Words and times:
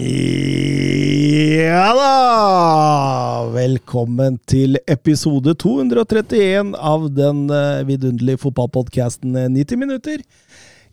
Ja 0.00 1.90
da! 1.92 3.44
Velkommen 3.52 4.38
til 4.48 4.78
episode 4.88 5.52
231 5.60 6.72
av 6.72 7.04
den 7.12 7.42
eh, 7.52 7.82
vidunderlige 7.84 8.40
fotballpodkasten 8.46 9.36
90 9.52 9.76
minutter. 9.82 10.22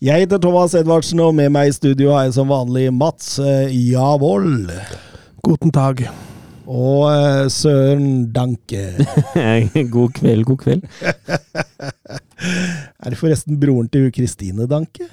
Jeg 0.04 0.26
heter 0.26 0.42
Thomas 0.44 0.76
Edvardsen, 0.76 1.24
og 1.24 1.38
med 1.40 1.54
meg 1.56 1.72
i 1.72 1.78
studio 1.78 2.12
har 2.18 2.28
jeg 2.28 2.36
som 2.36 2.52
vanlig 2.52 2.90
Mats 2.92 3.38
uh, 3.40 3.72
Javold. 3.72 4.76
Guten 5.46 5.72
Tag. 5.72 6.04
Og 6.68 7.08
eh, 7.14 7.48
Søren 7.54 8.28
Danke. 8.36 8.92
god 9.96 10.16
kveld, 10.20 10.44
god 10.52 10.64
kveld. 10.68 10.84
Er 13.00 13.14
det 13.14 13.18
forresten 13.18 13.56
broren 13.62 13.88
til 13.88 14.12
Kristine 14.12 14.68
Danke? 14.68 15.08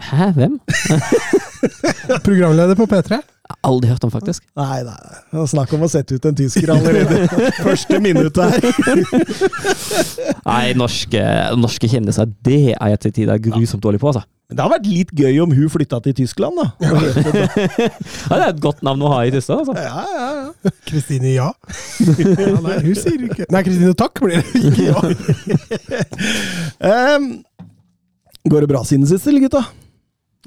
Hæ, 0.00 0.32
hvem? 0.32 0.60
Programleder 2.26 2.78
på 2.78 2.88
P3. 2.90 3.22
Aldri 3.60 3.90
hørt 3.90 4.04
om, 4.06 4.10
faktisk. 4.10 4.44
Nei, 4.56 4.82
nei, 4.86 4.94
nei. 5.32 5.46
Snakk 5.50 5.72
om 5.76 5.82
å 5.84 5.88
sette 5.90 6.14
ut 6.16 6.24
en 6.28 6.36
tysker 6.38 6.70
allerede. 6.72 7.16
Første 7.66 7.98
minutt 8.02 8.36
her. 8.38 8.60
Nei, 10.50 10.74
norske, 10.78 11.22
norske 11.58 11.88
kjendiser, 11.90 12.26
det 12.46 12.74
er 12.76 12.88
jeg 12.94 13.00
til 13.04 13.12
tider 13.20 13.36
grusomt 13.42 13.82
dårlig 13.84 14.00
på, 14.02 14.08
altså. 14.12 14.22
Men 14.50 14.56
det 14.58 14.62
har 14.64 14.72
vært 14.72 14.88
litt 14.90 15.12
gøy 15.16 15.34
om 15.44 15.50
hun 15.56 15.68
flytta 15.72 15.96
til 16.04 16.14
Tyskland, 16.22 16.54
da. 16.60 16.66
Ja, 16.84 16.90
det 17.00 18.38
er 18.38 18.48
et 18.50 18.62
godt 18.62 18.80
navn 18.86 19.00
å 19.04 19.12
ha 19.14 19.18
i 19.26 19.32
Tyskland, 19.34 19.58
altså. 19.64 19.74
Ja, 19.80 19.84
ja, 20.06 20.28
ja. 20.38 20.48
Kristine 20.88 21.30
ja. 21.34 21.50
ja. 22.06 22.14
Nei, 22.62 22.76
hun 22.84 22.96
sier 22.98 23.20
ikke 23.28 23.44
Nei, 23.52 23.62
Kristine 23.66 23.94
takk 23.98 24.14
blir 24.22 24.36
det. 24.38 24.44
Ikke 24.60 24.84
ja. 24.90 24.98
um, 27.16 27.24
går 28.48 28.58
det 28.66 28.70
bra 28.74 28.80
siden 28.86 29.06
sist, 29.08 29.26
eller 29.30 29.42
gutta? 29.48 29.62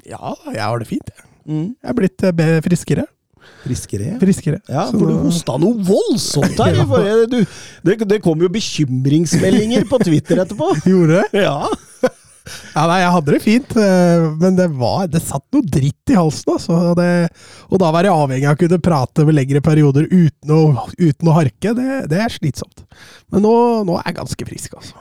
Ja, 0.06 0.34
jeg 0.52 0.62
har 0.62 0.82
det 0.82 0.88
fint. 0.88 1.12
jeg. 1.12 1.28
Mm. 1.46 1.68
Jeg 1.74 1.92
er 1.92 1.98
blitt 2.00 2.26
eh, 2.26 2.58
friskere. 2.64 3.06
Friskere? 3.66 4.16
Friskere. 4.22 4.60
Ja, 4.70 4.86
for 4.90 5.10
du 5.10 5.16
hosta 5.26 5.56
noe 5.62 5.78
voldsomt 5.86 6.58
her! 6.62 6.78
Ja. 7.06 7.16
Du, 7.30 7.38
det, 7.86 7.96
det 8.10 8.20
kom 8.24 8.42
jo 8.42 8.50
bekymringsmeldinger 8.52 9.86
på 9.90 9.98
Twitter 10.02 10.42
etterpå. 10.42 10.72
Gjorde 10.90 11.22
det? 11.22 11.44
Ja. 11.46 11.66
Ja, 12.76 12.84
nei, 12.86 13.00
jeg 13.02 13.10
hadde 13.10 13.32
det 13.34 13.40
fint, 13.42 13.72
eh, 13.82 14.24
men 14.38 14.54
det 14.54 14.68
var 14.78 15.08
Det 15.10 15.18
satt 15.24 15.42
noe 15.54 15.66
dritt 15.66 16.12
i 16.12 16.18
halsen, 16.18 16.52
altså. 16.54 16.92
Det, 16.94 17.08
og 17.66 17.80
da 17.82 17.88
være 17.94 18.12
avhengig 18.14 18.46
av 18.46 18.54
å 18.54 18.60
kunne 18.60 18.78
prate 18.86 19.24
over 19.24 19.34
lengre 19.34 19.62
perioder 19.66 20.06
uten 20.12 20.52
å, 20.54 20.60
uten 20.94 21.30
å 21.32 21.34
harke, 21.34 21.74
det, 21.74 22.04
det 22.12 22.20
er 22.22 22.30
slitsomt. 22.36 22.84
Men 23.34 23.42
nå, 23.48 23.54
nå 23.88 23.98
er 23.98 24.12
jeg 24.12 24.18
ganske 24.20 24.48
frisk, 24.52 24.78
altså. 24.78 24.94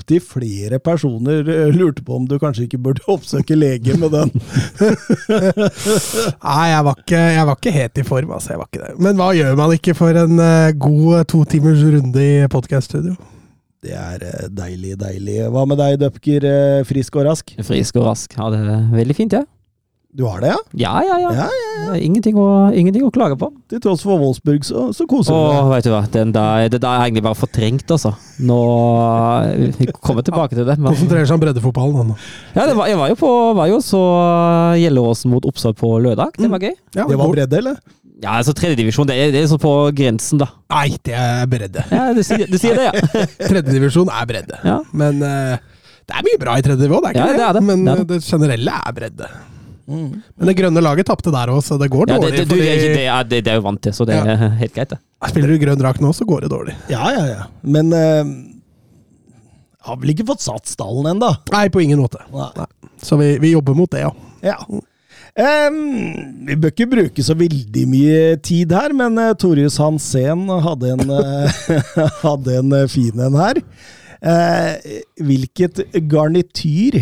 Opptil 0.00 0.20
flere 0.24 0.78
personer 0.80 1.44
eh, 1.44 1.68
lurte 1.76 2.00
på 2.06 2.16
om 2.16 2.24
du 2.26 2.38
kanskje 2.40 2.64
ikke 2.64 2.80
burde 2.80 3.04
oppsøke 3.14 3.56
lege 3.58 3.94
med 4.00 4.14
den. 4.16 4.32
Nei, 6.40 6.66
jeg 6.72 6.84
var, 6.86 6.96
ikke, 7.04 7.20
jeg 7.36 7.44
var 7.50 7.58
ikke 7.58 7.74
helt 7.74 8.00
i 8.00 8.04
form, 8.06 8.32
altså. 8.36 8.54
Jeg 8.54 8.62
var 8.62 8.70
ikke 8.70 8.84
det. 8.86 8.94
Men 9.04 9.20
hva 9.20 9.28
gjør 9.36 9.58
man 9.60 9.74
ikke 9.76 9.94
for 9.98 10.16
en 10.24 10.40
eh, 10.40 10.72
god 10.80 11.24
to 11.30 11.42
timers 11.52 11.84
runde 11.84 12.24
i 12.24 12.32
podkaststudio? 12.52 13.14
Det 13.84 13.94
er 13.96 14.24
eh, 14.26 14.48
deilig, 14.52 14.96
deilig. 15.00 15.38
Hva 15.52 15.62
med 15.68 15.80
deg, 15.80 15.98
Dupker? 16.02 16.44
eh, 16.48 16.82
Frisk 16.88 17.16
og 17.20 17.28
rask? 17.30 17.54
Frisk 17.64 18.00
og 18.00 18.08
rask. 18.10 18.34
Ja, 18.36 18.50
det 18.52 18.60
er 18.64 18.88
veldig 18.92 19.16
fint, 19.16 19.36
ja. 19.36 19.44
Du 20.12 20.24
har 20.26 20.40
det, 20.42 20.48
ja? 20.50 20.56
Ja, 20.74 20.92
ja, 21.06 21.16
ja. 21.22 21.28
Ja, 21.38 21.44
ja, 21.54 21.72
ja. 21.86 21.92
Ingenting 22.02 22.34
å, 22.34 22.46
ingenting 22.74 23.04
å 23.06 23.12
klage 23.14 23.36
på. 23.38 23.46
Til 23.70 23.78
tross 23.84 24.00
for 24.02 24.18
Wolfsburg, 24.18 24.64
så, 24.66 24.88
så 24.96 25.04
koser 25.06 25.30
du 25.30 25.38
Og 25.38 25.52
deg. 25.54 25.68
vet 25.76 25.86
du 25.86 25.90
hva, 25.92 26.00
den 26.16 26.32
der, 26.34 26.64
det 26.72 26.80
der 26.82 26.96
er 26.98 27.04
egentlig 27.06 27.22
bare 27.28 27.38
fortrengt, 27.38 27.86
altså. 27.94 28.10
Nå 28.42 28.56
Vi 29.78 29.86
kommer 30.02 30.26
tilbake 30.26 30.58
til 30.58 30.66
det. 30.66 30.76
Men, 30.82 30.90
Konsentrerer 30.96 31.28
seg 31.30 31.38
om 31.38 31.44
breddefotballen, 31.44 31.96
han 32.00 32.10
nå. 32.10 32.16
ja, 32.56 32.66
det 32.66 32.74
var, 32.80 32.90
jeg 32.90 32.98
var 32.98 33.12
jo 33.12 33.18
på 33.22 33.30
var 33.60 33.70
jo 33.70 33.78
så 33.86 34.02
Gjelleråsen 34.82 35.30
mot 35.30 35.46
Oppsal 35.46 35.76
på 35.78 35.92
lørdag. 36.02 36.34
Det 36.42 36.50
var 36.50 36.66
gøy. 36.66 36.74
Ja, 36.98 37.06
Det 37.06 37.18
var 37.22 37.30
bredde, 37.36 37.60
eller? 37.62 37.78
Ja, 38.20 38.34
altså 38.36 38.52
tredjedivisjon, 38.52 39.06
det, 39.08 39.14
er- 39.16 39.30
det 39.32 39.44
er 39.44 39.46
så 39.48 39.56
på 39.62 39.70
grensen, 39.96 40.42
da. 40.42 40.50
Nei, 40.74 40.90
det 41.06 41.14
er 41.16 41.46
bredde. 41.48 41.86
Ja, 41.94 42.10
du 42.12 42.20
sier, 42.26 42.44
du 42.50 42.58
sier 42.60 42.76
det, 42.76 42.90
ja. 42.90 43.22
Tredjedivisjon 43.48 44.10
er 44.12 44.26
bredde. 44.28 44.58
ja. 44.66 44.80
Men 44.92 45.22
uh, 45.24 45.54
det 46.10 46.18
er 46.18 46.26
mye 46.26 46.40
bra 46.42 46.58
i 46.58 46.66
tredje 46.66 46.82
nivå, 46.88 46.98
det 47.04 47.12
er 47.12 47.16
ikke 47.16 47.30
Ja, 47.30 47.38
det 47.38 47.46
er 47.46 47.56
det. 47.56 47.62
Men 47.70 47.86
Det 47.86 47.94
eh, 47.94 48.04
det 48.10 48.18
generelle 48.26 48.74
er 48.82 48.94
bredde. 48.96 49.30
Mm. 49.90 50.10
Men 50.38 50.50
det 50.50 50.54
grønne 50.60 50.82
laget 50.84 51.08
tapte 51.10 51.32
der 51.34 51.50
òg, 51.52 51.60
så 51.66 51.76
det 51.80 51.90
går 51.90 52.06
ja 52.06 52.14
det, 52.14 52.20
dårlig. 52.22 52.38
det, 52.38 52.46
du, 52.48 52.54
det, 52.62 53.04
er, 53.04 53.24
det, 53.26 53.40
det 53.46 53.52
er 53.52 53.58
jo 53.58 53.66
vant 53.66 53.82
til, 53.82 53.94
så 53.96 54.06
det 54.08 54.16
Ja. 54.20 54.24
er 54.36 54.54
helt 54.62 54.76
greit, 54.76 54.94
det. 54.94 55.00
Spiller 55.32 55.52
du 55.52 55.58
grønn 55.64 55.80
drakt 55.80 56.00
nå, 56.04 56.12
så 56.16 56.24
går 56.28 56.46
det 56.46 56.52
dårlig. 56.54 56.76
Ja, 56.92 57.10
ja, 57.12 57.24
ja. 57.28 57.48
Men 57.66 57.90
uh, 57.92 58.22
har 59.88 59.98
vel 60.00 60.14
ikke 60.14 60.28
fått 60.30 60.44
satt 60.46 60.70
stallen 60.70 61.10
ennå? 61.14 61.32
Nei, 61.52 61.66
på 61.72 61.82
ingen 61.84 62.00
måte. 62.00 62.22
Nei. 62.32 62.68
Så 63.02 63.18
vi, 63.20 63.34
vi 63.42 63.52
jobber 63.56 63.76
mot 63.76 63.90
det, 63.92 64.06
ja. 64.06 64.14
Ja. 64.44 64.56
Um, 65.40 65.76
vi 66.48 66.56
bør 66.58 66.72
ikke 66.72 66.88
bruke 66.90 67.22
så 67.24 67.36
veldig 67.38 67.84
mye 67.88 68.36
tid 68.44 68.72
her, 68.74 68.92
men 68.96 69.16
uh, 69.20 69.30
Torjus 69.38 69.78
Hansen 69.80 70.48
hadde 70.64 70.90
en, 70.96 71.04
uh, 71.06 71.62
hadde 72.26 72.56
en 72.58 72.74
eh, 72.80 72.88
fin 72.90 73.22
en 73.28 73.38
her. 73.38 73.60
Uh, 74.20 74.74
hvilket 75.24 75.80
garnityr 76.10 76.98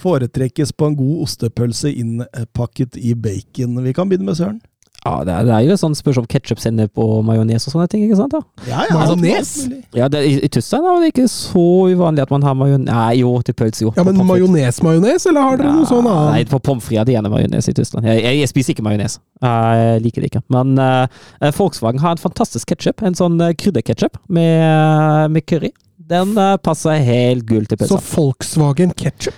foretrekkes 0.00 0.74
på 0.74 0.90
en 0.90 0.96
god 0.98 1.24
ostepølse 1.26 1.92
innpakket 1.92 2.96
i 3.00 3.14
bacon? 3.14 3.82
Vi 3.84 3.96
kan 3.96 4.10
begynne 4.10 4.30
med 4.30 4.40
Søren. 4.40 4.62
Ja, 5.04 5.18
det 5.20 5.32
er, 5.34 5.44
det 5.44 5.52
er 5.52 5.64
jo 5.68 5.74
sånn 5.76 5.92
spørs 5.92 6.16
om 6.16 6.24
ketsjup, 6.24 6.60
sennep 6.62 6.96
og 7.00 7.18
majones 7.28 7.66
og 7.68 7.74
sånne 7.74 7.84
ting, 7.92 8.06
ikke 8.06 8.16
sant? 8.16 8.32
da? 8.32 8.40
Ja, 8.70 8.86
Majones? 8.88 9.50
Ja, 9.92 10.06
det, 10.08 10.22
I 10.24 10.38
i 10.46 10.48
Tyskland 10.48 10.86
er 10.88 11.02
det 11.02 11.10
ikke 11.12 11.26
så 11.28 11.64
uvanlig 11.92 12.24
at 12.24 12.32
man 12.32 12.46
har 12.46 12.56
majones 12.56 12.88
Nei, 12.88 13.18
jo, 13.18 13.34
til 13.44 13.56
pølse, 13.58 13.82
jo. 13.84 13.92
Ja, 13.98 14.04
Men 14.08 14.22
majones-majones, 14.24 15.26
eller 15.28 15.44
har 15.44 15.60
dere 15.60 15.74
noe 15.74 15.90
sånn 15.90 16.08
annet? 16.08 16.30
Nei, 16.32 16.46
på 16.48 16.62
pommes 16.64 16.86
frites 16.86 17.02
er 17.02 17.10
det 17.10 17.16
gjerne 17.18 17.32
majones 17.34 17.68
i 17.68 17.76
Tyskland. 17.76 18.08
Jeg, 18.08 18.22
jeg, 18.24 18.40
jeg 18.40 18.52
spiser 18.54 18.76
ikke 18.76 18.86
majones. 18.86 19.18
Jeg 19.44 20.00
liker 20.06 20.24
det 20.24 20.32
ikke. 20.32 20.44
Men 20.56 20.72
uh, 20.80 21.52
Volkswagen 21.58 22.00
har 22.00 22.16
en 22.16 22.24
fantastisk 22.24 22.72
ketsjup. 22.72 23.04
En 23.04 23.18
sånn 23.18 23.36
uh, 23.44 23.52
krydderketsjup 23.60 24.16
med, 24.32 25.36
med 25.36 25.44
curry. 25.44 25.74
Den 26.00 26.32
uh, 26.40 26.54
passer 26.64 27.04
helt 27.04 27.44
gull 27.50 27.68
til 27.68 27.76
Så 27.84 27.98
pølsa. 27.98 28.02
Volkswagen 28.16 28.96
ketchup, 28.96 29.36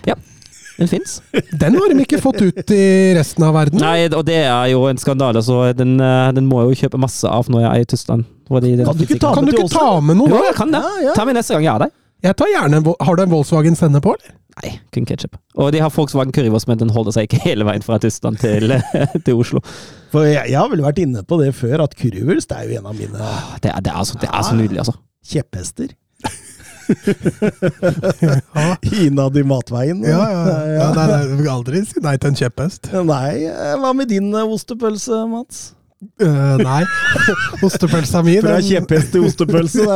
Den 0.76 0.90
fins. 0.90 1.18
den 1.32 1.76
har 1.78 1.92
de 1.92 2.04
ikke 2.04 2.20
fått 2.20 2.42
ut 2.44 2.72
i 2.74 2.86
resten 3.16 3.44
av 3.46 3.54
verden. 3.56 3.80
Nei, 3.80 4.08
og 4.10 4.24
det 4.28 4.42
er 4.44 4.70
jo 4.74 4.84
en 4.90 5.00
skandale, 5.00 5.40
så 5.44 5.62
den, 5.76 5.96
eh, 6.00 6.30
den 6.36 6.48
må 6.50 6.62
jeg 6.62 6.74
jo 6.74 6.80
kjøpe 6.84 7.00
masse 7.00 7.28
av 7.28 7.48
når 7.52 7.64
jeg 7.64 7.70
er 7.70 7.84
i 7.86 7.90
Tyskland. 7.94 8.26
Fordi 8.46 8.74
den 8.76 8.86
Kan 8.86 8.98
du 8.98 9.04
ikke 9.06 9.20
ta 9.20 9.34
Kan 9.34 9.46
du 9.48 9.54
ikke 9.54 9.70
ta 9.72 10.00
med 10.00 10.20
noe? 10.20 10.30
Jo, 10.30 10.42
jeg 10.46 10.54
kan 10.58 10.74
det. 10.74 10.82
Ja, 10.84 11.06
ja. 11.08 11.14
Ta 11.16 11.24
med 11.26 11.38
neste 11.38 11.56
gang 11.56 11.64
jeg 11.66 11.72
har 11.72 11.86
deg. 11.86 11.94
Jeg 12.24 12.36
tar 12.40 12.48
gjerne 12.48 12.80
en, 12.80 12.94
Har 13.00 13.16
du 13.16 13.22
en 13.22 13.32
Volkswagen 13.32 13.76
sender 13.76 14.02
på, 14.04 14.14
eller? 14.16 14.36
Nei, 14.56 14.70
kun 14.94 15.04
ketsjup. 15.04 15.34
Og 15.60 15.68
de 15.74 15.82
har 15.84 15.92
Volkswagen 15.92 16.32
currywurst, 16.32 16.68
men 16.70 16.78
den 16.80 16.92
holder 16.94 17.12
seg 17.12 17.26
ikke 17.28 17.42
hele 17.44 17.66
veien 17.68 17.84
fra 17.84 17.98
Tyskland 18.00 18.40
til, 18.40 18.72
til 19.26 19.36
Oslo. 19.36 19.60
For 20.14 20.24
jeg, 20.24 20.48
jeg 20.48 20.56
har 20.56 20.70
vel 20.72 20.84
vært 20.86 21.00
inne 21.02 21.24
på 21.28 21.36
det 21.42 21.50
før, 21.58 21.84
at 21.84 21.96
currywurst 21.98 22.54
er 22.56 22.64
jo 22.70 22.78
en 22.78 22.88
av 22.88 22.96
mine 22.96 23.32
Det 23.60 23.72
er, 23.72 23.82
det 23.84 23.92
er, 23.92 24.02
så, 24.08 24.16
det 24.22 24.30
er 24.32 24.46
så 24.46 24.56
nydelig, 24.56 24.80
altså. 24.84 24.96
kjepphester. 25.28 25.92
Ja, 28.56 28.76
Innad 29.02 29.36
i 29.36 29.42
matveien. 29.46 30.02
ja. 30.04 30.20
ja. 30.30 30.58
ja 30.76 30.90
nei, 30.96 31.06
nei, 31.36 31.48
aldri 31.50 31.82
si 31.86 32.02
nei 32.04 32.16
til 32.20 32.32
en 32.32 32.38
kjepphest. 32.38 32.92
Nei, 33.06 33.32
eh, 33.50 33.74
hva 33.80 33.92
med 33.96 34.10
din 34.12 34.30
eh, 34.34 34.54
ostepølse, 34.56 35.24
Mats? 35.30 35.66
Uh, 36.20 36.58
nei. 36.60 36.82
Ostepølsa 37.66 38.20
mi 38.24 38.34
Fra 38.44 38.58
kjepphest 38.60 39.14
til 39.14 39.24
ostepølse. 39.24 39.86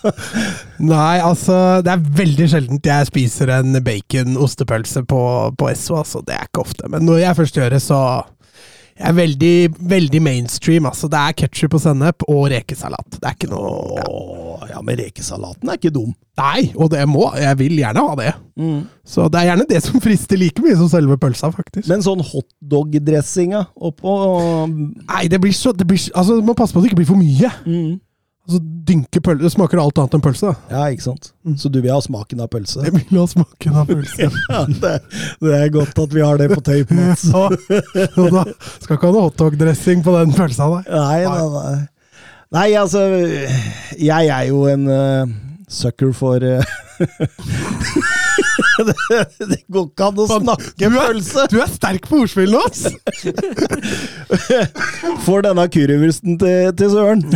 Nei, 0.92 1.16
altså 1.20 1.56
Det 1.84 1.92
er 1.92 2.06
veldig 2.22 2.46
sjeldent 2.48 2.88
jeg 2.88 3.08
spiser 3.10 3.52
en 3.58 3.76
bacon-ostepølse 3.84 5.04
på, 5.08 5.22
på 5.60 5.68
Esso. 5.70 5.98
Altså, 6.00 6.24
det 6.24 6.38
er 6.38 6.48
ikke 6.48 6.64
ofte. 6.64 6.88
Men 6.92 7.04
når 7.08 7.20
jeg 7.20 7.38
først 7.42 7.60
gjør 7.60 7.76
det, 7.76 7.82
så 7.84 8.00
Jeg 9.00 9.08
er 9.08 9.16
veldig, 9.16 9.52
veldig 9.90 10.20
mainstream. 10.22 10.84
Altså, 10.90 11.08
det 11.08 11.16
er 11.16 11.36
ketsjup 11.40 11.76
og 11.78 11.80
sennep 11.80 12.24
og 12.28 12.42
rekesalat. 12.52 13.16
Det 13.16 13.24
er 13.24 13.36
ikke 13.38 13.48
noe 13.48 13.70
ja. 13.96 14.04
Åh, 14.10 14.66
ja, 14.74 14.82
men 14.84 14.98
rekesalaten 15.00 15.70
er 15.72 15.78
ikke 15.80 15.92
dum. 15.94 16.10
Nei, 16.40 16.66
og 16.76 16.90
det 16.92 17.02
må 17.08 17.26
Jeg 17.40 17.56
vil 17.60 17.78
gjerne 17.80 18.04
ha 18.04 18.18
det. 18.20 18.34
Så 19.08 19.26
det 19.32 19.40
er 19.40 19.48
gjerne 19.50 19.66
det 19.70 19.80
som 19.86 20.00
frister 20.04 20.40
like 20.40 20.60
mye 20.64 20.76
som 20.76 20.90
selve 20.92 21.16
pølsa, 21.20 21.48
faktisk. 21.54 21.88
Men 21.88 22.04
sånn 22.04 22.20
hotdog-dressinga 22.24 23.64
oppå 23.88 24.14
Nei, 24.68 25.24
det 25.32 25.40
blir 25.40 25.56
så 25.56 25.72
det 25.76 25.88
blir, 25.88 26.00
altså, 26.14 26.36
Du 26.36 26.46
må 26.46 26.56
passe 26.58 26.76
på 26.76 26.80
at 26.80 26.86
det 26.86 26.92
ikke 26.92 27.00
blir 27.02 27.10
for 27.10 27.20
mye. 27.20 27.52
mm. 27.64 27.98
Altså, 28.48 28.58
dynke 28.88 29.20
pølse 29.22 29.44
Det 29.44 29.50
smaker 29.52 29.78
alt 29.82 29.98
annet 30.00 30.14
enn 30.16 30.22
pølse. 30.24 30.48
da. 30.50 30.54
Ja, 30.72 30.86
ikke 30.90 31.04
sant? 31.04 31.28
Så 31.60 31.68
du 31.70 31.76
vil 31.84 31.92
ha 31.92 31.98
smaken 32.02 32.40
av 32.42 32.48
pølse? 32.50 32.80
Jeg 32.86 32.94
vil 32.96 33.18
ha 33.20 33.26
smaken 33.30 33.76
av 33.82 33.90
pølse. 33.90 34.30
Ja, 34.50 34.62
det, 34.66 34.94
det 35.44 35.52
er 35.58 35.68
godt 35.74 36.00
at 36.02 36.16
vi 36.16 36.24
har 36.24 36.40
det 36.40 36.48
på 36.54 36.60
tape, 36.66 36.96
Mats. 36.98 37.28
Da 37.30 38.44
skal 38.80 38.96
ikke 38.96 39.06
ha 39.06 39.12
noe 39.14 39.26
hotdog-dressing 39.28 40.02
på 40.06 40.16
den 40.16 40.34
pølsa, 40.34 40.66
nei. 40.72 40.82
Nei, 40.88 41.20
nei, 41.28 41.46
nei. 41.54 41.78
Nei, 42.50 42.66
altså 42.74 43.04
Jeg 44.00 44.26
er 44.34 44.48
jo 44.48 44.64
en 44.66 44.88
uh, 44.90 45.30
sucker 45.70 46.10
for 46.16 46.42
uh, 46.42 46.74
det, 48.88 48.94
det 49.52 49.60
går 49.72 49.84
ikke 49.88 50.04
an 50.10 50.20
å 50.22 50.24
snakke 50.30 50.70
Du 50.78 50.84
er, 50.88 50.92
pølse! 51.10 51.40
du 51.52 51.56
er 51.60 51.68
sterk 51.70 52.04
på 52.10 52.14
ordspill 52.24 52.52
nå, 52.54 52.60
ass! 52.68 52.82
For 55.26 55.38
denne 55.44 55.64
currywursten 55.72 56.32
til, 56.40 56.58
til 56.78 56.88
Søren. 56.94 57.20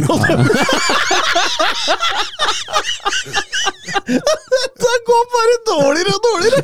Dette 4.04 4.92
går 5.08 5.24
bare 5.34 5.54
dårligere 5.68 6.12
og 6.14 6.20
dårligere! 6.28 6.60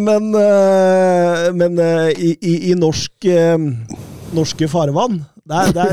men 0.00 0.22
eh, 0.40 1.52
men 1.56 1.78
eh, 1.78 2.10
i, 2.16 2.36
i, 2.40 2.70
i 2.70 2.74
norsk 2.78 3.24
eh, 3.30 3.58
norske 4.36 4.68
farvann 4.70 5.20
der, 5.50 5.72
der, 5.74 5.92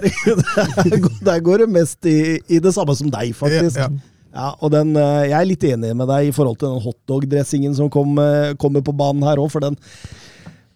der 1.25 1.39
går 1.41 1.57
det 1.63 1.69
mest 1.73 2.06
i, 2.06 2.38
i 2.47 2.59
det 2.62 2.73
samme 2.75 2.95
som 2.97 3.09
deg, 3.13 3.33
faktisk. 3.35 3.77
Ja, 3.80 3.83
Ja, 3.88 3.91
ja. 4.33 4.53
og 4.59 4.71
den, 4.74 4.95
eh, 5.00 5.27
Jeg 5.29 5.38
er 5.39 5.50
litt 5.50 5.68
enig 5.68 5.94
med 5.97 6.09
deg 6.09 6.29
i 6.29 6.33
forhold 6.35 6.59
til 6.62 6.71
den 6.71 6.83
hotdog-dressingen 6.83 7.75
som 7.77 7.91
kom, 7.94 8.18
eh, 8.21 8.56
kommer 8.59 8.83
på 8.85 8.95
banen 8.97 9.25
her 9.27 9.41
òg, 9.41 9.51
for 9.53 9.63
den, 9.63 9.77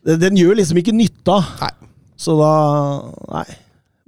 den, 0.05 0.39
gjør 0.39 0.59
liksom 0.59 0.79
ikke 0.81 0.95
nytta. 0.95 1.39
Nei. 1.61 1.73
Så 2.21 2.37
da 2.39 2.53
Nei. 3.31 3.49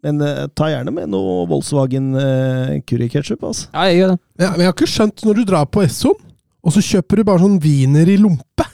Men 0.04 0.20
uh, 0.20 0.50
ta 0.52 0.68
gjerne 0.68 0.92
med 0.92 1.08
noe 1.14 1.46
Volkswagen 1.48 2.10
uh, 2.18 2.74
curryketchup, 2.84 3.46
altså. 3.48 3.70
Ja, 3.72 3.86
jeg 3.88 4.02
gjør 4.02 4.10
det. 4.12 4.18
Ja, 4.36 4.50
men 4.50 4.60
jeg 4.60 4.68
har 4.68 4.76
ikke 4.76 4.90
skjønt 4.92 5.24
når 5.24 5.38
du 5.38 5.44
drar 5.48 5.70
på 5.72 5.84
Essoen, 5.86 6.18
og 6.60 6.76
så 6.76 6.84
kjøper 6.84 7.22
du 7.22 7.24
bare 7.30 7.40
sånn 7.46 7.56
wiener 7.64 8.12
i 8.12 8.18
lompe. 8.20 8.66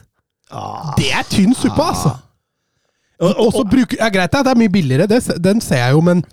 Ah. 0.50 0.96
Det 0.98 1.12
er 1.14 1.30
tynn 1.30 1.54
suppe, 1.54 1.86
altså! 1.86 2.16
Og, 3.20 3.36
Og 3.44 3.54
så 3.54 3.64
bruker, 3.68 4.00
ja, 4.00 4.10
Greit, 4.14 4.34
det 4.34 4.50
er 4.50 4.58
mye 4.58 4.74
billigere, 4.74 5.06
det, 5.12 5.20
den 5.44 5.62
ser 5.62 5.84
jeg 5.84 5.94
jo, 5.98 6.02
men 6.08 6.24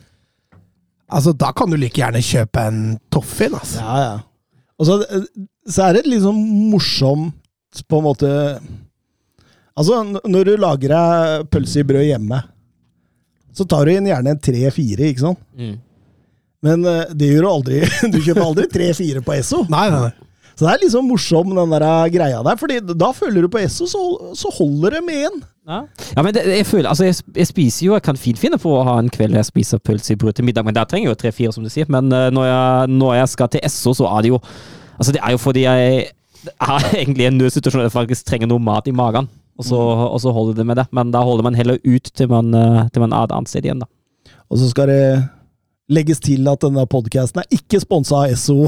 Altså, 1.07 1.33
da 1.39 1.53
kan 1.55 1.71
du 1.71 1.77
like 1.79 2.01
gjerne 2.01 2.23
kjøpe 2.25 2.65
en 2.67 2.81
Toffin, 3.15 3.55
altså. 3.55 3.83
Ja, 3.83 3.99
ja. 4.03 4.17
Og 4.77 4.89
så, 4.89 4.97
eh, 5.07 5.27
så 5.71 5.87
er 5.87 5.97
det 5.97 6.09
litt 6.11 6.25
sånn 6.25 6.41
morsomt, 6.73 7.35
på 7.91 7.99
en 8.01 8.07
måte 8.07 8.29
Altså, 9.77 9.99
når 10.25 10.47
du 10.49 10.53
lager 10.57 10.89
deg 10.95 11.49
pølse 11.53 11.83
i 11.83 11.85
brød 11.85 12.07
hjemme, 12.07 12.39
så 13.53 13.67
tar 13.69 13.85
du 13.85 13.93
inn 13.93 14.07
gjerne 14.09 14.33
en 14.33 14.41
tre-fire, 14.41 15.11
ikke 15.11 15.25
sant? 15.27 15.43
Mm. 15.53 15.75
Men 16.65 16.87
eh, 16.89 17.13
det 17.13 17.29
gjør 17.29 17.45
du 17.45 17.51
aldri. 17.51 17.81
Du 18.15 18.17
kjøper 18.25 18.45
aldri 18.47 18.65
tre-fire 18.73 19.21
på 19.25 19.35
Esso. 19.37 19.63
Nei, 19.73 19.85
nei, 19.93 20.07
nei. 20.07 20.26
Så 20.57 20.65
det 20.65 20.71
er 20.73 20.81
liksom 20.87 21.11
morsom, 21.11 21.53
den 21.53 21.75
der 21.75 21.85
eh, 21.85 22.07
greia 22.15 22.41
der. 22.45 22.57
Fordi 22.57 22.81
da 22.97 23.11
føler 23.13 23.45
du 23.45 23.51
på 23.53 23.61
Esso, 23.61 23.85
så, 23.91 24.01
så 24.33 24.53
holder 24.57 24.97
det 24.97 25.03
med 25.05 25.27
én. 25.29 25.43
Ja. 25.67 25.83
ja, 26.15 26.23
men 26.23 26.33
det, 26.33 26.45
jeg 26.47 26.67
føler 26.69 26.87
Altså, 26.89 27.09
jeg, 27.09 27.17
jeg 27.35 27.47
spiser 27.49 27.87
jo 27.89 27.95
Jeg 27.97 28.05
kan 28.07 28.15
fint 28.15 28.39
finne 28.39 28.55
på 28.55 28.71
å 28.71 28.85
ha 28.87 28.93
en 29.03 29.09
kveld 29.11 29.35
jeg 29.35 29.49
spiser 29.49 29.81
pølse 29.83 30.13
i 30.15 30.19
brød 30.21 30.37
til 30.39 30.47
middag, 30.47 30.63
men 30.63 30.77
der 30.77 30.87
trenger 30.87 31.09
jeg 31.09 31.17
jo 31.17 31.19
tre-fire, 31.25 31.55
som 31.57 31.67
du 31.67 31.71
sier. 31.73 31.89
Men 31.91 32.07
eh, 32.15 32.29
når, 32.31 32.47
jeg, 32.47 32.93
når 32.95 33.17
jeg 33.19 33.33
skal 33.35 33.51
til 33.53 33.65
Esso, 33.67 33.95
så 33.99 34.07
er 34.15 34.23
det 34.25 34.35
jo 34.37 34.41
Altså, 34.97 35.13
det 35.13 35.21
er 35.21 35.35
jo 35.35 35.41
fordi 35.43 35.67
jeg 35.67 35.89
er 36.55 36.87
egentlig 37.03 37.27
i 37.27 37.29
en 37.29 37.37
nødsituasjon 37.43 37.83
der 37.83 37.91
jeg 37.91 37.97
faktisk 37.99 38.31
trenger 38.31 38.49
noe 38.49 38.63
mat 38.63 38.87
i 38.89 38.95
magen, 38.97 39.27
og 39.59 39.67
så, 39.67 39.77
og 40.07 40.17
så 40.23 40.33
holder 40.33 40.57
det 40.57 40.65
med 40.71 40.79
det. 40.81 40.87
Men 40.97 41.11
da 41.13 41.21
holder 41.27 41.45
man 41.45 41.59
heller 41.59 41.83
ut 41.85 42.09
til 42.17 42.31
man, 42.33 42.55
eh, 42.57 42.87
til 42.95 43.05
man 43.05 43.13
er 43.13 43.27
et 43.27 43.35
annet 43.37 43.53
sted 43.53 43.67
igjen, 43.67 43.83
da. 43.83 43.91
Og 44.47 44.63
så 44.63 44.71
skal 44.71 44.89
det 44.89 45.03
legges 45.89 46.19
til 46.19 46.49
at 46.51 46.59
denne 46.65 46.83
podkasten 46.91 47.39
er 47.45 47.47
ikke 47.55 47.79
sponsa 47.83 48.25
av 48.25 48.33
Esso. 48.35 48.67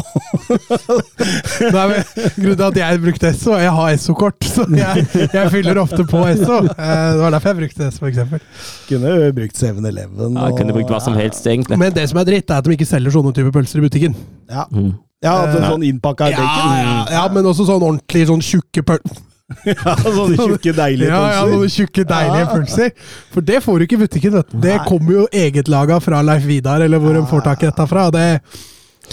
Nei, 1.74 1.84
men 1.90 2.04
Grunnen 2.38 2.58
til 2.60 2.64
at 2.68 2.78
jeg 2.78 3.00
brukte 3.02 3.30
Esso, 3.32 3.56
jeg 3.58 3.72
har 3.74 3.90
Esso-kort, 3.96 4.46
så 4.46 4.66
jeg, 4.70 5.04
jeg 5.34 5.50
fyller 5.54 5.80
ofte 5.82 6.04
på 6.08 6.22
Esso. 6.30 6.60
Eh, 6.62 6.94
Det 7.18 7.20
var 7.24 7.34
derfor 7.34 7.52
jeg 7.52 7.60
brukte 7.64 7.88
SO, 7.90 7.98
for 8.04 8.10
eksempel. 8.12 8.42
Kunne 8.88 9.14
jo 9.16 9.32
brukt 9.40 9.58
7-Eleven. 9.58 10.38
Ja, 10.38 10.48
kunne 10.58 10.76
brukt 10.76 10.92
hva 10.94 11.00
som 11.02 11.18
helst, 11.18 11.46
egentlig. 11.50 11.78
Men 11.80 11.94
det 11.96 12.06
som 12.12 12.20
er 12.22 12.28
dritt, 12.30 12.50
er 12.50 12.62
at 12.62 12.68
de 12.68 12.76
ikke 12.78 12.88
selger 12.88 13.14
sånne 13.18 13.34
typer 13.36 13.54
pølser 13.58 13.82
i 13.82 13.86
butikken. 13.88 14.14
Ja, 14.50 14.66
Mm. 14.70 14.92
ja 15.24 15.34
sånn 15.50 15.82
innpakka 15.82 16.28
Ja, 16.30 16.38
bacon. 16.38 16.76
ja, 16.78 17.06
ja, 17.18 17.24
men 17.34 17.44
også 17.50 17.66
sånn 17.66 17.82
ordentlig 17.82 18.28
sånn 18.30 18.44
tjukke 18.44 18.84
pølser. 18.86 19.24
Ja, 19.68 19.94
sånne 20.04 20.36
tjukke, 20.36 20.72
deilige 20.76 21.08
Ja, 21.08 21.20
ja, 21.32 21.44
noen 21.48 21.70
tjukke, 21.72 22.04
deilige 22.08 22.42
Ja. 22.44 22.48
pølser. 22.52 22.90
For 23.32 23.40
det 23.48 23.62
får 23.64 23.78
du 23.78 23.86
ikke 23.86 23.96
i 23.96 24.02
butikken. 24.02 24.34
vet 24.36 24.50
du. 24.52 24.58
Det 24.60 24.74
kommer 24.88 25.14
jo 25.14 25.26
egetlaga 25.32 25.96
fra 26.04 26.20
Leif 26.22 26.44
Vidar, 26.48 26.84
eller 26.84 27.00
hvor 27.00 27.16
de 27.16 27.22
får 27.30 27.44
tak 27.46 27.62
i 27.62 27.70
dette 27.70 27.86
fra. 27.88 28.08
Det, 28.12 28.26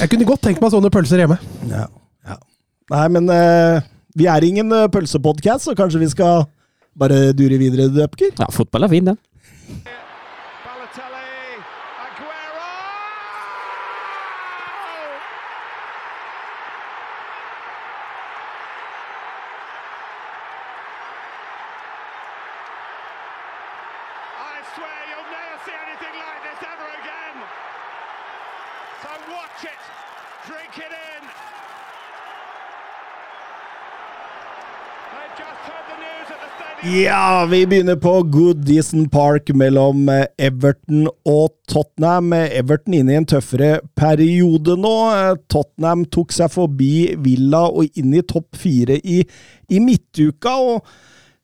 jeg 0.01 0.09
kunne 0.11 0.27
godt 0.27 0.43
tenkt 0.43 0.61
meg 0.61 0.73
sånne 0.75 0.91
pølser 0.91 1.23
hjemme. 1.23 1.37
Ja, 1.71 1.85
ja. 2.27 2.35
Nei, 2.91 3.05
men 3.15 3.31
uh, 3.31 3.79
vi 4.15 4.27
er 4.29 4.43
ingen 4.43 4.71
uh, 4.75 4.87
pølsepodkast, 4.91 5.69
så 5.69 5.75
kanskje 5.77 6.03
vi 6.03 6.11
skal 6.11 6.43
bare 6.99 7.31
dure 7.35 7.57
videre, 7.59 7.87
Døpker? 7.91 8.35
Ja, 8.39 8.51
fotball 8.51 8.83
er 8.87 8.91
fin, 8.91 9.07
det. 9.07 9.15
Balotelli, 10.65 11.63
Aguero! 12.05 12.69
Swear 24.75 25.01
you'll 25.07 25.31
never 25.31 25.57
see 25.63 25.77
anything 25.87 26.15
like 26.19 26.41
this 26.43 26.59
ever 26.67 26.87
again. 26.99 27.37
So 29.01 29.09
watch 29.31 29.63
it, 29.63 29.81
drink 30.47 30.75
it 30.85 30.91
in. 30.91 31.23
Ja, 37.03 37.45
vi 37.51 37.67
begynner 37.67 37.95
på 37.95 38.23
Goodison 38.23 39.09
Park 39.09 39.49
mellom 39.53 40.09
eh, 40.09 40.25
Everton 40.37 41.07
og 41.25 41.49
Tottenham. 41.71 42.33
Everton 42.33 42.93
inne 42.99 43.15
i 43.15 43.19
en 43.21 43.25
tøffere 43.25 43.79
periode 43.95 44.75
nå. 44.77 44.93
Eh, 45.15 45.31
Tottenham 45.49 46.03
tok 46.05 46.35
seg 46.35 46.51
forbi 46.53 47.15
Villa 47.25 47.63
og 47.71 47.97
inn 47.97 48.13
i 48.13 48.21
topp 48.27 48.59
fire 48.59 48.99
i, 49.01 49.23
i 49.71 49.81
midtuka. 49.81 50.59
og 50.59 50.95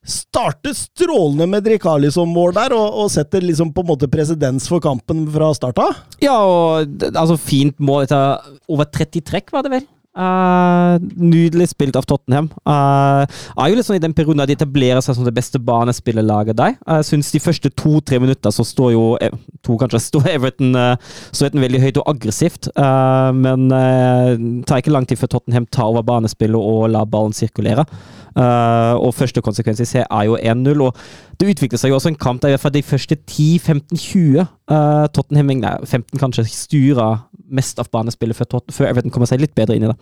starter 0.02 0.74
strålende 0.74 1.46
med 1.46 1.64
Drikali 1.66 2.10
som 2.12 2.30
mål 2.34 2.54
der, 2.56 2.74
og, 2.76 3.00
og 3.04 3.10
setter 3.14 3.44
liksom 3.44 3.72
på 3.74 3.84
en 3.84 3.90
måte 3.92 4.10
presedens 4.10 4.68
for 4.70 4.82
kampen 4.82 5.24
fra 5.32 5.52
start 5.54 5.78
av. 5.82 5.98
Ja, 6.22 6.36
og 6.42 7.08
altså 7.12 7.38
fint 7.40 7.78
mål 7.82 8.08
etter 8.08 8.54
over 8.72 8.90
30 8.90 9.26
trekk, 9.30 9.52
var 9.54 9.66
det 9.66 9.76
vel? 9.78 9.90
Uh, 10.12 11.00
nydelig 11.16 11.70
spilt 11.70 11.96
av 11.96 12.04
Tottenham. 12.04 12.50
Uh, 12.68 13.24
er 13.56 13.72
jo 13.72 13.84
sånn 13.86 13.96
i 13.96 14.02
den 14.02 14.12
perioden 14.12 14.42
de 14.44 14.52
etablerer 14.58 15.00
seg 15.00 15.16
som 15.16 15.24
det 15.24 15.32
beste 15.32 15.56
banespillerlaget 15.62 16.58
der. 16.58 16.74
Jeg 16.76 17.06
syns 17.08 17.32
de 17.32 17.40
første 17.40 17.70
to-tre 17.72 18.18
minutter 18.20 18.52
så 18.52 18.66
står 18.66 18.90
jo 18.92 19.06
eh, 19.24 19.32
to 19.64 19.78
kanskje, 19.80 20.02
står 20.10 20.28
Everton 20.34 20.76
uh, 20.76 20.98
Everton 21.32 21.64
veldig 21.64 21.80
høyt 21.86 22.02
og 22.02 22.10
aggressivt. 22.12 22.68
Eh, 22.76 23.30
men 23.38 23.72
uh, 23.72 24.34
det 24.36 24.66
tar 24.68 24.84
ikke 24.84 24.92
lang 24.92 25.08
tid 25.08 25.22
før 25.22 25.32
Tottenham 25.38 25.70
tar 25.72 25.88
over 25.88 26.04
banespillet 26.04 26.60
og 26.60 26.90
lar 26.92 27.08
ballen 27.08 27.32
sirkulere. 27.36 27.86
Eh, 28.32 28.94
og 28.96 29.14
første 29.14 29.42
konsekvens 29.44 29.82
i 29.84 29.88
C 29.88 30.00
er 30.02 30.24
jo 30.28 30.38
1-0. 30.38 30.84
Og 30.86 30.96
det 31.40 31.50
utviklet 31.52 31.80
seg 31.80 31.92
jo 31.92 31.98
også 31.98 32.12
en 32.12 32.20
kamp 32.20 32.42
der 32.42 32.52
i 32.52 32.56
hvert 32.56 32.64
fall 32.64 32.74
de 32.74 32.84
første 32.86 33.18
10-15-20 33.18 34.40
uh, 34.40 35.06
Tottenham 35.12 35.52
nei, 35.58 35.76
15 35.84 36.20
kanskje 36.20 36.46
styrer 36.48 37.22
mest 37.52 37.80
av 37.82 37.90
banespillet 37.92 38.38
før, 38.38 38.62
før 38.72 38.88
Everton 38.88 39.12
kommer 39.12 39.28
seg 39.28 39.42
litt 39.42 39.56
bedre 39.58 39.76
inn 39.76 39.88
i 39.88 39.92
det. 39.92 39.98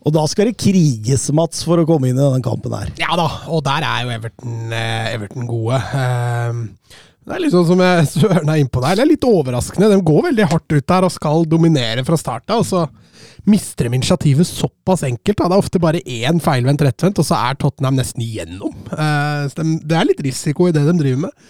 Og 0.00 0.14
da 0.16 0.22
skal 0.30 0.48
det 0.48 0.56
kriges, 0.60 1.26
Mats, 1.36 1.60
for 1.68 1.82
å 1.82 1.84
komme 1.88 2.08
inn 2.08 2.16
i 2.16 2.22
denne 2.22 2.40
kampen 2.44 2.72
her. 2.72 2.88
Ja 2.98 3.12
da, 3.20 3.28
og 3.52 3.60
der 3.66 3.84
er 3.84 4.06
jo 4.06 4.14
Everton, 4.14 4.72
eh, 4.72 5.10
Everton 5.12 5.48
gode. 5.50 5.76
Eh, 5.76 7.00
det 7.30 7.36
er 7.36 7.44
litt 7.44 7.54
sånn 7.54 7.68
som 7.68 7.82
jeg 7.84 8.08
Søren 8.16 8.50
innpå 8.56 8.82
der. 8.82 8.98
Det 8.98 9.04
er 9.04 9.12
litt 9.12 9.26
overraskende. 9.28 9.92
De 9.92 10.00
går 10.10 10.24
veldig 10.30 10.48
hardt 10.50 10.74
ut 10.74 10.86
der 10.92 11.06
og 11.06 11.14
skal 11.14 11.46
dominere 11.48 12.04
fra 12.06 12.18
start 12.18 12.50
av, 12.50 12.64
og 12.64 12.68
så 12.68 12.86
mister 13.48 13.86
de 13.86 13.96
initiativet 13.96 14.48
såpass 14.48 15.04
enkelt. 15.06 15.38
Da. 15.38 15.48
Det 15.48 15.56
er 15.56 15.62
ofte 15.62 15.82
bare 15.82 16.02
én 16.02 16.40
feilvendt 16.42 16.82
rettvendt, 16.84 17.20
og 17.22 17.28
så 17.28 17.38
er 17.38 17.58
Tottenham 17.60 18.00
nesten 18.00 18.24
igjennom. 18.24 18.74
Eh, 18.92 19.44
de, 19.54 19.76
det 19.86 19.96
er 19.96 20.08
litt 20.10 20.24
risiko 20.26 20.68
i 20.68 20.74
det 20.74 20.82
de 20.88 20.96
driver 20.98 21.28
med. 21.28 21.46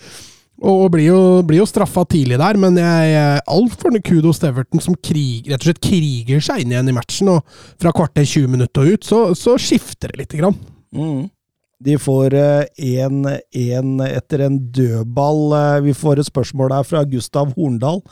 Og 0.60 0.90
blir 0.92 1.06
jo, 1.06 1.20
blir 1.48 1.62
jo 1.62 1.68
straffa 1.68 2.04
tidlig 2.12 2.36
der, 2.40 2.58
men 2.60 2.76
jeg 2.76 3.12
er 3.16 3.38
altfor 3.48 3.96
kudos 4.04 4.42
til 4.42 4.50
Everton, 4.50 4.82
som 4.84 4.96
krig, 5.00 5.48
rett 5.48 5.62
og 5.62 5.70
slett 5.70 5.80
kriger 5.86 6.44
seg 6.44 6.62
inn 6.62 6.74
igjen 6.74 6.92
i 6.92 6.96
matchen. 6.96 7.32
Og 7.32 7.60
fra 7.80 7.94
kvarter 7.96 8.28
20 8.28 8.52
minutter 8.58 8.84
og 8.84 8.98
ut, 8.98 9.08
så, 9.08 9.22
så 9.38 9.56
skifter 9.56 10.12
det 10.12 10.26
lite 10.26 10.42
grann. 10.42 10.58
Mm. 10.92 11.30
De 11.80 11.94
får 11.96 12.34
1-1 12.76 14.02
etter 14.04 14.42
en 14.44 14.58
dødball. 14.72 15.40
Eh, 15.56 15.80
Vi 15.86 15.94
får 15.96 16.20
et 16.20 16.28
spørsmål 16.28 16.74
der 16.74 16.84
fra 16.84 17.04
Gustav 17.08 17.54
Horndal. 17.56 18.02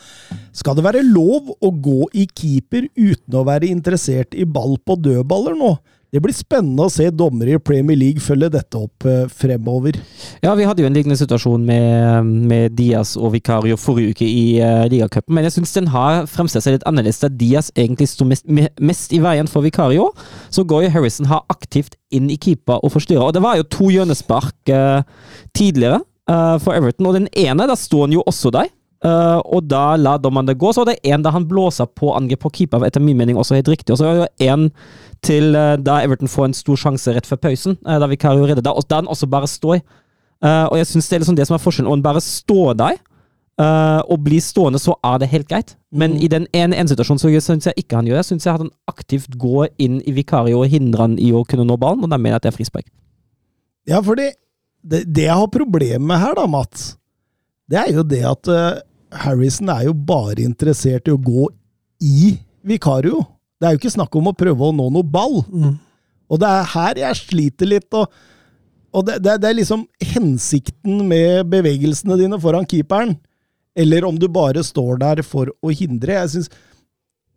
Skal 0.56 0.78
det 0.78 0.86
være 0.86 1.04
lov 1.04 1.52
å 1.60 1.70
gå 1.70 2.08
i 2.16 2.24
keeper 2.32 2.88
uten 2.96 3.36
å 3.36 3.44
være 3.44 3.68
interessert 3.68 4.32
i 4.32 4.48
ball 4.48 4.78
på 4.80 4.96
dødballer 4.96 5.58
nå? 5.58 5.76
Det 6.08 6.22
blir 6.24 6.32
spennende 6.32 6.86
å 6.86 6.88
se 6.92 7.04
dommere 7.12 7.58
i 7.58 7.60
Premier 7.60 7.98
League 8.00 8.22
følge 8.24 8.48
dette 8.54 8.78
opp 8.80 9.04
eh, 9.04 9.26
fremover. 9.28 9.98
Ja, 10.40 10.54
vi 10.56 10.64
hadde 10.64 10.80
jo 10.80 10.88
en 10.88 10.94
lignende 10.96 11.18
situasjon 11.20 11.66
med, 11.68 12.30
med 12.48 12.72
Diaz 12.78 13.12
og 13.20 13.34
Vicario 13.34 13.76
forrige 13.76 14.14
uke 14.16 14.24
i 14.24 14.56
uh, 14.56 14.86
ligacupen, 14.88 15.34
men 15.36 15.44
jeg 15.44 15.58
syns 15.58 15.76
den 15.76 15.90
har 15.92 16.22
fremstilt 16.30 16.64
seg 16.64 16.78
litt 16.78 16.86
annerledes, 16.88 17.20
da 17.20 17.28
Diaz 17.28 17.68
egentlig 17.74 18.08
sto 18.08 18.24
mest, 18.28 18.48
mest 18.48 19.12
i 19.12 19.20
veien 19.20 19.50
for 19.52 19.66
Vicario. 19.66 20.08
Så 20.48 20.64
går 20.64 20.86
jo 20.86 20.94
Harrison 20.96 21.28
har 21.28 21.44
aktivt 21.52 21.98
inn 22.08 22.32
i 22.32 22.40
keeper 22.40 22.80
og 22.80 22.94
forstyrrer. 22.96 23.28
Og 23.28 23.36
det 23.36 23.44
var 23.44 23.60
jo 23.60 23.68
to 23.68 23.92
hjørnespark 23.92 24.72
uh, 24.72 25.04
tidligere 25.52 26.00
uh, 26.00 26.56
for 26.56 26.72
Everton, 26.72 27.10
og 27.10 27.20
den 27.20 27.28
ene, 27.36 27.68
da 27.68 27.76
står 27.76 28.08
han 28.08 28.16
jo 28.16 28.24
også 28.24 28.56
der. 28.56 28.72
Eh, 28.98 29.40
og 29.46 29.68
da 29.70 29.92
la 29.94 30.16
dommeren 30.18 30.48
det 30.48 30.56
gå. 30.58 30.72
Så 30.74 30.82
er 30.82 30.92
det 30.92 31.12
en 31.12 31.22
da 31.22 31.30
han 31.34 31.46
blåser 31.46 31.86
på 31.98 32.10
angrep 32.16 32.42
på 32.42 32.50
keeper, 32.56 32.82
etter 32.86 33.02
min 33.02 33.18
mening 33.18 33.38
også 33.38 33.58
helt 33.58 33.70
riktig. 33.70 33.94
Og 33.94 34.00
så 34.00 34.08
er 34.10 34.24
det 34.24 34.48
en 34.48 34.68
til 35.22 35.54
uh, 35.54 35.74
da 35.82 35.96
Everton 36.06 36.30
får 36.30 36.44
en 36.46 36.54
stor 36.54 36.78
sjanse 36.78 37.10
rett 37.14 37.26
før 37.26 37.40
pausen, 37.42 37.74
uh, 37.82 37.96
da 37.98 38.06
Vikario 38.10 38.46
redder. 38.46 38.62
Da, 38.62 38.74
og 38.74 38.86
da 38.86 39.00
han 39.00 39.10
også 39.10 39.26
bare 39.30 39.50
står. 39.50 39.80
Og 40.38 40.76
jeg 40.78 40.86
synes 40.86 41.08
det 41.08 41.16
er 41.16 41.22
liksom 41.24 41.34
det 41.34 41.46
som 41.48 41.56
er 41.56 41.62
forskjellen. 41.62 41.90
Å 41.90 42.02
bare 42.04 42.20
stå 42.22 42.68
der 42.78 43.00
og 44.06 44.20
bli 44.22 44.36
stående, 44.38 44.78
så 44.78 44.94
er 45.02 45.16
det 45.18 45.26
helt 45.32 45.48
greit. 45.50 45.72
Men 45.90 46.12
Mm. 46.12 46.20
i 46.22 46.28
den 46.28 46.46
ene, 46.54 46.76
en 46.78 46.86
situasjonen 46.86 47.18
så 47.18 47.40
syns 47.42 47.66
jeg 47.66 47.74
ikke 47.82 47.96
han 47.98 48.06
gjør 48.06 48.20
det. 48.20 48.22
Jeg 48.22 48.28
syns 48.38 48.46
jeg 48.46 48.54
at 48.54 48.62
han 48.62 48.70
aktivt 48.86 49.34
går 49.34 49.66
inn 49.82 49.96
i 50.06 50.14
Vikario 50.14 50.60
og 50.62 50.70
hindrer 50.70 51.00
han 51.08 51.18
i 51.18 51.32
å 51.34 51.42
kunne 51.42 51.66
nå 51.66 51.74
ballen, 51.76 52.04
og 52.06 52.10
da 52.10 52.16
mener 52.16 52.36
jeg 52.36 52.38
at 52.38 52.46
det 52.46 52.52
er 52.52 52.58
frispark. 52.60 52.86
Ja, 53.90 53.98
fordi 54.00 54.28
det, 54.86 55.02
det 55.10 55.26
jeg 55.26 55.34
har 55.34 55.50
problemer 55.50 56.06
med 56.06 56.22
her, 56.22 56.38
da, 56.38 56.46
Mats, 56.46 56.92
det 57.66 57.80
er 57.82 57.90
jo 57.98 58.06
det 58.06 58.22
at 58.22 58.48
Harrison 59.12 59.70
er 59.72 59.88
jo 59.88 59.94
bare 59.94 60.44
interessert 60.44 61.08
i 61.08 61.14
å 61.14 61.20
gå 61.20 61.48
i 62.04 62.36
vikario. 62.66 63.24
Det 63.58 63.66
er 63.66 63.74
jo 63.74 63.80
ikke 63.80 63.94
snakk 63.96 64.16
om 64.18 64.30
å 64.30 64.36
prøve 64.36 64.68
å 64.68 64.74
nå 64.74 64.88
noe 64.94 65.06
ball. 65.06 65.40
Og 66.28 66.40
det 66.42 66.48
er 66.48 66.72
her 66.74 67.00
jeg 67.04 67.20
sliter 67.22 67.70
litt. 67.70 67.88
Og, 67.96 68.06
og 68.94 69.06
det, 69.08 69.18
det, 69.24 69.38
det 69.42 69.50
er 69.50 69.58
liksom 69.58 69.86
hensikten 70.14 71.02
med 71.08 71.48
bevegelsene 71.50 72.18
dine 72.20 72.38
foran 72.42 72.68
keeperen. 72.68 73.16
Eller 73.78 74.06
om 74.06 74.18
du 74.18 74.28
bare 74.30 74.64
står 74.64 74.98
der 75.00 75.22
for 75.26 75.50
å 75.62 75.72
hindre. 75.72 76.18
Jeg 76.20 76.34
synes 76.34 76.50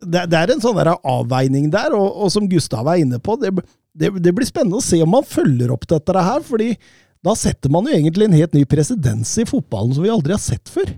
det, 0.02 0.26
det 0.32 0.38
er 0.38 0.52
en 0.52 0.62
sånn 0.62 0.78
der 0.78 0.90
avveining 0.96 1.70
der, 1.70 1.94
og, 1.94 2.08
og 2.24 2.32
som 2.34 2.48
Gustav 2.50 2.88
er 2.90 3.04
inne 3.04 3.20
på, 3.22 3.36
det, 3.38 3.52
det, 3.94 4.10
det 4.18 4.32
blir 4.34 4.48
spennende 4.48 4.80
å 4.80 4.84
se 4.84 4.98
om 5.04 5.12
man 5.14 5.26
følger 5.26 5.70
opp 5.70 5.86
dette 5.86 6.24
her. 6.26 6.42
fordi 6.42 6.74
da 7.22 7.36
setter 7.38 7.70
man 7.70 7.86
jo 7.86 7.94
egentlig 7.94 8.26
en 8.26 8.34
helt 8.34 8.56
ny 8.56 8.64
presedens 8.66 9.30
i 9.38 9.46
fotballen 9.46 9.94
som 9.94 10.02
vi 10.02 10.10
aldri 10.10 10.34
har 10.34 10.42
sett 10.42 10.66
før. 10.72 10.90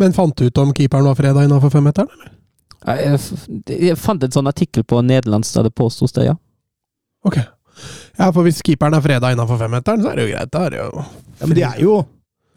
Men 0.00 0.14
fant 0.16 0.36
du 0.36 0.48
ut 0.48 0.58
om 0.58 0.72
keeperen 0.74 1.06
var 1.08 1.18
freda 1.18 1.44
innafor 1.46 1.72
femmeteren? 1.74 2.08
eller? 2.14 2.32
Jeg, 2.84 3.20
jeg 3.80 3.96
fant 3.96 4.24
en 4.26 4.34
sånn 4.34 4.50
artikkel 4.50 4.84
på 4.84 5.00
nederlandsk 5.04 5.56
der 5.56 5.68
det 5.68 5.74
påstås 5.78 6.12
det, 6.16 6.26
ja. 6.28 6.34
Ok. 7.24 7.38
Ja, 8.18 8.28
for 8.28 8.44
hvis 8.46 8.60
keeperen 8.64 8.94
er 8.96 9.04
freda 9.04 9.30
innafor 9.32 9.58
femmeteren, 9.60 10.02
så 10.04 10.12
er 10.12 10.20
det 10.20 10.26
jo 10.26 10.34
greit. 10.34 10.52
Da 10.52 10.66
er 10.66 10.74
det 10.74 10.82
jo 10.82 10.90
Ja, 11.40 11.46
Men 11.46 11.56
de 11.56 11.64
er 11.66 11.80
jo 11.82 11.94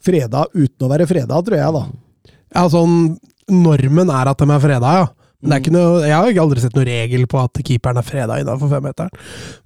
freda 0.07 0.43
uten 0.53 0.85
å 0.85 0.91
være 0.91 1.07
freda, 1.09 1.39
tror 1.43 1.57
jeg, 1.57 1.77
da. 1.77 2.33
Ja, 2.55 2.67
sånn 2.71 2.99
Normen 3.47 4.11
er 4.11 4.27
at 4.27 4.41
de 4.43 4.49
er 4.51 4.61
freda, 4.63 4.93
ja. 4.99 5.07
Men 5.37 5.51
det 5.51 5.55
er 5.55 5.61
ikke 5.61 5.73
noe, 5.75 5.97
jeg 6.01 6.15
har 6.17 6.39
aldri 6.41 6.61
sett 6.63 6.73
noen 6.73 6.87
regel 6.89 7.25
på 7.29 7.37
at 7.43 7.59
keeperen 7.67 7.99
er 8.01 8.05
freda 8.07 8.39
innafor 8.41 8.71
femmeteren. 8.71 9.11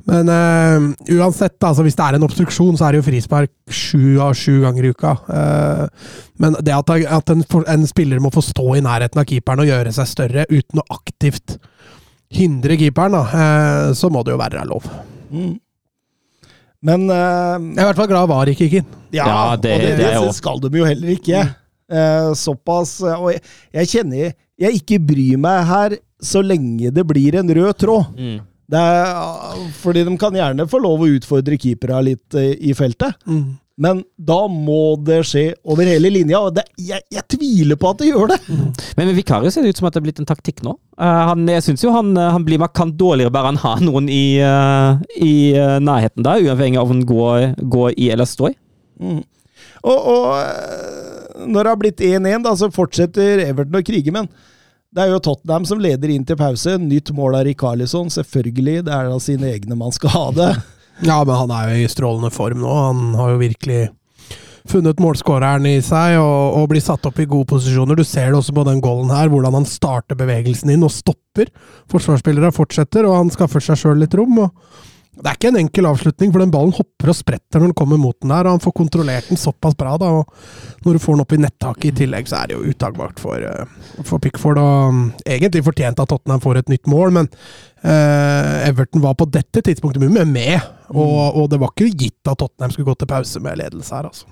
Men 0.10 0.28
uh, 0.28 0.88
uansett, 1.16 1.56
altså, 1.63 1.86
hvis 1.88 1.96
det 1.96 2.04
er 2.10 2.18
en 2.18 2.25
obstruksjon, 2.28 2.75
så 2.75 2.90
er 2.90 2.92
det 2.98 3.00
jo 3.00 3.06
frispark 3.08 3.54
sju 3.72 4.20
av 4.20 4.36
sju 4.36 4.58
ganger 4.66 4.90
i 4.90 4.92
uka. 4.92 5.13
Uh, 5.32 6.12
men 6.44 6.60
det 6.60 6.75
at, 6.75 6.92
at 7.20 7.32
en, 7.32 7.46
en 7.72 7.88
spiller 7.88 8.20
må 8.20 8.34
få 8.36 8.44
stå 8.44 8.68
i 8.75 8.84
nærheten 8.84 9.24
av 9.24 9.30
keeperen 9.32 9.63
og 9.63 9.72
gjøre 9.72 9.96
seg 9.96 10.12
større 10.12 10.44
uten 10.51 10.84
å 10.84 10.88
aktivt 10.98 11.56
hindre 12.36 12.75
keeperen, 12.80 13.16
da, 13.16 13.24
uh, 13.32 13.94
så 13.96 14.12
må 14.12 14.25
det 14.28 14.36
jo 14.36 14.42
være 14.44 14.68
lov. 14.68 14.92
Mm. 15.32 15.56
Men 16.82 17.04
eh, 17.13 17.56
Jeg 17.78 17.78
er 17.78 17.84
i 17.84 17.88
hvert 17.92 18.00
fall 18.00 18.08
glad 18.10 18.30
VAR 18.32 18.50
ikke 18.50 18.66
gikk 18.66 18.80
inn. 18.80 18.94
Ja, 19.13 19.25
Ja, 19.30 19.42
det- 19.56 19.74
og 19.75 19.84
det, 19.84 19.90
det 20.00 20.08
det 20.18 20.32
skal 20.34 20.62
de 20.63 20.72
jo 20.80 20.88
heller 20.88 21.12
ikke. 21.13 21.44
Eh, 21.92 22.30
såpass 22.40 22.96
Og 23.04 23.28
jeg, 23.36 23.42
jeg 23.75 23.90
kjenner 23.92 24.32
jeg 24.62 24.82
ikke 24.82 25.01
bryr 25.12 25.41
meg 25.41 25.65
her 25.70 25.98
så 26.22 26.44
lenge 26.46 26.91
det 26.94 27.03
blir 27.10 27.39
en 27.39 27.50
rød 27.58 27.74
tråd. 27.82 28.22
Det 28.72 28.80
er, 28.80 29.65
fordi 29.82 30.06
de 30.08 30.13
kan 30.20 30.36
gjerne 30.38 30.70
få 30.70 30.80
lov 30.80 31.01
å 31.03 31.10
utfordre 31.18 31.58
keepera 31.60 32.00
litt 32.06 32.38
eh, 32.39 32.53
i 32.70 32.75
feltet. 32.77 33.18
Men 33.82 34.03
da 34.15 34.44
må 34.51 34.94
det 35.01 35.22
skje 35.25 35.44
over 35.65 35.88
hele 35.89 36.12
linja, 36.13 36.39
og 36.44 36.53
det, 36.56 36.68
jeg, 36.77 37.01
jeg 37.12 37.24
tviler 37.34 37.80
på 37.80 37.89
at 37.89 38.01
det 38.01 38.12
gjør 38.12 38.30
det. 38.30 38.38
Men 38.98 39.10
med 39.10 39.18
Vicario 39.18 39.51
ser 39.51 39.65
det 39.65 39.74
ut 39.74 39.82
som 39.82 39.89
at 39.89 39.96
det 39.96 40.01
er 40.01 40.06
blitt 40.06 40.22
en 40.22 40.30
taktikk 40.30 40.62
nå. 40.65 40.75
Uh, 41.01 41.32
han, 41.32 41.48
jeg 41.50 41.65
syns 41.65 41.84
jo 41.84 41.94
han, 41.96 42.13
eh, 42.13 42.32
han 42.36 42.46
blir 42.46 42.62
markant 42.62 42.94
dårligere 43.00 43.34
bare 43.34 43.53
han 43.53 43.62
har 43.63 43.82
noen 43.84 44.10
i, 44.12 44.38
uh, 44.44 45.01
i 45.18 45.34
uh, 45.58 45.80
nærheten 45.82 46.27
der, 46.27 46.46
uavhengig 46.46 46.77
av 46.77 46.88
om 46.88 46.94
han 46.94 47.08
går, 47.10 47.48
går 47.74 47.98
i 47.98 48.12
eller 48.13 48.30
står. 48.30 48.53
Mm. 49.01 49.24
Og, 49.82 49.98
og 49.98 51.48
når 51.50 51.63
det 51.63 51.74
har 51.74 51.82
blitt 51.82 52.06
1-1, 52.06 52.48
så 52.60 52.70
fortsetter 52.75 53.41
Everton 53.48 53.82
å 53.82 53.86
krige, 53.86 54.13
men 54.13 54.30
det 54.91 55.05
er 55.05 55.13
jo 55.13 55.21
Tottenham 55.24 55.65
som 55.67 55.79
leder 55.79 56.12
inn 56.12 56.25
til 56.27 56.36
pause. 56.39 56.75
Nytt 56.81 57.13
mål 57.15 57.39
av 57.39 57.45
Rikarlison, 57.48 58.12
selvfølgelig. 58.12 58.81
Det 58.88 58.93
er 58.95 59.07
da 59.07 59.19
sine 59.24 59.48
egne 59.53 59.77
man 59.79 59.95
skal 59.95 60.15
ha 60.17 60.27
det. 60.38 60.51
Ja, 61.01 61.15
men 61.25 61.33
han 61.33 61.50
er 61.50 61.69
jo 61.71 61.77
i 61.81 61.89
strålende 61.89 62.29
form 62.29 62.60
nå. 62.62 62.71
Han 62.77 63.15
har 63.17 63.31
jo 63.31 63.38
virkelig 63.41 63.77
funnet 64.69 65.00
målskåreren 65.01 65.65
i 65.65 65.79
seg 65.81 66.19
og, 66.19 66.60
og 66.60 66.67
blir 66.69 66.83
satt 66.83 67.07
opp 67.10 67.17
i 67.17 67.25
gode 67.25 67.48
posisjoner. 67.50 67.98
Du 67.98 68.05
ser 68.05 68.29
det 68.29 68.38
også 68.38 68.53
på 68.53 68.65
den 68.67 68.83
goalen 68.83 69.10
her, 69.10 69.31
hvordan 69.31 69.57
han 69.57 69.65
starter 69.65 70.19
bevegelsen 70.19 70.69
inn 70.75 70.86
og 70.86 70.93
stopper. 70.93 71.50
Forsvarsspillere 71.89 72.53
fortsetter, 72.53 73.07
og 73.10 73.17
han 73.17 73.33
skaffer 73.33 73.63
seg 73.65 73.81
sjøl 73.81 74.03
litt 74.03 74.13
rom. 74.19 74.43
og 74.43 74.90
det 75.12 75.27
er 75.27 75.36
ikke 75.36 75.50
en 75.51 75.60
enkel 75.60 75.88
avslutning, 75.89 76.30
for 76.32 76.39
den 76.39 76.51
ballen 76.53 76.72
hopper 76.72 77.12
og 77.12 77.15
spretter 77.18 77.60
når 77.60 77.72
den 77.72 77.77
kommer 77.82 78.00
mot 78.00 78.15
den 78.24 78.32
der, 78.32 78.48
og 78.48 78.56
han 78.56 78.63
får 78.63 78.74
kontrollert 78.77 79.27
den 79.27 79.39
såpass 79.39 79.75
bra. 79.75 79.98
da, 80.00 80.08
og 80.22 80.86
Når 80.86 80.96
du 80.96 81.00
får 81.03 81.18
den 81.18 81.24
opp 81.25 81.34
i 81.36 81.39
nettaket 81.41 81.88
i 81.89 81.96
tillegg, 82.00 82.30
så 82.32 82.39
er 82.39 82.48
det 82.48 82.56
jo 82.56 82.72
utakbart 82.72 83.20
for, 83.20 83.36
eh, 83.36 83.65
for 84.08 84.24
Pickford. 84.24 84.58
og 84.58 84.94
mm, 84.96 85.03
Egentlig 85.25 85.65
fortjent 85.68 86.00
at 86.00 86.08
Tottenham 86.08 86.39
får 86.39 86.62
et 86.62 86.72
nytt 86.72 86.88
mål, 86.88 87.12
men 87.20 87.27
eh, 87.84 88.70
Everton 88.70 89.03
var 89.03 89.18
på 89.20 89.27
dette 89.27 89.65
tidspunktet 89.68 90.06
mye 90.06 90.24
med, 90.25 90.62
og, 90.96 91.36
og 91.36 91.50
det 91.51 91.60
var 91.60 91.75
ikke 91.75 91.91
gitt 91.91 92.32
at 92.32 92.39
Tottenham 92.39 92.72
skulle 92.72 92.88
gå 92.94 92.96
til 92.96 93.12
pause 93.12 93.44
med 93.44 93.60
ledelse 93.60 93.91
her. 93.98 94.08
altså. 94.08 94.32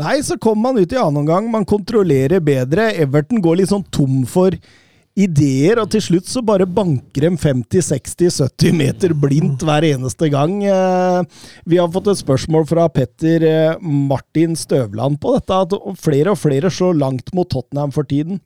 Nei, 0.00 0.16
så 0.26 0.38
kom 0.42 0.58
man 0.58 0.80
ut 0.80 0.90
i 0.90 0.98
annen 0.98 1.20
omgang. 1.20 1.46
Man 1.52 1.68
kontrollerer 1.68 2.40
bedre. 2.42 2.88
Everton 2.98 3.38
går 3.44 3.60
litt 3.60 3.70
sånn 3.70 3.84
tom 3.94 4.24
for 4.26 4.56
ideer, 5.14 5.78
og 5.78 5.90
til 5.94 6.02
slutt 6.02 6.26
så 6.30 6.42
bare 6.44 6.66
banker 6.66 7.28
de 7.28 7.30
50-60-70 7.38 8.74
meter 8.74 9.14
blindt 9.14 9.62
hver 9.66 9.86
eneste 9.86 10.28
gang. 10.32 10.56
Eh, 10.66 11.22
Vi 11.64 11.78
har 11.78 11.90
fått 11.94 12.10
et 12.10 12.20
spørsmål 12.22 12.66
fra 12.66 12.88
Petter 12.90 13.46
eh, 13.46 13.78
Martin 13.80 14.56
Støvland 14.58 15.20
på 15.22 15.36
dette, 15.36 15.54
at 15.54 15.76
flere 16.02 16.34
og 16.34 16.40
flere 16.42 16.70
slår 16.70 16.98
langt 16.98 17.30
mot 17.34 17.48
Tottenham 17.50 17.94
for 17.94 18.06
tiden. 18.10 18.40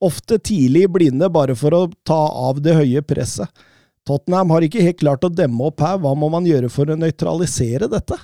Ofte 0.00 0.38
tidlig 0.38 0.86
blinde, 0.94 1.28
bare 1.28 1.56
for 1.58 1.74
å 1.74 1.84
ta 2.06 2.20
av 2.48 2.62
det 2.62 2.76
høye 2.78 3.02
presset. 3.02 3.50
Tottenham 4.08 4.54
har 4.54 4.64
ikke 4.64 4.80
helt 4.80 5.02
klart 5.02 5.26
å 5.26 5.32
demme 5.32 5.68
opp 5.68 5.82
her. 5.84 5.98
Hva 6.00 6.14
må 6.16 6.30
man 6.32 6.46
gjøre 6.48 6.70
for 6.72 6.88
å 6.88 6.96
nøytralisere 6.96 7.90
dette? 7.92 8.16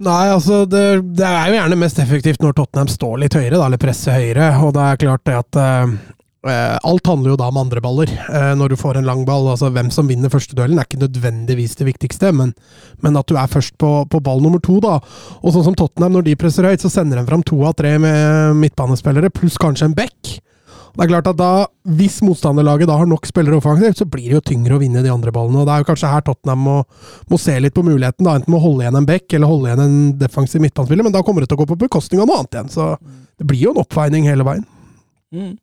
Nei, 0.00 0.30
altså 0.32 0.62
det, 0.64 0.84
det 1.18 1.26
er 1.26 1.50
jo 1.50 1.58
gjerne 1.58 1.76
mest 1.80 1.98
effektivt 2.00 2.40
når 2.40 2.54
Tottenham 2.56 2.88
står 2.88 3.18
litt 3.20 3.36
høyere, 3.36 3.58
da, 3.58 3.66
eller 3.66 3.80
presser 3.80 4.16
høyere. 4.16 4.48
Og 4.64 4.72
det 4.76 4.86
er 4.86 5.00
klart 5.02 5.24
det 5.28 5.36
at 5.36 5.58
eh, 5.60 5.92
eh, 6.48 6.76
Alt 6.88 7.10
handler 7.10 7.34
jo 7.34 7.38
da 7.40 7.50
om 7.52 7.58
andre 7.60 7.82
baller. 7.84 8.08
Eh, 8.08 8.52
når 8.56 8.72
du 8.72 8.78
får 8.80 8.96
en 9.00 9.08
lang 9.10 9.26
ball. 9.28 9.50
altså 9.52 9.68
Hvem 9.74 9.90
som 9.92 10.08
vinner 10.08 10.32
første 10.32 10.56
duellen 10.56 10.80
er 10.80 10.88
ikke 10.88 11.02
nødvendigvis 11.02 11.76
det 11.76 11.90
viktigste, 11.90 12.32
men, 12.32 12.54
men 13.04 13.20
at 13.20 13.28
du 13.28 13.36
er 13.36 13.52
først 13.52 13.76
på, 13.80 13.92
på 14.08 14.22
ball 14.24 14.40
nummer 14.40 14.62
to. 14.64 14.78
da. 14.80 14.96
Og 15.44 15.52
sånn 15.52 15.68
som 15.68 15.76
Tottenham, 15.76 16.16
når 16.16 16.30
de 16.30 16.38
presser 16.40 16.70
høyt, 16.70 16.80
så 16.80 16.92
sender 16.92 17.20
de 17.20 17.26
fram 17.28 17.44
to 17.44 17.60
av 17.68 17.76
tre 17.76 17.98
med 18.00 18.56
midtbanespillere, 18.62 19.32
pluss 19.36 19.60
kanskje 19.60 19.90
en 19.90 19.98
back. 20.00 20.38
Det 21.00 21.06
er 21.06 21.12
klart 21.14 21.28
at 21.30 21.38
da, 21.40 21.52
Hvis 21.96 22.18
motstanderlaget 22.20 22.90
da 22.90 22.98
har 23.00 23.08
nok 23.08 23.24
spillere 23.24 23.56
offensivt, 23.56 24.02
så 24.02 24.04
blir 24.04 24.26
det 24.28 24.34
jo 24.34 24.42
tyngre 24.50 24.76
å 24.76 24.80
vinne 24.82 25.00
de 25.00 25.08
andre 25.08 25.32
ballene. 25.32 25.62
og 25.62 25.64
Det 25.64 25.72
er 25.72 25.80
jo 25.80 25.88
kanskje 25.88 26.10
her 26.12 26.26
Tottenham 26.26 26.60
må, 26.60 26.74
må 27.30 27.38
se 27.40 27.54
litt 27.56 27.72
på 27.72 27.84
muligheten. 27.86 28.26
da, 28.26 28.34
Enten 28.36 28.52
med 28.52 28.60
å 28.60 28.66
holde 28.66 28.84
igjen 28.84 28.98
en 29.00 29.08
back 29.08 29.32
eller 29.32 29.48
holde 29.48 29.70
igjen 29.70 29.80
en 29.86 29.96
defensiv 30.20 30.60
midtbanespiller, 30.60 31.06
men 31.06 31.14
da 31.14 31.22
kommer 31.24 31.40
det 31.40 31.48
til 31.48 31.56
å 31.56 31.62
gå 31.62 31.70
på 31.72 31.78
bekostning 31.86 32.20
av 32.20 32.28
noe 32.28 32.42
annet 32.42 32.58
igjen. 32.58 32.68
Så 32.74 32.90
det 33.40 33.48
blir 33.48 33.64
jo 33.64 33.72
en 33.72 33.80
oppveining 33.80 34.28
hele 34.28 34.44
veien. 34.44 34.68
Mm. 35.32 35.56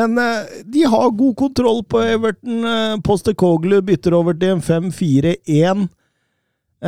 Men 0.00 0.16
eh, 0.18 0.56
de 0.64 0.86
har 0.94 1.12
god 1.12 1.36
kontroll 1.36 1.84
på 1.84 2.00
Everton. 2.00 2.64
Uh, 2.64 2.96
Postekoglu 3.04 3.82
bytter 3.84 4.16
over 4.16 4.32
til 4.32 4.56
en 4.56 4.64
5-4-1 4.64 5.84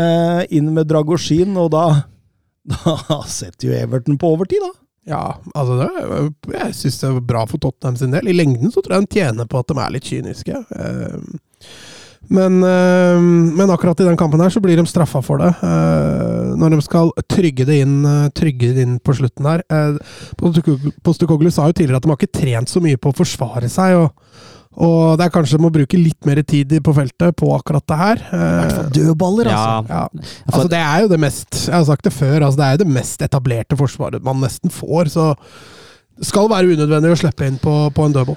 eh, 0.01 0.43
inn 0.57 0.73
med 0.73 0.89
Dragosjin, 0.89 1.53
og 1.61 1.71
da, 1.77 1.85
da 2.73 3.21
setter 3.29 3.69
jo 3.69 3.77
Everton 3.77 4.17
på 4.17 4.33
overtid, 4.33 4.65
da. 4.65 4.73
Ja, 5.07 5.37
altså 5.55 5.77
det, 5.79 5.91
jeg 6.57 6.75
syns 6.75 6.97
det 6.99 7.11
er 7.13 7.21
bra 7.23 7.45
for 7.47 7.63
Tottenham 7.63 7.99
sin 8.01 8.11
del. 8.15 8.27
I 8.27 8.35
lengden 8.35 8.73
så 8.75 8.83
tror 8.83 8.97
jeg 8.97 9.05
han 9.05 9.13
tjener 9.13 9.47
på 9.51 9.61
at 9.63 9.69
de 9.71 9.79
er 9.79 9.93
litt 9.95 10.09
kyniske. 10.09 10.65
Eh, 10.75 11.21
Men, 12.29 12.57
eh, 12.67 13.21
men 13.23 13.71
akkurat 13.71 14.01
i 14.03 14.07
den 14.09 14.17
kampen 14.19 14.41
her 14.43 14.51
så 14.51 14.59
blir 14.59 14.75
de 14.77 14.83
straffa 14.91 15.21
for 15.23 15.39
det. 15.39 15.53
Eh, 15.63 16.57
Når 16.59 16.71
de 16.75 16.81
skal 16.83 17.13
trygge 17.31 17.65
det 17.69 17.77
inn, 17.85 18.01
trygge 18.35 18.73
det 18.75 18.83
inn 18.83 18.99
på 18.99 19.15
slutten 19.15 19.47
der. 19.47 19.63
Postekoglu 21.07 21.53
sa 21.55 21.69
jo 21.69 21.77
tidligere 21.77 22.01
at 22.01 22.03
de 22.03 22.11
har 22.11 22.19
ikke 22.19 22.41
trent 22.41 22.73
så 22.73 22.83
mye 22.83 22.99
på 22.99 23.13
å 23.13 23.19
forsvare 23.23 23.71
seg. 23.71 23.95
og 23.95 24.11
Og 24.77 25.17
det 25.17 25.25
er 25.25 25.33
kanskje 25.33 25.59
må 25.63 25.71
bruke 25.73 25.97
litt 25.97 26.27
mer 26.29 26.43
tid 26.45 26.75
på 26.85 26.93
feltet 26.97 27.37
på 27.41 27.49
akkurat 27.55 27.87
det 27.89 27.97
her. 27.97 28.21
I 28.21 28.41
hvert 28.41 28.75
fall 28.75 28.85
Eh, 28.87 28.91
dødballer, 28.99 29.49
altså. 29.49 29.77
Ja, 29.89 30.03
ja. 30.03 30.27
Altså, 30.51 30.69
det 30.69 30.81
er 30.83 31.01
jo 31.01 31.09
det 31.09 31.21
mest 31.23 31.63
Jeg 31.67 31.75
har 31.75 31.87
sagt 31.89 32.05
det 32.05 32.13
før, 32.13 32.37
altså, 32.45 32.59
det 32.61 32.67
er 32.67 32.77
jo 32.77 32.83
det 32.85 32.95
mest 32.99 33.25
etablerte 33.25 33.79
forsvaret 33.81 34.27
man 34.27 34.43
nesten 34.45 34.73
får. 34.73 35.09
Så 35.15 35.25
det 36.19 36.29
skal 36.29 36.51
være 36.53 36.77
unødvendig 36.77 37.15
å 37.15 37.19
slippe 37.23 37.49
inn 37.49 37.57
på, 37.63 37.75
på 37.97 38.05
en 38.05 38.13
dødball. 38.17 38.37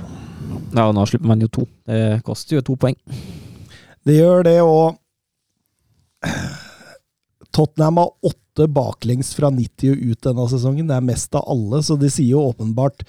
ja, 0.75 0.87
og 0.87 0.95
nå 0.95 1.05
slipper 1.09 1.27
man 1.27 1.43
jo 1.43 1.51
to. 1.51 1.67
Det 1.87 2.21
koster 2.27 2.59
jo 2.59 2.65
to 2.69 2.77
poeng. 2.79 2.95
Det 4.07 4.15
gjør 4.15 4.43
det, 4.47 4.57
og 4.63 4.95
Tottenham 7.55 7.97
har 7.97 8.11
åtte 8.31 8.67
baklengs 8.71 9.33
fra 9.35 9.49
90 9.51 9.91
og 9.93 10.03
ut 10.11 10.27
denne 10.27 10.47
sesongen. 10.51 10.87
Det 10.87 10.95
er 10.95 11.05
mest 11.07 11.35
av 11.35 11.47
alle, 11.51 11.81
så 11.83 11.97
det 11.99 12.11
sier 12.13 12.35
jo 12.35 12.47
åpenbart 12.51 13.03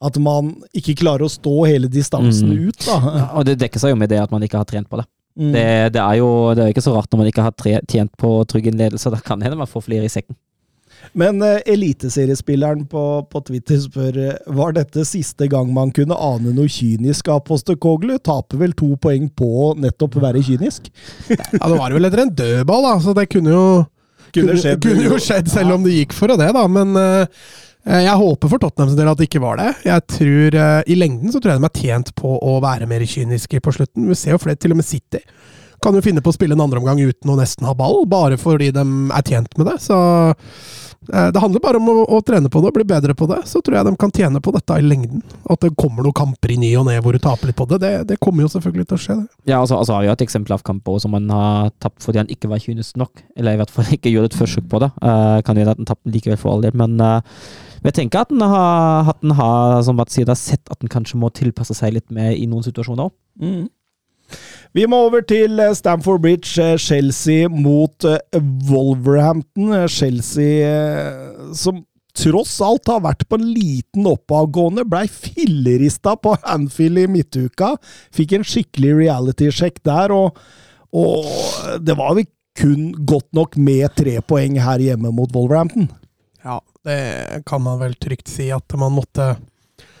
at 0.00 0.16
man 0.22 0.52
ikke 0.76 0.94
klarer 1.00 1.26
å 1.26 1.30
stå 1.32 1.54
hele 1.66 1.88
distansen 1.90 2.52
Mm. 2.52 2.68
ut, 2.68 2.84
da. 2.86 2.98
Og 3.34 3.44
det 3.48 3.56
dekker 3.58 3.80
seg 3.82 3.90
jo 3.90 3.96
med 3.98 4.08
det 4.12 4.20
at 4.22 4.30
man 4.30 4.42
ikke 4.46 4.60
har 4.60 4.68
trent 4.68 4.88
på 4.88 5.00
det. 5.00 5.06
Mm. 5.38 5.52
Det, 5.54 5.64
det 5.94 6.02
er 6.02 6.16
jo 6.18 6.28
det 6.54 6.64
er 6.64 6.72
ikke 6.74 6.82
så 6.82 6.94
rart 6.96 7.10
når 7.12 7.18
man 7.24 7.28
ikke 7.30 7.42
har 7.46 7.52
tre, 7.54 7.76
tjent 7.90 8.12
på 8.18 8.30
trygg 8.50 8.66
innledelse. 8.72 9.10
Da 9.10 9.18
kan 9.22 9.38
det 9.38 9.46
hende 9.48 9.58
man 9.58 9.70
får 9.70 9.84
flere 9.86 10.06
i 10.06 10.12
sekken. 10.12 10.36
Men 11.14 11.38
uh, 11.42 11.60
eliteseriespilleren 11.68 12.82
på, 12.90 13.02
på 13.30 13.40
Twitter 13.46 13.78
spør 13.80 14.16
eh, 14.18 14.32
var 14.54 14.74
dette 14.74 15.04
siste 15.06 15.46
gang 15.50 15.70
man 15.74 15.92
kunne 15.94 16.16
ane 16.18 16.50
noe 16.56 16.66
kynisk 16.70 17.28
av 17.32 17.44
Postekoglu. 17.46 18.16
Taper 18.18 18.58
vel 18.64 18.74
to 18.78 18.90
poeng 19.00 19.28
på 19.30 19.74
nettopp 19.78 20.18
å 20.18 20.24
være 20.26 20.42
kynisk? 20.46 20.90
Ja, 21.30 21.38
det 21.70 21.78
var 21.78 21.94
vel 21.94 22.08
etter 22.08 22.24
en 22.24 22.34
dødball, 22.34 22.82
da, 22.88 22.96
så 23.04 23.14
det 23.18 23.28
kunne 23.32 23.54
jo 23.54 23.64
Kunne 24.34 24.58
skjedd. 24.60 24.82
kunne 24.84 25.06
jo 25.06 25.16
skjedd 25.22 25.48
selv 25.48 25.78
om 25.78 25.86
det 25.86 25.94
gikk 26.00 26.12
for 26.18 26.28
det, 26.34 26.50
da. 26.52 26.66
Men 26.68 26.92
eh, 27.00 27.46
jeg 27.88 28.20
håper 28.20 28.50
for 28.52 28.60
Tottenhams 28.60 28.96
del 28.98 29.08
at 29.08 29.20
det 29.20 29.28
ikke 29.30 29.40
var 29.40 29.60
det. 29.60 29.70
Jeg 29.88 30.04
tror 30.12 30.56
eh, 30.60 30.80
I 30.92 30.98
lengden 30.98 31.32
så 31.32 31.40
tror 31.40 31.54
jeg 31.54 31.62
de 31.62 31.68
er 31.70 31.84
tjent 31.84 32.10
på 32.18 32.34
å 32.36 32.58
være 32.64 32.88
mer 32.90 33.04
kyniske 33.08 33.62
på 33.64 33.74
slutten. 33.78 34.10
Vi 34.10 34.18
ser 34.18 34.36
jo 34.36 34.42
flere, 34.42 34.60
til 34.60 34.74
og 34.74 34.82
med 34.82 34.88
City 34.88 35.22
kan 35.82 35.94
jo 35.94 36.02
finne 36.02 36.22
på 36.24 36.32
å 36.32 36.34
spille 36.34 36.56
en 36.56 36.64
andre 36.64 36.80
omgang 36.80 37.00
uten 37.00 37.30
å 37.30 37.38
nesten 37.38 37.66
ha 37.68 37.74
ball, 37.78 38.02
bare 38.10 38.38
fordi 38.40 38.72
de 38.74 38.84
er 39.14 39.26
tjent 39.26 39.52
med 39.58 39.68
det. 39.70 39.76
Så 39.82 39.98
eh, 41.12 41.28
det 41.34 41.42
handler 41.42 41.62
bare 41.62 41.78
om 41.78 41.90
å, 41.92 41.96
å 42.16 42.20
trene 42.26 42.50
på 42.50 42.62
det 42.62 42.70
og 42.70 42.78
bli 42.80 42.86
bedre 42.88 43.14
på 43.18 43.28
det. 43.30 43.40
Så 43.50 43.62
tror 43.62 43.78
jeg 43.78 43.86
de 43.86 43.94
kan 44.00 44.14
tjene 44.14 44.42
på 44.42 44.54
dette 44.54 44.78
i 44.78 44.86
lengden. 44.86 45.22
At 45.46 45.62
det 45.62 45.74
kommer 45.78 46.06
noen 46.06 46.16
kamper 46.18 46.54
i 46.54 46.58
ny 46.60 46.72
og 46.80 46.88
ne 46.90 46.98
hvor 47.04 47.14
du 47.14 47.22
taper 47.22 47.50
litt 47.50 47.58
på 47.58 47.68
det, 47.70 47.80
det, 47.84 47.92
det 48.10 48.18
kommer 48.22 48.44
jo 48.44 48.50
selvfølgelig 48.56 48.90
til 48.90 48.98
å 48.98 49.04
skje. 49.04 49.18
det. 49.20 49.52
Ja, 49.52 49.60
altså, 49.60 49.78
altså 49.78 49.98
har 49.98 50.08
jo 50.08 50.16
et 50.16 50.26
eksempel 50.26 50.58
av 50.58 50.66
kamper 50.66 50.98
som 51.02 51.14
man 51.14 51.30
har 51.32 51.72
tapt 51.82 52.02
fordi 52.04 52.24
han 52.24 52.34
ikke 52.34 52.50
var 52.50 52.62
kynisk 52.64 52.98
nok, 52.98 53.24
eller 53.38 53.54
i 53.54 53.62
hvert 53.62 53.74
fall 53.74 53.94
ikke 53.96 54.12
gjorde 54.12 54.32
et 54.32 54.40
forsøk 54.40 54.68
på 54.72 54.82
det. 54.82 54.92
Uh, 54.98 55.38
kan 55.46 55.54
hende 55.54 55.76
at 55.76 55.80
han 55.80 55.92
tapte 55.94 56.12
likevel 56.12 56.40
for 56.40 56.56
all 56.56 56.66
del, 56.66 56.74
men 56.78 56.98
uh, 56.98 57.22
jeg 57.84 57.94
tenker 57.94 58.24
at 58.24 58.32
den 58.32 58.42
har, 58.42 59.10
at 59.14 59.20
den 59.22 59.34
har 59.38 59.82
som 59.86 59.98
da, 59.98 60.36
sett 60.38 60.64
at 60.70 60.80
den 60.82 60.90
kanskje 60.92 61.20
må 61.20 61.30
tilpasse 61.34 61.76
seg 61.78 61.94
litt 61.96 62.10
mer 62.14 62.32
i 62.34 62.46
noen 62.50 62.66
situasjoner 62.66 63.08
òg. 63.08 63.14
Mm. 63.38 63.66
Vi 64.76 64.84
må 64.90 65.00
over 65.06 65.22
til 65.24 65.60
eh, 65.62 65.74
Stamford 65.76 66.20
Bridge, 66.24 66.54
eh, 66.60 66.76
Chelsea 66.76 67.48
mot 67.48 68.04
eh, 68.04 68.40
Wolverhampton. 68.68 69.72
Chelsea 69.88 70.66
som 71.56 71.82
tross 72.18 72.56
alt 72.64 72.90
har 72.90 73.04
vært 73.04 73.24
på 73.30 73.38
en 73.38 73.46
liten 73.54 74.08
oppadgående, 74.10 74.84
blei 74.88 75.06
fillerista 75.08 76.16
på 76.18 76.34
Anfield 76.42 77.04
i 77.04 77.06
midtuka. 77.10 77.76
Fikk 78.14 78.34
en 78.36 78.46
skikkelig 78.46 78.96
reality-sjekk 78.98 79.78
der, 79.86 80.14
og, 80.14 80.40
og 80.90 81.78
det 81.84 81.96
var 81.98 82.18
vel 82.18 82.26
kun 82.58 82.90
godt 83.06 83.30
nok 83.38 83.54
med 83.62 83.94
tre 83.94 84.16
poeng 84.26 84.58
her 84.58 84.82
hjemme 84.82 85.12
mot 85.14 85.30
Wolverhampton. 85.34 85.86
Ja, 86.42 86.58
det 86.88 87.44
kan 87.48 87.62
man 87.62 87.78
vel 87.82 87.94
trygt 88.00 88.30
si 88.32 88.48
at 88.54 88.76
man 88.80 88.96
måtte 88.96 89.34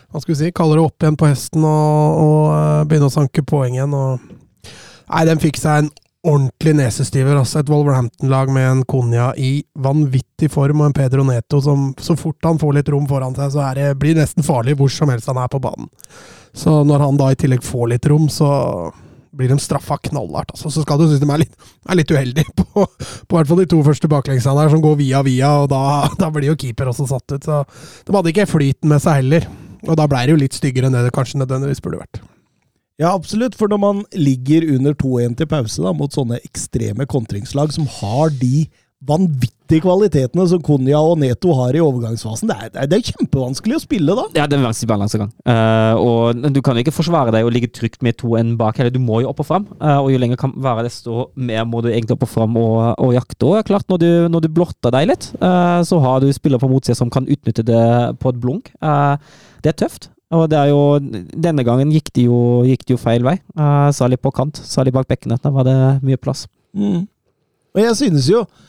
Hva 0.08 0.22
skal 0.22 0.32
vi 0.32 0.40
si? 0.40 0.52
Kalle 0.56 0.78
det 0.78 0.84
opp 0.86 1.04
igjen 1.04 1.18
på 1.20 1.28
hesten 1.28 1.64
og, 1.68 2.20
og 2.24 2.44
eh, 2.56 2.84
begynne 2.88 3.10
å 3.10 3.12
sanke 3.12 3.44
poeng 3.44 3.76
igjen. 3.76 3.92
Og, 3.92 4.70
nei, 5.12 5.24
den 5.28 5.42
fikk 5.42 5.60
seg 5.60 5.82
en 5.82 5.90
ordentlig 6.28 6.74
nesestyver. 6.78 7.36
Altså 7.36 7.60
et 7.60 7.68
Wolverhampton-lag 7.70 8.50
med 8.52 8.70
en 8.70 8.84
Konya 8.88 9.30
i 9.36 9.62
vanvittig 9.78 10.50
form 10.52 10.82
og 10.82 10.90
en 10.90 10.96
Pedro 10.96 11.26
Neto 11.28 11.60
som 11.64 11.92
så 12.00 12.16
fort 12.18 12.48
han 12.48 12.60
får 12.60 12.78
litt 12.78 12.88
rom 12.92 13.06
foran 13.10 13.36
seg, 13.36 13.52
så 13.54 13.68
det, 13.76 13.92
blir 14.00 14.16
det 14.16 14.24
nesten 14.24 14.46
farlig 14.46 14.78
hvor 14.78 14.92
som 14.92 15.12
helst 15.12 15.30
han 15.30 15.40
er 15.40 15.52
på 15.52 15.60
banen. 15.62 15.90
Så 16.56 16.80
når 16.88 17.04
han 17.04 17.20
da 17.20 17.30
i 17.32 17.38
tillegg 17.38 17.62
får 17.64 17.92
litt 17.92 18.08
rom, 18.10 18.26
så 18.32 18.48
blir 19.36 19.50
de 19.52 19.58
straffa 19.60 19.98
knallhardt. 20.08 20.54
Altså. 20.54 20.70
Så 20.72 20.84
skal 20.84 21.00
du 21.00 21.06
synes 21.06 21.22
de 21.22 21.28
er 21.30 21.42
litt, 21.44 21.54
er 21.88 21.98
litt 21.98 22.14
uheldige 22.14 22.54
på, 22.60 22.86
på 22.86 23.38
hvert 23.38 23.50
fall 23.50 23.62
de 23.62 23.68
to 23.70 23.82
første 23.86 24.10
baklengsene 24.10 24.62
her, 24.62 24.72
som 24.72 24.82
går 24.84 24.98
via 25.02 25.22
via, 25.26 25.52
og 25.62 25.70
da, 25.72 25.82
da 26.22 26.30
blir 26.34 26.52
jo 26.52 26.58
keeper 26.60 26.92
også 26.92 27.08
satt 27.10 27.36
ut. 27.36 27.48
Så 27.48 27.62
de 28.06 28.16
hadde 28.16 28.34
ikke 28.34 28.48
flyten 28.50 28.92
med 28.92 29.04
seg 29.04 29.22
heller. 29.22 29.48
Og 29.86 29.94
da 29.98 30.08
ble 30.10 30.24
det 30.26 30.34
jo 30.34 30.40
litt 30.40 30.56
styggere 30.56 30.88
enn 30.88 30.96
det 30.96 31.04
det 31.06 31.14
kanskje 31.14 31.38
nødvendigvis 31.42 31.82
burde 31.84 32.00
vært. 32.00 32.22
Ja, 32.98 33.12
absolutt. 33.12 33.54
For 33.54 33.70
når 33.70 33.78
man 33.78 34.02
ligger 34.16 34.66
under 34.74 34.96
2-1 34.98 35.38
til 35.38 35.48
pause 35.50 35.84
da, 35.84 35.94
mot 35.94 36.14
sånne 36.14 36.40
ekstreme 36.42 37.06
kontringslag 37.06 37.70
som 37.74 37.86
har 38.00 38.34
de 38.40 38.66
vanvittige 39.06 39.57
kvalitetene 39.84 40.46
som 40.48 40.62
Konya 40.64 41.00
og 41.04 41.18
Neto 41.20 41.52
har 41.58 41.76
i 41.76 41.82
overgangsfasen, 41.84 42.48
det 42.48 42.56
er, 42.56 42.88
det 42.88 42.96
er, 42.96 43.12
kjempevanskelig 43.12 43.76
å 43.76 43.82
spille 43.82 44.16
da. 44.16 44.24
Ja, 44.38 44.46
det 44.48 44.56
er 44.56 44.64
vanskelig 44.64 44.90
balansegang. 44.90 45.30
Uh, 45.44 45.94
og 46.00 46.42
du 46.54 46.62
kan 46.64 46.78
jo 46.78 46.86
ikke 46.86 46.96
forsvare 46.96 47.34
deg 47.34 47.44
og 47.44 47.52
ligge 47.52 47.70
trygt 47.74 48.00
med 48.04 48.16
2-1 48.20 48.56
bak 48.60 48.80
heller. 48.80 48.94
Du 48.94 49.02
må 49.04 49.20
jo 49.22 49.30
opp 49.30 49.42
og 49.44 49.50
fram. 49.50 49.68
Uh, 49.76 49.98
og 50.00 50.10
jo 50.14 50.20
lenger 50.22 50.40
kan 50.40 50.56
være, 50.56 50.86
desto 50.88 51.28
mer 51.36 51.68
må 51.68 51.84
du 51.84 51.90
egentlig 51.92 52.16
opp 52.16 52.24
og 52.24 52.32
fram 52.32 52.56
og, 52.60 52.76
og 52.96 53.16
jakte. 53.16 53.52
Og 53.52 53.68
klart, 53.68 53.88
når 53.92 54.02
du, 54.02 54.10
når 54.32 54.46
du 54.46 54.52
blotter 54.56 54.94
deg 54.94 55.10
litt, 55.12 55.32
uh, 55.42 55.84
så 55.84 56.00
har 56.04 56.24
du 56.24 56.32
spillere 56.32 56.64
på 56.64 56.72
motsida 56.72 56.96
som 56.98 57.12
kan 57.12 57.28
utnytte 57.28 57.66
det 57.68 57.84
på 58.22 58.32
et 58.32 58.40
blunk. 58.40 58.72
det 58.78 59.74
er 59.74 59.82
tøft. 59.84 60.08
Og 60.34 60.44
det 60.52 60.58
er 60.60 60.68
jo, 60.68 60.80
denne 61.40 61.64
gangen 61.64 61.92
gikk 61.92 62.10
de 62.16 62.26
jo, 62.26 62.38
gikk 62.68 62.84
de 62.84 62.94
jo 62.96 63.00
feil 63.00 63.24
vei. 63.24 63.38
Uh, 63.56 63.88
særlig 63.96 64.20
på 64.20 64.32
kant, 64.36 64.60
særlig 64.60 64.92
bak 64.96 65.08
bekkene. 65.08 65.38
Da 65.40 65.52
var 65.54 65.64
det 65.68 65.76
mye 66.04 66.20
plass. 66.20 66.44
Mm. 66.76 67.06
Og 67.72 67.80
jeg 67.80 67.96
synes 67.96 68.28
jo 68.28 68.42
eh, 68.42 68.66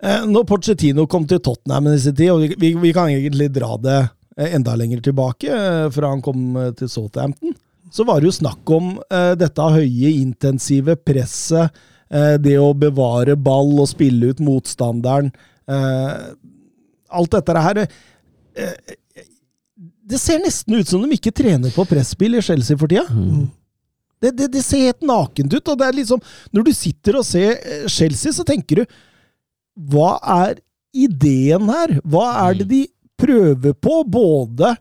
Når 0.00 0.46
Pochettino 0.48 1.04
kom 1.10 1.26
til 1.28 1.42
Tottenham 1.44 1.90
i 1.90 1.98
sin 2.00 2.16
tid, 2.16 2.30
og 2.32 2.54
vi, 2.60 2.72
vi, 2.72 2.92
kan 2.96 3.10
egentlig 3.12 3.50
dra 3.52 3.74
det 3.80 3.98
eh, 4.40 4.54
enda 4.56 4.76
lenger 4.78 5.02
tilbake, 5.04 5.50
eh, 5.52 5.88
fra 5.92 6.12
han 6.14 6.22
kom 6.24 6.56
eh, 6.56 6.70
til 6.78 6.88
Southampton, 6.88 7.52
så 7.92 8.06
var 8.08 8.20
det 8.20 8.30
jo 8.30 8.38
snakk 8.38 8.72
om 8.72 8.94
eh, 9.10 9.34
dette 9.38 9.66
høye, 9.76 10.12
intensive 10.14 10.96
presset, 11.04 11.76
eh, 12.08 12.36
det 12.40 12.56
å 12.60 12.72
bevare 12.72 13.36
ball 13.36 13.74
og 13.82 13.90
spille 13.90 14.32
ut 14.32 14.40
motstanderen. 14.44 15.32
Eh, 15.68 16.16
alt 17.10 17.34
dette 17.34 17.62
her 17.62 17.78
eh, 17.84 18.96
Det 20.10 20.18
ser 20.18 20.40
nesten 20.42 20.74
ut 20.78 20.88
som 20.88 21.02
de 21.02 21.14
ikke 21.14 21.34
trener 21.34 21.70
på 21.74 21.84
presspill 21.86 22.38
i 22.38 22.42
Chelsea 22.42 22.78
for 22.78 22.90
tida. 22.90 23.06
Mm. 23.10 23.48
Det, 24.20 24.32
det, 24.36 24.48
det 24.52 24.62
ser 24.64 24.88
helt 24.88 25.04
nakent 25.06 25.52
ut. 25.54 25.68
og 25.68 25.78
det 25.78 25.86
er 25.86 25.96
liksom, 25.96 26.22
Når 26.52 26.66
du 26.66 26.72
sitter 26.76 27.20
og 27.20 27.26
ser 27.26 27.54
eh, 27.58 27.86
Chelsea, 27.88 28.32
så 28.32 28.46
tenker 28.46 28.82
du 28.82 28.98
Hva 29.90 30.16
er 30.44 30.58
ideen 30.92 31.70
her? 31.70 31.98
Hva 32.04 32.26
er 32.46 32.60
det 32.60 32.70
de 32.70 32.80
prøver 33.20 33.76
på? 33.76 34.00
Både 34.04 34.74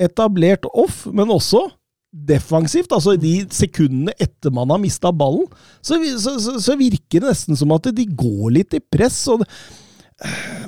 etablert 0.00 0.66
off, 0.72 1.04
men 1.12 1.30
også 1.30 1.66
defensivt. 2.10 2.92
Altså 2.92 3.14
de 3.20 3.34
sekundene 3.54 4.14
etter 4.18 4.54
man 4.54 4.72
har 4.72 4.80
mista 4.82 5.12
ballen, 5.14 5.46
så, 5.82 6.00
så, 6.18 6.36
så, 6.58 6.78
virker 6.78 7.20
det 7.22 7.28
nesten 7.30 7.58
som 7.58 7.72
at 7.76 7.90
de 7.94 8.06
går 8.08 8.56
litt 8.58 8.76
i 8.76 8.82
press. 8.82 9.22
og 9.30 9.44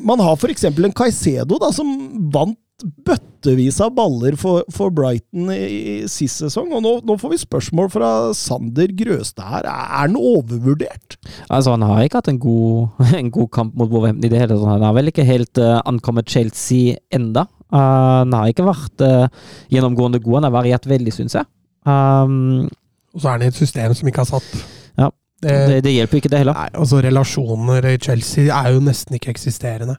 man 0.00 0.22
har 0.22 0.38
f.eks. 0.38 0.64
en 0.70 0.94
Caicedo 0.96 1.58
da, 1.60 1.72
som 1.74 1.88
vant 2.32 2.58
bøttevis 3.06 3.78
av 3.84 3.92
baller 3.96 4.36
for, 4.40 4.66
for 4.72 4.92
Brighton 4.94 5.50
i, 5.54 5.60
i 5.62 5.94
sist 6.10 6.42
sesong. 6.42 6.70
Og 6.76 6.82
nå, 6.84 6.92
nå, 7.06 7.16
får 7.20 7.32
vi 7.34 7.40
spørsmål 7.42 7.90
fra 7.92 8.10
Sander 8.36 8.92
Grøstad 8.98 9.48
her. 9.48 9.68
Er 9.70 9.88
han 10.04 10.18
overvurdert? 10.18 11.16
Altså, 11.48 11.74
han 11.74 11.86
har 11.86 12.04
ikke 12.04 12.22
hatt 12.22 12.30
en 12.32 12.42
god, 12.42 13.02
en 13.20 13.32
god 13.34 13.50
kamp 13.54 13.78
mot 13.78 13.90
Wolverhampton 13.90 14.28
i 14.28 14.32
det 14.32 14.42
hele 14.42 14.56
tatt. 14.56 14.68
Han 14.74 14.86
har 14.86 14.96
vel 14.98 15.12
ikke 15.12 15.26
helt 15.28 15.62
uh, 15.62 15.80
ankommet 15.88 16.30
Chelsea 16.30 16.98
enda. 17.14 17.46
Uh, 17.72 18.22
han 18.22 18.36
har 18.36 18.52
ikke 18.52 18.68
vært 18.68 19.06
uh, 19.06 19.48
gjennomgående 19.72 20.22
god. 20.22 20.40
Han 20.40 20.48
har 20.50 20.56
variert 20.58 20.88
veldig, 20.90 21.14
syns 21.16 21.38
jeg. 21.38 21.48
Um, 21.88 22.68
Og 23.14 23.22
så 23.22 23.28
er 23.28 23.38
han 23.38 23.46
i 23.46 23.50
et 23.50 23.58
system 23.58 23.94
som 23.96 24.10
ikke 24.10 24.24
har 24.24 24.30
satt. 24.34 24.50
Ja, 24.98 25.08
det, 25.42 25.82
det, 25.86 25.94
hjelper 25.96 26.20
ikke, 26.20 26.30
det 26.32 26.42
heller. 26.44 26.58
Nei, 26.58 26.68
altså 26.78 27.00
Relasjoner 27.02 27.88
i 27.90 27.96
Chelsea 28.02 28.52
er 28.52 28.76
jo 28.76 28.84
nesten 28.84 29.18
ikke 29.18 29.32
eksisterende. 29.34 29.96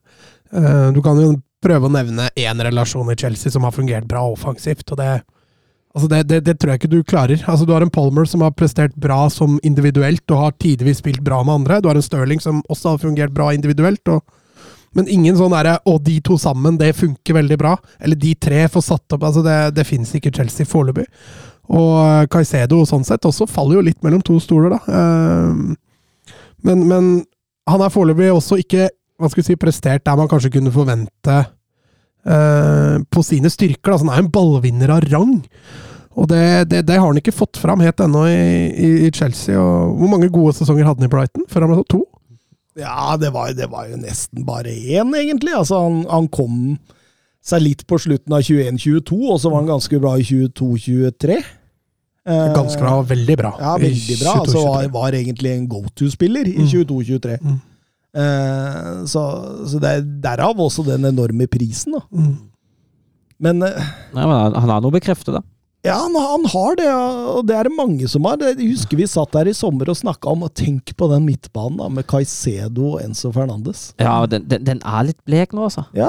Uh, 0.53 0.93
du 0.93 1.01
kan 1.03 1.19
jo 1.19 1.33
prøve 1.63 1.87
å 1.87 1.93
nevne 1.93 2.29
én 2.39 2.65
relasjon 2.67 3.11
i 3.13 3.17
Chelsea 3.19 3.53
som 3.53 3.65
har 3.67 3.75
fungert 3.75 4.07
bra 4.09 4.25
offensivt, 4.29 4.85
og 4.91 4.99
det, 4.99 5.09
altså 5.95 6.11
det, 6.11 6.21
det, 6.29 6.43
det, 6.47 6.57
tror 6.59 6.73
jeg 6.73 6.83
ikke 6.83 6.93
du 6.93 6.99
klarer. 7.07 7.43
Altså 7.47 7.65
Du 7.65 7.73
har 7.75 7.85
en 7.85 7.93
Palmer 7.93 8.27
som 8.29 8.45
har 8.45 8.55
prestert 8.57 8.95
bra 8.99 9.25
som 9.33 9.59
individuelt, 9.63 10.23
og 10.31 10.45
har 10.45 10.55
tidvis 10.59 11.01
spilt 11.03 11.23
bra 11.25 11.41
med 11.43 11.61
andre. 11.61 11.81
Du 11.81 11.89
har 11.89 11.99
en 11.99 12.05
Sterling 12.05 12.43
som 12.43 12.63
også 12.69 12.95
har 12.95 13.03
fungert 13.03 13.35
bra 13.35 13.51
individuelt. 13.55 14.07
og 14.07 14.21
men 14.93 15.07
ingen 15.09 15.37
sånn 15.37 15.53
derre 15.53 15.79
'Å, 15.81 15.97
de 16.05 16.19
to 16.21 16.37
sammen, 16.37 16.77
det 16.77 16.93
funker 16.95 17.33
veldig 17.33 17.57
bra'. 17.57 17.77
Eller 17.99 18.15
de 18.15 18.35
tre 18.35 18.67
får 18.69 18.83
satt 18.85 19.15
opp 19.15 19.23
altså 19.23 19.41
Det, 19.43 19.75
det 19.75 19.87
fins 19.89 20.13
ikke 20.13 20.33
Chelsea 20.35 20.69
foreløpig. 20.69 21.07
Og 21.73 22.29
Caicedo 22.29 22.83
sånn 22.85 23.05
sett 23.07 23.25
også 23.25 23.47
faller 23.49 23.79
jo 23.79 23.87
litt 23.87 24.03
mellom 24.03 24.21
to 24.21 24.37
stoler, 24.39 24.75
da. 24.75 24.79
Men, 26.63 26.87
men 26.87 27.25
han 27.67 27.81
er 27.81 27.93
foreløpig 27.93 28.29
også 28.33 28.59
ikke 28.61 28.89
hva 29.19 29.29
skal 29.29 29.41
vi 29.43 29.47
si, 29.51 29.55
prestert 29.61 30.03
der 30.05 30.15
man 30.19 30.27
kanskje 30.31 30.51
kunne 30.57 30.71
forvente 30.73 31.35
på 33.13 33.23
sine 33.25 33.49
styrker. 33.51 33.91
Da. 33.91 33.97
Så 33.99 34.05
han 34.05 34.13
er 34.13 34.21
jo 34.21 34.25
en 34.27 34.31
ballvinner 34.31 34.93
av 34.95 35.03
rang. 35.11 35.33
Og 36.15 36.27
det, 36.29 36.69
det, 36.71 36.83
det 36.87 36.95
har 36.99 37.07
han 37.09 37.17
ikke 37.19 37.33
fått 37.35 37.57
fram 37.59 37.81
helt 37.83 37.99
ennå 37.99 38.21
i, 38.29 38.37
i, 38.71 38.89
i 39.07 39.11
Chelsea. 39.11 39.57
Og 39.59 39.97
hvor 39.99 40.11
mange 40.13 40.29
gode 40.31 40.53
sesonger 40.55 40.85
hadde 40.87 41.01
han 41.03 41.09
i 41.09 41.11
Brighton 41.11 41.47
før 41.51 41.65
han 41.65 41.73
ble 41.73 41.83
to? 41.91 41.99
Ja, 42.79 43.17
det 43.21 43.33
var, 43.35 43.51
det 43.57 43.67
var 43.69 43.89
jo 43.91 43.97
nesten 44.01 44.45
bare 44.47 44.71
én, 44.71 45.11
egentlig. 45.19 45.51
Altså, 45.57 45.81
han, 45.83 46.03
han 46.09 46.29
kom 46.33 46.77
seg 47.43 47.65
litt 47.65 47.83
på 47.89 47.99
slutten 47.99 48.33
av 48.37 48.45
21-22, 48.45 49.19
og 49.19 49.41
så 49.43 49.51
var 49.51 49.59
han 49.65 49.73
ganske 49.73 49.99
bra 50.01 50.15
i 50.21 50.23
22-23. 50.29 51.41
Eh, 52.23 52.47
Ganske 52.55 52.79
bra, 52.79 52.95
veldig 53.03 53.35
bra. 53.41 53.51
Ja, 53.59 53.73
veldig 53.81 54.15
bra. 54.21 54.37
Så 54.37 54.45
Altså, 54.45 54.63
var, 54.69 54.87
var 54.95 55.17
egentlig 55.19 55.51
en 55.57 55.67
go 55.67 55.81
to-spiller 55.91 56.47
i 56.47 56.55
Mm. 56.63 56.69
22-23. 56.71 57.35
Mm. 57.43 57.57
Eh, 57.59 57.61
så 58.13 59.21
så 59.69 59.79
det 59.81 59.89
er 59.97 60.03
derav 60.23 60.59
også 60.61 60.85
den 60.87 61.05
enorme 61.09 61.47
prisen, 61.51 61.95
da. 61.97 62.03
Mm. 62.13 62.35
Men 63.43 63.63
eh, 63.65 63.89
Nei, 64.13 64.25
men 64.29 64.37
han- 64.53 64.69
har 64.69 64.81
noe 64.85 64.93
bekreftet, 64.93 65.33
da. 65.35 65.41
ja, 65.83 65.95
han, 65.99 66.13
han 66.15 66.45
har 66.53 66.75
det, 66.79 66.87
og 66.93 67.41
det 67.49 67.55
er 67.57 67.67
det 67.67 67.73
mange 67.75 68.07
som 68.07 68.23
har. 68.29 68.37
Jeg 68.39 68.69
husker 68.69 68.99
vi 69.01 69.07
satt 69.09 69.33
der 69.35 69.49
i 69.51 69.55
sommer 69.57 69.89
og 69.91 69.97
snakka 69.99 70.29
om 70.31 70.45
og 70.47 70.53
Tenk 70.55 70.93
på 70.95 71.09
den 71.11 71.25
midtbanen 71.27 71.81
da, 71.81 71.89
med 71.91 72.07
Caicedo 72.07 72.93
og 72.93 73.01
Enzo 73.03 73.33
Fernandes. 73.35 73.89
Ja, 73.99 74.21
den, 74.29 74.45
den, 74.47 74.63
den 74.69 74.79
er 74.85 75.09
litt 75.09 75.19
blek 75.27 75.51
nå, 75.57 75.65
altså. 75.67 75.83
Ja, 75.97 76.07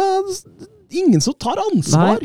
ingen 0.94 1.20
som 1.24 1.34
tar 1.40 1.58
ansvar. 1.72 2.22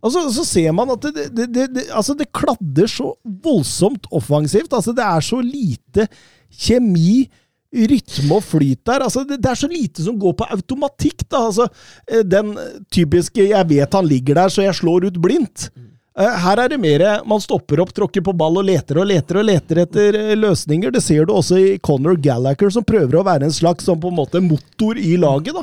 Altså, 0.00 0.24
så 0.32 0.42
ser 0.48 0.72
man 0.72 0.88
at 0.94 1.02
det, 1.04 1.26
det, 1.36 1.46
det, 1.52 1.64
det, 1.76 1.82
altså 1.92 2.14
det 2.16 2.30
kladder 2.32 2.88
så 2.88 3.12
voldsomt 3.44 4.08
offensivt. 4.16 4.72
Altså, 4.72 4.94
det 4.96 5.04
er 5.04 5.20
så 5.20 5.38
lite 5.44 6.08
kjemi, 6.50 7.28
rytme 7.70 8.34
og 8.34 8.42
flyt 8.44 8.82
der. 8.86 9.04
Altså, 9.06 9.24
det, 9.26 9.40
det 9.42 9.50
er 9.50 9.60
så 9.60 9.68
lite 9.70 10.02
som 10.06 10.18
går 10.18 10.34
på 10.40 10.48
automatikk. 10.50 11.26
Da. 11.28 11.44
Altså, 11.46 11.68
eh, 12.10 12.24
den 12.26 12.56
typiske 12.90 13.48
'jeg 13.50 13.68
vet 13.68 13.92
han 13.94 14.06
ligger 14.06 14.34
der, 14.34 14.48
så 14.48 14.62
jeg 14.62 14.74
slår 14.74 15.06
ut 15.06 15.20
blindt'. 15.22 15.70
Eh, 16.18 16.38
Her 16.42 16.58
er 16.58 16.68
det 16.68 16.80
mer 16.80 17.22
man 17.24 17.40
stopper 17.40 17.80
opp, 17.80 17.92
tråkker 17.94 18.24
på 18.24 18.36
ball 18.36 18.58
og 18.58 18.66
leter 18.66 18.98
og 18.98 19.06
leter 19.06 19.38
og 19.38 19.46
leter 19.46 19.84
etter 19.84 20.18
eh, 20.18 20.34
løsninger. 20.36 20.90
Det 20.90 21.02
ser 21.02 21.24
du 21.24 21.32
også 21.32 21.58
i 21.58 21.78
Conor 21.78 22.16
Gallagher, 22.16 22.70
som 22.70 22.84
prøver 22.84 23.20
å 23.20 23.24
være 23.24 23.44
en 23.44 23.54
slags 23.54 23.86
på 23.86 24.10
en 24.10 24.18
måte, 24.18 24.42
motor 24.42 24.98
i 24.98 25.16
laget. 25.16 25.54
Da. 25.54 25.62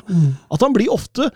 At 0.51 0.61
han 0.61 0.73
blir 0.73 0.89
ofte 0.93 1.31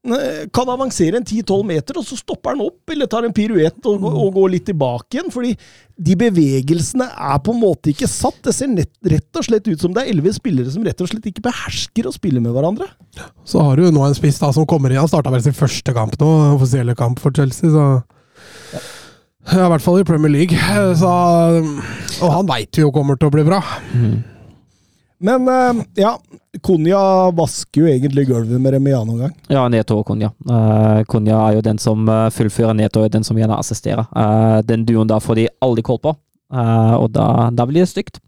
kan 0.00 0.68
avansere 0.72 1.18
en 1.18 1.26
10-12 1.26 1.64
meter, 1.68 1.98
og 2.00 2.06
så 2.08 2.16
stopper 2.16 2.54
han 2.54 2.62
opp, 2.64 2.88
eller 2.92 3.08
tar 3.10 3.26
en 3.26 3.34
piruett 3.36 3.84
og, 3.90 4.06
og 4.08 4.30
går 4.38 4.52
litt 4.54 4.64
tilbake 4.70 5.18
igjen. 5.18 5.28
Fordi 5.34 5.50
de 6.00 6.16
bevegelsene 6.22 7.04
er 7.04 7.42
på 7.44 7.52
en 7.52 7.60
måte 7.60 7.92
ikke 7.92 8.08
satt. 8.08 8.38
Det 8.46 8.54
ser 8.56 8.72
nett, 8.72 8.92
rett 9.04 9.36
og 9.36 9.44
slett 9.44 9.68
ut 9.68 9.84
som 9.84 9.92
det 9.92 10.06
er 10.06 10.14
elleve 10.14 10.32
spillere 10.32 10.72
som 10.72 10.86
rett 10.86 11.04
og 11.04 11.10
slett 11.10 11.28
ikke 11.28 11.44
behersker 11.44 12.08
å 12.08 12.14
spille 12.16 12.40
med 12.40 12.56
hverandre. 12.56 12.88
Så 13.44 13.60
har 13.66 13.76
du 13.76 13.90
nå 13.92 14.06
en 14.06 14.16
spiss 14.16 14.40
da 14.40 14.48
som 14.56 14.64
kommer 14.68 14.88
inn. 14.94 15.02
Han 15.02 15.10
starta 15.10 15.32
vel 15.34 15.44
sin 15.44 15.56
første 15.56 15.94
kamp 15.96 16.16
nå, 16.20 16.30
offisielle 16.56 16.96
kamp 16.96 17.20
for 17.20 17.36
Chelsea, 17.36 17.68
så 17.68 17.86
ja, 19.50 19.66
I 19.66 19.70
hvert 19.72 19.84
fall 19.84 20.00
i 20.00 20.08
Premier 20.08 20.32
League. 20.32 20.56
Så, 20.96 21.12
og 22.24 22.34
han 22.38 22.48
veit 22.48 22.72
vi 22.76 22.84
jo 22.86 22.92
kommer 22.94 23.20
til 23.20 23.28
å 23.28 23.34
bli 23.36 23.44
bra. 23.52 23.60
Men 25.20 25.48
eh, 25.48 25.82
ja, 26.00 26.14
Konja 26.64 27.30
vasker 27.36 27.82
jo 27.82 27.88
egentlig 27.90 28.24
gulvet 28.30 28.60
med 28.60 28.72
Remia 28.72 29.02
noen 29.04 29.26
gang. 29.26 29.34
Ja, 29.52 29.66
Neto 29.68 29.98
og 30.00 30.06
Konja. 30.08 30.30
Uh, 30.48 31.02
Konja 31.10 31.36
er 31.44 31.58
jo 31.58 31.64
den 31.66 31.80
som 31.82 32.08
uh, 32.08 32.30
fullfører, 32.32 32.72
Neto 32.78 33.04
er 33.04 33.12
den 33.12 33.26
som 33.26 33.36
gjerne 33.36 33.58
assisterer. 33.60 34.08
Uh, 34.16 34.60
den 34.64 34.86
duoen 34.88 35.10
da 35.10 35.20
får 35.20 35.42
de 35.42 35.50
aldri 35.60 35.84
koll 35.84 36.00
på, 36.00 36.14
uh, 36.16 36.94
og 36.96 37.10
da, 37.12 37.26
da 37.52 37.68
blir 37.68 37.84
det 37.84 37.90
stygt. 37.92 38.22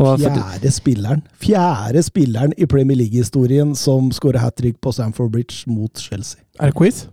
Og 0.00 0.20
Fjerde 0.22 0.70
spilleren 0.72 1.22
Fjerde 1.42 2.02
spilleren 2.06 2.54
i 2.56 2.66
Premier 2.70 2.96
League-historien 2.96 3.74
som 3.76 4.08
skårer 4.14 4.40
hat 4.40 4.56
trick 4.56 4.78
på 4.80 4.92
Stamford 4.96 5.32
Bridge 5.34 5.70
mot 5.70 5.98
Chelsea. 5.98 6.40
Er 6.58 6.70
det 6.70 6.78
quiz? 6.78 7.04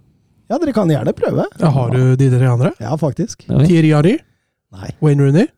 Ja, 0.47 0.59
dere 0.61 0.73
kan 0.73 0.89
gjerne 0.89 1.11
prøve. 1.17 1.45
Ja, 1.59 1.71
har 1.75 1.91
du 1.91 2.15
de 2.15 2.29
tre 2.31 2.47
andre? 2.47 2.71
Ja, 2.79 2.95
faktisk. 2.97 3.43
Thierry 3.49 3.91
Ari? 3.97 4.15
Nei. 4.77 4.93
Wayne 5.03 5.25
Rooney? 5.25 5.49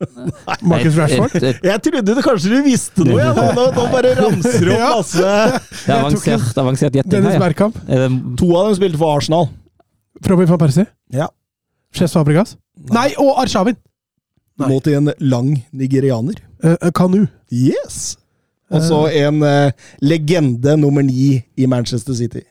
Marcus 0.70 0.96
Rashford? 0.96 1.34
et- 1.36 1.42
et- 1.50 1.64
Jeg 1.70 1.82
trodde 1.86 2.14
du 2.16 2.22
kanskje 2.24 2.50
du 2.54 2.62
visste 2.64 3.04
noe, 3.04 3.18
ja. 3.20 3.32
nå, 3.36 3.44
nå, 3.56 3.66
nå 3.76 3.84
bare 3.92 4.14
ramser 4.18 4.64
du 4.64 4.72
opp 4.72 4.80
masse 4.96 5.18
Det 5.86 5.92
er 5.92 5.98
avansert, 5.98 6.48
avansert 6.64 6.96
gjetting 6.96 7.26
her, 7.28 7.36
ja. 7.36 7.42
Bergkamp? 7.42 7.76
Er 7.88 8.06
det- 8.06 8.36
To 8.40 8.48
av 8.56 8.70
dem 8.70 8.78
spilte 8.80 8.98
for 9.00 9.16
Arsenal. 9.18 9.48
Robin 10.26 10.46
van 10.50 10.58
Persie? 10.60 10.86
Ja. 11.12 11.28
Chess 11.96 12.12
Fabregas? 12.16 12.56
Nei, 12.92 13.10
og 13.18 13.36
Arshavin! 13.42 13.76
Nei. 14.60 14.68
Mot 14.68 14.86
en 14.92 15.12
lang 15.20 15.54
nigerianer. 15.72 16.36
Uh, 16.62 16.76
Kanu. 16.94 17.22
Yes! 17.50 18.16
Og 18.70 18.82
så 18.86 18.98
en 19.18 19.40
uh, 19.42 19.70
legende 20.04 20.76
nummer 20.78 21.02
ni 21.02 21.40
i 21.58 21.66
Manchester 21.66 22.14
City. 22.14 22.42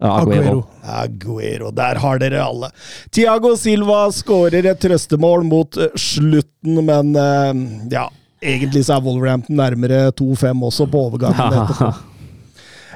Aguero. 0.00 0.64
Aguero. 0.82 1.70
Der 1.70 2.00
har 2.02 2.18
dere 2.18 2.42
alle. 2.42 2.70
Tiago 3.14 3.54
Silva 3.56 4.06
skårer 4.12 4.66
et 4.72 4.82
trøstemål 4.82 5.46
mot 5.46 5.78
eh, 5.78 5.94
slutten, 5.96 6.82
men 6.84 7.14
eh, 7.16 7.64
ja 7.94 8.08
Egentlig 8.44 8.82
så 8.84 8.98
er 8.98 9.04
Wolverhampton 9.06 9.56
nærmere 9.56 10.10
2-5 10.20 10.64
også 10.66 10.84
på 10.92 11.04
overgangen 11.06 11.54
etterpå. 11.62 11.86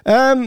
Um, 0.09 0.43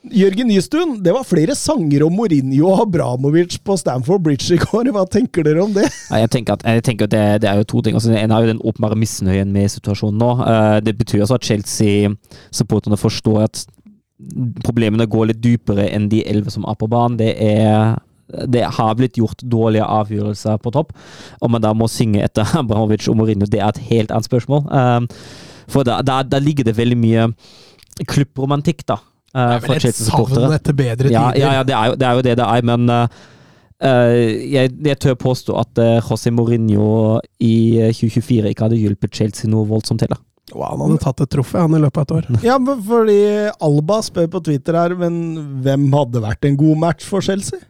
Jørgen 0.00 0.48
Nystuen, 0.48 0.94
det 1.04 1.12
var 1.12 1.26
flere 1.28 1.54
sanger 1.54 2.06
om 2.06 2.14
Mourinho 2.16 2.70
og 2.70 2.86
Abramovic 2.86 3.58
på 3.64 3.76
Stamford 3.76 4.22
Bridge 4.24 4.54
i 4.56 4.58
går. 4.58 4.88
Hva 4.94 5.04
tenker 5.12 5.44
dere 5.44 5.60
om 5.60 5.74
det? 5.76 5.84
Jeg 6.08 6.30
tenker 6.32 6.56
at, 6.56 6.64
jeg 6.64 6.84
tenker 6.86 7.08
at 7.08 7.12
det, 7.12 7.24
det 7.44 7.50
er 7.50 7.60
jo 7.60 7.68
to 7.68 7.82
ting. 7.84 7.98
Altså, 7.98 8.14
en 8.16 8.32
er 8.32 8.46
jo 8.46 8.52
den 8.54 8.62
åpenbare 8.64 8.96
misnøyen 8.96 9.52
med 9.52 9.68
situasjonen 9.74 10.18
nå. 10.22 10.30
Eh, 10.46 10.78
det 10.86 10.96
betyr 10.98 11.26
altså 11.26 11.36
at 11.36 11.46
Chelsea-supporterne 11.50 12.96
forstår 13.00 13.44
at 13.44 13.66
problemene 14.64 15.06
går 15.10 15.30
litt 15.32 15.42
dypere 15.42 15.88
enn 15.90 16.08
de 16.12 16.22
elleve 16.28 16.52
som 16.54 16.64
er 16.68 16.78
på 16.80 16.88
banen. 16.90 17.18
Det 17.20 17.34
er 17.40 17.98
det 18.30 18.62
har 18.76 18.94
blitt 18.94 19.16
gjort 19.18 19.40
dårlige 19.42 19.82
avgjørelser 19.82 20.60
på 20.62 20.70
topp. 20.70 20.92
Om 21.42 21.50
man 21.56 21.64
da 21.64 21.72
må 21.74 21.88
synge 21.90 22.22
etter 22.22 22.46
Abramovic 22.60 23.08
og 23.10 23.16
Mourinho, 23.18 23.48
det 23.50 23.58
er 23.58 23.72
et 23.72 23.80
helt 23.90 24.12
annet 24.14 24.28
spørsmål. 24.28 24.66
Um, 24.70 25.08
for 25.70 25.86
da, 25.86 26.00
da, 26.06 26.20
da 26.22 26.38
ligger 26.38 26.66
det 26.68 26.76
veldig 26.78 26.98
mye 26.98 27.24
klubbromantikk, 28.06 28.84
da. 28.86 29.00
uh, 29.34 29.58
for 29.58 29.74
et 29.74 29.82
savn 29.82 29.82
Chelsea-supportere. 29.82 30.54
etter 30.60 30.78
bedre 30.78 31.10
Ja, 31.10 31.26
tider. 31.32 31.42
ja, 31.42 31.52
ja 31.58 31.66
det, 31.66 31.74
er 31.74 31.90
jo, 31.90 31.98
det 31.98 32.06
er 32.06 32.12
jo 32.20 32.24
det 32.28 32.36
det 32.38 32.46
er, 32.46 32.62
men 32.70 32.94
uh, 32.94 33.06
jeg, 33.82 34.72
jeg 34.86 34.98
tør 35.02 35.14
påstå 35.26 35.58
at 35.60 35.82
uh, 35.82 35.98
José 36.06 36.30
Mourinho 36.30 37.18
i 37.42 37.54
uh, 37.82 37.90
2024 37.90 38.50
ikke 38.54 38.66
hadde 38.68 38.78
hjulpet 38.80 39.14
Chelsea 39.16 39.50
noe 39.50 39.66
voldsomt 39.68 40.02
til. 40.06 40.14
Wow, 40.54 40.72
han 40.74 40.82
hadde 40.90 41.02
tatt 41.04 41.20
et 41.24 41.30
trofé 41.36 41.60
han 41.62 41.74
i 41.76 41.80
løpet 41.82 42.00
av 42.00 42.20
et 42.22 42.30
år. 42.32 42.40
Ja, 42.48 42.56
men 42.58 42.80
fordi 42.86 43.18
Alba 43.62 44.00
spør 44.06 44.26
på 44.32 44.40
Twitter 44.48 44.78
her, 44.80 44.94
men 44.98 45.20
hvem 45.64 45.88
hadde 45.94 46.22
vært 46.24 46.48
en 46.48 46.56
god 46.60 46.80
match 46.88 47.06
for 47.06 47.22
Chelsea? 47.24 47.60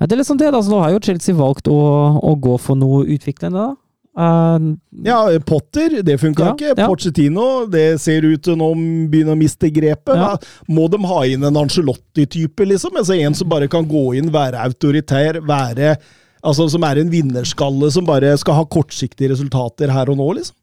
Ja, 0.00 0.06
det 0.08 0.16
er 0.16 0.22
liksom 0.24 0.40
det, 0.40 0.48
da. 0.50 0.58
Så 0.64 0.72
nå 0.72 0.80
har 0.82 0.90
jo 0.96 1.02
Chelsea 1.06 1.36
valgt 1.38 1.68
å, 1.70 1.78
å 2.18 2.32
gå 2.42 2.56
for 2.58 2.74
noe 2.80 3.04
utviklende. 3.14 3.68
da. 3.68 3.76
Uh, 4.12 4.74
Ja, 5.06 5.20
Potter, 5.48 6.02
det 6.04 6.18
funka 6.20 6.42
Ja, 6.44 6.50
ikke. 6.52 6.72
ja. 6.76 6.88
Pochettino, 6.90 7.44
det 7.72 8.00
ser 8.02 8.26
ut 8.28 8.42
til 8.44 8.58
nå 8.60 8.66
begynner 9.08 9.32
å 9.32 9.40
miste 9.40 9.70
grepet. 9.72 10.18
Ja. 10.18 10.34
Må 10.68 10.88
de 10.92 10.98
ha 11.08 11.20
inn 11.30 11.46
en 11.48 11.56
Angelotti-type, 11.62 12.66
liksom? 12.74 12.98
Altså 13.00 13.16
En 13.16 13.32
som 13.38 13.48
bare 13.48 13.70
kan 13.72 13.86
gå 13.88 14.02
inn, 14.18 14.28
være 14.34 14.60
autoritær, 14.66 15.40
være 15.48 15.94
Altså 16.42 16.64
Som 16.68 16.82
er 16.82 16.98
en 16.98 17.08
vinnerskalle 17.12 17.86
som 17.94 18.04
bare 18.04 18.32
skal 18.36 18.56
ha 18.58 18.64
kortsiktige 18.66 19.30
resultater 19.30 19.92
her 19.94 20.10
og 20.10 20.18
nå, 20.18 20.26
liksom? 20.40 20.56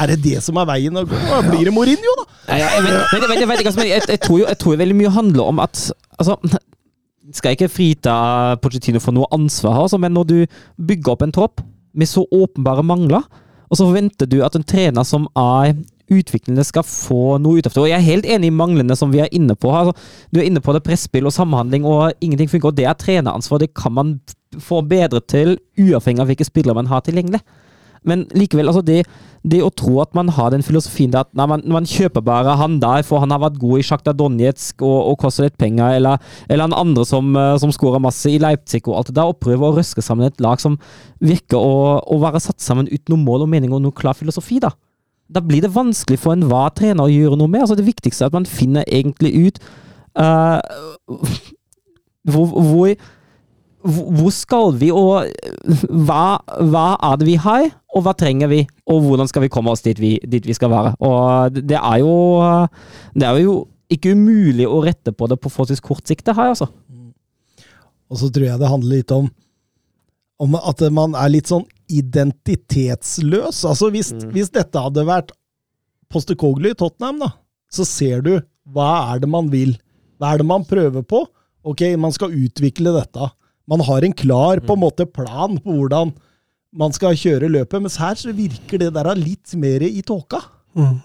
Er 0.00 0.12
det 0.12 0.22
det 0.24 0.38
som 0.44 0.56
er 0.60 0.68
veien 0.68 0.96
å 0.96 1.04
gå? 1.04 1.18
Da 1.28 1.42
Blir 1.44 1.68
det 1.68 1.74
Mourinho, 1.74 2.14
da? 2.20 2.24
Ja, 2.48 2.70
jeg, 2.78 2.84
vet, 2.86 3.26
vet 3.28 3.76
men 3.76 3.90
jeg, 3.90 4.02
jeg, 4.08 4.20
tror 4.24 4.40
jo, 4.40 4.46
jeg 4.48 4.58
tror 4.62 4.80
veldig 4.80 4.96
mye 4.98 5.12
handler 5.12 5.52
om 5.52 5.60
at 5.62 5.84
altså, 6.18 6.38
Skal 7.36 7.52
jeg 7.52 7.60
ikke 7.60 7.72
frita 7.72 8.14
Pochettino 8.62 9.02
for 9.04 9.14
noe 9.16 9.28
ansvar, 9.34 9.76
her, 9.76 9.86
altså, 9.86 10.00
men 10.00 10.16
når 10.16 10.28
du 10.30 10.36
bygger 10.80 11.14
opp 11.14 11.24
en 11.26 11.34
tropp 11.34 11.64
med 11.92 12.08
så 12.08 12.24
åpenbare 12.32 12.84
mangler, 12.88 13.24
og 13.68 13.76
så 13.76 13.84
forventer 13.84 14.28
du 14.28 14.38
at 14.44 14.56
en 14.56 14.64
trener 14.64 15.04
som 15.04 15.26
er 15.38 15.74
utviklende, 16.12 16.64
skal 16.66 16.84
få 16.84 17.38
noe 17.40 17.60
ut 17.60 17.68
av 17.68 17.72
det. 17.72 17.80
Og 17.80 17.88
Jeg 17.88 17.98
er 17.98 18.04
helt 18.04 18.28
enig 18.28 18.50
i 18.50 18.54
manglene 18.54 18.96
som 18.98 19.12
vi 19.12 19.22
er 19.24 19.32
inne 19.32 19.56
på. 19.56 19.70
Altså, 19.72 19.94
du 20.32 20.40
er 20.40 20.48
inne 20.48 20.60
på 20.60 20.74
det 20.76 20.82
presspill 20.84 21.28
og 21.28 21.32
samhandling, 21.32 21.86
og 21.88 22.12
ingenting 22.20 22.50
funker. 22.52 22.68
og 22.72 22.76
Det 22.76 22.84
er 22.88 22.98
treneransvar. 22.98 23.62
Det 23.62 23.72
kan 23.74 23.94
man 23.96 24.20
få 24.60 24.82
bedre 24.84 25.22
til, 25.24 25.56
uavhengig 25.80 26.20
av 26.20 26.28
hvilke 26.28 26.48
spillere 26.48 26.76
man 26.76 26.90
har 26.90 27.00
tilgjengelig. 27.06 27.40
Men 28.08 28.24
likevel, 28.34 28.66
altså 28.66 28.82
det, 28.82 29.02
det 29.46 29.60
å 29.62 29.70
tro 29.74 30.00
at 30.02 30.12
man 30.16 30.30
har 30.34 30.50
den 30.54 30.64
filosofien 30.66 31.14
at 31.18 31.30
nei, 31.38 31.46
man, 31.50 31.62
man 31.70 31.86
kjøper 31.88 32.24
bare 32.26 32.56
han 32.58 32.78
der, 32.82 33.04
for 33.06 33.22
han 33.22 33.34
har 33.34 33.42
vært 33.42 33.60
god 33.62 33.78
i 33.78 33.86
Sjakta 33.86 34.14
Donetsk 34.16 34.82
og, 34.82 34.96
og 35.12 35.18
koster 35.22 35.46
litt 35.46 35.58
penger, 35.60 35.98
eller, 35.98 36.22
eller 36.48 36.66
han 36.68 36.76
andre 36.78 37.06
som, 37.08 37.30
eh, 37.38 37.54
som 37.62 37.74
skårer 37.74 38.02
masse 38.02 38.30
i 38.30 38.40
Leipzig 38.42 38.82
og 38.86 38.98
alt 38.98 39.12
det 39.12 39.18
der, 39.18 39.30
og 39.30 39.40
prøver 39.42 39.68
å 39.68 39.76
røske 39.78 40.04
sammen 40.04 40.28
et 40.28 40.42
lag 40.42 40.62
som 40.62 40.78
virker 41.22 41.58
å, 41.58 42.00
å 42.02 42.20
være 42.22 42.42
satt 42.42 42.62
sammen 42.62 42.90
uten 42.90 43.14
noe 43.14 43.22
mål 43.22 43.46
og 43.46 43.52
mening 43.54 43.74
og 43.74 43.84
noe 43.84 43.96
klar 43.96 44.18
filosofi, 44.18 44.60
da. 44.62 44.74
Da 45.32 45.40
blir 45.40 45.64
det 45.64 45.72
vanskelig 45.72 46.18
for 46.20 46.34
enhver 46.34 46.74
trener 46.76 47.06
å 47.06 47.12
gjøre 47.12 47.38
noe 47.40 47.48
med. 47.48 47.62
Altså 47.64 47.78
Det 47.78 47.86
viktigste 47.86 48.26
er 48.26 48.28
at 48.28 48.36
man 48.36 48.44
finner 48.48 48.84
egentlig 48.84 49.30
ut 49.46 49.60
uh, 50.20 50.60
hvor, 52.30 52.50
hvor 52.52 52.92
hvor 53.82 54.30
skal 54.34 54.76
vi, 54.78 54.90
og 54.94 55.26
hva, 56.06 56.38
hva 56.70 56.86
er 57.10 57.18
det 57.20 57.28
vi 57.28 57.36
har, 57.42 57.68
og 57.92 58.06
hva 58.06 58.14
trenger 58.16 58.50
vi, 58.52 58.62
og 58.88 59.02
hvordan 59.04 59.28
skal 59.30 59.44
vi 59.44 59.50
komme 59.52 59.72
oss 59.74 59.84
dit 59.84 59.98
vi, 60.00 60.14
dit 60.22 60.46
vi 60.46 60.56
skal 60.56 60.70
være? 60.72 60.94
Og 61.02 61.58
det 61.58 61.78
er 61.78 61.98
jo 62.02 62.14
Det 63.14 63.26
er 63.28 63.42
jo 63.42 63.56
ikke 63.92 64.14
umulig 64.16 64.64
å 64.64 64.80
rette 64.84 65.12
på 65.12 65.28
det 65.28 65.36
på 65.36 65.50
forholdsvis 65.52 65.84
kort 65.84 66.06
sikt, 66.08 66.24
det 66.24 66.36
her, 66.38 66.54
altså. 66.54 66.70
Og 68.12 68.20
så 68.20 68.30
tror 68.32 68.46
jeg 68.46 68.60
det 68.60 68.70
handler 68.70 69.02
litt 69.02 69.12
om 69.14 69.30
om 70.42 70.56
at 70.58 70.80
man 70.90 71.12
er 71.14 71.30
litt 71.30 71.50
sånn 71.50 71.62
identitetsløs. 71.92 73.60
Altså 73.68 73.92
Hvis, 73.94 74.10
hvis 74.34 74.50
dette 74.50 74.80
hadde 74.80 75.04
vært 75.06 75.30
Postekoglu 76.12 76.72
i 76.72 76.76
Tottenham, 76.76 77.22
da, 77.22 77.28
så 77.72 77.86
ser 77.88 78.24
du 78.26 78.32
hva 78.74 79.12
er 79.12 79.22
det 79.22 79.30
man 79.32 79.46
vil. 79.52 79.76
Hva 80.20 80.34
er 80.34 80.42
det 80.42 80.48
man 80.48 80.66
prøver 80.68 81.04
på? 81.08 81.22
Ok, 81.64 81.84
man 82.00 82.12
skal 82.12 82.34
utvikle 82.34 82.92
dette. 82.96 83.30
Man 83.70 83.82
har 83.86 84.04
en 84.04 84.14
klar 84.16 84.62
på 84.64 84.76
en 84.76 84.82
måte 84.82 85.06
plan 85.06 85.58
på 85.62 85.78
hvordan 85.78 86.12
man 86.72 86.94
skal 86.96 87.16
kjøre 87.18 87.50
løpet, 87.52 87.82
mens 87.84 87.98
her 88.00 88.16
så 88.16 88.32
virker 88.34 88.80
det 88.80 88.92
der 88.96 89.10
litt 89.18 89.52
mer 89.60 89.84
i 89.84 90.00
tåka. 90.06 90.40
Mm. 90.78 91.02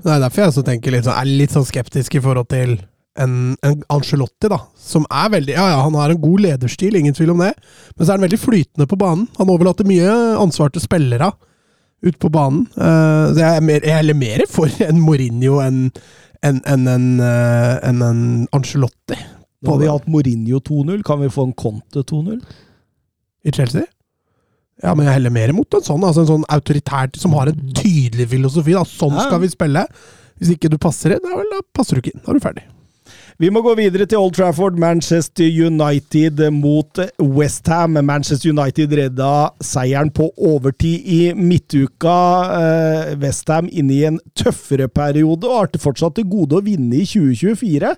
Det 0.00 0.08
er 0.08 0.22
derfor 0.22 0.42
jeg 0.42 0.52
også 0.54 0.64
tenker 0.66 0.94
litt 0.94 1.06
sånn, 1.06 1.18
er 1.20 1.28
litt 1.28 1.52
sånn 1.54 1.68
skeptisk 1.68 2.16
i 2.16 2.22
forhold 2.24 2.48
til 2.50 2.78
en, 3.20 3.34
en 3.66 3.84
Angelotti, 3.92 4.48
da. 4.50 4.58
Som 4.80 5.04
er 5.12 5.30
veldig 5.34 5.54
Ja, 5.54 5.66
ja, 5.74 5.82
han 5.84 5.98
har 5.98 6.14
en 6.14 6.22
god 6.22 6.44
lederstil, 6.46 6.96
ingen 6.96 7.14
tvil 7.16 7.34
om 7.34 7.42
det. 7.44 7.52
Men 7.96 8.04
så 8.04 8.08
er 8.10 8.18
han 8.18 8.26
veldig 8.26 8.40
flytende 8.40 8.88
på 8.90 8.98
banen. 9.00 9.28
Han 9.38 9.52
overlater 9.52 9.88
mye 9.88 10.14
ansvar 10.40 10.72
til 10.72 10.84
spillere 10.84 11.32
ute 12.00 12.16
på 12.16 12.30
banen. 12.32 12.64
Uh, 12.78 13.28
så 13.34 13.42
jeg 13.42 13.58
er, 13.58 13.66
mer, 13.66 13.84
jeg 13.84 13.98
er 14.00 14.16
mer 14.16 14.46
for 14.48 14.82
en 14.86 15.02
Mourinho 15.04 15.60
enn 15.64 15.82
en, 16.40 16.62
en, 16.64 16.86
en, 16.88 17.08
uh, 17.20 17.76
en, 17.84 18.00
en 18.06 18.22
Angelotti. 18.56 19.18
Nå 19.60 19.74
har 19.74 19.80
vi 19.82 19.88
hatt 19.90 20.06
Mourinho 20.08 20.60
2-0. 20.64 21.02
Kan 21.04 21.20
vi 21.20 21.28
få 21.32 21.44
en 21.48 21.52
Conte 21.52 22.02
2-0? 22.08 22.40
I 23.44 23.52
Chelsea? 23.52 23.84
Ja, 24.80 24.94
men 24.96 25.04
jeg 25.04 25.18
heller 25.18 25.32
mer 25.34 25.52
imot 25.52 25.76
en 25.76 25.84
sånn, 25.84 26.04
altså 26.08 26.22
en 26.24 26.30
sånn 26.30 26.44
autoritær 26.48 27.10
som 27.20 27.34
har 27.36 27.50
en 27.50 27.72
tydelig 27.76 28.30
filosofi. 28.32 28.72
da, 28.72 28.84
Sånn 28.88 29.18
skal 29.20 29.42
vi 29.42 29.50
spille. 29.52 29.84
Hvis 30.40 30.54
ikke 30.54 30.70
du 30.72 30.78
passer 30.80 31.12
inn, 31.16 31.26
vel, 31.28 31.50
da 31.52 31.60
passer 31.76 31.98
du 31.98 32.00
ikke 32.00 32.14
inn. 32.14 32.22
Da 32.24 32.32
er 32.32 32.38
du 32.38 32.44
ferdig. 32.46 32.64
Vi 33.40 33.48
må 33.52 33.60
gå 33.64 33.72
videre 33.76 34.06
til 34.08 34.20
Old 34.20 34.34
Trafford. 34.36 34.78
Manchester 34.80 35.44
United 35.48 36.40
mot 36.56 37.00
Westham. 37.20 37.96
Manchester 38.04 38.52
United 38.52 38.92
redda 38.96 39.30
seieren 39.64 40.12
på 40.16 40.30
overtid 40.36 41.04
i 41.04 41.20
midtuka. 41.36 42.16
Eh, 42.56 43.14
Westham 43.20 43.68
inne 43.72 43.96
i 43.96 44.04
en 44.08 44.20
tøffere 44.36 44.88
periode 44.88 45.48
og 45.48 45.56
har 45.58 45.80
fortsatt 45.80 46.16
til 46.16 46.28
gode 46.32 46.60
å 46.60 46.64
vinne 46.64 47.00
i 47.00 47.04
2024. 47.08 47.94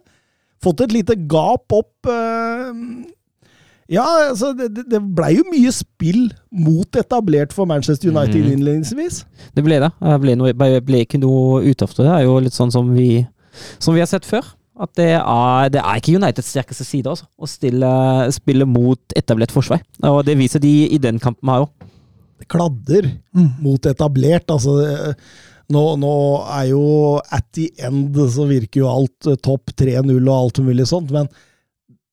Fått 0.62 0.85
et 0.85 0.94
lite 0.94 1.16
gap 1.31 1.75
opp. 1.75 2.07
Eh, 2.07 2.70
ja, 3.92 4.05
altså, 4.31 4.53
det, 4.57 4.87
det- 4.88 5.03
blei 5.16 5.35
jo 5.37 5.44
mye 5.51 5.72
spill 5.75 6.31
mot 6.51 6.96
etablert 6.96 7.53
for 7.53 7.68
Manchester 7.68 8.12
United 8.12 8.40
mm. 8.46 8.53
innledningsvis. 8.55 9.22
Det 9.57 9.64
ble 9.66 9.81
det. 9.83 9.90
Det 10.01 10.18
ble, 10.22 10.37
noe, 10.38 10.55
ble, 10.57 11.03
ikke 11.05 11.20
noe 11.20 11.62
ut 11.66 11.85
det. 11.85 12.09
Er 12.09 12.25
jo 12.25 12.38
litt 12.40 12.57
sånn 12.57 12.72
som 12.72 12.92
vi, 12.94 13.27
som 13.83 13.96
vi 13.96 14.05
har 14.05 14.11
sett 14.11 14.29
før. 14.29 14.46
At 14.83 14.94
det 14.96 15.11
er, 15.18 15.68
det 15.70 15.83
er 15.83 15.98
ikke 16.01 16.16
Uniteds 16.16 16.48
sterkeste 16.55 16.87
side, 16.88 17.11
altså. 17.11 17.27
Å 17.37 17.48
stille, 17.51 17.90
spille 18.33 18.66
mot 18.66 19.16
etablert 19.18 19.53
forsvar. 19.53 19.83
Og 20.09 20.22
det 20.27 20.38
viser 20.40 20.62
de 20.62 20.72
i 20.88 20.98
den 21.03 21.20
kampen 21.22 21.51
her 21.53 21.66
òg. 21.66 21.88
Kladder 22.51 23.11
mot 23.62 23.85
etablert. 23.87 24.48
Altså, 24.51 24.79
det- 24.81 25.16
nå, 25.73 25.83
nå 26.03 26.13
er 26.59 26.69
jo 26.71 26.83
at 27.33 27.47
the 27.57 27.69
end 27.89 28.17
så 28.35 28.47
virker 28.51 28.83
jo 28.85 28.91
alt 28.93 29.29
eh, 29.33 29.39
topp 29.43 29.73
3-0 29.81 30.15
og 30.23 30.33
alt 30.37 30.61
mulig 30.67 30.87
sånt, 30.91 31.11
men 31.15 31.29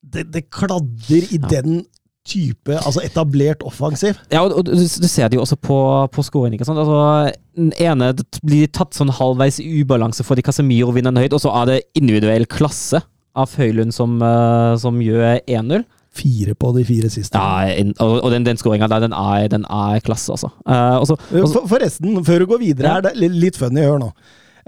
det, 0.09 0.27
det 0.33 0.47
kladder 0.53 1.25
i 1.29 1.37
Ja. 1.39 1.47
den 1.59 1.81
type 2.29 2.75
altså 2.77 3.01
etablert 3.01 3.63
offensiv. 3.65 4.17
Ja, 4.29 4.43
og 4.45 4.65
du, 4.67 4.73
du 4.75 5.07
ser 5.09 5.29
det 5.31 5.37
jo 5.39 5.41
også 5.45 5.55
på, 5.65 5.77
på 6.13 6.21
scoring. 6.25 6.53
ikke 6.53 6.67
sant? 6.67 6.77
Altså, 6.77 7.31
den 7.57 7.71
ene 7.81 8.11
blir 8.45 8.67
tatt 8.75 8.93
sånn 8.93 9.09
halvveis 9.17 9.57
i 9.63 9.69
ubalanse 9.81 10.21
fordi 10.27 10.43
Casemiro 10.45 10.93
vinner 10.93 11.13
den 11.15 11.23
høyt, 11.23 11.33
og 11.33 11.41
så 11.41 11.53
er 11.61 11.71
det 11.71 11.79
individuell 11.97 12.45
klasse 12.49 13.01
av 13.39 13.55
Høylund 13.57 13.95
som, 13.95 14.19
eh, 14.21 14.75
som 14.81 14.99
gjør 15.01 15.39
1-0. 15.47 15.85
Fire 16.19 16.53
på 16.59 16.73
de 16.75 16.83
fire 16.87 17.09
siste. 17.13 17.39
Ja, 17.39 17.71
og, 18.03 18.17
og 18.25 18.31
den, 18.33 18.43
den 18.47 18.59
skåringa 18.59 18.87
der, 18.91 19.05
den 19.07 19.15
er, 19.15 19.47
den 19.51 19.65
er 19.71 19.99
klasse, 20.05 20.35
altså. 20.35 20.51
Uh, 20.67 20.99
Eh, 20.99 21.45
For, 21.47 21.65
forresten, 21.71 22.19
før 22.27 22.43
du 22.43 22.49
går 22.53 22.59
videre, 22.65 22.87
Ja. 22.91 22.97
er 22.99 23.07
det 23.09 23.15
li- 23.21 23.39
litt 23.47 23.57
funny, 23.59 23.81
hør 23.87 23.99
nå. 24.03 24.11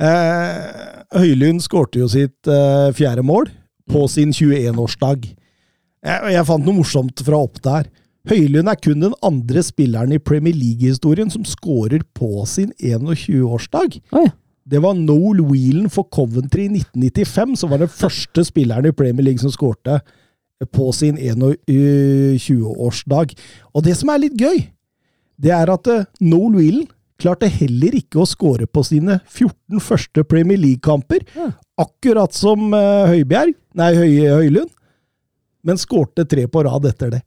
Uh, 0.02 1.18
Høylund 1.20 1.62
skårte 1.64 2.00
jo 2.02 2.08
sitt 2.12 2.48
uh, 2.50 2.90
fjerde 2.96 3.24
mål 3.28 3.50
på 3.92 4.06
sin 4.10 4.32
21-årsdag. 4.34 5.26
Jeg, 6.02 6.32
jeg 6.34 6.48
fant 6.48 6.66
noe 6.66 6.78
morsomt 6.80 7.22
fra 7.28 7.42
opp 7.46 7.60
der. 7.66 7.90
Høylund 8.30 8.70
er 8.70 8.78
kun 8.82 9.02
den 9.04 9.16
andre 9.26 9.64
spilleren 9.66 10.14
i 10.16 10.22
Premier 10.22 10.54
League-historien 10.56 11.30
som 11.34 11.44
skårer 11.48 12.04
på 12.18 12.46
sin 12.50 12.72
21-årsdag. 12.82 14.00
Oi. 14.18 14.28
Det 14.72 14.80
var 14.84 14.94
Noel 14.96 15.42
Whelan 15.50 15.90
for 15.92 16.06
Coventry 16.14 16.68
i 16.68 16.74
1995, 16.84 17.56
som 17.60 17.72
var 17.74 17.82
den 17.82 17.90
første 17.92 18.44
spilleren 18.48 18.86
i 18.88 18.94
Premier 18.96 19.26
League 19.26 19.42
som 19.42 19.52
skårte 19.54 20.00
på 20.70 20.92
sin 20.94 21.18
21-årsdag. 21.18 23.34
Og 23.76 23.84
det 23.86 23.96
som 24.00 24.10
er 24.14 24.20
litt 24.26 24.38
gøy, 24.40 24.60
det 25.42 25.52
er 25.56 25.68
at 25.74 25.88
eh, 25.90 26.04
Noel 26.22 26.56
Whelan 26.60 26.88
klarte 27.22 27.48
heller 27.54 27.94
ikke 28.00 28.20
å 28.24 28.28
skåre 28.30 28.66
på 28.66 28.82
sine 28.86 29.20
14 29.30 29.80
første 29.86 30.24
Premier 30.26 30.58
League-kamper, 30.58 31.20
akkurat 31.82 32.34
som 32.34 32.74
Høybjerg 32.74 32.76
Høibjerg, 33.12 33.54
nei, 33.78 33.92
Høy, 33.94 34.16
Høylund, 34.40 34.72
men 35.62 35.78
skårte 35.78 36.26
tre 36.26 36.48
på 36.50 36.64
rad 36.66 36.86
etter 36.90 37.10
det. 37.14 37.22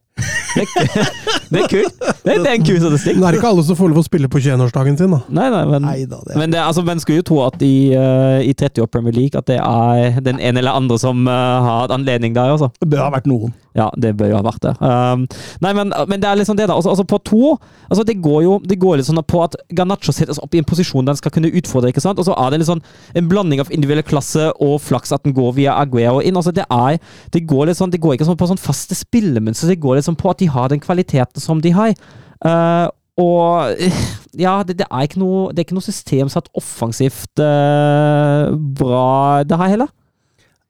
det, 0.55 0.65
er- 0.65 1.11
det 1.51 1.59
er 1.61 1.67
kult. 1.71 1.95
Det, 2.25 2.35
det 2.41 2.49
er 2.49 2.57
en 2.57 2.65
kul 2.65 2.79
statistikk. 2.81 3.19
Det 3.21 3.27
er 3.29 3.37
ikke 3.37 3.49
alle 3.51 3.63
som 3.67 3.77
får 3.77 3.91
lov 3.91 3.99
å 4.01 4.05
spille 4.05 4.29
på 4.31 4.41
21-årsdagen 4.41 4.97
sin, 4.97 5.13
da. 5.13 5.19
Nei, 5.29 5.45
nei, 5.53 5.61
men, 5.69 5.85
Neida, 5.85 6.21
det 6.25 6.33
det 6.33 6.39
men 6.41 6.55
det, 6.55 6.61
altså, 6.63 6.81
man 6.87 7.01
skulle 7.01 7.21
jo 7.21 7.27
tro 7.29 7.41
at 7.45 7.61
i, 7.65 7.75
uh, 7.93 8.41
i 8.41 8.55
30 8.57 8.85
år 8.85 8.89
Premier 8.89 9.13
League 9.13 9.37
at 9.37 9.45
det 9.49 9.59
er 9.61 10.17
den 10.25 10.41
ene 10.41 10.63
eller 10.63 10.79
andre 10.79 10.97
som 11.01 11.27
uh, 11.29 11.35
har 11.67 11.93
anledning 11.93 12.33
der, 12.33 12.55
Også. 12.55 12.71
det 12.81 12.89
bør 12.89 13.05
ha 13.05 13.13
vært 13.13 13.29
noen. 13.29 13.53
Ja, 13.75 13.89
det 13.99 14.13
bør 14.15 14.29
jo 14.31 14.37
ha 14.39 14.43
vært 14.45 14.63
det. 14.63 14.73
Um, 14.79 15.25
nei, 15.61 15.73
men, 15.75 15.91
men 16.07 16.21
det 16.23 16.29
er 16.29 16.39
liksom 16.39 16.57
det, 16.57 16.69
da. 16.71 16.77
Altså, 16.77 16.93
altså 16.93 17.03
på 17.03 17.19
to 17.27 17.55
altså 17.89 18.05
Det 18.07 18.15
går 18.23 18.39
jo 18.45 18.53
det 18.63 18.77
går 18.81 18.97
litt 18.97 19.07
sånn 19.07 19.19
på 19.27 19.41
at 19.43 19.57
Ganacho 19.75 20.13
settes 20.15 20.39
opp 20.41 20.55
i 20.55 20.61
en 20.61 20.67
posisjon 20.67 21.05
der 21.05 21.13
han 21.13 21.19
skal 21.19 21.33
kunne 21.35 21.51
utfordre, 21.51 21.91
ikke 21.91 22.03
sant? 22.03 22.21
og 22.21 22.25
så 22.25 22.33
er 22.39 22.53
det 22.53 22.61
litt 22.61 22.69
sånn 22.71 22.81
en 23.13 23.27
blanding 23.29 23.61
av 23.61 23.69
individuell 23.75 24.05
klasse 24.07 24.47
og 24.63 24.79
flaks 24.81 25.13
at 25.15 25.25
den 25.27 25.35
går 25.35 25.53
via 25.59 25.75
Aguero 25.81 26.23
inn. 26.23 26.39
altså 26.39 26.55
Det 26.55 26.65
er, 26.71 26.97
det 27.35 27.43
går 27.45 27.69
litt 27.69 27.79
sånn, 27.81 27.91
det 27.93 28.01
går 28.01 28.15
ikke 28.15 28.29
sånn 28.29 28.39
på 28.39 28.49
sånn 28.49 28.61
faste 28.61 28.97
spillemønster, 28.97 29.69
det 29.69 29.81
går 29.83 29.99
litt 29.99 30.07
sånn 30.07 30.19
på 30.19 30.31
at 30.31 30.39
de 30.39 30.49
har 30.55 30.71
den 30.71 30.81
kvaliteten 30.83 31.43
som 31.43 31.61
de 31.61 31.75
har. 31.75 31.93
Uh, 32.43 32.87
og 33.21 33.79
eh, 33.79 33.99
ja, 34.35 34.57
det, 34.67 34.79
det, 34.81 34.87
er 34.91 35.07
ikke 35.07 35.21
noe, 35.21 35.47
det 35.53 35.61
er 35.61 35.67
ikke 35.69 35.77
noe 35.77 35.85
system 35.85 36.31
satt 36.31 36.49
offensivt 36.57 37.39
uh, 37.39 38.51
bra, 38.51 39.43
det 39.47 39.59
her 39.61 39.71
heller. 39.71 39.91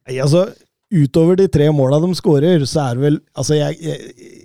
Nei, 0.06 0.20
altså, 0.22 0.46
utover 0.94 1.40
de 1.40 1.48
tre 1.50 1.72
måla 1.74 1.98
de 2.04 2.12
skårer, 2.18 2.66
så 2.70 2.84
er 2.84 3.00
det 3.00 3.06
vel 3.08 3.18
Altså, 3.34 3.58
jeg, 3.58 3.80
jeg, 3.82 4.36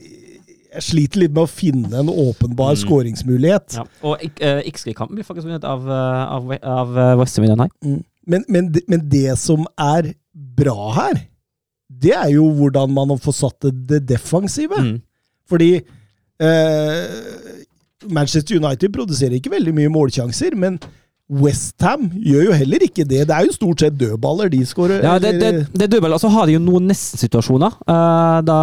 jeg 0.71 0.87
sliter 0.87 1.25
litt 1.25 1.35
med 1.35 1.45
å 1.45 1.51
finne 1.51 2.01
en 2.01 2.09
åpenbar 2.09 2.73
Mm. 2.73 2.81
skåringsmulighet. 2.85 3.77
Ja. 3.77 3.85
Og 4.07 4.23
uh, 4.23 4.63
X-kampen 4.71 5.19
blir 5.19 5.27
faktisk 5.27 5.49
vunnet 5.49 5.67
av, 5.67 5.85
eh, 5.85 6.25
av, 6.37 6.53
av 6.63 6.97
uh, 6.97 7.19
Westham. 7.21 7.45
Mm. 7.85 8.01
Men, 8.27 8.45
men, 8.49 8.73
men 8.89 9.09
det 9.11 9.37
som 9.39 9.67
er 9.77 10.15
bra 10.33 10.93
her, 10.97 11.25
det 11.91 12.15
er 12.15 12.31
jo 12.37 12.47
hvordan 12.55 12.93
man 12.95 13.19
får 13.19 13.37
satt 13.43 13.67
det, 13.67 13.75
det 13.91 14.01
defensive. 14.15 14.79
Mm. 14.79 15.01
Fordi 15.51 15.83
eh, 16.41 17.61
Manchester 18.09 18.57
United 18.57 18.93
produserer 18.95 19.37
ikke 19.39 19.53
veldig 19.53 19.77
mye 19.77 19.93
målsjanser, 19.93 20.57
men 20.57 20.81
Westham 21.31 22.09
gjør 22.27 22.49
jo 22.49 22.55
heller 22.59 22.83
ikke 22.83 23.05
det. 23.07 23.21
Det 23.29 23.35
er 23.37 23.45
jo 23.47 23.53
stort 23.55 23.85
sett 23.85 23.95
dødballer 23.95 24.49
de 24.51 24.65
skårer. 24.67 25.05
Ja, 25.05 25.13
det, 25.23 25.37
det, 25.39 25.51
det 25.71 25.85
er 25.85 25.93
dødballer. 25.93 26.17
Og 26.19 26.25
så 26.25 26.31
har 26.35 26.49
de 26.49 26.57
jo 26.57 26.63
noen 26.65 26.89
nestensituasjoner 26.91 27.77
uh, 27.87 28.41
da, 28.43 28.57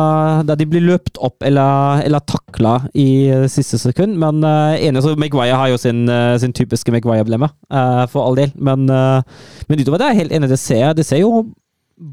da 0.44 0.58
de 0.60 0.68
blir 0.68 0.84
løpt 0.84 1.16
opp 1.24 1.46
eller, 1.48 2.02
eller 2.04 2.26
takla 2.28 2.74
i 2.92 3.08
eh, 3.32 3.46
siste 3.52 3.80
sekund. 3.80 4.18
Men 4.20 4.44
uh, 4.44 4.76
enig, 4.76 5.00
så 5.06 5.16
Maguire 5.16 5.56
har 5.56 5.72
jo 5.72 5.80
sin, 5.80 6.04
eh, 6.12 6.34
sin 6.44 6.52
typiske 6.52 6.92
Maguire-blemme, 6.92 7.48
eh, 7.72 8.04
for 8.12 8.28
all 8.28 8.36
del. 8.36 8.52
Men, 8.60 8.84
eh, 8.92 9.40
men 9.70 9.86
utover 9.86 10.04
det 10.04 10.10
er 10.10 10.18
jeg 10.18 10.26
helt 10.26 10.36
enig. 10.36 10.52
Det 10.52 10.60
ser, 10.60 10.92
det 10.98 11.08
ser 11.08 11.24
jo 11.24 11.46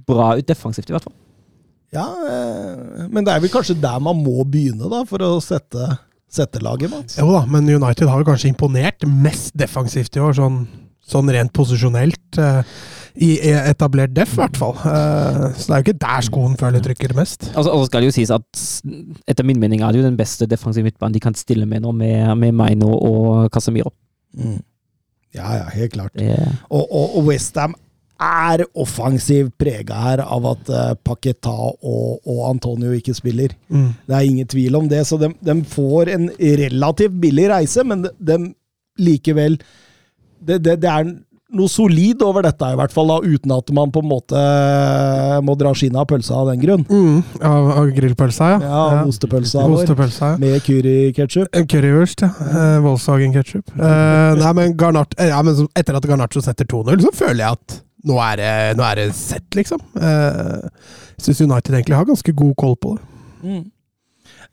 bra 0.07 0.37
ut 0.39 0.47
defensivt, 0.47 0.87
i 0.87 0.95
hvert 0.95 1.09
fall. 1.09 1.17
Ja, 1.95 2.09
eh, 2.29 3.05
men 3.09 3.23
det 3.27 3.35
er 3.35 3.45
vel 3.45 3.53
kanskje 3.53 3.79
der 3.81 4.01
man 4.03 4.19
må 4.23 4.43
begynne, 4.43 4.89
da, 4.91 5.05
for 5.09 5.23
å 5.23 5.37
sette, 5.45 5.93
sette 6.31 6.63
laget, 6.65 6.91
Mats. 6.91 7.21
Jo 7.21 7.31
da, 7.31 7.45
men 7.47 7.71
United 7.71 8.11
har 8.11 8.21
jo 8.23 8.29
kanskje 8.33 8.51
imponert 8.51 9.07
mest 9.07 9.55
defensivt 9.59 10.19
i 10.19 10.25
år, 10.25 10.35
sånn, 10.41 10.65
sånn 11.07 11.31
rent 11.31 11.55
posisjonelt. 11.55 12.41
eh, 12.43 12.77
I 13.15 13.29
etablert 13.71 14.11
def, 14.11 14.33
i 14.35 14.41
hvert 14.41 14.57
fall. 14.59 14.73
Eh, 14.75 15.45
så 15.55 15.69
det 15.69 15.75
er 15.77 15.79
jo 15.79 15.85
ikke 15.85 16.01
der 16.03 16.25
skoen 16.27 16.57
føler 16.59 16.83
trykker 16.83 17.13
mest. 17.15 17.47
Altså, 17.55 17.71
og 17.71 17.85
så 17.85 17.87
skal 17.87 18.03
det 18.03 18.09
jo 18.09 18.15
sies 18.17 18.33
at 18.35 18.63
etter 19.31 19.47
min 19.47 19.61
mening 19.63 19.85
er 19.87 19.95
det 19.95 20.01
jo 20.01 20.09
den 20.09 20.19
beste 20.19 20.49
defensive 20.51 20.83
midtbanen 20.89 21.15
de 21.15 21.23
kan 21.23 21.37
stille 21.39 21.63
med 21.71 21.85
nå, 21.87 21.93
med, 21.95 22.33
med 22.41 22.57
Maino 22.59 22.91
og 22.91 23.53
Casemiro. 23.55 23.95
Mm. 24.35 24.59
Ja, 25.35 25.53
ja, 25.61 25.71
helt 25.77 25.95
klart. 25.95 26.19
Yeah. 26.19 26.59
Og, 26.71 26.83
og, 26.91 27.15
og 27.21 27.29
Westham 27.31 27.79
er 28.23 28.65
offensiv 28.79 29.51
prega 29.59 29.97
her 30.05 30.23
av 30.25 30.47
at 30.53 30.71
uh, 30.71 30.93
Paqueta 30.95 31.53
og, 31.53 32.21
og 32.23 32.43
Antonio 32.51 32.95
ikke 32.95 33.15
spiller. 33.17 33.57
Mm. 33.69 33.91
Det 34.07 34.17
er 34.17 34.29
ingen 34.29 34.51
tvil 34.51 34.79
om 34.79 34.89
det, 34.91 35.03
så 35.09 35.19
de, 35.21 35.33
de 35.43 35.59
får 35.69 36.13
en 36.15 36.29
relativt 36.63 37.19
billig 37.23 37.49
reise, 37.51 37.85
men 37.85 38.07
de, 38.07 38.15
de 38.19 38.39
likevel 39.03 39.59
det, 40.45 40.61
det, 40.63 40.79
det 40.83 40.91
er 40.91 41.09
noe 41.55 41.71
solid 41.71 42.23
over 42.27 42.45
dette, 42.47 42.67
i 42.73 42.79
hvert 42.79 42.93
fall, 42.95 43.11
da, 43.11 43.19
uten 43.23 43.53
at 43.55 43.71
man 43.77 43.93
på 43.95 44.03
en 44.03 44.09
måte 44.11 44.41
må 45.47 45.55
dra 45.59 45.71
skinnet 45.77 46.01
av 46.03 46.09
pølsa 46.11 46.41
av 46.41 46.51
den 46.51 46.63
grunn. 46.63 46.85
Mm, 46.89 47.21
av, 47.39 47.71
av 47.79 47.93
grillpølsa, 47.95 48.51
ja. 48.57 48.59
Ja, 48.65 49.05
ostepølsa 49.07 49.63
vår. 49.63 49.85
Ostepølsa, 49.85 50.33
ja. 50.35 50.41
Med 50.43 50.59
curryketchup. 50.67 51.49
En 51.55 51.69
Currywurst, 51.71 52.27
ja. 52.27 52.33
Eh, 52.51 52.77
Volkswagen 52.85 53.35
ketchup. 53.37 53.71
Eh, 53.77 54.35
nei, 54.41 54.53
men, 54.59 54.77
Garnart, 54.81 55.15
eh, 55.19 55.31
ja, 55.31 55.41
men 55.47 55.69
etter 55.79 56.01
at 56.01 56.11
Garnaccio 56.11 56.43
setter 56.45 56.69
2-0, 56.71 57.05
så 57.07 57.15
føler 57.15 57.45
jeg 57.45 57.61
at 57.61 57.81
nå 58.05 58.19
er 58.21 58.41
det, 58.41 58.53
nå 58.79 58.85
er 58.87 59.01
det 59.01 59.09
sett, 59.19 59.49
liksom. 59.57 59.81
Jeg 59.99 60.71
jeg 61.15 61.29
syns 61.29 61.45
United 61.47 61.75
egentlig 61.75 61.97
har 61.97 62.09
ganske 62.09 62.33
god 62.37 62.55
koll 62.59 62.75
på 62.77 62.97
det. 62.97 63.05
Mm. 63.45 63.63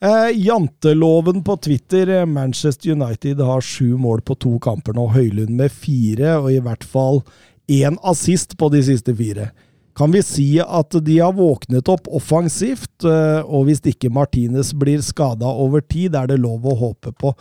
Uh, 0.01 0.29
janteloven 0.33 1.43
på 1.43 1.55
Twitter. 1.57 2.09
eh, 2.09 2.25
Manchester 2.25 2.91
United 2.91 3.41
har 3.41 3.61
sju 3.61 3.97
mål 3.97 4.21
på 4.21 4.35
to 4.35 4.59
kamper 4.59 4.93
nå. 4.93 5.07
Høylund 5.13 5.53
med 5.57 5.71
fire, 5.71 6.37
og 6.39 6.51
i 6.51 6.61
hvert 6.61 6.83
fall 6.83 7.21
én 7.69 7.97
assist 8.03 8.57
på 8.57 8.69
de 8.73 8.81
siste 8.83 9.15
fire. 9.15 9.51
Kan 9.97 10.11
vi 10.11 10.21
si 10.23 10.47
at 10.61 10.95
de 11.05 11.19
har 11.19 11.33
våknet 11.33 11.89
opp 11.89 12.07
offensivt, 12.07 12.89
Uh, 13.01 13.41
og 13.49 13.65
hvis 13.65 13.81
ikke 13.81 14.11
Martinez 14.13 14.73
blir 14.77 15.01
skada 15.01 15.49
over 15.49 15.81
tid, 15.81 16.15
er 16.15 16.27
det 16.29 16.39
lov 16.39 16.65
å 16.65 16.75
håpe 16.77 17.11
på 17.17 17.33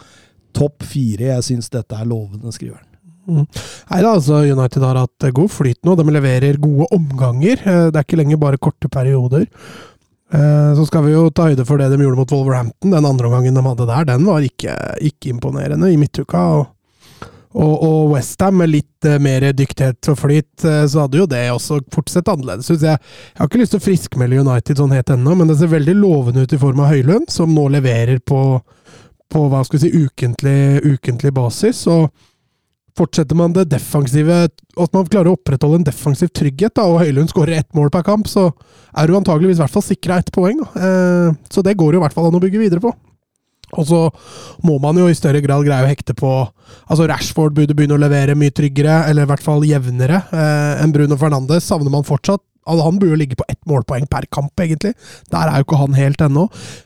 topp 0.57 0.83
fire? 0.83 1.35
Jeg 1.37 1.45
syns 1.45 1.69
dette 1.69 1.95
er 1.95 2.09
lovende, 2.09 2.53
skriver 2.53 2.81
han. 2.81 2.90
Nei 3.35 4.01
da, 4.03 4.15
altså 4.17 4.41
United 4.47 4.83
har 4.87 4.99
hatt 5.03 5.27
eh, 5.29 5.33
god 5.37 5.51
flyt 5.55 5.81
nå. 5.87 5.95
De 5.99 6.07
leverer 6.11 6.59
gode 6.63 6.89
omganger. 6.97 7.63
Eh, 7.65 7.87
Det 7.91 7.97
er 8.01 8.07
ikke 8.09 8.21
lenger 8.23 8.41
bare 8.43 8.59
korte 8.63 8.89
perioder. 8.93 9.47
Eh, 10.33 10.75
Så 10.79 10.87
skal 10.87 11.05
vi 11.07 11.13
jo 11.15 11.29
ta 11.31 11.49
høyde 11.51 11.65
for 11.67 11.79
det 11.81 11.91
de 11.91 11.99
gjorde 12.03 12.21
mot 12.23 12.31
Wolverhampton. 12.35 12.91
Den 12.95 13.05
andre 13.09 13.27
omgangen 13.31 13.55
de 13.57 13.65
hadde 13.67 13.87
der, 13.89 14.05
den 14.13 14.27
var 14.29 14.41
ikke, 14.47 14.77
ikke 15.11 15.33
imponerende 15.35 15.91
i 15.93 15.97
midtuka. 15.99 16.43
Og, 16.61 16.69
og, 17.51 17.73
og 17.83 18.13
Westham 18.13 18.61
med 18.63 18.71
litt 18.71 19.07
mer 19.19 19.49
dyktighet 19.59 20.07
og 20.13 20.19
flyt, 20.21 20.63
så 20.63 21.01
hadde 21.03 21.19
jo 21.19 21.27
det 21.27 21.41
også 21.51 21.81
fort 21.91 22.13
sett 22.13 22.29
annerledes. 22.31 22.69
Jeg, 22.71 22.79
jeg 23.01 23.41
har 23.41 23.49
ikke 23.51 23.59
lyst 23.65 23.75
til 23.75 23.81
å 23.81 23.87
friskmelde 23.89 24.39
United 24.45 24.79
sånn 24.79 24.95
helt 24.95 25.11
ennå, 25.11 25.35
men 25.35 25.51
det 25.51 25.57
ser 25.59 25.73
veldig 25.73 25.97
lovende 25.99 26.45
ut 26.47 26.55
i 26.55 26.61
form 26.63 26.79
av 26.85 26.93
Høylund, 26.93 27.27
som 27.35 27.51
nå 27.51 27.65
leverer 27.75 28.23
på, 28.23 28.61
på 29.35 29.43
hva 29.51 29.65
skal 29.67 29.81
vi 29.81 29.89
si, 29.89 30.05
ukentlig, 30.07 30.61
ukentlig 30.95 31.35
basis. 31.35 31.83
og 31.91 32.13
Fortsetter 33.01 33.39
man 33.39 33.55
det 33.57 33.71
defensive, 33.73 34.43
at 34.53 34.97
man 34.97 35.07
klarer 35.09 35.31
å 35.31 35.39
opprettholde 35.39 35.81
en 35.81 35.87
defensiv 35.89 36.29
trygghet, 36.37 36.75
da, 36.77 36.85
og 36.85 37.01
Høylund 37.01 37.33
skårer 37.33 37.63
ett 37.63 37.71
mål 37.77 37.89
per 37.95 38.05
kamp, 38.05 38.29
så 38.29 38.51
er 38.93 39.09
du 39.09 39.17
antageligvis 39.17 39.57
i 39.57 39.63
hvert 39.65 39.73
fall 39.73 39.87
sikra 39.87 40.19
ett 40.21 40.29
poeng. 40.35 40.61
Eh, 40.61 41.31
så 41.49 41.65
det 41.65 41.79
går 41.81 41.97
jo 41.97 42.03
i 42.03 42.05
hvert 42.05 42.17
fall 42.17 42.29
an 42.29 42.37
å 42.37 42.43
bygge 42.43 42.61
videre 42.61 42.85
på. 42.85 42.93
Og 43.79 43.87
så 43.87 44.01
må 44.67 44.77
man 44.83 44.99
jo 44.99 45.07
i 45.09 45.17
større 45.17 45.41
grad 45.45 45.63
greie 45.63 45.87
å 45.87 45.91
hekte 45.91 46.17
på 46.19 46.31
Altså 46.91 47.05
Rashford 47.07 47.55
burde 47.55 47.75
begynne 47.79 47.95
å 47.95 48.03
levere 48.03 48.35
mye 48.39 48.53
tryggere, 48.55 49.05
eller 49.11 49.27
i 49.27 49.31
hvert 49.31 49.43
fall 49.43 49.65
jevnere, 49.67 50.21
eh, 50.35 50.83
enn 50.83 50.93
Bruno 50.95 51.19
Fernandes. 51.19 51.67
Savner 51.67 51.91
man 51.93 52.07
fortsatt. 52.07 52.43
Altså, 52.67 52.85
han 52.85 52.99
burde 53.01 53.15
jo 53.15 53.19
ligge 53.19 53.37
på 53.41 53.45
ett 53.49 53.59
målpoeng 53.67 54.05
per 54.11 54.27
kamp, 54.31 54.53
egentlig. 54.61 54.93
Der 55.33 55.49
er 55.49 55.57
jo 55.59 55.65
ikke 55.65 55.79
han 55.81 55.95
helt 55.97 56.21
ennå. 56.23 56.45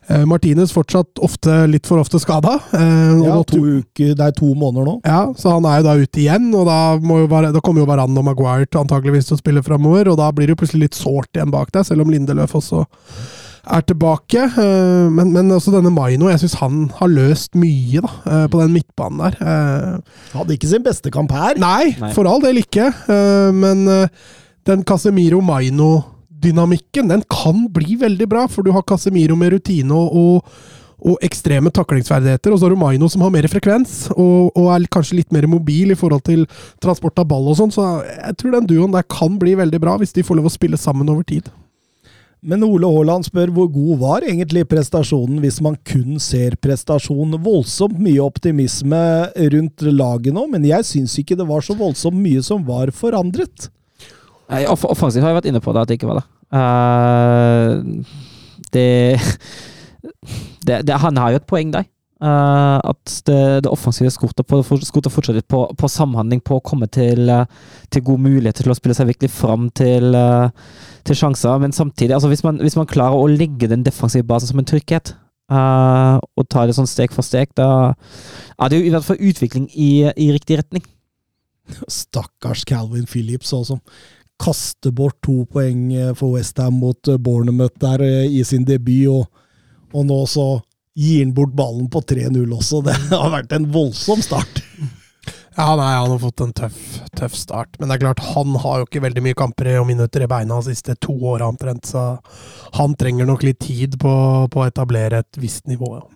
Eh, 0.08 0.24
Martinez 0.24 0.72
fortsatt 0.72 1.18
ofte, 1.20 1.56
litt 1.68 1.86
for 1.90 1.98
ofte 2.00 2.20
skada. 2.22 2.54
Eh, 2.72 3.22
Ja, 3.24 3.42
to 3.42 3.58
uker, 3.80 4.14
det 4.14 4.20
er 4.28 4.32
to 4.38 4.54
måneder 4.54 4.86
nå. 4.86 4.94
ja, 5.04 5.26
så 5.36 5.52
han 5.56 5.64
er 5.66 5.80
jo 5.82 5.88
da 5.88 5.94
ute 5.98 6.20
igjen, 6.22 6.50
og 6.54 6.66
da, 6.70 6.78
må 7.02 7.20
jo 7.24 7.26
bare, 7.28 7.52
da 7.52 7.60
kommer 7.60 7.82
jo 7.82 7.86
Varan 7.90 8.16
og 8.16 8.24
Maguire 8.24 8.66
til 8.66 8.80
antageligvis 8.84 9.26
til 9.28 9.36
å 9.36 9.42
spille 9.42 9.62
framover, 9.66 10.08
og 10.12 10.16
da 10.22 10.30
blir 10.32 10.46
det 10.46 10.54
jo 10.56 10.62
plutselig 10.64 10.88
litt 10.88 10.94
sårt 10.98 11.30
igjen 11.34 11.50
bak 11.52 11.72
deg, 11.74 11.84
selv 11.90 12.02
om 12.06 12.10
Lindeløf 12.14 12.54
også 12.54 12.84
er 13.64 13.80
tilbake. 13.88 14.42
Eh, 14.60 15.08
Men, 15.10 15.32
men 15.32 15.50
også 15.56 15.72
denne 15.74 15.90
Maino, 15.92 16.28
jeg 16.28 16.42
syns 16.44 16.54
han 16.60 16.88
har 16.98 17.08
løst 17.08 17.54
mye 17.56 18.00
da, 18.04 18.10
eh, 18.30 18.46
på 18.52 18.60
den 18.60 18.72
midtbanen 18.76 19.20
der. 19.24 19.36
Eh, 19.40 20.38
Hadde 20.38 20.56
ikke 20.56 20.68
sin 20.70 20.82
beste 20.84 21.10
kamp 21.14 21.32
her. 21.32 21.54
Nei, 21.60 21.94
Nei. 22.00 22.12
for 22.16 22.28
all 22.28 22.40
del 22.44 22.60
ikke, 22.62 22.88
eh, 23.08 23.50
men 23.52 23.86
eh, 23.88 24.08
den 24.68 24.84
Casemiro 24.86 25.40
Maino-dynamikken, 25.44 27.10
den 27.12 27.24
kan 27.30 27.66
bli 27.72 27.98
veldig 28.00 28.28
bra, 28.30 28.46
for 28.48 28.64
du 28.64 28.72
har 28.74 28.86
Casemiro 28.88 29.36
med 29.36 29.54
rutine 29.54 29.94
og, 29.94 30.46
og, 31.04 31.18
ekstreme 31.24 31.72
taklingsferdigheter, 31.74 32.52
og 32.52 32.60
så 32.60 32.66
har 32.68 32.74
du 32.74 32.80
Maino 32.80 33.10
som 33.12 33.24
har 33.26 33.32
mer 33.34 33.48
frekvens, 33.50 34.08
og, 34.14 34.54
og 34.56 34.70
er 34.72 34.86
kanskje 34.92 35.20
litt 35.20 35.34
mer 35.36 35.48
mobil 35.50 35.92
i 35.92 35.98
forhold 35.98 36.24
til 36.24 36.46
transport 36.82 37.20
av 37.20 37.28
ball 37.28 37.50
og 37.52 37.58
sånn, 37.60 37.74
så 37.74 37.90
jeg 38.06 38.38
tror 38.40 38.56
den 38.56 38.70
duoen 38.70 38.94
der 38.94 39.04
kan 39.04 39.36
bli 39.40 39.56
veldig 39.60 39.82
bra, 39.84 39.98
hvis 40.00 40.16
de 40.16 40.24
får 40.24 40.40
lov 40.40 40.48
å 40.48 40.56
spille 40.56 40.80
sammen 40.80 41.12
over 41.12 41.26
tid. 41.28 41.52
Men 42.44 42.60
Ole 42.66 42.88
Haaland 42.92 43.24
spør 43.24 43.48
hvor 43.56 43.70
god 43.72 44.00
var 44.02 44.24
egentlig 44.28 44.66
prestasjonen 44.68 45.38
hvis 45.40 45.62
man 45.64 45.78
kun 45.88 46.18
ser 46.20 46.58
prestasjon. 46.60 47.38
Voldsomt 47.40 47.96
mye 47.96 48.20
optimisme 48.20 49.00
rundt 49.54 49.84
laget 49.88 50.36
nå, 50.36 50.44
men 50.52 50.66
jeg 50.68 50.84
syns 50.84 51.14
ikke 51.22 51.38
det 51.40 51.46
var 51.48 51.64
så 51.64 51.76
voldsomt 51.78 52.20
mye 52.20 52.44
som 52.44 52.60
var 52.68 52.92
forandret. 52.92 53.70
Nei, 54.52 54.64
off 54.68 54.84
offensivt 54.84 55.24
har 55.24 55.32
jeg 55.32 55.40
vært 55.40 55.50
inne 55.50 55.62
på 55.64 55.72
det, 55.72 55.82
at 55.82 55.90
det 55.90 55.98
ikke 55.98 56.10
var 56.10 56.20
det. 56.20 56.26
Uh, 56.54 58.04
det, 58.74 58.86
det, 60.68 60.82
det 60.86 61.00
Han 61.02 61.18
har 61.18 61.34
jo 61.34 61.40
et 61.40 61.50
poeng 61.50 61.72
der. 61.74 61.88
Uh, 62.24 62.78
at 62.78 63.14
det, 63.26 63.64
det 63.66 63.70
offensive 63.72 64.08
skorter 64.14 64.46
skorter 64.86 65.12
fortsatt 65.12 65.36
litt 65.36 65.48
på, 65.50 65.64
på 65.76 65.90
samhandling, 65.90 66.40
på 66.46 66.56
å 66.56 66.62
komme 66.64 66.86
til, 66.88 67.26
eh, 67.28 67.50
til 67.92 68.04
god 68.06 68.22
mulighet 68.24 68.62
til 68.62 68.72
å 68.72 68.76
spille 68.78 68.94
seg 68.96 69.10
virkelig 69.10 69.32
fram 69.34 69.66
til, 69.76 70.14
uh, 70.16 70.48
til 71.04 71.18
sjanser. 71.18 71.58
Men 71.60 71.76
samtidig, 71.76 72.14
altså 72.16 72.30
hvis 72.32 72.44
man, 72.46 72.62
hvis 72.62 72.78
man 72.80 72.88
klarer 72.88 73.18
å 73.18 73.28
legge 73.28 73.68
den 73.68 73.84
defensive 73.84 74.24
basen 74.28 74.52
som 74.52 74.62
en 74.62 74.70
trygghet, 74.70 75.16
og 75.54 76.46
ta 76.48 76.62
det 76.64 76.72
sånn 76.72 76.88
steg 76.88 77.12
for 77.12 77.22
steg, 77.22 77.50
da 77.52 77.92
er 77.92 78.70
det 78.72 78.78
jo 78.78 78.86
i 78.86 78.92
hvert 78.94 79.04
fall 79.04 79.20
utvikling 79.20 79.66
i, 79.76 80.08
i 80.08 80.30
riktig 80.32 80.56
retning. 80.56 80.86
Stakkars 81.84 82.64
Calvin 82.64 83.04
Phillips, 83.04 83.52
også, 83.52 83.76
som 84.34 84.46
kaster 84.46 84.90
bort 84.90 85.20
to 85.22 85.46
poeng 85.46 86.14
for 86.14 86.34
Westham 86.34 86.74
mot 86.80 87.08
eh, 87.08 87.16
Bournemouth 87.16 87.78
der 87.78 88.00
eh, 88.02 88.26
i 88.26 88.44
sin 88.44 88.64
debut, 88.64 89.08
og, 89.08 89.26
og 89.92 90.06
nå 90.06 90.26
så 90.26 90.60
gir 90.94 91.24
han 91.24 91.34
bort 91.34 91.54
ballen 91.54 91.88
på 91.90 92.00
3-0 92.00 92.52
også. 92.52 92.82
Det 92.86 92.94
har 93.10 93.30
vært 93.30 93.52
en 93.52 93.70
voldsom 93.72 94.22
start. 94.22 94.62
Ja, 95.56 95.76
nei, 95.76 95.94
han 95.94 96.10
har 96.10 96.18
fått 96.18 96.40
en 96.40 96.52
tøff, 96.52 97.00
tøff 97.14 97.34
start. 97.34 97.78
Men 97.78 97.88
det 97.88 97.94
er 97.94 98.00
klart, 98.08 98.24
han 98.34 98.56
har 98.58 98.80
jo 98.80 98.88
ikke 98.88 99.04
veldig 99.04 99.22
mye 99.22 99.36
kamper 99.38 99.70
og 99.78 99.86
minutter 99.86 100.24
i 100.24 100.26
beina 100.26 100.58
de 100.58 100.74
siste 100.74 100.96
to 100.98 101.14
åra 101.14 101.46
omtrent, 101.46 101.86
så 101.86 102.16
han 102.74 102.96
trenger 102.98 103.28
nok 103.28 103.46
litt 103.46 103.60
tid 103.62 103.94
på, 104.02 104.14
på 104.50 104.60
å 104.60 104.66
etablere 104.66 105.22
et 105.22 105.38
visst 105.38 105.68
nivå. 105.70 105.92
Ja. 106.00 106.13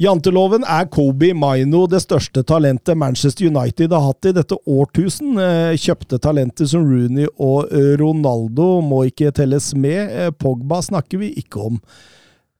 Janteloven 0.00 0.62
er 0.64 0.86
Kobe 0.88 1.34
Maino 1.36 1.82
det 1.90 1.98
største 2.00 2.40
talentet 2.48 2.96
Manchester 2.96 3.50
United 3.50 3.92
har 3.92 4.06
hatt 4.06 4.28
i 4.30 4.32
dette 4.32 4.56
årtusen. 4.64 5.34
Eh, 5.36 5.74
Kjøpte 5.76 6.16
talenter 6.24 6.70
som 6.70 6.86
Rooney 6.88 7.26
og 7.36 7.68
eh, 7.68 7.90
Ronaldo 8.00 8.78
må 8.80 9.02
ikke 9.10 9.28
telles 9.36 9.74
med. 9.76 10.00
Eh, 10.08 10.30
Pogba 10.32 10.78
snakker 10.86 11.20
vi 11.20 11.34
ikke 11.42 11.66
om. 11.68 11.76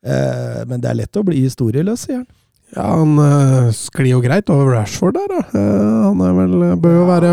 Men 0.00 0.81
det 0.81 0.88
er 0.88 0.96
lett 0.96 1.16
å 1.20 1.22
bli 1.29 1.42
historieløs, 1.42 2.07
sier 2.07 2.22
han. 2.22 2.29
Ja, 2.72 2.87
han 2.96 3.72
sklir 3.76 4.14
jo 4.14 4.22
greit 4.24 4.48
over 4.48 4.70
Rashford 4.72 5.18
der, 5.18 5.35
da. 5.35 5.64
Han 6.07 6.22
er 6.24 6.38
vel 6.38 6.55
Bør 6.81 6.94
jo 6.94 7.03
være 7.11 7.33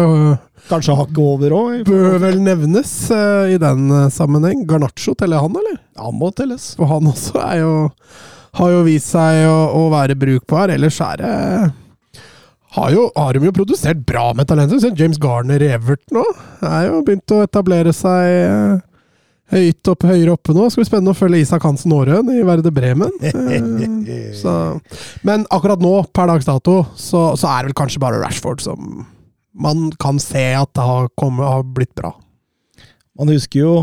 Kanskje 0.68 0.98
hakket 1.00 1.22
over 1.24 1.56
òg. 1.56 1.86
Bør 1.88 2.18
vel 2.26 2.42
nevnes 2.44 2.92
i 3.08 3.56
den 3.64 3.88
sammenheng. 4.12 4.66
Garnaccio, 4.68 5.16
teller 5.16 5.46
han, 5.46 5.56
eller? 5.62 5.80
Han 6.04 6.20
må 6.20 6.34
telles. 6.36 6.74
For 6.76 6.92
han 6.92 7.08
også 7.08 7.40
er 7.46 7.62
jo 7.62 7.72
Har 8.58 8.72
jo 8.74 8.86
vist 8.88 9.12
seg 9.14 9.44
å, 9.50 9.58
å 9.78 9.84
være 9.94 10.18
brukbar. 10.18 10.74
Ellers 10.74 10.98
er 11.06 11.22
det 11.22 11.34
har, 12.78 12.92
jo, 12.92 13.08
har 13.16 13.34
de 13.34 13.48
jo 13.48 13.54
produsert 13.56 14.02
bra 14.06 14.30
med 14.38 14.50
talenter. 14.50 14.82
James 14.98 15.18
Garner 15.22 15.64
i 15.64 15.72
Everton 15.74 16.20
òg. 16.22 16.44
Er 16.68 16.90
jo 16.90 17.02
begynt 17.06 17.34
å 17.34 17.42
etablere 17.46 17.94
seg 17.96 18.34
øh, 18.44 18.76
høyt 19.54 19.92
opp, 19.94 20.06
høyere 20.06 20.36
oppe 20.36 20.54
nå. 20.54 20.68
Skal 20.70 20.84
bli 20.84 20.90
spennende 20.90 21.14
å 21.16 21.18
følge 21.18 21.42
Isak 21.42 21.66
Hansen 21.66 21.96
Aarøen 21.96 22.30
i 22.36 22.44
Verde 22.48 22.74
Bremen. 22.74 23.14
Eh, 24.08 24.32
så, 24.38 24.52
men 25.28 25.44
akkurat 25.52 25.82
nå, 25.84 25.92
per 26.16 26.30
dags 26.30 26.48
dato, 26.48 26.80
så, 26.96 27.32
så 27.40 27.50
er 27.50 27.64
det 27.66 27.72
vel 27.72 27.78
kanskje 27.82 28.02
bare 28.04 28.20
Rashford 28.22 28.62
som 28.64 29.04
man 29.58 29.90
kan 30.00 30.20
se 30.22 30.44
at 30.56 30.70
det 30.78 30.86
har, 30.86 31.10
kommet, 31.20 31.48
har 31.48 31.66
blitt 31.66 31.92
bra. 31.98 32.14
Man 33.18 33.32
husker 33.34 33.60
jo 33.64 33.74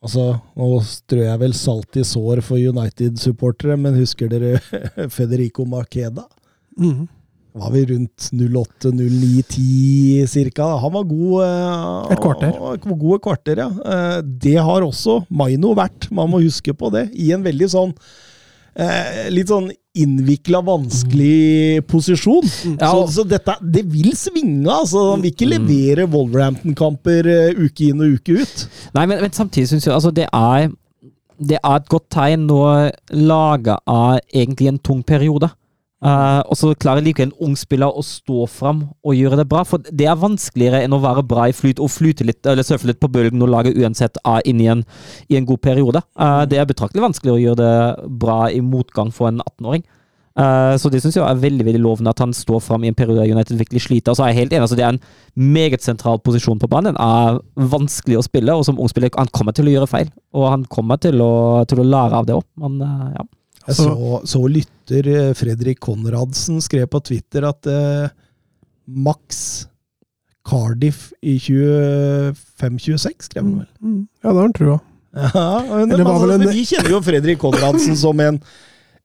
Altså, 0.00 0.26
nå 0.56 0.66
strør 0.88 1.26
jeg 1.26 1.40
vel 1.42 1.52
salt 1.56 1.96
i 2.00 2.04
sår 2.08 2.40
for 2.46 2.56
United-supportere, 2.56 3.76
men 3.76 3.98
husker 4.00 4.30
dere 4.32 4.60
Federico 5.16 5.66
Makeda? 5.68 6.24
Mm. 6.80 7.02
Var 7.60 7.72
vi 7.74 7.82
rundt 7.90 8.28
08-09-10 8.38 10.26
cirka? 10.30 10.64
Han 10.80 10.92
var 10.94 11.04
god 11.10 11.42
eh, 11.44 12.12
Et 12.14 12.22
kvarter. 12.22 12.52
Gode 12.86 13.18
kvarter, 13.24 13.60
ja. 13.64 13.68
Eh, 13.68 14.18
Det 14.22 14.56
har 14.56 14.86
også 14.86 15.20
Maino 15.28 15.74
vært, 15.76 16.08
man 16.14 16.30
må 16.30 16.40
huske 16.44 16.72
på 16.72 16.92
det. 16.94 17.08
I 17.18 17.32
en 17.36 17.44
veldig 17.44 17.68
sånn 17.72 17.94
eh, 18.76 19.28
Litt 19.30 19.48
sånn 19.48 19.70
innvikla, 19.98 20.60
vanskelig 20.62 21.82
posisjon. 21.90 22.44
Ja, 22.78 22.90
Så, 22.92 22.96
og- 23.02 23.08
så 23.10 23.24
dette 23.28 23.56
Det 23.60 23.84
vil 23.90 24.12
svinge, 24.14 24.66
altså. 24.70 25.10
Han 25.12 25.22
vil 25.22 25.32
ikke 25.32 25.48
Mm. 25.48 25.66
levere 25.66 26.06
Wolverhampton-kamper 26.10 27.26
eh, 27.26 27.54
uke 27.58 27.88
inn 27.90 28.00
og 28.00 28.20
uke 28.20 28.40
ut. 28.42 28.68
Nei, 28.94 29.06
men, 29.06 29.20
men 29.20 29.30
samtidig 29.30 29.68
syns 29.68 29.84
jeg 29.86 29.94
altså 29.94 30.12
det 30.14 30.28
er 30.32 30.70
Det 31.42 31.58
er 31.64 31.74
et 31.76 31.88
godt 31.88 32.08
tegn 32.10 32.46
når 32.46 32.90
laget 33.16 33.78
er 33.88 34.20
egentlig 34.34 34.68
en 34.68 34.78
tung 34.78 35.02
periode. 35.02 35.48
Eh, 36.00 36.40
og 36.48 36.56
så 36.56 36.70
klarer 36.80 37.04
likevel 37.04 37.28
en 37.28 37.48
ung 37.50 37.56
spiller 37.60 37.92
å 37.92 38.00
stå 38.04 38.46
fram 38.48 38.86
og 39.04 39.16
gjøre 39.16 39.42
det 39.42 39.46
bra. 39.50 39.64
For 39.68 39.84
det 39.84 40.08
er 40.08 40.18
vanskeligere 40.20 40.82
enn 40.86 40.96
å 40.96 41.02
være 41.02 41.26
bra 41.28 41.48
i 41.50 41.56
flyt 41.56 41.82
og 41.82 41.92
flyte 41.92 42.26
litt, 42.28 42.40
eller 42.46 42.66
surfe 42.66 42.88
litt 42.88 43.00
på 43.02 43.10
bølgen 43.12 43.44
og 43.44 43.52
lage 43.52 43.74
uansett 43.76 44.20
A 44.24 44.38
inn 44.48 44.62
i 44.64 44.70
en, 44.72 44.84
i 45.28 45.36
en 45.36 45.48
god 45.48 45.60
periode. 45.64 46.02
Uh, 46.16 46.46
det 46.48 46.60
er 46.60 46.68
betraktelig 46.68 47.04
vanskeligere 47.04 47.36
å 47.36 47.44
gjøre 47.44 47.60
det 47.60 48.12
bra 48.22 48.42
i 48.48 48.62
motgang 48.64 49.12
for 49.12 49.28
en 49.28 49.42
18-åring. 49.44 49.84
Uh, 50.38 50.76
så 50.78 50.88
det 50.88 51.00
syns 51.02 51.18
jeg 51.18 51.26
er 51.26 51.40
veldig 51.42 51.64
veldig 51.66 51.80
lovende 51.82 52.12
at 52.14 52.20
han 52.22 52.30
står 52.32 52.62
fram 52.62 52.84
i 52.86 52.88
en 52.88 52.96
periode 52.96 53.18
der 53.18 53.32
United 53.34 53.58
virkelig 53.60 53.82
sliter. 53.84 54.14
Og 54.14 54.16
så 54.16 54.24
er 54.24 54.32
jeg 54.32 54.44
helt 54.44 54.54
enig, 54.54 54.64
altså 54.64 54.78
Det 54.78 54.86
er 54.86 54.94
en 54.94 55.02
meget 55.36 55.84
sentral 55.84 56.22
posisjon 56.24 56.62
på 56.62 56.70
banen. 56.70 56.94
Den 56.94 57.02
er 57.02 57.42
vanskelig 57.74 58.20
å 58.20 58.24
spille, 58.24 58.54
og 58.56 58.64
som 58.64 58.80
ung 58.80 58.88
spiller 58.88 59.12
han 59.18 59.32
kommer 59.34 59.52
til 59.52 59.68
å 59.68 59.74
gjøre 59.74 59.90
feil. 59.90 60.14
Og 60.32 60.48
han 60.48 60.64
kommer 60.70 61.02
til 61.02 61.20
å, 61.20 61.34
til 61.68 61.82
å 61.82 61.88
lære 61.90 62.22
av 62.22 62.30
det 62.30 62.38
òg, 62.38 62.46
men 62.62 62.80
eh, 62.86 63.12
ja. 63.18 63.26
Jeg 63.68 63.76
så, 63.76 64.20
så 64.26 64.40
lytter 64.48 65.06
eh, 65.12 65.32
Fredrik 65.36 65.80
Konradsen 65.84 66.60
skrev 66.64 66.86
på 66.90 67.00
Twitter 67.04 67.44
at 67.50 67.66
eh, 67.70 68.08
Max 68.90 69.66
Cardiff 70.48 71.10
i 71.22 71.36
25-26, 71.38 73.28
skrev 73.28 73.44
han 73.44 73.58
vel. 73.60 73.68
Mm. 73.84 74.00
Ja, 74.22 74.28
det 74.32 74.36
har 74.36 74.42
han 74.48 74.56
trua. 74.56 74.78
Ja, 75.10 75.62
men, 75.66 75.90
altså, 76.06 76.28
en- 76.36 76.44
vi 76.54 76.64
kjenner 76.70 76.92
jo 76.94 77.00
Fredrik 77.02 77.38
Konradsen 77.42 77.96
som 77.98 78.20
en, 78.22 78.36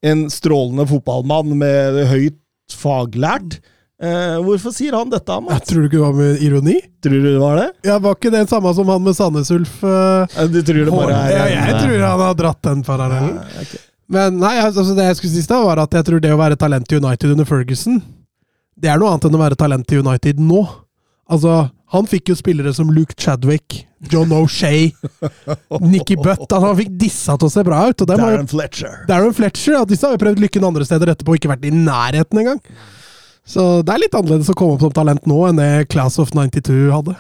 en 0.06 0.20
strålende 0.30 0.86
fotballmann 0.90 1.56
med 1.58 1.98
høyt 2.12 2.38
faglært. 2.78 3.58
Eh, 4.04 4.36
hvorfor 4.44 4.74
sier 4.76 4.94
han 4.98 5.10
dette, 5.10 5.32
Jeg 5.50 5.64
tror 5.70 5.82
du 5.82 5.88
ikke 5.88 5.98
det 5.98 6.04
var 6.04 6.16
med 6.18 6.42
ironi? 6.46 6.76
Tror 7.02 7.16
du 7.24 7.28
det 7.32 7.40
var 7.42 7.56
det? 7.62 7.68
Ja, 7.88 7.96
Var 8.04 8.18
ikke 8.18 8.32
det 8.34 8.42
samme 8.52 8.74
som 8.76 8.90
han 8.92 9.02
med 9.06 9.16
Sandnes 9.18 9.50
Ulf? 9.56 9.78
eh, 9.88 10.46
Du 10.52 10.60
tror 10.68 10.82
det 10.84 10.94
bare 10.94 11.20
er 11.26 11.36
ja, 11.36 11.46
jeg 11.72 11.78
tror 11.86 12.04
han 12.06 12.24
har 12.26 12.36
dratt 12.42 12.62
den 12.68 12.84
parallellen. 12.86 13.38
Ja, 13.42 13.64
ok. 13.66 13.76
Men 14.12 14.38
nei, 14.38 14.56
altså 14.62 14.94
det 14.94 15.08
jeg 15.08 15.20
skulle 15.20 15.34
si 15.34 15.46
da, 15.50 15.62
var 15.66 15.82
at 15.82 15.96
jeg 15.98 16.06
tror 16.08 16.22
det 16.22 16.34
å 16.34 16.40
være 16.40 16.58
talent 16.62 16.92
i 16.94 17.00
United 17.00 17.34
under 17.34 17.48
Ferguson, 17.50 18.02
det 18.78 18.92
er 18.92 19.00
noe 19.02 19.14
annet 19.14 19.30
enn 19.30 19.38
å 19.38 19.42
være 19.42 19.58
talent 19.58 19.94
i 19.96 20.02
United 20.02 20.42
nå. 20.44 20.62
Altså, 21.32 21.56
han 21.96 22.10
fikk 22.10 22.30
jo 22.30 22.36
spillere 22.38 22.74
som 22.76 22.92
Luke 22.94 23.16
Chadwick, 23.18 23.80
John 24.12 24.30
O'Shay, 24.36 24.92
Nikki 25.94 26.20
Butt. 26.20 26.46
Altså, 26.46 26.62
han 26.68 26.78
fikk 26.78 26.92
dissa 27.02 27.38
til 27.40 27.50
å 27.50 27.54
se 27.56 27.64
bra 27.66 27.80
ut. 27.90 28.04
Dem 28.06 28.22
har 28.22 28.36
Darren 28.36 28.52
Fletcher. 28.52 29.00
Darren 29.10 29.34
Fletcher, 29.38 29.80
ja, 29.80 29.86
disse 29.90 30.06
har 30.06 30.14
jo 30.18 30.22
prøvd 30.22 30.44
lykken 30.44 30.68
andre 30.68 30.86
steder 30.86 31.16
etterpå 31.16 31.34
og 31.34 31.40
ikke 31.42 31.54
vært 31.56 31.66
i 31.66 31.74
nærheten 31.74 32.44
engang. 32.44 32.62
Så 33.46 33.64
det 33.86 33.94
er 33.94 34.02
litt 34.02 34.18
annerledes 34.18 34.50
å 34.54 34.58
komme 34.58 34.78
opp 34.78 34.86
som 34.86 34.94
talent 34.94 35.26
nå 35.30 35.40
enn 35.50 35.62
det 35.62 35.88
Class 35.94 36.18
of 36.22 36.34
92 36.34 36.90
hadde. 36.94 37.18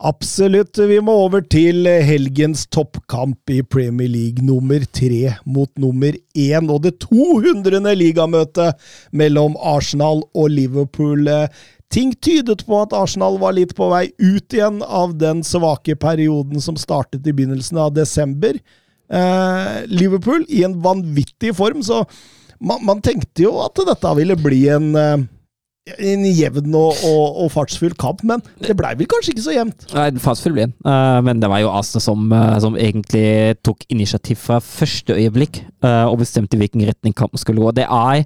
Absolutt. 0.00 0.78
Vi 0.78 0.96
må 1.04 1.12
over 1.26 1.42
til 1.44 1.84
helgens 1.84 2.62
toppkamp 2.72 3.52
i 3.52 3.58
Premier 3.60 4.08
League. 4.08 4.40
Nummer 4.44 4.80
tre 4.96 5.34
mot 5.44 5.68
nummer 5.76 6.16
én, 6.32 6.70
og 6.72 6.86
det 6.86 6.94
200. 7.04 7.82
ligamøtet 8.00 8.80
mellom 9.12 9.58
Arsenal 9.60 10.24
og 10.32 10.48
Liverpool. 10.54 11.28
Ting 11.92 12.14
tydet 12.22 12.64
på 12.64 12.78
at 12.80 12.94
Arsenal 12.96 13.36
var 13.42 13.56
litt 13.58 13.74
på 13.76 13.90
vei 13.90 14.06
ut 14.22 14.54
igjen 14.56 14.80
av 14.86 15.16
den 15.20 15.42
svake 15.44 15.98
perioden 16.00 16.62
som 16.64 16.78
startet 16.80 17.26
i 17.26 17.34
begynnelsen 17.34 17.80
av 17.82 17.92
desember. 17.92 18.56
Eh, 19.10 19.80
Liverpool 19.90 20.46
i 20.48 20.62
en 20.64 20.78
vanvittig 20.80 21.52
form, 21.58 21.82
så 21.82 22.04
man, 22.62 22.80
man 22.86 23.02
tenkte 23.02 23.42
jo 23.42 23.56
at 23.66 23.82
dette 23.88 24.14
ville 24.16 24.38
bli 24.38 24.62
en 24.70 24.94
eh, 24.96 25.26
en 25.98 26.26
jevn 26.28 26.74
og, 26.78 27.02
og, 27.06 27.40
og 27.44 27.50
fartsfull 27.54 27.96
kamp, 28.00 28.22
men 28.26 28.42
det 28.62 28.76
blei 28.78 28.92
vel 28.98 29.08
kanskje 29.10 29.34
ikke 29.34 29.46
så 29.46 29.56
jevnt? 29.56 29.88
Nei, 29.96 30.06
fartsfull 30.22 30.54
ble 30.56 30.68
den. 30.68 30.76
Men 31.26 31.42
det 31.42 31.50
var 31.50 31.62
jo 31.62 31.72
Arsenal 31.72 32.04
som, 32.04 32.30
eh, 32.32 32.56
som 32.62 32.78
egentlig 32.78 33.58
tok 33.66 33.84
initiativ 33.92 34.40
fra 34.44 34.60
første 34.64 35.16
øyeblikk 35.16 35.62
eh, 35.62 36.06
og 36.06 36.20
bestemte 36.22 36.58
hvilken 36.60 36.86
retning 36.88 37.16
kampen 37.16 37.40
skulle 37.40 37.62
gå. 37.62 37.74
Det 37.76 37.86
er 37.86 38.24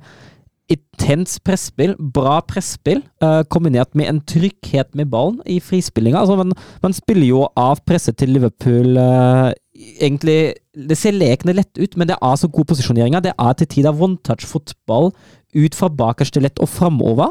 intens 0.72 1.36
presspill, 1.44 1.92
bra 1.98 2.38
presspill, 2.48 3.02
eh, 3.22 3.42
kombinert 3.52 3.92
med 3.98 4.08
en 4.08 4.20
trygghet 4.24 4.94
med 4.96 5.10
ballen 5.12 5.40
i 5.46 5.60
frispillinga. 5.60 6.22
Altså, 6.22 6.38
man, 6.40 6.54
man 6.82 6.96
spiller 6.96 7.28
jo 7.28 7.44
av 7.60 7.82
presset 7.84 8.16
til 8.20 8.32
Liverpool 8.36 8.96
egentlig 9.74 10.54
Det 10.74 10.96
ser 10.98 11.14
lekende 11.14 11.54
lett 11.54 11.78
ut, 11.78 11.96
men 11.96 12.08
det 12.10 12.16
er 12.18 12.36
så 12.38 12.48
god 12.50 12.66
posisjonering. 12.66 13.14
Det 13.22 13.34
er 13.38 13.52
til 13.58 13.68
tider 13.70 13.94
one-touch-fotball 13.94 15.12
ut 15.54 15.76
fra 15.78 15.88
bakerste 15.88 16.42
lett 16.42 16.58
og 16.58 16.68
framover. 16.68 17.30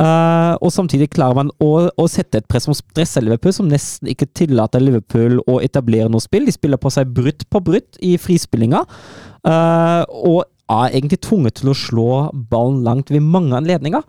Uh, 0.00 0.56
og 0.64 0.72
samtidig 0.72 1.10
klarer 1.12 1.36
man 1.36 1.50
å, 1.62 1.70
å 1.86 2.06
sette 2.10 2.40
et 2.40 2.48
press 2.50 2.64
som 2.66 2.74
stresser 2.74 3.22
Liverpool, 3.22 3.52
som 3.54 3.68
nesten 3.70 4.10
ikke 4.10 4.30
tillater 4.38 4.82
Liverpool 4.82 5.38
å 5.50 5.58
etablere 5.62 6.10
noe 6.10 6.24
spill. 6.24 6.48
De 6.48 6.54
spiller 6.56 6.80
på 6.80 6.90
seg 6.94 7.12
brutt 7.14 7.44
på 7.52 7.62
brutt 7.62 8.00
i 8.02 8.16
frispillinga, 8.18 8.80
uh, 9.46 10.02
og 10.08 10.46
er 10.70 10.96
egentlig 10.96 11.20
tvunget 11.26 11.60
til 11.60 11.72
å 11.72 11.76
slå 11.76 12.08
ballen 12.50 12.82
langt 12.86 13.12
ved 13.12 13.26
mange 13.26 13.54
anledninger. 13.58 14.02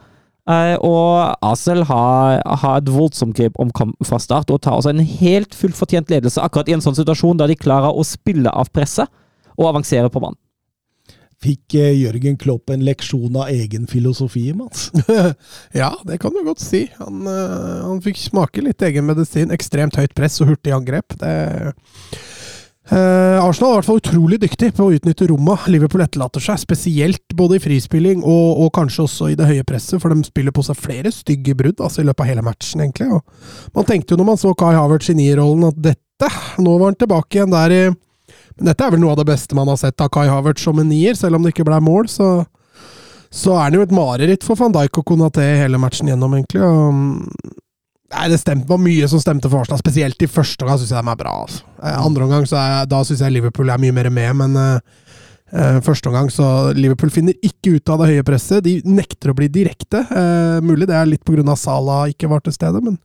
Eh, 0.50 0.76
og 0.82 1.36
Asel 1.46 1.84
har, 1.86 2.42
har 2.64 2.80
et 2.80 2.90
voldsomt 2.90 3.38
grep 3.38 3.58
om 3.62 3.70
kamp 3.78 3.94
fra 4.08 4.18
start, 4.22 4.50
og 4.50 4.64
tar 4.66 4.80
også 4.80 4.94
en 4.94 5.04
helt 5.06 5.54
fullt 5.58 5.78
fortjent 5.78 6.10
ledelse 6.10 6.42
akkurat 6.42 6.72
i 6.72 6.78
en 6.78 6.84
sånn 6.84 6.98
situasjon 6.98 7.38
der 7.42 7.52
de 7.52 7.60
klarer 7.60 7.94
å 7.94 8.06
spille 8.08 8.50
av 8.50 8.72
presset 8.74 9.12
og 9.58 9.70
avansere 9.70 10.10
på 10.10 10.24
banen. 10.24 10.40
Fikk 11.42 11.74
eh, 11.80 11.96
Jørgen 11.98 12.36
Klopp 12.38 12.70
en 12.70 12.84
leksjon 12.86 13.38
av 13.42 13.50
egen 13.50 13.88
filosofi, 13.90 14.52
Mats? 14.54 14.92
ja, 15.82 15.90
det 16.06 16.20
kan 16.22 16.34
du 16.36 16.44
godt 16.46 16.62
si. 16.62 16.84
Han, 17.00 17.24
øh, 17.26 17.80
han 17.88 18.02
fikk 18.06 18.22
smake 18.22 18.62
litt 18.62 18.82
egen 18.86 19.08
medisin. 19.08 19.54
Ekstremt 19.54 19.98
høyt 19.98 20.14
press 20.18 20.38
og 20.44 20.52
hurtig 20.54 20.76
angrep. 20.76 21.18
Det 21.22 21.34
Arsenal 22.92 23.70
er 23.70 23.74
i 23.74 23.80
hvert 23.80 23.88
fall 23.88 24.02
utrolig 24.02 24.38
dyktig 24.42 24.74
på 24.76 24.84
å 24.84 24.92
utnytte 24.92 25.30
rommet 25.30 25.68
Liverpool 25.72 26.04
etterlater 26.04 26.44
seg, 26.44 26.60
spesielt 26.60 27.36
både 27.40 27.56
i 27.56 27.64
frispilling 27.64 28.20
og, 28.20 28.66
og 28.66 28.72
kanskje 28.76 29.06
også 29.06 29.30
i 29.32 29.38
det 29.40 29.48
høye 29.48 29.66
presset, 29.68 30.02
for 30.04 30.12
de 30.12 30.28
spiller 30.28 30.52
på 30.56 30.66
seg 30.68 30.80
flere 30.80 31.14
stygge 31.16 31.56
brudd 31.56 31.80
altså 31.80 32.04
i 32.04 32.08
løpet 32.10 32.26
av 32.26 32.32
hele 32.34 32.44
matchen, 32.44 32.84
egentlig. 32.84 33.08
Og 33.16 33.78
man 33.80 33.88
tenkte 33.88 34.14
jo 34.14 34.20
når 34.20 34.30
man 34.34 34.42
så 34.42 34.52
Kai 34.60 34.74
Havertz 34.76 35.12
i 35.14 35.16
nierrollen 35.16 35.70
at 35.70 35.80
dette, 35.88 36.32
nå 36.60 36.76
var 36.76 36.92
han 36.92 37.00
tilbake 37.00 37.40
igjen 37.40 37.56
der 37.56 37.76
i 37.76 37.84
Men 38.60 38.68
dette 38.68 38.84
er 38.84 38.92
vel 38.94 39.00
noe 39.02 39.16
av 39.16 39.22
det 39.22 39.30
beste 39.32 39.56
man 39.56 39.72
har 39.72 39.80
sett 39.80 40.04
av 40.04 40.12
Kai 40.12 40.28
Havertz 40.28 40.68
som 40.68 40.80
en 40.80 40.92
nier, 40.92 41.16
selv 41.16 41.40
om 41.40 41.46
det 41.46 41.56
ikke 41.56 41.68
ble 41.72 41.80
mål, 41.84 42.12
så 42.12 42.34
så 43.32 43.54
er 43.56 43.70
han 43.70 43.78
jo 43.78 43.84
et 43.86 43.94
mareritt 43.96 44.44
for 44.44 44.60
van 44.60 44.74
Dijk 44.76 44.98
og 45.00 45.06
Konaté 45.08 45.46
hele 45.62 45.80
matchen 45.80 46.10
gjennom, 46.12 46.34
egentlig. 46.36 46.66
Og, 46.68 47.54
nei, 48.14 48.28
det 48.32 48.40
stemte, 48.42 48.70
var 48.70 48.82
mye 48.82 49.08
som 49.12 49.22
stemte 49.22 49.50
for 49.50 49.64
Arsenal. 49.64 49.82
Spesielt 49.82 50.24
i 50.24 50.30
første 50.30 50.66
omgang 50.66 50.82
syns 50.82 50.94
jeg 50.94 51.04
de 51.04 51.14
er 51.14 51.22
bra. 51.22 51.36
Altså. 51.46 51.64
Eh, 51.82 51.98
Andre 52.06 52.28
omgang 52.28 52.48
så 52.50 52.60
er, 52.62 52.90
da 52.92 53.02
syns 53.08 53.24
jeg 53.24 53.36
Liverpool 53.36 53.72
er 53.72 53.82
mye 53.82 53.96
mer 53.96 54.12
med, 54.14 54.38
men 54.44 54.58
eh, 54.62 55.78
første 55.86 56.12
omgang 56.12 56.32
så 56.32 56.48
Liverpool 56.78 57.12
finner 57.14 57.38
ikke 57.44 57.78
ut 57.78 57.92
av 57.92 58.02
det 58.02 58.12
høye 58.14 58.28
presset. 58.28 58.64
De 58.66 58.80
nekter 58.88 59.34
å 59.34 59.38
bli 59.38 59.50
direkte. 59.52 60.06
Uh, 60.12 60.60
mulig 60.64 60.88
det 60.90 60.96
er 60.96 61.10
litt 61.10 61.26
pga. 61.28 61.56
Salah 61.60 62.08
ikke 62.12 62.30
var 62.32 62.44
til 62.46 62.56
stede, 62.56 62.80
men 62.84 62.98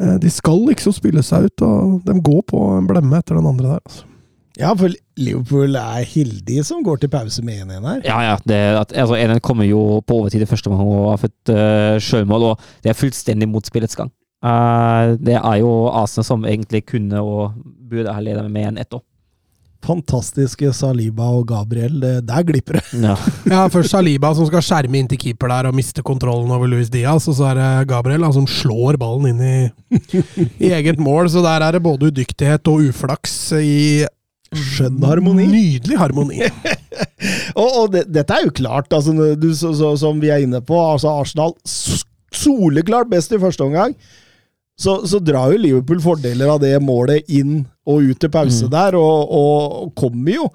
uh, 0.00 0.16
de 0.18 0.30
skal 0.32 0.64
liksom 0.66 0.96
spille 0.96 1.22
seg 1.22 1.48
ut, 1.48 1.66
og 1.66 1.98
de 2.06 2.18
går 2.18 2.44
på 2.50 2.62
en 2.76 2.88
blemme 2.88 3.20
etter 3.20 3.38
den 3.38 3.46
andre 3.46 3.76
der. 3.76 3.82
Altså. 3.84 4.08
Ja, 4.58 4.72
for 4.74 4.90
Liverpool 5.20 5.76
er 5.78 6.02
heldige 6.02 6.64
som 6.66 6.82
går 6.82 6.98
til 6.98 7.10
pause 7.12 7.44
med 7.46 7.62
1-1 7.62 7.84
her. 7.86 8.00
Ja, 8.08 8.18
ja. 8.26 8.38
Det, 8.42 8.58
at, 8.80 8.94
altså, 9.04 9.14
NN 9.14 9.42
kommer 9.44 9.68
jo 9.68 10.00
på 10.02 10.18
overtid 10.18 10.42
i 10.42 10.50
første 10.50 10.72
omgang 10.72 10.88
og 10.90 11.12
har 11.12 11.20
fått 11.22 11.52
uh, 11.54 11.94
sjølmål, 12.02 12.50
og 12.50 12.72
det 12.82 12.90
er 12.90 12.98
fullstendig 12.98 13.46
mot 13.50 13.66
spillets 13.66 13.94
gang. 13.98 14.10
Eh, 14.44 15.12
det 15.18 15.36
er 15.38 15.60
jo 15.62 15.72
Arsenal 15.90 16.26
som 16.26 16.46
egentlig 16.46 16.84
kunne 16.92 17.22
og 17.22 17.58
burde 17.88 18.12
ha 18.14 18.22
leda 18.22 18.44
med 18.48 18.72
en 18.72 18.82
ett 18.84 18.94
år. 18.94 19.02
Fantastiske 19.86 20.72
Saliba 20.74 21.28
og 21.38 21.46
Gabriel. 21.48 22.00
Det, 22.02 22.12
der 22.26 22.44
glipper 22.46 22.80
det. 22.80 22.84
Ja. 22.98 23.14
Ja, 23.52 23.62
først 23.72 23.94
Saliba 23.94 24.32
som 24.34 24.48
skal 24.48 24.64
skjerme 24.64 24.98
inn 24.98 25.08
til 25.10 25.20
keeper 25.22 25.50
der 25.52 25.70
og 25.70 25.76
miste 25.78 26.02
kontrollen 26.04 26.50
over 26.54 26.68
Luis 26.70 26.90
Diaz, 26.92 27.28
og 27.30 27.38
så 27.38 27.52
er 27.52 27.60
det 27.60 27.88
Gabriel 27.92 28.26
da, 28.26 28.32
som 28.34 28.46
slår 28.50 28.98
ballen 29.00 29.30
inn 29.32 29.40
i, 29.40 29.98
i 30.66 30.72
eget 30.74 31.00
mål. 31.00 31.30
Så 31.32 31.42
der 31.46 31.64
er 31.64 31.78
det 31.78 31.84
både 31.86 32.10
udyktighet 32.10 32.70
og 32.70 32.90
uflaks 32.90 33.36
i 33.58 34.04
Skjønn 34.48 35.02
harmoni. 35.04 35.44
Nydelig 35.44 35.98
harmoni. 36.00 36.38
Og, 37.58 37.66
og 37.66 37.86
det, 37.92 38.04
dette 38.14 38.32
er 38.32 38.46
jo 38.46 38.52
klart, 38.54 38.92
altså, 38.94 39.12
du, 39.36 39.48
så, 39.56 39.72
så, 39.76 39.90
som 39.98 40.20
vi 40.22 40.30
er 40.32 40.44
inne 40.44 40.60
på. 40.64 40.76
altså 40.78 41.10
Arsenal 41.20 41.52
soleklart 42.32 43.10
best 43.10 43.32
i 43.34 43.40
første 43.42 43.64
omgang. 43.66 43.96
Så, 44.78 45.00
så 45.10 45.18
drar 45.18 45.50
jo 45.52 45.58
Liverpool 45.58 46.00
fordeler 46.04 46.52
av 46.54 46.60
det 46.62 46.76
målet 46.82 47.26
inn 47.34 47.64
og 47.88 48.04
ut 48.12 48.18
til 48.22 48.30
pause 48.30 48.64
Mm. 48.68 48.70
der, 48.70 48.94
og, 48.94 49.30
og, 49.32 49.78
og 49.82 49.94
kommer 49.98 50.36
jo 50.36 50.48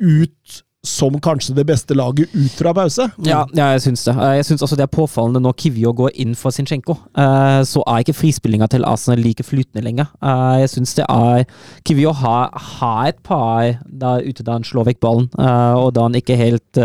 ut 0.00 0.62
som 0.86 1.16
kanskje 1.18 1.54
det 1.56 1.64
beste 1.66 1.94
laget 1.98 2.30
ut 2.34 2.52
fra 2.54 2.70
pause. 2.74 3.08
Ja, 3.26 3.40
ja, 3.58 3.72
jeg 3.74 3.80
syns 3.82 4.04
det. 4.06 4.12
Eh, 4.22 4.34
Jeg 4.38 4.44
syns 4.46 4.62
også 4.62 4.76
det 4.78 4.84
er 4.84 4.92
påfallende 4.94 5.40
når 5.42 5.56
Kivio 5.58 5.90
går 5.98 6.10
inn 6.22 6.34
for 6.38 6.50
Zinchenko. 6.54 6.94
eh, 7.18 7.62
Så 7.66 7.82
er 7.86 8.04
ikke 8.04 8.14
frispillinga 8.14 8.68
til 8.70 8.84
Arsenal 8.86 9.18
like 9.18 9.42
flytende 9.42 9.82
lenger. 9.82 10.06
Eh, 10.22 10.60
Jeg 10.62 10.70
syns 10.70 10.94
det 10.94 11.06
er 11.08 11.44
Kivio 11.84 12.12
har, 12.12 12.50
har 12.54 13.08
et 13.08 13.18
par 13.22 13.80
der 13.90 14.22
ute 14.28 14.44
da 14.46 14.52
han 14.52 14.62
slår 14.62 14.86
vekk 14.92 15.00
ballen, 15.00 15.28
og 15.38 15.92
da 15.94 16.02
han 16.06 16.14
ikke 16.14 16.36
helt 16.38 16.78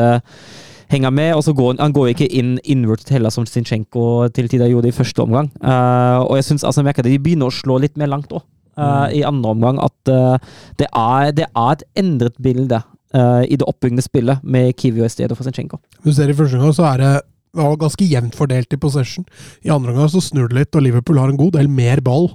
henger 0.91 1.13
med. 1.15 1.33
Og 1.37 1.45
så 1.47 1.55
går 1.57 1.73
han, 1.73 1.81
han 1.87 1.95
går 1.95 2.13
ikke 2.13 2.29
inn 2.29 2.55
inverted 2.63 3.15
heller, 3.15 3.33
som 3.33 3.47
Zinchenko 3.47 4.29
til 4.35 4.51
tider 4.51 4.71
gjorde 4.71 4.91
i 4.91 4.95
første 4.95 5.23
omgang. 5.23 5.51
Uh, 5.63 6.21
Og 6.27 6.37
jeg 6.39 6.49
syns 6.51 6.67
altså, 6.67 6.83
merker 6.85 7.07
det, 7.07 7.15
de 7.15 7.23
begynner 7.23 7.51
å 7.51 7.55
slå 7.55 7.79
litt 7.81 7.97
mer 7.99 8.11
langt 8.11 8.31
òg. 8.31 8.45
I 8.81 9.19
andre 9.27 9.51
omgang 9.51 9.77
at 9.83 10.09
uh, 10.09 10.39
det, 10.79 10.87
er, 10.87 11.33
det 11.37 11.45
er 11.49 11.73
et 11.75 11.83
endret 11.99 12.37
bilde 12.41 12.79
eh, 13.13 13.43
i 13.51 13.57
det 13.59 13.67
oppbyggende 13.67 14.01
spillet 14.01 14.43
med 14.43 14.71
Kivio 14.79 15.05
i 15.05 15.11
stedet 15.11 15.37
for 15.37 15.45
Zinchenko. 15.45 15.81
Du 16.01 16.09
ser 16.15 16.31
I 16.31 16.37
første 16.37 16.57
gang 16.57 16.73
så 16.73 16.87
er 16.93 17.03
det 17.03 17.11
var 17.57 17.75
ganske 17.79 18.07
jevnt 18.07 18.37
fordelt 18.37 18.73
i 18.73 18.79
possession. 18.79 19.25
I 19.67 19.73
andre 19.75 19.91
omgang 19.91 20.09
så 20.11 20.21
snur 20.23 20.47
det 20.49 20.57
litt, 20.57 20.75
og 20.75 20.85
Liverpool 20.85 21.19
har 21.19 21.31
en 21.31 21.39
god 21.39 21.57
del 21.57 21.67
mer 21.71 22.01
ball. 22.05 22.29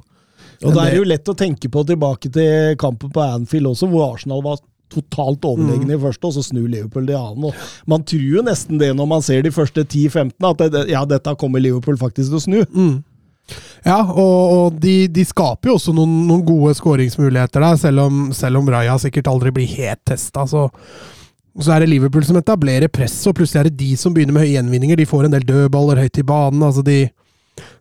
Og 0.64 0.72
da 0.72 0.84
er 0.86 0.94
det 0.94 1.00
jo 1.00 1.08
lett 1.08 1.28
å 1.28 1.36
tenke 1.36 1.70
på 1.72 1.82
tilbake 1.88 2.30
til 2.32 2.76
kampen 2.80 3.12
på 3.12 3.24
Anfield 3.24 3.72
også, 3.72 3.88
hvor 3.92 4.12
Arsenal 4.12 4.44
var 4.44 4.60
totalt 4.96 5.44
overlegne 5.48 5.96
i 5.96 6.00
første, 6.02 6.28
og 6.28 6.36
så 6.36 6.44
snur 6.46 6.66
Liverpool 6.68 7.06
det 7.08 7.18
annen. 7.18 7.50
Og 7.50 7.90
man 7.90 8.04
tror 8.06 8.24
jo 8.38 8.46
nesten 8.46 8.80
det 8.82 8.92
når 8.96 9.10
man 9.10 9.24
ser 9.24 9.44
de 9.46 9.52
første 9.54 9.84
10-15, 9.84 10.32
at 10.50 10.64
det, 10.72 10.86
ja, 10.92 11.04
dette 11.08 11.36
kommer 11.40 11.62
Liverpool 11.62 12.00
faktisk 12.00 12.32
til 12.32 12.40
å 12.40 12.46
snu. 12.46 12.58
Mm. 12.72 12.96
Ja, 13.86 14.00
og, 14.02 14.38
og 14.56 14.78
de, 14.82 15.06
de, 15.12 15.24
skaper 15.26 15.70
jo 15.70 15.76
også 15.78 15.94
noen, 15.94 16.24
noen 16.26 16.42
gode 16.46 16.72
skåringsmuligheter 16.78 17.62
der, 17.62 17.76
selv 17.78 18.06
om, 18.08 18.24
selv 18.34 18.60
om 18.60 18.70
Raja 18.72 18.96
sikkert 18.98 19.30
aldri 19.30 19.52
blir 19.54 19.76
helt 19.76 20.02
testa. 20.08 20.46
Så, 20.50 20.66
så, 21.54 21.68
er 21.72 21.84
det 21.84 21.92
Liverpool 21.92 22.26
som 22.26 22.38
etablerer 22.40 22.90
press, 22.92 23.20
og 23.30 23.36
plutselig 23.38 23.62
er 23.62 23.70
det 23.70 23.78
de 23.78 23.92
som 24.00 24.14
begynner 24.14 24.34
med 24.34 24.46
høye 24.46 24.56
gjenvinninger. 24.56 24.98
De 24.98 25.08
får 25.08 25.28
en 25.28 25.36
del 25.36 25.46
dødballer 25.46 26.02
høyt 26.02 26.22
i 26.22 26.26
banen. 26.26 26.66
altså 26.66 26.82
de, 26.86 27.04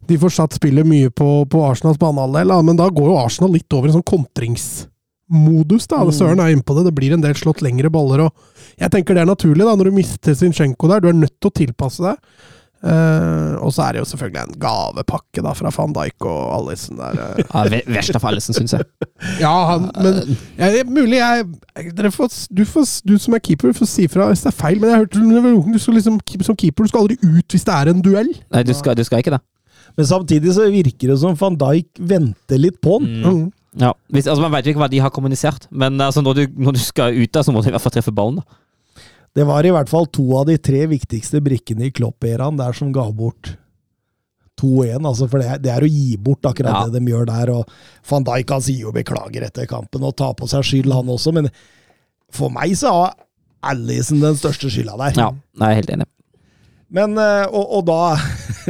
de 0.05 0.19
får 0.21 0.35
satt 0.37 0.59
spillet 0.59 0.87
mye 0.87 1.09
på, 1.09 1.29
på 1.49 1.63
Arsenals 1.65 2.01
banehalvdel, 2.01 2.53
men 2.69 2.77
da 2.79 2.91
går 2.93 3.09
jo 3.09 3.21
Arsenal 3.23 3.55
litt 3.57 3.73
over 3.73 3.89
en 3.89 3.97
sånn 3.97 4.11
kontringsmodus. 5.29 5.87
da, 5.87 6.03
mm. 6.03 6.11
Søren 6.11 6.39
er 6.39 6.53
inne 6.53 6.63
på 6.63 6.75
det. 6.75 6.85
Det 6.85 6.95
blir 6.95 7.13
en 7.13 7.21
del 7.21 7.35
slått 7.35 7.61
lengre 7.61 7.89
baller. 7.89 8.25
og 8.25 8.33
Jeg 8.77 8.91
tenker 8.91 9.13
det 9.15 9.21
er 9.21 9.25
naturlig 9.25 9.65
da, 9.65 9.75
når 9.75 9.85
du 9.89 9.95
mister 9.95 10.33
Zinchenko 10.33 10.87
der. 10.87 11.01
Du 11.01 11.09
er 11.09 11.13
nødt 11.13 11.39
til 11.39 11.49
å 11.49 11.55
tilpasse 11.55 12.03
deg. 12.03 12.17
Uh, 12.85 13.55
og 13.65 13.71
så 13.73 13.81
er 13.81 13.95
det 13.95 14.01
jo 14.03 14.05
selvfølgelig 14.11 14.41
en 14.43 14.57
gavepakke 14.61 15.41
da 15.41 15.55
fra 15.57 15.71
van 15.73 15.93
Dijk 15.95 16.25
og 16.27 16.41
Alison 16.53 16.99
der. 16.99 17.15
Uh. 17.17 17.39
Ja, 17.41 17.79
verst 17.95 18.15
av 18.19 18.27
Alison, 18.29 18.53
syns 18.53 18.75
jeg. 18.75 18.85
ja, 19.41 19.53
han, 19.71 19.87
men 20.03 20.35
ja, 20.59 20.83
mulig 20.85 21.17
jeg, 21.17 21.47
får, 22.13 22.29
du, 22.53 22.61
får, 22.69 22.85
du, 23.07 23.15
som 23.17 23.33
er 23.33 23.41
keeper, 23.41 23.73
får 23.73 23.89
si 23.89 24.05
fra 24.11 24.27
hvis 24.29 24.45
det 24.45 24.51
er 24.51 24.59
feil, 24.59 24.77
men 24.83 24.91
jeg 24.91 25.01
hørte 25.01 25.23
du 25.23 25.79
skal 25.81 25.97
liksom, 25.97 26.21
som 26.45 26.59
keeper 26.59 26.85
du 26.85 26.93
skal 26.93 27.07
aldri 27.07 27.17
ut 27.23 27.57
hvis 27.57 27.65
det 27.65 27.79
er 27.79 27.89
en 27.89 28.05
duell. 28.05 28.29
Nei, 28.53 28.65
du 28.67 28.75
skal, 28.77 28.93
du 28.99 29.01
skal 29.07 29.23
ikke 29.23 29.33
det. 29.33 29.41
Men 29.95 30.11
samtidig 30.11 30.53
så 30.53 30.69
virker 30.69 31.15
det 31.15 31.17
som 31.23 31.33
van 31.39 31.57
Dijk 31.57 31.89
venter 31.97 32.61
litt 32.61 32.77
på 32.85 32.99
den. 33.01 33.23
Mm. 33.23 33.45
Ja, 33.75 33.91
hvis, 34.07 34.27
altså 34.27 34.45
Man 34.45 34.53
vet 34.55 34.69
ikke 34.71 34.79
hva 34.79 34.91
de 34.91 35.01
har 35.03 35.11
kommunisert, 35.11 35.67
men 35.71 35.99
altså, 36.01 36.23
når, 36.23 36.37
du, 36.37 36.61
når, 36.67 36.77
du, 36.77 36.83
skal 36.83 37.17
ut 37.17 37.33
der, 37.33 37.43
så 37.43 37.51
må 37.51 37.61
du 37.61 37.69
i 37.69 37.75
hvert 37.75 37.83
fall 37.83 37.95
treffe 37.97 38.13
ballen. 38.15 38.39
da. 38.39 39.03
Det 39.35 39.43
var 39.43 39.67
i 39.67 39.73
hvert 39.75 39.91
fall 39.91 40.07
to 40.15 40.23
av 40.39 40.47
de 40.47 40.55
tre 40.63 40.85
viktigste 40.87 41.41
brikkene 41.43 41.89
i 41.89 41.93
Klopp-æraen 41.95 42.55
der 42.59 42.75
som 42.77 42.93
ga 42.95 43.03
bort 43.11 43.57
2-1. 44.61 45.03
Altså 45.03 45.27
for 45.27 45.43
det, 45.43 45.59
det, 45.65 45.73
er 45.73 45.83
å 45.83 45.91
gi 45.91 46.15
bort 46.15 46.47
akkurat 46.47 46.85
ja. 46.85 46.85
det 46.87 47.01
de 47.01 47.11
gjør 47.11 47.27
der. 47.27 47.51
og 47.57 48.07
Van 48.07 48.23
Dijk 48.23 48.55
han 48.55 48.63
sier 48.63 48.87
jo 48.87 48.95
beklager 48.95 49.43
etter 49.49 49.67
kampen 49.67 50.07
og 50.07 50.15
tar 50.15 50.37
på 50.39 50.47
seg 50.47 50.63
skyld, 50.63 50.93
han 50.95 51.11
også. 51.11 51.35
Men 51.35 51.51
for 52.33 52.53
meg 52.53 52.77
så 52.79 52.93
har 52.95 53.15
Alison 53.65 54.23
den 54.23 54.37
største 54.39 54.71
skylda 54.71 54.95
der. 55.01 55.19
Ja, 55.19 55.29
jeg 55.59 55.67
er 55.67 55.79
helt 55.81 55.93
enig. 55.97 56.09
Men, 56.95 57.17
eh, 57.19 57.43
og, 57.49 57.79
og 57.79 57.87
da 57.89 57.99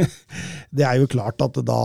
Det 0.76 0.84
er 0.84 0.98
jo 0.98 1.08
klart 1.08 1.40
at 1.44 1.56
da 1.64 1.80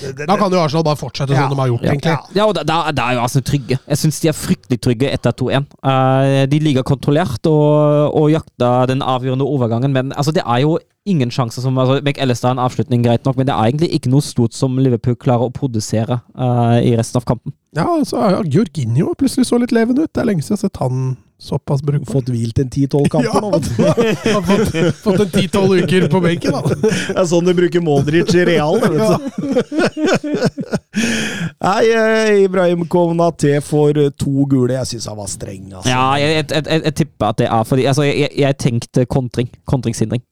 det, 0.00 0.12
det, 0.18 0.26
da 0.30 0.36
kan 0.38 0.52
jo 0.52 0.60
Arsenal 0.62 0.84
bare 0.86 0.98
fortsette 1.00 1.34
ja, 1.34 1.46
som 1.46 1.54
de 1.54 1.60
har 1.62 1.70
gjort, 1.72 1.86
ja, 1.86 1.94
egentlig. 1.94 2.36
Ja, 2.36 2.46
og 2.46 2.54
da, 2.58 2.64
da, 2.94 3.06
er 3.08 3.18
jo 3.18 3.24
Arsenal 3.24 3.46
trygge. 3.48 3.78
Jeg 3.82 4.00
syns 4.00 4.20
de 4.22 4.30
er 4.30 4.36
fryktelig 4.36 4.80
trygge 4.84 5.10
etter 5.10 5.34
2-1. 5.42 5.66
Uh, 5.80 5.90
eh, 5.90 6.44
de 6.50 6.60
ligger 6.62 6.86
kontrollert 6.86 7.48
og, 7.50 8.14
og 8.18 8.30
jakter 8.32 8.88
den 8.90 9.02
avgjørende 9.02 9.46
overgangen, 9.46 9.94
men 9.94 10.14
altså, 10.14 10.34
det 10.34 10.44
er 10.44 10.64
jo 10.64 10.78
ingen 11.08 11.32
sjanser 11.32 11.64
som 11.64 11.78
altså, 11.80 12.00
McAllister 12.02 12.50
har 12.50 12.58
en 12.58 12.64
avslutning, 12.64 13.04
greit 13.06 13.24
nok, 13.26 13.38
men 13.38 13.48
det 13.48 13.54
er 13.54 13.70
egentlig 13.70 13.92
ikke 13.96 14.12
noe 14.12 14.24
stort 14.24 14.56
som 14.56 14.76
Liverpool 14.80 15.16
klarer 15.18 15.48
å 15.48 15.54
produsere 15.54 16.20
uh, 16.38 16.78
i 16.82 16.94
resten 16.98 17.22
av 17.22 17.28
kampen. 17.28 17.56
Ja, 17.76 17.86
altså, 17.86 18.20
ja, 18.32 18.42
Georginio 18.44 19.14
plutselig 19.18 19.48
så 19.48 19.60
litt 19.60 19.74
levende 19.74 20.06
ut. 20.06 20.12
Det 20.12 20.22
er 20.22 20.30
lenge 20.30 20.44
siden 20.44 20.56
jeg 20.56 20.62
har 20.62 20.68
sett 20.68 20.82
han 20.82 21.16
Såpass 21.40 21.82
brukbar. 21.82 22.12
Fått 22.12 22.28
hvilt 22.28 22.58
en 22.58 22.70
ti-tolv 22.70 23.08
kamper 23.12 23.30
ja, 23.30 23.40
nå, 23.40 23.50
vet 23.52 23.76
du. 23.76 23.82
Har 24.32 24.42
fått, 24.42 24.96
fått 25.02 25.20
en 25.20 25.30
ti-tolv 25.30 25.76
uker 25.78 26.08
på 26.10 26.20
benken, 26.20 26.52
da. 26.52 26.62
Det 26.88 27.14
er 27.14 27.28
sånn 27.30 27.46
du 27.46 27.52
bruker 27.54 27.84
Modric 27.84 28.32
i 28.34 28.46
Real, 28.48 28.80
vet 28.82 28.96
du. 28.98 29.04
Nei, 31.62 31.84
Ibrahim, 32.42 32.82
Ibrahim 32.88 33.22
T 33.38 33.54
får 33.62 34.00
to 34.18 34.48
gule. 34.50 34.74
Jeg 34.74 34.90
syns 34.90 35.06
han 35.12 35.20
var 35.20 35.30
streng, 35.30 35.70
altså. 35.70 35.86
Ja, 35.92 36.08
jeg, 36.18 36.34
jeg, 36.40 36.48
jeg, 36.56 36.82
jeg, 36.88 36.96
tipper 37.04 37.30
at 37.30 37.38
det 37.38 37.48
er 37.54 37.70
fordi 37.70 37.86
Altså, 37.86 38.08
jeg, 38.08 38.58
tenkte 38.58 39.06
kontring. 39.06 39.48
Kontringshindring. 39.70 40.24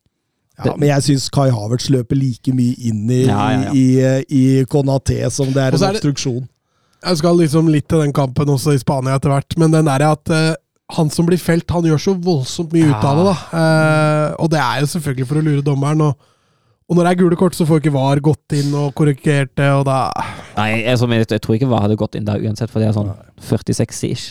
Ja, 0.64 0.72
men 0.74 0.88
jeg 0.88 1.04
syns 1.04 1.30
Kai 1.30 1.50
Havertz 1.52 1.90
løper 1.92 2.16
like 2.18 2.52
mye 2.56 2.74
inn 2.88 3.04
i, 3.12 3.26
ja, 3.28 3.40
ja, 3.52 3.72
i, 3.76 3.86
i, 4.32 4.44
Konaté 4.72 5.20
som 5.30 5.50
det 5.52 5.62
er 5.62 5.76
en 5.76 5.88
obstruksjon. 5.92 6.46
Jeg 7.06 7.18
skal 7.20 7.36
liksom 7.38 7.68
litt 7.70 7.86
til 7.92 8.00
den 8.02 8.14
kampen 8.16 8.48
også 8.50 8.72
i 8.74 8.80
Spania 8.80 9.18
etter 9.20 9.34
hvert, 9.34 9.58
men 9.60 9.74
den 9.74 9.86
der 9.86 10.02
at 10.08 10.32
uh, 10.32 10.54
han 10.94 11.10
som 11.10 11.26
blir 11.26 11.40
felt, 11.42 11.70
han 11.74 11.86
gjør 11.88 12.02
så 12.02 12.14
voldsomt 12.14 12.74
mye 12.74 12.92
ut 12.92 13.04
av 13.04 13.18
det. 13.18 13.26
da. 13.26 13.36
Eh, 13.58 14.28
og 14.42 14.50
det 14.52 14.62
er 14.62 14.82
jo 14.82 14.90
selvfølgelig 14.94 15.28
for 15.30 15.40
å 15.40 15.44
lure 15.48 15.64
dommeren. 15.66 16.04
Og, 16.06 16.30
og 16.86 16.98
når 16.98 17.08
det 17.08 17.12
er 17.12 17.20
gule 17.24 17.38
kort, 17.40 17.58
så 17.58 17.66
får 17.66 17.82
ikke 17.82 17.96
VAR 17.96 18.22
gått 18.22 18.54
inn 18.58 18.70
og 18.78 18.92
korrigert 18.98 19.56
det, 19.58 19.72
og 19.74 19.86
da 19.88 20.06
Nei, 20.56 20.70
jeg, 20.72 20.84
jeg, 20.94 21.26
jeg, 21.34 21.42
tror 21.42 21.58
ikke 21.58 21.68
VAR 21.68 21.84
hadde 21.84 21.98
gått 22.00 22.14
inn 22.16 22.28
der 22.28 22.40
uansett, 22.40 22.70
for 22.72 22.80
det 22.80 22.88
er 22.88 22.96
sånn 22.96 23.12
46 23.48 24.04
ish. 24.12 24.28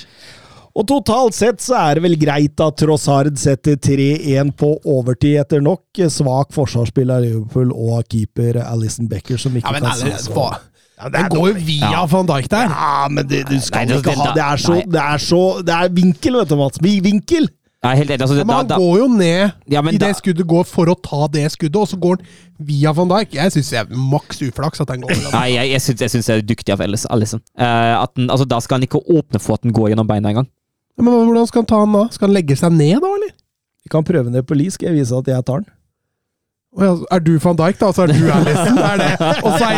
Og 0.75 0.83
totalt 0.89 1.35
sett 1.35 1.61
så 1.63 1.77
er 1.79 1.95
det 1.95 2.03
vel 2.03 2.17
greit 2.19 2.59
at 2.59 2.79
Trossard 2.81 3.37
setter 3.39 3.77
3-1 3.79 4.51
på 4.59 4.73
overtid 4.91 5.37
etter 5.39 5.63
nok 5.63 6.01
svak 6.11 6.51
forsvarsspill 6.55 7.13
av 7.15 7.23
Liverpool 7.23 7.71
og 7.71 8.01
keeper 8.11 8.59
Alison 8.63 9.07
Becker, 9.11 9.39
som 9.39 9.55
ikke 9.55 9.71
ja, 9.71 9.77
men, 9.77 9.87
kan 9.87 10.01
se 10.01 10.25
så 10.25 10.49
ja, 10.95 11.09
det, 11.11 11.25
går 11.33 11.49
jo 11.49 11.55
via 11.67 11.91
ja. 11.91 12.05
van 12.07 12.27
Dijk 12.29 12.47
der. 12.51 12.71
Ja, 12.71 13.07
men 13.11 13.27
det, 13.27 13.43
du 13.49 13.57
skal 13.59 13.85
nei, 13.89 13.99
ikke 13.99 14.15
ha 14.15 14.31
Det 14.35 14.43
er 14.45 14.61
så 14.63 14.79
Det 14.79 15.01
er, 15.01 15.21
så, 15.21 15.43
det 15.67 15.75
er 15.75 15.93
vinkel, 15.93 16.39
vet 16.39 16.51
du, 16.51 16.57
Mats. 16.59 16.81
Vinkel! 16.81 17.49
Nei, 17.85 17.93
helt 17.99 18.13
enig. 18.15 18.23
Altså, 18.25 18.37
ja, 18.39 18.45
men 18.47 18.55
han 18.55 18.69
da, 18.69 18.77
går 18.81 18.95
jo 18.97 19.07
ned 19.13 19.73
ja, 19.75 19.83
i 19.91 19.99
det 20.01 20.11
skuddet 20.17 20.47
går 20.49 20.65
for 20.65 20.89
å 20.89 20.95
ta 21.05 21.27
det 21.31 21.43
skuddet, 21.53 21.77
og 21.77 21.89
så 21.91 21.99
går 22.01 22.17
han 22.17 22.29
via 22.71 22.93
van 22.95 23.11
Dijk. 23.11 23.35
Jeg 23.37 23.53
syns 23.53 23.71
det 23.73 23.81
er 23.83 24.01
maks 24.15 24.41
uflaks 24.47 24.81
at 24.81 24.89
den 24.93 25.03
går. 25.05 25.13
Nei, 25.35 25.47
jeg, 25.53 25.75
jeg 25.75 26.13
syns 26.15 26.29
det 26.31 26.37
er 26.37 26.45
dyktig 26.47 26.73
av 26.73 26.81
Alison. 26.85 27.43
Uh, 27.59 28.01
altså, 28.01 28.47
da 28.49 28.61
skal 28.63 28.79
han 28.79 28.87
ikke 28.87 29.03
åpne 29.03 29.41
for 29.43 29.59
at 29.59 29.67
den 29.67 29.75
går 29.75 29.91
gjennom 29.91 30.09
beina 30.09 30.31
engang. 30.31 30.49
Ja, 30.95 31.03
men 31.03 31.27
hvordan 31.27 31.49
skal 31.51 31.65
han 31.65 31.69
ta 31.69 31.83
den 31.83 31.97
da? 31.99 32.05
Skal 32.15 32.29
han 32.29 32.37
legge 32.37 32.57
seg 32.57 32.73
ned 32.73 32.97
da, 33.03 33.11
eller? 33.19 33.35
Vi 33.85 33.91
kan 33.93 34.07
prøve 34.07 34.31
ned 34.33 34.47
på 34.47 34.57
Li, 34.57 34.71
skal 34.73 34.89
jeg 34.89 35.03
vise 35.03 35.19
at 35.19 35.29
jeg 35.29 35.45
tar 35.45 35.61
den. 35.61 35.69
Er 36.75 37.21
du 37.23 37.37
van 37.39 37.55
Dijk, 37.55 37.77
da? 37.79 37.87
Og 37.87 37.95
så 37.95 38.03
er 38.03 38.11
du 38.11 38.25
Alison? 38.35 38.79
Og 39.45 39.53
så 39.55 39.67
er, 39.69 39.77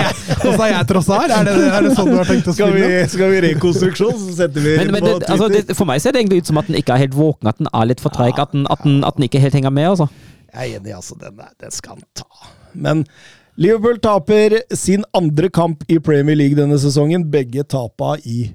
er 0.66 0.72
jeg 0.72 0.88
Trossard? 0.90 1.30
Er 1.30 1.50
er 1.52 1.86
det 1.86 1.92
sånn 1.94 2.10
du 2.10 2.16
har 2.18 2.26
tenkt 2.26 2.50
å 2.50 2.56
spille? 2.56 2.72
Skal 2.74 2.74
vi, 2.74 2.88
skal 3.14 3.34
vi 3.34 3.42
rekonstruksjon, 3.46 4.16
så 4.24 4.38
setter 4.40 4.66
vi 4.66 4.74
men, 4.82 4.96
men 4.96 5.06
det, 5.06 5.14
altså, 5.30 5.50
det, 5.54 5.78
For 5.78 5.90
meg 5.90 6.02
ser 6.02 6.16
det 6.16 6.24
egentlig 6.24 6.42
ut 6.42 6.50
som 6.50 6.62
at 6.62 6.72
den 6.72 6.80
ikke 6.80 6.96
er 6.96 7.04
helt 7.06 7.18
våken, 7.18 7.52
at 7.52 7.62
den 7.62 7.70
er 7.70 7.90
litt 7.92 8.02
for 8.02 8.14
treig, 8.16 8.34
at, 8.42 8.56
at, 8.58 8.88
at, 8.88 9.20
den 9.20 9.28
ikke 9.28 9.44
helt 9.44 9.58
henger 9.60 9.74
med. 9.78 9.92
altså. 9.94 10.10
Jeg 10.50 10.58
er 10.64 10.80
enig, 10.80 10.96
altså. 10.98 11.18
Den, 11.22 11.38
den 11.62 11.76
skal 11.76 12.00
han 12.00 12.06
ta. 12.18 12.54
Men 12.74 13.06
Liverpool 13.62 14.02
taper 14.02 14.60
sin 14.74 15.06
andre 15.18 15.50
kamp 15.54 15.86
i 15.90 16.00
Premier 16.02 16.38
League 16.40 16.58
denne 16.58 16.82
sesongen. 16.82 17.30
Begge 17.34 17.66
tapa 17.70 18.16
i 18.26 18.52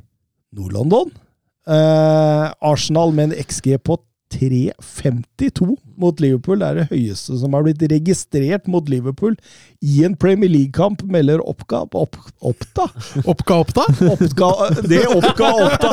Nord-London. 0.55 1.15
Uh, 1.63 2.51
Arsenal 2.59 3.15
med 3.15 3.31
en 3.31 3.39
XG 3.39 3.77
på 3.87 4.01
3,52 4.33 5.77
mot 6.01 6.21
Liverpool. 6.23 6.61
Det 6.61 6.69
er 6.69 6.81
det 6.81 6.89
høyeste 6.93 7.39
som 7.41 7.57
har 7.57 7.67
blitt 7.67 7.83
registrert 7.93 8.69
mot 8.71 8.89
Liverpool 8.91 9.37
i 9.83 10.05
en 10.07 10.17
Premier 10.17 10.51
League-kamp, 10.53 11.03
melder 11.05 11.43
Oppga 11.49 11.85
opp, 11.87 12.17
Oppta. 12.41 12.89
Oppga 13.27 13.55
Oppta? 13.65 13.85
Oppga, 14.13 14.53
det 14.89 15.05
Oppga 15.11 15.49
Oppda. 15.67 15.91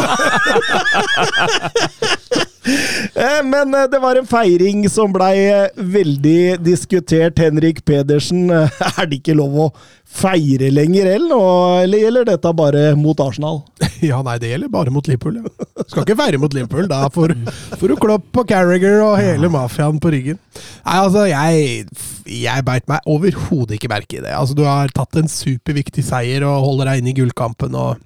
Eh, 2.65 3.39
men 3.45 3.73
eh, 3.73 3.87
det 3.91 3.99
var 4.03 4.19
en 4.19 4.27
feiring 4.27 4.83
som 4.91 5.13
blei 5.15 5.35
eh, 5.47 5.69
veldig 5.79 6.59
diskutert. 6.65 7.39
Henrik 7.39 7.83
Pedersen, 7.87 8.49
er 8.97 9.07
det 9.09 9.21
ikke 9.21 9.37
lov 9.39 9.55
å 9.55 9.69
feire 10.09 10.71
lenger, 10.73 11.05
eller 11.13 11.93
gjelder 12.01 12.25
dette 12.31 12.51
bare 12.57 12.83
mot 12.99 13.19
Arsenal? 13.23 13.61
Ja, 13.99 14.21
nei, 14.23 14.37
det 14.39 14.53
gjelder 14.53 14.69
bare 14.71 14.91
mot 14.95 15.07
Liverpool. 15.09 15.41
Ja. 15.41 15.83
Skal 15.83 16.05
ikke 16.05 16.15
feire 16.21 16.39
mot 16.39 16.53
Liverpool. 16.55 16.85
Da 16.87 17.01
får, 17.11 17.33
får 17.81 17.91
du 17.91 17.95
Klopp 17.99 18.37
og 18.39 18.47
Carriager 18.47 19.01
og 19.03 19.17
hele 19.19 19.49
mafiaen 19.51 19.99
på 19.99 20.13
ryggen. 20.13 20.39
Nei, 20.85 20.95
altså, 21.01 21.25
jeg, 21.27 21.83
jeg 22.31 22.65
beit 22.67 22.87
meg 22.87 23.03
overhodet 23.11 23.75
ikke 23.75 23.91
merke 23.91 24.21
i 24.21 24.23
det. 24.23 24.31
Altså, 24.31 24.55
Du 24.55 24.63
har 24.63 24.93
tatt 24.95 25.19
en 25.19 25.27
superviktig 25.27 26.05
seier 26.07 26.47
og 26.47 26.63
holder 26.63 26.93
deg 26.93 27.01
inne 27.03 27.11
i 27.11 27.17
gullkampen. 27.19 27.75
og 27.75 27.99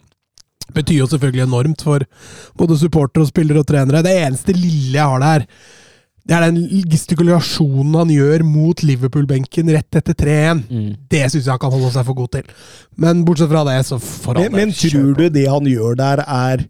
betyr 0.73 1.01
jo 1.01 1.07
selvfølgelig 1.11 1.45
enormt 1.45 1.85
for 1.85 2.05
både 2.59 2.79
supportere 2.79 3.25
og 3.25 3.31
spillere 3.31 3.63
og 3.63 3.69
trenere. 3.69 4.03
Det 4.05 4.13
eneste 4.23 4.55
lille 4.55 4.97
jeg 4.97 5.09
har 5.13 5.23
der, 5.23 5.47
det 6.23 6.35
er 6.37 6.45
den 6.45 6.85
gestikulasjonen 6.87 7.97
han 7.99 8.11
gjør 8.13 8.45
mot 8.47 8.83
Liverpool-benken 8.85 9.73
rett 9.75 9.97
etter 9.99 10.15
3-1. 10.15 10.61
Mm. 10.69 10.93
Det 11.11 11.25
syns 11.25 11.41
jeg 11.43 11.51
han 11.51 11.59
kan 11.59 11.73
holde 11.73 11.91
seg 11.91 12.07
for 12.07 12.19
god 12.21 12.31
til. 12.37 12.53
Men 12.95 13.25
bortsett 13.27 13.51
fra 13.51 13.65
det, 13.67 13.81
så 13.89 13.99
får 13.99 14.39
han 14.39 14.53
Men, 14.53 14.69
men 14.69 14.77
tror 14.77 15.11
du 15.19 15.25
det 15.27 15.43
han 15.51 15.67
gjør 15.67 15.99
der, 15.99 16.23
er 16.23 16.63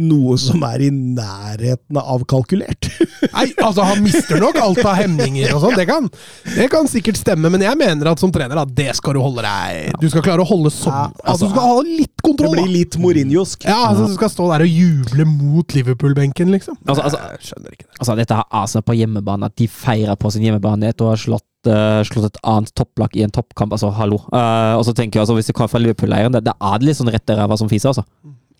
noe 0.00 0.36
som 0.38 0.62
er 0.64 0.84
i 0.86 0.88
nærheten 0.94 1.98
av 1.98 2.22
kalkulert. 2.30 2.86
Nei, 3.34 3.48
altså 3.58 3.82
Han 3.84 4.04
mister 4.04 4.38
nok 4.40 4.56
alt 4.62 4.78
av 4.86 4.94
hemninger 5.00 5.50
og 5.56 5.64
sånn, 5.64 5.74
det, 5.76 5.86
kan- 5.90 6.06
det 6.54 6.68
kan 6.72 6.86
sikkert 6.88 7.18
stemme. 7.18 7.50
Men 7.52 7.64
jeg 7.66 7.76
mener 7.80 8.12
at 8.12 8.22
som 8.22 8.30
trener, 8.32 8.54
da, 8.60 8.64
det 8.64 8.94
skal 8.96 9.18
du 9.18 9.20
holde 9.20 9.42
deg 9.44 9.98
Du 10.00 10.06
skal 10.12 10.22
klare 10.24 10.44
å 10.44 10.48
holde 10.48 10.70
sånn. 10.72 10.94
Ja, 10.94 11.10
altså, 11.34 11.48
du 11.50 11.56
skal 11.56 11.68
ha 11.72 11.82
litt 11.84 12.14
Det 12.14 12.24
kontroll. 12.28 12.54
blir 12.54 12.70
litt 12.78 12.96
Mourinhosk. 13.02 13.66
Ja, 13.66 13.80
altså 13.90 14.06
Du 14.08 14.14
skal 14.14 14.30
stå 14.32 14.46
der 14.54 14.64
og 14.64 14.70
juble 14.78 15.26
mot 15.28 15.74
Liverpool-benken, 15.76 16.54
liksom. 16.54 16.78
Altså, 16.86 17.02
altså- 17.10 17.20
jeg 17.34 17.50
skjønner 17.50 17.74
ikke 17.76 17.86
det. 17.88 17.94
Altså, 18.00 18.16
dette 18.22 18.40
har 18.40 18.46
Arsenal 18.62 18.86
på 18.86 18.96
hjemmebane, 19.00 19.50
at 19.50 19.56
de 19.58 19.68
feirer 19.68 20.16
på 20.16 20.30
sin 20.32 20.46
hjemmebane 20.46 20.94
etter 20.94 21.04
å 21.08 21.12
ha 21.12 21.18
slått, 21.18 21.46
eh, 21.66 22.00
slått 22.08 22.30
et 22.30 22.38
annet 22.46 22.72
topplag 22.78 23.18
i 23.18 23.26
en 23.26 23.34
toppkamp. 23.34 23.74
Altså, 23.76 23.90
hallo. 23.98 24.22
Uh, 24.32 24.78
og 24.78 24.86
så 24.86 24.94
tenker 24.94 25.18
jeg 25.18 25.26
altså, 25.26 25.34
Hvis 25.36 25.50
det 25.50 25.58
kommer 25.58 25.68
fra 25.74 25.82
Liverpool-leiren, 25.82 26.32
det, 26.38 26.44
da 26.46 26.54
er 26.72 26.78
det 26.78 26.88
litt 26.92 26.96
sånn 27.02 27.10
rett 27.12 27.28
i 27.34 27.36
ræva 27.42 27.58
som 27.58 27.68
fiser, 27.68 27.90
altså. 27.92 28.06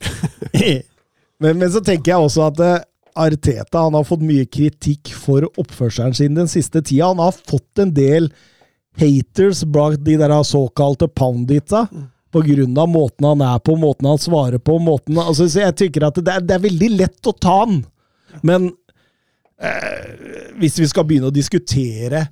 men, 1.41 1.59
men 1.59 1.73
så 1.73 1.83
tenker 1.85 2.13
jeg 2.13 2.29
også 2.29 2.47
at 2.51 2.63
uh, 2.63 2.79
Arteta 3.21 3.87
han 3.87 3.97
har 3.97 4.07
fått 4.07 4.23
mye 4.25 4.47
kritikk 4.47 5.13
for 5.17 5.49
oppførselen 5.61 6.15
sin 6.17 6.39
den 6.39 6.49
siste 6.51 6.83
tida. 6.83 7.11
Han 7.11 7.23
har 7.23 7.35
fått 7.35 7.83
en 7.83 7.93
del 7.97 8.31
haters 9.01 9.65
blant 9.65 10.03
de 10.05 10.17
der 10.21 10.35
såkalte 10.47 11.09
pounditsa. 11.09 11.87
På 12.31 12.45
grunn 12.47 12.77
av 12.79 12.87
måten 12.89 13.27
han 13.27 13.41
er 13.43 13.59
på, 13.59 13.75
måten 13.77 14.07
han 14.07 14.21
svarer 14.23 14.63
på. 14.63 14.79
måten, 14.79 15.19
altså, 15.19 15.49
så 15.49 15.65
Jeg 15.65 15.77
tenker 15.77 16.07
at 16.07 16.21
det 16.21 16.31
er, 16.31 16.45
det 16.47 16.55
er 16.55 16.67
veldig 16.69 16.91
lett 16.95 17.27
å 17.27 17.35
ta 17.35 17.57
han. 17.65 17.81
Men 18.47 18.69
eh, 19.59 20.53
hvis 20.61 20.79
vi 20.79 20.87
skal 20.87 21.09
begynne 21.09 21.33
å 21.33 21.35
diskutere 21.35 22.29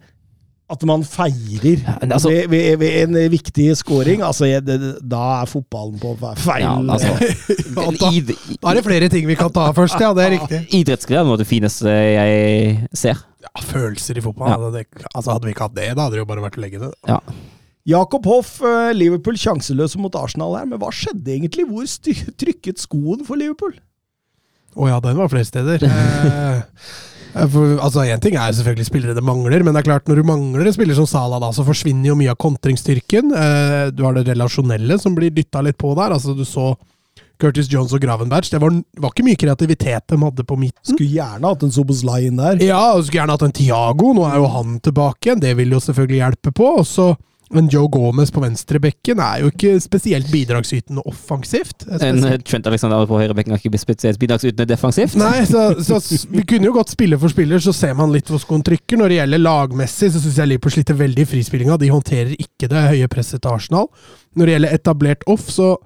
at 0.69 0.83
man 0.85 1.01
feirer 1.07 1.81
ja, 1.81 1.95
altså- 2.05 2.29
ved, 2.29 2.49
ved, 2.53 2.77
ved 2.83 2.97
en 3.07 3.19
viktig 3.33 3.71
scoring, 3.81 4.21
altså, 4.23 4.45
jeg, 4.51 4.65
det, 4.67 4.77
da 5.01 5.21
er 5.41 5.49
fotballen 5.49 5.97
på 6.03 6.13
feil 6.43 6.65
Ja, 6.67 6.75
altså, 6.93 7.15
Da- 7.77 7.91
Da 8.61 8.71
er 8.73 8.81
det 8.81 8.85
flere 8.85 9.09
ting 9.13 9.27
vi 9.31 9.37
kan 9.39 9.53
ta 9.55 9.71
først, 9.73 9.97
ja. 10.01 10.13
Det 10.17 10.27
er 10.27 10.35
riktig. 10.37 10.61
Idrettsgreier 10.83 11.23
er 11.23 11.29
noe 11.29 11.39
av 11.39 11.43
det 11.43 11.49
fineste 11.49 11.89
jeg 11.89 12.89
ser. 12.93 13.23
Ja, 13.45 13.53
Følelser 13.65 14.19
i 14.21 14.25
fotball. 14.25 14.51
Ja. 14.51 14.85
Altså, 15.15 15.33
hadde 15.33 15.49
vi 15.49 15.55
ikke 15.57 15.69
hatt 15.71 15.77
det, 15.79 15.89
da 15.97 16.05
hadde 16.05 16.19
det 16.19 16.23
jo 16.25 16.29
bare 16.29 16.45
vært 16.45 16.59
å 16.61 16.65
legge 16.67 16.83
det. 16.83 16.93
Ja. 17.09 17.21
Jakob 17.89 18.27
Hoff, 18.29 18.59
eh, 18.61 18.91
Liverpool 18.93 19.39
sjanseløse 19.41 19.97
mot 20.03 20.13
Arsenal 20.21 20.59
her, 20.59 20.67
men 20.69 20.81
hva 20.83 20.91
skjedde 20.93 21.33
egentlig? 21.33 21.65
Hvor 21.71 21.89
trykket 22.37 22.83
skoen 22.83 23.25
for 23.25 23.41
Liverpool? 23.41 23.73
Å 24.77 24.91
ja, 24.91 24.99
den 25.01 25.17
var 25.17 25.31
flere 25.33 25.49
steder. 25.49 25.87
Eh, 27.39 27.49
for, 27.53 27.79
altså, 27.79 28.05
Én 28.09 28.23
ting 28.23 28.37
er 28.37 28.53
selvfølgelig 28.57 28.89
spillere 28.89 29.17
det 29.17 29.25
mangler, 29.25 29.63
men 29.65 29.75
det 29.75 29.83
er 29.83 29.91
klart 29.93 30.11
når 30.11 30.21
du 30.21 30.29
mangler 30.29 30.67
en 30.69 30.77
spiller 30.77 30.99
som 30.99 31.09
Salah, 31.09 31.41
da, 31.43 31.51
så 31.55 31.67
forsvinner 31.67 32.11
jo 32.11 32.19
mye 32.19 32.35
av 32.35 32.41
kontringsstyrken. 32.43 33.35
Eh, 33.35 33.89
du 33.95 34.05
har 34.07 34.19
det 34.19 34.29
relasjonelle 34.29 34.99
som 35.03 35.17
blir 35.19 35.35
dytta 35.35 35.63
litt 35.65 35.79
på 35.81 35.95
der. 35.99 36.17
altså 36.17 36.37
Du 36.37 36.45
så 36.49 36.73
Curtis 37.39 37.69
Jones 37.71 37.93
og 37.95 38.03
Gravenberg. 38.03 38.51
Det 38.51 38.59
var, 38.59 38.75
var 38.99 39.13
ikke 39.15 39.27
mye 39.29 39.39
kreativitet 39.39 40.11
de 40.11 40.19
hadde 40.19 40.45
på 40.45 40.59
midten. 40.59 40.83
Skulle 40.83 41.13
gjerne 41.21 41.53
hatt 41.53 41.63
en 41.63 41.75
Soboslai 41.75 42.25
inn 42.27 42.41
der. 42.41 42.59
Ja, 42.65 42.81
og 42.97 43.05
skulle 43.07 43.21
gjerne 43.21 43.37
hatt 43.37 43.47
en 43.47 43.55
Tiago. 43.55 44.11
Nå 44.17 44.27
er 44.27 44.41
jo 44.41 44.51
han 44.57 44.81
tilbake 44.83 45.31
igjen. 45.31 45.43
Det 45.45 45.55
vil 45.61 45.77
jo 45.77 45.83
selvfølgelig 45.85 46.19
hjelpe 46.19 46.55
på. 46.59 46.73
Og 46.81 46.89
så 46.89 47.13
en 47.57 47.69
Joe 47.73 47.89
Gomez 47.89 48.31
på 48.35 48.43
venstrebekken 48.43 49.21
er 49.25 49.43
jo 49.43 49.51
ikke 49.53 49.79
spesielt 49.81 50.29
bidragsytende 50.33 51.05
offensivt. 51.09 51.87
En 51.97 52.21
eh, 52.27 52.37
Trent 52.45 52.67
Alexander 52.69 53.07
på 53.09 53.21
høyrebekken 53.21 53.55
har 53.55 53.63
ikke 53.63 53.73
blitt 53.73 53.85
spesielt 53.85 54.21
bidragsytende 54.21 54.69
defensivt. 54.69 55.17
Nei, 55.21 55.47
så, 55.49 55.71
så 55.85 56.01
vi 56.29 56.45
kunne 56.49 56.69
jo 56.69 56.75
godt 56.77 56.93
spille 56.93 57.19
for 57.21 57.33
spiller, 57.33 57.63
så 57.65 57.73
ser 57.77 57.97
man 57.99 58.13
litt 58.13 58.29
hvor 58.29 58.43
skoen 58.43 58.65
trykker. 58.67 59.01
Når 59.01 59.13
det 59.13 59.21
gjelder 59.21 59.45
lagmessig, 59.45 60.13
så 60.13 60.23
syns 60.23 60.43
jeg 60.43 60.53
Liverpool 60.53 60.77
sliter 60.77 61.01
veldig 61.01 61.25
i 61.25 61.31
frispillinga. 61.33 61.81
De 61.81 61.93
håndterer 61.95 62.37
ikke 62.37 62.69
det 62.69 62.87
høye 62.93 63.11
presset 63.13 63.43
til 63.45 63.55
Arsenal. 63.55 63.89
Når 64.37 64.45
det 64.45 64.57
gjelder 64.57 64.79
etablert 64.81 65.29
off, 65.31 65.49
så 65.53 65.77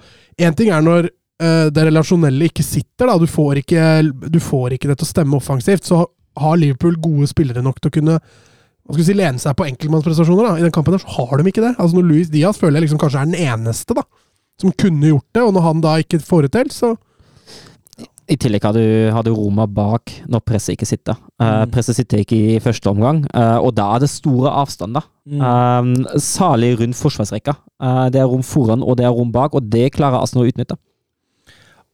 Én 0.41 0.55
ting 0.57 0.71
er 0.73 0.81
når 0.81 1.11
uh, 1.45 1.69
det 1.69 1.83
relasjonelle 1.91 2.49
ikke 2.49 2.65
sitter, 2.65 3.11
da. 3.11 3.19
Du 3.21 3.29
får 3.29 3.61
ikke, 3.61 3.83
du 4.33 4.39
får 4.41 4.79
ikke 4.79 4.89
det 4.91 4.97
til 5.01 5.07
å 5.07 5.11
stemme 5.11 5.39
offensivt. 5.39 5.85
Så 5.85 6.01
har 6.41 6.57
Liverpool 6.59 6.97
gode 7.03 7.29
spillere 7.31 7.63
nok 7.65 7.81
til 7.81 7.93
å 7.93 7.97
kunne 7.99 8.17
hva 8.83 8.97
skal 8.97 9.03
vi 9.03 9.07
si, 9.07 9.14
lene 9.18 9.39
seg 9.39 9.55
på 9.59 9.66
enkeltmannsprestasjoner. 9.68 10.49
da. 10.49 10.59
I 10.59 10.66
den 10.66 10.74
kampen 10.74 10.97
der 10.97 11.05
så 11.05 11.14
har 11.14 11.39
de 11.39 11.53
ikke 11.53 11.62
det. 11.62 11.76
Altså 11.78 11.99
når 11.99 12.09
Luis 12.09 12.33
Diaz 12.33 12.59
føler 12.59 12.80
jeg 12.80 12.89
liksom 12.89 13.01
kanskje 13.03 13.22
er 13.22 13.30
den 13.30 13.39
eneste 13.39 13.97
da, 13.99 14.05
som 14.61 14.74
kunne 14.74 15.14
gjort 15.14 15.28
det, 15.30 15.47
og 15.47 15.55
når 15.55 15.66
han 15.68 15.83
da 15.85 15.97
ikke 16.03 16.22
får 16.22 16.49
det 16.49 16.53
til, 16.57 16.72
så 16.74 16.93
I 18.33 18.37
tillegg 18.41 18.64
hadde 18.66 18.83
du, 18.83 19.11
har 19.14 19.30
Roma 19.30 19.68
bak 19.70 20.12
når 20.30 20.43
presset 20.47 20.74
ikke 20.74 20.89
sitter. 20.89 21.18
Eh, 21.43 21.64
presset 21.70 21.99
sitter 21.99 22.22
ikke 22.22 22.39
i 22.57 22.61
første 22.62 22.91
omgang, 22.91 23.22
uh, 23.35 23.59
og 23.62 23.74
da 23.78 23.89
er 23.95 24.03
det 24.03 24.11
store 24.11 24.51
avstander. 24.62 25.07
Um, 25.30 25.95
særlig 26.18 26.74
rundt 26.80 26.99
forsvarsrekka. 26.99 27.55
Uh, 27.83 28.09
det 28.11 28.22
er 28.22 28.30
rom 28.30 28.43
foran 28.47 28.83
og 28.83 28.99
det 28.99 29.07
er 29.07 29.14
rom 29.14 29.30
bak, 29.35 29.55
og 29.55 29.68
det 29.70 29.93
klarer 29.95 30.22
Arsenal 30.22 30.47
å 30.47 30.51
utnytte. 30.51 30.78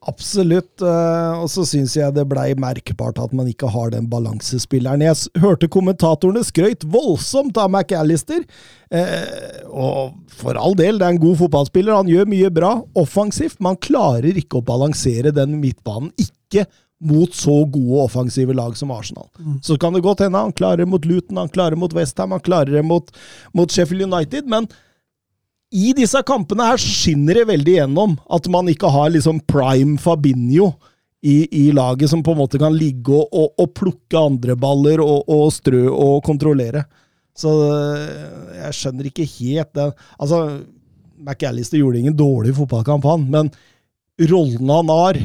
Absolutt. 0.06 0.80
eh, 0.80 1.32
Og 1.42 1.48
så 1.50 1.64
syns 1.66 1.96
jeg 1.96 2.14
det 2.14 2.24
blei 2.30 2.52
merkbart 2.54 3.18
at 3.18 3.32
man 3.34 3.48
ikke 3.50 3.68
har 3.72 3.90
den 3.90 4.06
balansespilleren. 4.08 5.02
Jeg 5.02 5.42
hørte 5.42 5.68
kommentatorene 5.68 6.44
skrøyt 6.46 6.86
voldsomt 6.86 7.58
av 7.58 7.70
McAllister. 7.70 8.44
Eh, 8.94 9.66
og 9.66 10.14
for 10.30 10.54
all 10.56 10.76
del, 10.78 10.98
det 10.98 11.06
er 11.08 11.16
en 11.16 11.22
god 11.26 11.40
fotballspiller. 11.42 11.98
Han 11.98 12.08
gjør 12.12 12.30
mye 12.30 12.50
bra 12.54 12.76
offensivt. 12.94 13.58
Man 13.60 13.76
klarer 13.76 14.38
ikke 14.38 14.60
å 14.60 14.64
balansere 14.64 15.34
den 15.34 15.58
midtbanen. 15.60 16.12
Ikke 16.16 16.68
mot 16.98 17.30
så 17.34 17.60
gode 17.70 18.00
offensive 18.08 18.54
lag 18.54 18.74
som 18.78 18.90
Arsenal. 18.90 19.28
Så 19.62 19.76
kan 19.78 19.92
det 19.94 20.02
godt 20.02 20.22
hende 20.24 20.38
han 20.38 20.52
klarer 20.52 20.86
mot 20.86 21.04
Luton, 21.06 21.36
han 21.38 21.48
klarer 21.54 21.78
mot 21.78 21.92
Westham, 21.94 22.32
han 22.34 22.40
klarer 22.42 22.82
mot, 22.82 23.12
mot 23.54 23.70
Sheffield 23.70 24.02
United, 24.12 24.48
men 24.50 24.66
i 25.74 25.92
disse 25.96 26.20
kampene 26.24 26.64
her 26.70 26.80
skinner 26.80 27.40
det 27.40 27.48
veldig 27.50 27.74
gjennom 27.74 28.14
at 28.32 28.46
man 28.52 28.70
ikke 28.72 28.88
har 28.92 29.10
liksom 29.12 29.42
prime 29.50 29.98
Fabinho 30.00 30.72
i, 31.20 31.44
i 31.50 31.64
laget 31.74 32.10
som 32.12 32.22
på 32.24 32.32
en 32.32 32.40
måte 32.40 32.60
kan 32.60 32.76
ligge 32.76 33.12
og, 33.12 33.28
og, 33.34 33.52
og 33.58 33.74
plukke 33.76 34.20
andre 34.20 34.56
baller 34.56 35.02
og, 35.02 35.28
og 35.28 35.50
strø 35.52 35.84
og 35.90 36.22
kontrollere. 36.24 36.84
Så 37.38 37.52
øh, 37.68 38.54
jeg 38.58 38.76
skjønner 38.78 39.10
ikke 39.10 39.26
helt 39.38 39.72
det. 39.76 39.88
Altså, 40.18 40.40
McAllister 41.18 41.78
gjorde 41.78 42.00
ingen 42.00 42.16
dårlig 42.16 42.54
fotballkamp, 42.56 43.06
han, 43.06 43.26
men 43.30 43.50
rollen 44.30 44.70
han 44.72 44.90
har, 44.94 45.18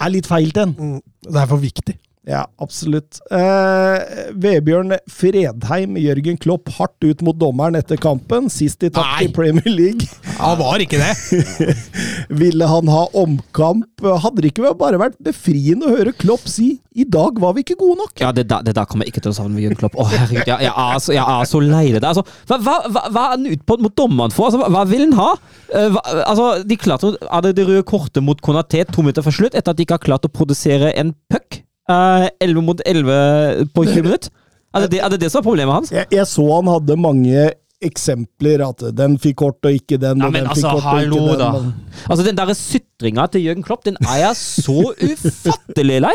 er 0.00 0.12
litt 0.12 0.28
feil 0.28 0.52
til 0.52 0.68
en. 0.68 0.76
mm, 0.76 1.00
det 1.26 1.40
er 1.42 1.50
for 1.50 1.60
viktig. 1.60 1.96
Ja, 2.26 2.42
absolutt. 2.58 3.20
Eh, 3.30 4.30
Vebjørn 4.34 4.96
Fredheim, 5.06 5.94
Jørgen 6.02 6.38
Klopp 6.42 6.72
hardt 6.74 7.04
ut 7.06 7.20
mot 7.22 7.38
dommeren 7.38 7.78
etter 7.78 8.00
kampen. 8.02 8.48
Sist 8.50 8.80
tapte 8.82 9.04
Nei. 9.04 9.28
i 9.28 9.30
Premier 9.34 9.70
League. 9.70 10.08
Han 10.40 10.58
var 10.58 10.82
ikke 10.82 10.98
det! 10.98 11.76
Ville 12.42 12.66
han 12.66 12.90
ha 12.90 13.04
omkamp? 13.16 14.02
Hadde 14.02 14.42
det 14.42 14.50
ikke 14.50 14.74
bare 14.76 14.98
vært 15.00 15.14
befriende 15.22 15.86
å 15.86 15.94
høre 15.94 16.12
Klopp 16.18 16.50
si 16.50 16.80
'i 16.96 17.04
dag 17.12 17.36
var 17.40 17.52
vi 17.52 17.60
ikke 17.60 17.76
gode 17.76 17.98
nok'? 18.00 18.20
Ja, 18.20 18.30
det, 18.32 18.46
da, 18.48 18.62
det 18.64 18.72
der 18.76 18.86
kommer 18.88 19.04
jeg 19.04 19.12
ikke 19.12 19.22
til 19.26 19.34
å 19.34 19.36
savne 19.36 19.52
med 19.52 19.66
Jørgen 19.66 19.80
Klopp. 19.82 19.98
Å, 20.00 20.06
herregud, 20.08 20.48
jeg, 20.48 20.64
jeg, 20.64 20.72
er 20.72 21.00
så, 21.04 21.12
jeg 21.12 21.24
er 21.24 21.48
så 21.50 21.60
lei 21.60 21.84
det 21.92 22.00
der. 22.00 22.08
Altså, 22.08 22.24
hva, 22.48 22.56
hva, 22.64 23.02
hva, 23.12 23.24
er 23.24 23.34
han 23.34 23.44
ute 23.50 23.66
på 23.68 23.76
mot 23.84 23.96
dommeren 24.00 24.32
for? 24.32 24.48
Altså, 24.48 24.62
hva, 24.72 24.84
vil 24.88 25.04
han 25.04 25.16
ha? 25.18 25.28
Eh, 25.68 25.90
hva, 25.92 26.02
altså, 26.24 26.46
de 26.64 26.78
klarte 26.80 27.12
det, 27.44 27.52
det 27.58 27.66
røde 27.68 27.84
kortet 27.88 28.24
mot 28.24 28.40
Konaté 28.40 28.86
to 28.88 29.04
minutter 29.04 29.26
før 29.26 29.36
slutt, 29.42 29.58
etter 29.58 29.74
at 29.74 29.78
de 29.78 29.84
ikke 29.84 29.98
har 30.00 30.06
klart 30.08 30.28
å 30.28 30.32
produsere 30.32 30.94
en 30.96 31.12
puck. 31.32 31.55
Eh, 31.86 32.28
11 32.42 32.64
mot 32.66 32.80
11 32.86 33.68
på 33.74 33.84
20 33.86 34.02
minutter. 34.02 34.32
Er 34.74 34.84
det 34.84 34.90
det, 34.92 34.98
er 35.00 35.12
det 35.14 35.20
det 35.22 35.30
som 35.32 35.40
er 35.40 35.46
problemet 35.46 35.72
hans? 35.78 35.92
Jeg, 35.94 36.08
jeg 36.12 36.26
så 36.28 36.44
han 36.50 36.68
hadde 36.68 36.98
mange 37.00 37.46
eksempler, 37.86 38.62
at 38.64 38.82
den 38.96 39.18
fikk 39.20 39.36
kort 39.42 39.66
og 39.68 39.74
ikke 39.76 39.98
den, 40.00 40.20
Ja, 40.22 40.28
og 40.28 40.32
men 40.32 40.42
den 40.46 40.50
altså, 40.50 40.70
fikk 40.72 40.80
kort 40.80 40.84
og 40.84 40.96
hallo, 40.96 41.18
ikke 41.22 41.36
da. 41.40 41.48
den. 41.58 41.74
Altså, 42.08 42.24
den 42.26 42.38
der 42.38 42.52
sytringa 42.56 43.26
til 43.32 43.44
Jørgen 43.44 43.66
Klopp, 43.66 43.84
den 43.84 43.98
er 44.00 44.18
jeg 44.24 44.38
så 44.40 44.78
ufattelig 44.96 45.98
lei. 46.06 46.14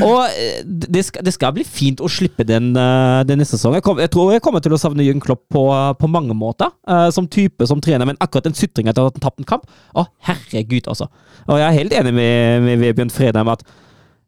Og 0.00 0.22
eh, 0.38 0.62
det 0.64 1.04
skal, 1.06 1.24
det 1.26 1.34
skal 1.36 1.54
bli 1.54 1.66
fint 1.66 2.00
å 2.02 2.08
slippe 2.10 2.46
den, 2.48 2.72
eh, 2.80 3.20
den 3.28 3.40
neste 3.42 3.58
sesong. 3.58 3.76
Jeg, 3.78 3.84
kom, 3.86 4.00
jeg 4.02 4.12
tror 4.14 4.32
jeg 4.34 4.42
kommer 4.44 4.64
til 4.64 4.74
å 4.74 4.80
savne 4.80 5.04
Jørgen 5.06 5.22
Klopp 5.24 5.44
på, 5.52 5.64
på 6.00 6.10
mange 6.10 6.34
måter. 6.34 6.72
som 7.14 7.28
type, 7.28 7.66
som 7.68 7.80
trener, 7.84 8.08
men 8.08 8.18
akkurat 8.20 8.48
den 8.48 8.56
sytringa 8.58 8.96
til 8.96 9.06
at 9.08 9.16
han 9.16 9.24
tapte 9.24 9.44
en 9.44 9.48
kamp 9.52 9.68
Å, 9.94 10.08
herregud, 10.26 10.88
altså. 10.90 11.06
Og 11.46 11.60
jeg 11.60 11.68
er 11.68 11.78
helt 11.78 11.96
enig 12.00 12.16
med, 12.16 12.66
med 12.66 12.82
Vebjørn 12.82 13.14
Fredheim 13.14 13.52
at 13.52 13.62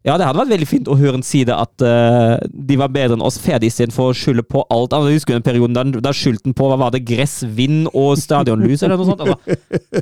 ja, 0.03 0.17
det 0.19 0.25
hadde 0.27 0.41
vært 0.41 0.51
veldig 0.51 0.67
fint 0.67 0.89
å 0.91 0.97
høre 0.99 1.15
en 1.19 1.23
side 1.23 1.55
at 1.55 1.83
uh, 1.85 2.35
de 2.43 2.75
var 2.79 2.91
bedre 2.91 3.15
enn 3.15 3.23
oss 3.23 3.37
ferdig 3.39 3.69
istedenfor 3.71 4.11
å 4.11 4.15
skylde 4.17 4.43
på 4.43 4.65
alt. 4.67 4.91
annet. 4.91 5.13
jeg 5.13 5.21
husker 5.21 5.37
den 5.37 5.45
perioden 5.45 5.77
da, 5.77 5.85
da 6.03 6.11
skyldte 6.15 6.51
på 6.51 6.67
hva 6.67 6.79
var 6.81 6.91
det, 6.91 7.05
gress, 7.07 7.39
vind 7.47 7.87
og 7.93 8.17
stadionlys 8.19 8.83
eller 8.83 8.99
noe 8.99 9.07
sånt. 9.07 9.23
Altså. 9.23 9.93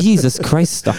Jesus 0.00 0.40
Christ, 0.40 0.88
da. 0.88 0.96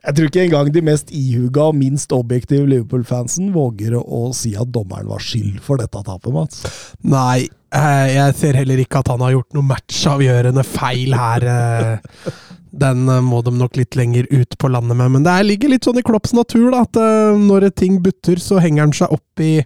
Jeg 0.00 0.16
tror 0.16 0.28
ikke 0.30 0.44
engang 0.46 0.70
de 0.72 0.80
mest 0.86 1.10
ihuga 1.12 1.66
og 1.68 1.74
minst 1.76 2.12
objektive 2.16 2.64
Liverpool-fansen 2.70 3.50
våger 3.52 3.98
å 4.00 4.30
si 4.36 4.54
at 4.56 4.70
dommeren 4.72 5.10
var 5.10 5.20
skyld 5.20 5.58
for 5.64 5.76
dette 5.80 6.00
tapet, 6.06 6.32
Mats. 6.32 6.62
Nei, 7.04 7.48
eh, 7.76 8.06
jeg 8.14 8.36
ser 8.38 8.56
heller 8.62 8.80
ikke 8.80 9.02
at 9.02 9.10
han 9.12 9.20
har 9.26 9.34
gjort 9.36 9.58
noe 9.58 9.68
matchavgjørende 9.68 10.64
feil 10.64 11.12
her. 11.18 11.44
eh. 11.44 12.32
Den 12.72 13.04
eh, 13.12 13.20
må 13.26 13.42
de 13.44 13.52
nok 13.52 13.76
litt 13.76 13.98
lenger 13.98 14.24
ut 14.30 14.56
på 14.56 14.70
landet 14.72 14.96
med, 14.96 15.10
men 15.18 15.22
det 15.26 15.34
er- 15.36 15.44
ligger 15.50 15.68
litt 15.74 15.84
sånn 15.84 15.98
i 16.00 16.06
Klopps 16.06 16.32
natur 16.32 16.70
da, 16.70 16.80
at 16.88 16.96
når 17.36 17.68
ting 17.76 18.00
butter, 18.00 18.40
så 18.40 18.60
henger 18.62 18.86
han 18.86 18.92
seg 18.96 19.12
opp 19.12 19.40
i 19.44 19.60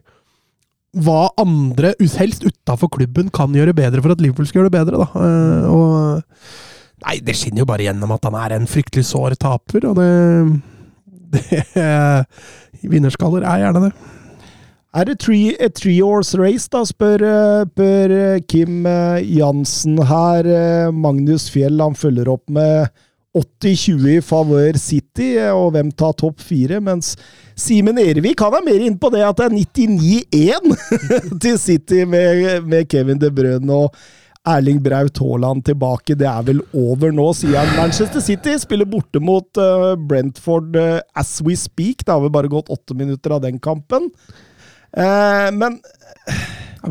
hva 0.95 1.28
andre, 1.39 1.95
helst 2.18 2.43
utafor 2.47 2.89
klubben, 2.91 3.30
kan 3.35 3.53
gjøre 3.55 3.74
bedre 3.74 4.03
for 4.03 4.14
at 4.14 4.20
Liverpool 4.22 4.47
skal 4.47 4.62
gjøre 4.62 4.70
det 4.70 4.78
bedre. 4.80 4.99
da. 5.03 5.09
Og 5.70 6.22
Nei, 7.05 7.18
det 7.20 7.36
skinner 7.36 7.64
jo 7.64 7.68
bare 7.68 7.84
gjennom 7.84 8.14
at 8.14 8.24
han 8.24 8.36
er 8.40 8.57
en 8.57 8.68
fryktelig 8.70 9.05
sår 9.11 9.36
taper, 9.40 9.90
og 9.90 9.98
det 10.00 10.11
det 11.74 12.90
Vinnerskaller 12.90 13.44
er 13.48 13.64
gjerne 13.64 13.86
det. 13.86 13.94
Er 14.94 15.09
det 15.09 15.16
three, 15.18 15.55
a 15.59 15.68
three 15.68 15.98
horse 15.98 16.38
race, 16.38 16.68
da, 16.70 16.84
spør, 16.86 17.24
eh, 17.26 17.64
spør 17.72 18.12
eh, 18.14 18.42
Kim 18.46 18.84
eh, 18.86 19.24
Jansen 19.38 19.98
her. 20.07 20.46
Magnus 20.94 21.48
Fjell 21.50 21.82
han 21.82 21.96
følger 21.98 22.30
opp 22.30 22.44
med 22.52 22.92
80-20 23.34 24.12
i 24.12 24.20
favør 24.22 24.78
City, 24.78 25.32
og 25.50 25.72
hvem 25.74 25.90
tar 25.98 26.14
topp 26.20 26.38
fire? 26.46 26.78
Mens 26.78 27.16
Simen 27.59 27.98
Ervik 27.98 28.44
han 28.44 28.55
er 28.55 28.66
mer 28.68 28.84
inne 28.86 29.00
på 29.02 29.11
det 29.11 29.24
at 29.26 29.40
det 29.40 29.48
er 29.48 29.57
99-1 29.59 30.76
til 31.42 31.59
City 31.59 32.05
med, 32.07 32.62
med 32.62 32.86
Kevin 32.86 33.18
De 33.18 33.32
Bruyne 33.34 33.80
og 33.80 33.98
Erling 34.47 34.80
Braut 34.84 35.16
Haaland 35.22 35.64
tilbake. 35.64 36.14
Det 36.20 36.26
er 36.28 36.42
vel 36.45 36.61
over 36.76 37.12
nå, 37.16 37.30
sier 37.36 37.57
han. 37.57 37.70
Manchester 37.78 38.20
City 38.20 38.57
spiller 38.61 38.84
borte 38.88 39.20
mot 39.24 39.49
uh, 39.61 39.95
Brentford 39.97 40.76
uh, 40.76 40.99
as 41.16 41.38
we 41.47 41.57
speak. 41.57 42.05
Det 42.05 42.12
har 42.12 42.20
vel 42.26 42.32
bare 42.34 42.51
gått 42.53 42.68
åtte 42.74 42.97
minutter 42.99 43.32
av 43.38 43.40
den 43.47 43.57
kampen. 43.64 44.11
Uh, 44.97 45.49
men 45.57 45.80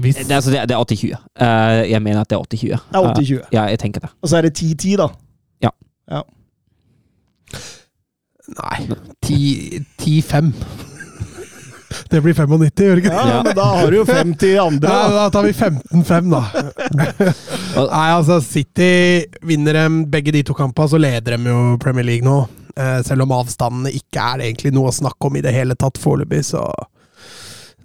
Hvis, 0.01 0.15
Det, 0.23 0.31
altså, 0.33 0.49
det, 0.49 0.59
er- 0.63 0.65
det 0.71 0.73
er 0.75 0.81
80-20. 0.81 1.13
Eh, 1.37 1.91
jeg 1.91 2.01
mener 2.01 2.21
at 2.23 2.29
det 2.31 2.37
er 2.39 2.41
80-20. 2.41 2.79
det 2.89 2.97
er 2.97 3.13
80-20. 3.13 3.43
Ja, 3.53 3.63
jeg 3.69 3.79
tenker 3.79 4.01
det. 4.01 4.09
Og 4.21 4.29
så 4.31 4.37
er 4.39 4.47
det 4.47 4.55
10-10, 4.57 4.95
da. 4.97 5.07
Ja. 5.61 5.69
ja. 6.09 6.21
nei, 8.57 8.79
10-5. 9.25 10.49
Det 12.11 12.21
blir 12.25 12.33
95, 12.37 12.71
gjør 12.87 12.99
det 12.99 13.03
ikke? 13.03 13.13
Ja, 13.13 13.41
men 13.45 13.55
da 13.57 13.67
har 13.77 13.91
du 13.93 13.97
jo 13.99 14.05
fem 14.07 14.33
til 14.39 14.57
andre. 14.63 14.89
Ja, 14.89 15.03
Da. 15.09 15.13
da 15.17 15.29
tar 15.33 15.47
vi 15.47 15.53
15-5, 15.53 16.31
da. 16.33 16.43
Nei, 17.89 18.07
altså, 18.15 18.39
City 18.43 18.91
vinner 19.45 19.77
dem 19.83 20.03
begge 20.11 20.33
de 20.35 20.43
to 20.47 20.55
kampene, 20.57 20.89
så 20.91 20.99
leder 21.01 21.37
de 21.37 21.51
jo 21.51 21.77
Premier 21.83 22.07
League 22.07 22.25
nå. 22.27 22.41
Eh, 22.73 22.99
selv 23.05 23.27
om 23.27 23.35
avstandene 23.37 23.91
ikke 23.93 24.17
er 24.33 24.47
egentlig 24.47 24.71
noe 24.73 24.89
å 24.89 24.95
snakke 24.95 25.29
om 25.29 25.35
i 25.37 25.43
det 25.45 25.53
hele 25.53 25.75
tatt 25.77 25.99
foreløpig, 26.01 26.41
så 26.53 26.65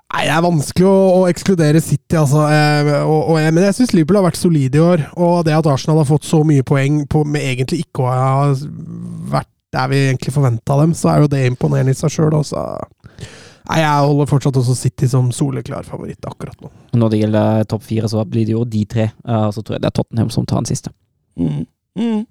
Nei, 0.08 0.22
Det 0.24 0.32
er 0.32 0.40
vanskelig 0.40 0.86
å, 0.88 0.92
å 1.18 1.24
ekskludere 1.28 1.80
City, 1.84 2.16
altså. 2.16 2.46
Eh, 2.48 2.88
og, 3.02 3.26
og, 3.34 3.36
men 3.52 3.66
jeg 3.66 3.74
syns 3.76 3.90
Liverpool 3.92 4.16
har 4.22 4.24
vært 4.30 4.40
solide 4.40 4.78
i 4.78 4.80
år. 4.80 5.02
Og 5.20 5.42
det 5.44 5.52
at 5.52 5.68
Arsenal 5.68 6.00
har 6.00 6.08
fått 6.08 6.24
så 6.24 6.40
mye 6.48 6.64
poeng 6.64 7.02
på, 7.12 7.26
med 7.28 7.44
egentlig 7.44 7.82
ikke 7.84 8.06
å 8.06 8.08
ha 8.08 8.46
vært 9.34 9.50
der 9.76 9.90
vi 9.92 9.98
egentlig 10.06 10.32
forventa 10.32 10.78
dem, 10.80 10.94
så 10.96 11.10
er 11.12 11.20
jo 11.20 11.28
det 11.28 11.42
imponerende 11.50 11.92
i 11.92 11.98
seg 11.98 12.14
sjøl. 12.14 12.38
Nei, 13.68 13.80
jeg 13.82 14.06
holder 14.06 14.30
fortsatt 14.30 14.56
også 14.60 14.76
City 14.78 15.08
som 15.10 15.28
soleklar 15.34 15.84
favoritt 15.88 16.24
akkurat 16.28 16.56
nå. 16.62 16.70
Når 16.96 17.12
det 17.12 17.22
gjelder 17.22 17.68
topp 17.68 17.84
fire, 17.84 18.08
så 18.08 18.24
blir 18.24 18.46
det 18.48 18.54
jo 18.54 18.64
de 18.64 18.84
tre. 18.88 19.10
Så 19.52 19.60
tror 19.60 19.76
jeg 19.76 19.84
det 19.84 19.90
er 19.90 19.96
Tottenham 19.98 20.30
som 20.32 20.46
tar 20.48 20.62
den 20.62 20.70
siste. 20.70 20.94
Mm. 21.38 21.66
Mm. 21.98 22.22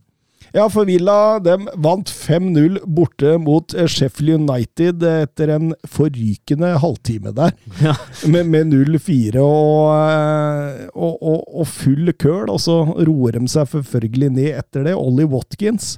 Ja, 0.55 0.67
for 0.71 0.87
Villa 0.87 1.39
dem 1.43 1.67
vant 1.83 2.09
5-0 2.09 2.79
borte 2.95 3.35
mot 3.41 3.73
eh, 3.75 3.87
Sheffield 3.91 4.45
United 4.47 5.03
etter 5.03 5.51
en 5.57 5.73
forrykende 5.83 6.75
halvtime 6.81 7.33
der. 7.35 7.55
Ja. 7.83 7.93
Med, 8.25 8.47
med 8.49 8.71
0-4 8.71 9.43
og, 9.43 9.91
eh, 10.01 10.87
og, 10.95 11.19
og, 11.21 11.43
og 11.61 11.67
full 11.69 12.13
køl, 12.19 12.47
og 12.53 12.61
så 12.63 12.79
roer 12.95 13.37
de 13.37 13.51
seg 13.51 13.69
forfølgelig 13.69 14.31
ned 14.33 14.55
etter 14.63 14.87
det. 14.87 14.95
Ollie 14.97 15.27
Watkins, 15.29 15.97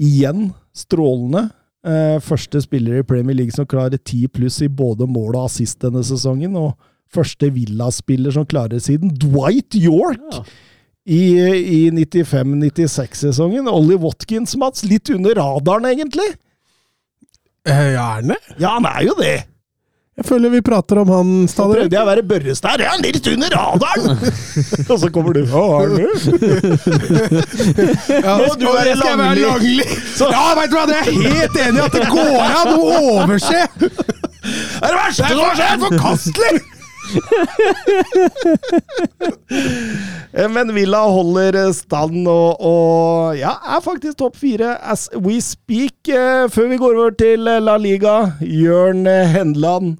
igjen 0.00 0.50
strålende. 0.76 1.48
Eh, 1.86 2.16
første 2.24 2.60
spiller 2.64 2.98
i 2.98 3.06
Premier 3.06 3.36
League 3.38 3.54
som 3.54 3.66
klarer 3.70 3.98
10 4.00 4.28
pluss 4.34 4.58
i 4.64 4.68
både 4.68 5.06
mål 5.06 5.36
og 5.36 5.44
assist 5.46 5.78
denne 5.84 6.02
sesongen. 6.06 6.56
Og 6.58 6.74
første 7.14 7.50
Villa-spiller 7.54 8.34
som 8.34 8.46
klarer 8.48 8.82
siden 8.82 9.14
Dwight 9.14 9.78
York! 9.78 10.24
Ja. 10.32 10.42
i, 11.08 11.20
i 11.40 11.90
95-96-sesongen. 11.94 13.68
Ollie 13.70 13.96
Watkins, 13.96 14.56
Mats, 14.60 14.82
litt 14.84 15.08
under 15.14 15.38
radaren, 15.38 15.86
egentlig. 15.88 16.26
Eh, 17.68 17.94
Gjerne. 17.94 18.36
Ja, 18.58 18.74
han 18.76 18.88
er 18.90 19.06
jo 19.06 19.14
det! 19.20 19.38
Jeg 20.18 20.26
føler 20.26 20.50
vi 20.50 20.60
prater 20.66 20.98
om 20.98 21.08
han 21.14 21.28
Så 21.46 21.52
stadig. 21.54 21.74
prøvde 21.78 21.94
jeg 21.94 22.02
å 22.02 22.08
være 22.08 22.22
Børrestad. 22.26 22.80
Er 22.82 22.88
han 22.90 23.02
litt 23.04 23.26
under 23.30 23.48
radaren! 23.54 24.18
Og 24.90 24.96
så 24.98 25.08
kommer 25.14 25.32
du. 25.36 25.44
Ja, 25.46 25.64
er 25.78 25.88
det? 25.94 25.98
Ja, 28.18 28.32
Må 28.40 28.48
du 28.58 28.66
være 28.66 28.96
langlig? 28.98 29.06
jeg 29.06 29.16
Langli? 29.22 29.42
Langli? 29.46 29.86
Så- 30.18 30.30
Ja, 30.34 30.42
vet 30.58 30.70
du 30.72 30.76
hva, 30.78 30.86
det 30.90 30.96
er 30.98 31.04
jeg 31.06 31.14
helt 31.38 31.56
enig 31.66 31.78
i 31.78 31.84
at 31.86 31.94
det 31.94 32.06
går 32.10 32.34
an 32.48 32.72
å 32.72 32.80
overse! 33.22 33.60
Det 33.78 33.86
er 34.82 34.90
det 34.90 34.98
verste 34.98 35.22
som 35.28 35.38
har 35.44 35.54
skjedd! 35.62 35.80
Forkastelig! 35.86 36.58
Eh, 40.36 40.48
Men 40.52 40.74
Villa 40.76 40.98
holder 41.08 41.56
eh, 41.56 41.70
stand 41.72 42.26
og, 42.28 42.60
og 42.60 43.38
ja, 43.38 43.54
er 43.64 43.80
faktisk 43.84 44.18
topp 44.20 44.36
fire 44.36 44.74
as 44.84 45.06
we 45.16 45.38
speak. 45.40 46.08
Eh, 46.12 46.44
Før 46.52 46.68
vi 46.68 46.76
går 46.82 46.98
over 47.00 47.16
til 47.16 47.48
La 47.64 47.78
Liga, 47.80 48.18
Jørn 48.44 49.06
Henland. 49.08 49.96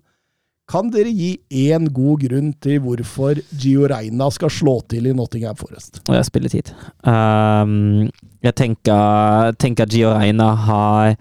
Kan 0.68 0.90
dere 0.92 1.08
gi 1.16 1.30
én 1.64 1.86
god 1.96 2.20
grunn 2.26 2.50
til 2.60 2.82
hvorfor 2.84 3.38
Gio 3.56 3.86
Reina 3.88 4.26
skal 4.34 4.50
slå 4.52 4.74
til 4.92 5.06
i 5.08 5.14
Nottingham 5.16 5.56
Forest? 5.56 6.02
Jeg 6.04 6.26
spiller 6.28 6.52
tid. 6.52 6.72
Um, 7.08 8.10
jeg 8.44 8.52
tenker, 8.60 9.54
tenker 9.56 9.88
Gio 9.88 10.10
Reina 10.12 10.50
har 10.66 11.16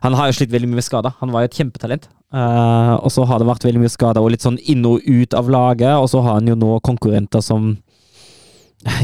Han 0.00 0.16
har 0.16 0.30
jo 0.30 0.38
slitt 0.38 0.52
veldig 0.54 0.70
mye 0.70 0.80
med 0.80 0.86
skader. 0.86 1.12
Han 1.20 1.28
var 1.28 1.44
jo 1.44 1.50
et 1.50 1.58
kjempetalent. 1.60 2.08
Uh, 2.32 2.96
og 3.04 3.10
så 3.12 3.26
har 3.28 3.42
det 3.42 3.50
vært 3.50 3.66
veldig 3.66 3.82
mye 3.82 3.92
skader 3.92 4.24
og 4.24 4.32
litt 4.32 4.46
sånn 4.46 4.56
inn 4.64 4.86
og 4.88 5.04
ut 5.04 5.36
av 5.36 5.50
laget. 5.52 6.00
Og 6.00 6.08
så 6.08 6.22
har 6.24 6.38
han 6.38 6.48
jo 6.48 6.56
nå 6.56 6.78
konkurrenter 6.80 7.44
som 7.44 7.74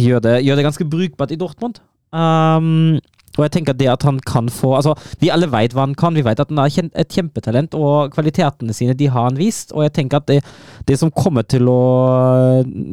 gjør 0.06 0.24
det, 0.24 0.38
gjør 0.46 0.56
det 0.56 0.64
ganske 0.70 0.88
brukbart 0.88 1.36
i 1.36 1.40
Dortmund. 1.42 1.82
Um, 2.16 2.96
og 3.36 3.44
jeg 3.46 3.54
tenker 3.58 3.76
det 3.76 3.88
at 3.92 4.06
han 4.06 4.20
kan 4.26 4.50
få 4.52 4.74
Altså, 4.76 4.94
vi 5.20 5.30
alle 5.32 5.48
vet 5.50 5.74
hva 5.74 5.86
han 5.86 5.94
kan. 5.98 6.16
Vi 6.16 6.24
vet 6.26 6.40
at 6.42 6.50
han 6.52 6.60
er 6.60 6.90
et 7.00 7.12
kjempetalent, 7.12 7.74
og 7.78 8.12
kvalitetene 8.14 8.74
sine 8.76 8.96
de 8.98 9.08
har 9.12 9.28
han 9.28 9.38
vist. 9.40 9.72
Og 9.76 9.86
jeg 9.86 9.94
tenker 9.96 10.20
at 10.20 10.28
det, 10.30 10.40
det 10.88 10.98
som 11.00 11.12
kommer 11.14 11.46
til 11.48 11.68
å, 11.70 11.80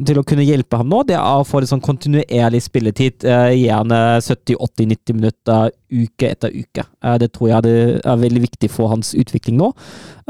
til 0.06 0.20
å 0.20 0.24
kunne 0.26 0.46
hjelpe 0.46 0.80
ham 0.80 0.90
nå, 0.92 1.02
det 1.08 1.18
er 1.18 1.40
å 1.40 1.46
få 1.46 1.62
litt 1.62 1.72
sånn 1.72 1.84
kontinuerlig 1.84 2.62
spilletid. 2.64 3.24
eh, 3.24 3.52
gjerne 3.64 4.00
70-80-90 4.24 5.18
minutter 5.18 5.72
uke 5.94 6.30
etter 6.30 6.54
uke. 6.54 6.86
Eh, 7.04 7.16
det 7.20 7.32
tror 7.34 7.50
jeg 7.50 7.66
det 7.66 7.76
er 8.00 8.22
veldig 8.24 8.44
viktig 8.46 8.70
for 8.72 8.92
hans 8.92 9.14
utvikling 9.18 9.58
nå. 9.60 9.72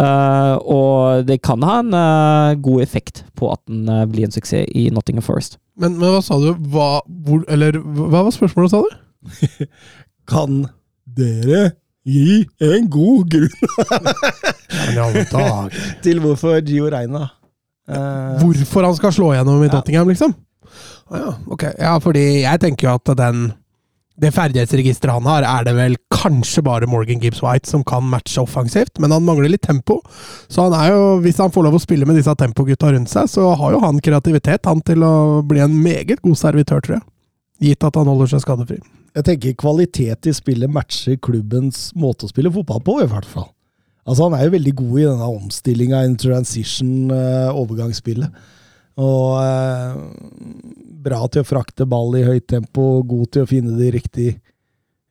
Eh, 0.01 0.57
og 0.59 1.29
det 1.29 1.41
kan 1.47 1.63
ha 1.63 1.79
en 1.83 1.95
eh, 1.95 2.57
god 2.65 2.83
effekt 2.83 3.25
på 3.39 3.53
at 3.53 3.63
han 3.71 3.89
eh, 3.89 4.07
blir 4.11 4.27
en 4.27 4.35
suksess 4.35 4.67
i 4.75 4.89
Nottingham 4.95 5.27
Forest. 5.27 5.59
Men, 5.79 5.99
men 5.99 6.15
hva 6.15 6.23
sa 6.23 6.39
du? 6.43 6.53
Hva, 6.71 7.01
hvor, 7.27 7.45
eller, 7.51 7.79
hva 7.79 8.25
var 8.27 8.35
spørsmålet, 8.35 8.75
sa 8.75 8.83
du? 8.85 9.01
Kan 10.31 10.65
dere 11.05 11.75
gi 12.05 12.45
en 12.61 12.89
god 12.93 13.31
grunn 13.33 13.53
til 16.05 16.21
hvorfor 16.21 16.61
Gio 16.67 16.91
Reina 16.93 17.23
eh, 17.89 18.43
Hvorfor 18.43 18.85
han 18.85 18.97
skal 18.99 19.15
slå 19.17 19.33
gjennom 19.33 19.65
i 19.65 19.71
Ja. 19.73 20.05
Liksom? 20.05 20.35
Ah, 21.09 21.19
ja, 21.21 21.35
ok. 21.49 21.65
Ja, 21.79 21.99
fordi 22.01 22.25
jeg 22.45 22.61
tenker 22.61 22.89
jo 22.89 22.95
at 22.99 23.17
den 23.19 23.53
det 24.15 24.31
ferdighetsregisteret 24.31 25.11
han 25.11 25.27
har, 25.27 25.43
er 25.43 25.65
det 25.67 25.73
vel 25.75 25.97
kanskje 26.15 26.63
bare 26.63 26.87
Morgan 26.87 27.19
Gibbs 27.19 27.41
White 27.43 27.67
som 27.67 27.83
kan 27.83 28.05
matche 28.07 28.39
offensivt, 28.45 29.01
men 29.03 29.11
han 29.11 29.25
mangler 29.27 29.51
litt 29.51 29.65
tempo. 29.67 29.97
Så 30.47 30.69
han 30.69 30.77
er 30.79 30.93
jo, 30.93 31.01
hvis 31.25 31.41
han 31.43 31.51
får 31.51 31.67
lov 31.67 31.79
å 31.79 31.83
spille 31.83 32.07
med 32.07 32.21
disse 32.21 32.35
tempogutta 32.39 32.93
rundt 32.95 33.11
seg, 33.11 33.27
så 33.33 33.49
har 33.59 33.75
jo 33.75 33.83
han 33.83 33.99
kreativitet 33.99 34.71
han 34.71 34.85
til 34.87 35.03
å 35.03 35.43
bli 35.43 35.65
en 35.65 35.75
meget 35.83 36.23
god 36.23 36.39
servitør, 36.39 36.85
tror 36.85 37.01
jeg. 37.01 37.07
Gitt 37.71 37.87
at 37.91 37.99
han 37.99 38.11
holder 38.11 38.31
seg 38.31 38.45
skadefri. 38.45 38.79
Jeg 39.15 39.27
tenker 39.29 39.59
kvalitet 39.59 40.27
i 40.27 40.35
spillet 40.35 40.71
matcher 40.71 41.19
klubbens 41.23 41.93
måte 41.95 42.27
å 42.27 42.33
spille 42.33 42.51
fotball 42.55 42.83
på, 42.83 42.97
i 43.05 43.11
hvert 43.11 43.29
fall. 43.29 43.51
Altså, 44.05 44.27
han 44.27 44.35
er 44.37 44.49
jo 44.49 44.55
veldig 44.57 44.75
god 44.77 44.97
i 44.99 45.07
denne 45.07 45.29
omstillinga, 45.39 46.03
i 46.05 46.17
transition, 46.21 47.13
eh. 47.15 47.53
Og 49.01 49.39
eh, 49.41 49.95
bra 51.07 51.23
til 51.33 51.43
å 51.43 51.49
frakte 51.49 51.87
ball 51.89 52.19
i 52.19 52.27
høyt 52.27 52.47
tempo, 52.51 53.03
god 53.07 53.33
til 53.35 53.47
å 53.47 53.51
finne 53.51 53.79
de 53.79 53.89
riktige 53.95 54.37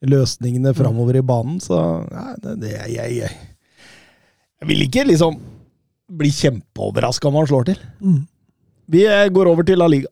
løsningene 0.07 0.75
framover 0.77 1.17
i 1.19 1.25
banen. 1.25 1.57
Så 1.63 1.79
nei, 2.11 2.35
det, 2.43 2.57
det 2.61 2.75
jeg, 2.75 2.93
jeg, 2.99 3.17
jeg, 3.23 4.69
vil 4.69 4.85
ikke 4.85 5.07
liksom 5.09 5.39
bli 6.13 6.31
kjempeoverraska 6.35 7.31
om 7.31 7.39
han 7.41 7.49
slår 7.49 7.71
til. 7.71 7.83
Vi 8.93 9.07
eh, 9.07 9.29
går 9.33 9.49
over 9.51 9.67
til 9.67 9.81
La 9.81 9.89
Liga. 9.89 10.11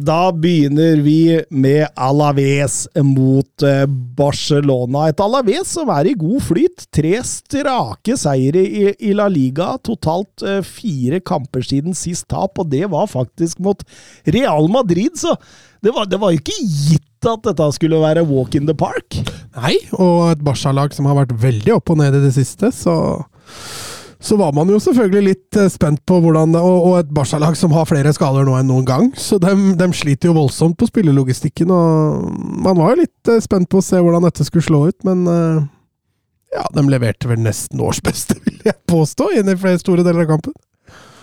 Da 0.00 0.30
begynner 0.32 1.00
vi 1.04 1.40
med 1.50 1.86
Alaves 1.96 2.86
mot 3.04 3.64
eh, 3.66 3.84
Barcelona. 4.16 5.08
Et 5.10 5.20
Alaves 5.20 5.74
som 5.76 5.90
er 5.92 6.10
i 6.10 6.16
god 6.18 6.40
flyt. 6.46 6.86
Tre 6.94 7.14
strake 7.26 8.16
seire 8.20 8.62
i 8.62 9.12
La 9.16 9.28
Liga. 9.32 9.74
Totalt 9.84 10.44
eh, 10.46 10.60
fire 10.66 11.20
kamper 11.20 11.64
siden 11.66 11.96
sist 11.98 12.28
tap, 12.32 12.58
og 12.58 12.70
det 12.72 12.86
var 12.92 13.10
faktisk 13.10 13.60
mot 13.62 13.84
Real 14.24 14.68
Madrid, 14.72 15.18
så 15.18 15.36
det 15.82 15.92
var, 15.94 16.06
det 16.06 16.20
var 16.22 16.34
ikke 16.34 16.54
gitt 16.62 17.26
at 17.26 17.44
dette 17.46 17.68
skulle 17.76 18.00
være 18.02 18.24
walk 18.26 18.56
in 18.58 18.68
the 18.68 18.74
park. 18.76 19.18
Nei, 19.58 19.76
og 19.98 20.32
et 20.32 20.42
Barca-lag 20.46 20.94
som 20.94 21.08
har 21.10 21.18
vært 21.22 21.34
veldig 21.42 21.76
opp 21.76 21.92
og 21.92 22.00
ned 22.02 22.16
i 22.18 22.24
det 22.24 22.34
siste, 22.36 22.70
så 22.74 22.94
så 24.22 24.36
var 24.38 24.52
man 24.54 24.70
jo 24.70 24.78
selvfølgelig 24.78 25.22
litt 25.26 25.58
eh, 25.58 25.70
spent 25.72 26.04
på 26.06 26.20
hvordan 26.22 26.54
og, 26.58 26.76
og 26.86 26.96
et 27.00 27.12
Barca-lag 27.14 27.56
som 27.58 27.74
har 27.74 27.88
flere 27.90 28.12
skader 28.14 28.46
nå 28.46 28.54
enn 28.58 28.68
noen 28.70 28.86
gang. 28.86 29.08
Så 29.18 29.40
de, 29.42 29.52
de 29.78 29.88
sliter 29.98 30.30
jo 30.30 30.36
voldsomt 30.36 30.78
på 30.78 30.86
spillelogistikken, 30.86 31.72
og 31.74 32.28
man 32.62 32.78
var 32.78 32.94
jo 32.94 33.02
litt 33.02 33.32
eh, 33.32 33.42
spent 33.42 33.70
på 33.72 33.80
å 33.82 33.86
se 33.86 33.98
hvordan 33.98 34.28
dette 34.28 34.46
skulle 34.46 34.66
slå 34.66 34.84
ut, 34.92 34.98
men 35.08 35.24
eh, 35.26 35.62
ja, 36.54 36.66
de 36.76 36.84
leverte 36.86 37.30
vel 37.30 37.42
nesten 37.42 37.82
årsbeste, 37.82 38.38
vil 38.46 38.60
jeg 38.68 38.78
påstå, 38.90 39.32
inn 39.40 39.50
i 39.50 39.58
flere 39.58 39.82
store 39.82 40.06
deler 40.06 40.26
av 40.26 40.36
kampen. 40.36 40.54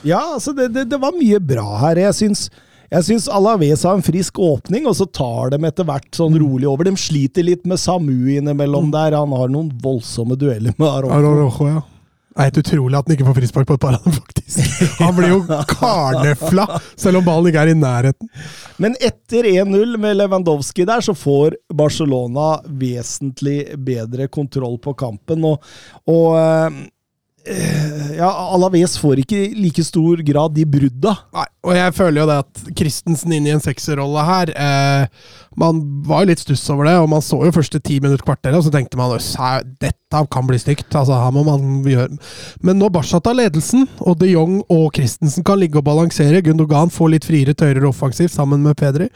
Ja, 0.03 0.19
altså, 0.35 0.51
det, 0.55 0.73
det, 0.75 0.89
det 0.91 0.99
var 0.99 1.15
mye 1.15 1.39
bra 1.43 1.69
her. 1.85 1.99
Jeg 2.07 2.17
syns 2.19 2.49
jeg 2.89 3.05
syns 3.05 3.27
Alaves 3.29 3.83
har 3.85 3.99
en 3.99 4.01
frisk 4.01 4.39
åpning, 4.41 4.87
og 4.89 4.95
så 4.97 5.05
tar 5.05 5.51
de 5.53 5.59
etter 5.67 5.85
hvert 5.85 6.09
sånn 6.17 6.33
rolig 6.41 6.65
over. 6.65 6.87
De 6.89 6.97
sliter 6.97 7.45
litt 7.45 7.67
med 7.69 7.77
Samu 7.77 8.31
innimellom 8.33 8.89
der. 8.95 9.13
Han 9.13 9.35
har 9.37 9.51
noen 9.53 9.69
voldsomme 9.83 10.33
dueller 10.41 10.73
med 10.73 10.87
Arojo. 10.89 11.19
Arojo 11.19 11.67
ja. 11.69 11.83
Det 12.39 12.45
er 12.45 12.53
helt 12.53 12.59
utrolig 12.61 12.95
at 12.95 13.09
han 13.09 13.17
ikke 13.17 13.25
får 13.27 13.35
frispark 13.35 13.67
på 13.67 13.75
et 13.75 13.81
par 13.83 13.95
av 13.97 14.05
dem, 14.05 14.13
faktisk. 14.15 14.83
Han 15.01 15.15
blir 15.17 15.33
jo 15.33 15.39
karnefla, 15.67 16.63
selv 16.95 17.19
om 17.19 17.25
ballen 17.25 17.49
ikke 17.49 17.65
er 17.65 17.71
i 17.73 17.75
nærheten. 17.75 18.29
Men 18.79 18.95
etter 18.95 19.49
1-0 19.49 19.97
med 19.99 20.15
Lewandowski 20.21 20.85
der, 20.87 21.03
så 21.03 21.11
får 21.19 21.57
Barcelona 21.75 22.61
vesentlig 22.79 23.57
bedre 23.75 24.29
kontroll 24.31 24.79
på 24.79 24.95
kampen. 25.03 25.43
Og, 25.49 25.67
og 26.07 26.39
eh, 26.39 26.79
ja, 28.21 28.31
Alaves 28.55 28.95
får 29.03 29.25
ikke 29.25 29.43
i 29.49 29.53
like 29.59 29.83
stor 29.83 30.23
grad 30.23 30.55
de 30.55 30.63
brudda. 30.79 31.17
Nei, 31.35 31.47
og 31.59 31.75
jeg 31.75 31.91
føler 31.91 32.21
jo 32.21 32.27
det 32.29 32.37
at 32.39 32.59
Christensen 32.79 33.33
inn 33.35 33.47
i 33.49 33.51
en 33.51 33.63
sekserrolle 33.63 34.21
her 34.23 34.51
eh, 34.55 35.25
Man 35.59 35.81
var 36.07 36.23
jo 36.23 36.29
litt 36.29 36.39
stuss 36.39 36.63
over 36.71 36.87
det, 36.87 36.93
og 37.01 37.09
man 37.11 37.23
så 37.25 37.41
jo 37.43 37.51
første 37.51 37.81
ti 37.83 37.97
minutter 37.99 38.23
kvarteret, 38.23 38.55
og 38.55 38.63
så 38.63 38.71
tenkte 38.71 38.99
man 38.99 39.11
at 39.17 39.67
dette 39.81 40.21
kan 40.31 40.47
bli 40.47 40.59
stygt. 40.61 40.87
altså 40.95 41.17
her 41.19 41.33
må 41.35 41.43
man 41.43 41.83
gjøre 41.83 42.15
Men 42.63 42.79
når 42.79 42.93
Barca 42.95 43.19
tar 43.19 43.35
ledelsen, 43.35 43.89
og 43.99 44.21
de 44.21 44.31
Jong 44.31 44.61
og 44.71 44.87
Christensen 44.95 45.43
kan 45.43 45.59
ligge 45.59 45.81
og 45.81 45.87
balansere, 45.89 46.41
Gundogan 46.45 46.93
får 46.95 47.11
litt 47.11 47.27
friere 47.27 47.57
tøyere 47.57 47.91
offensivt 47.91 48.33
sammen 48.33 48.63
med 48.63 48.79
Pedri, 48.79 49.09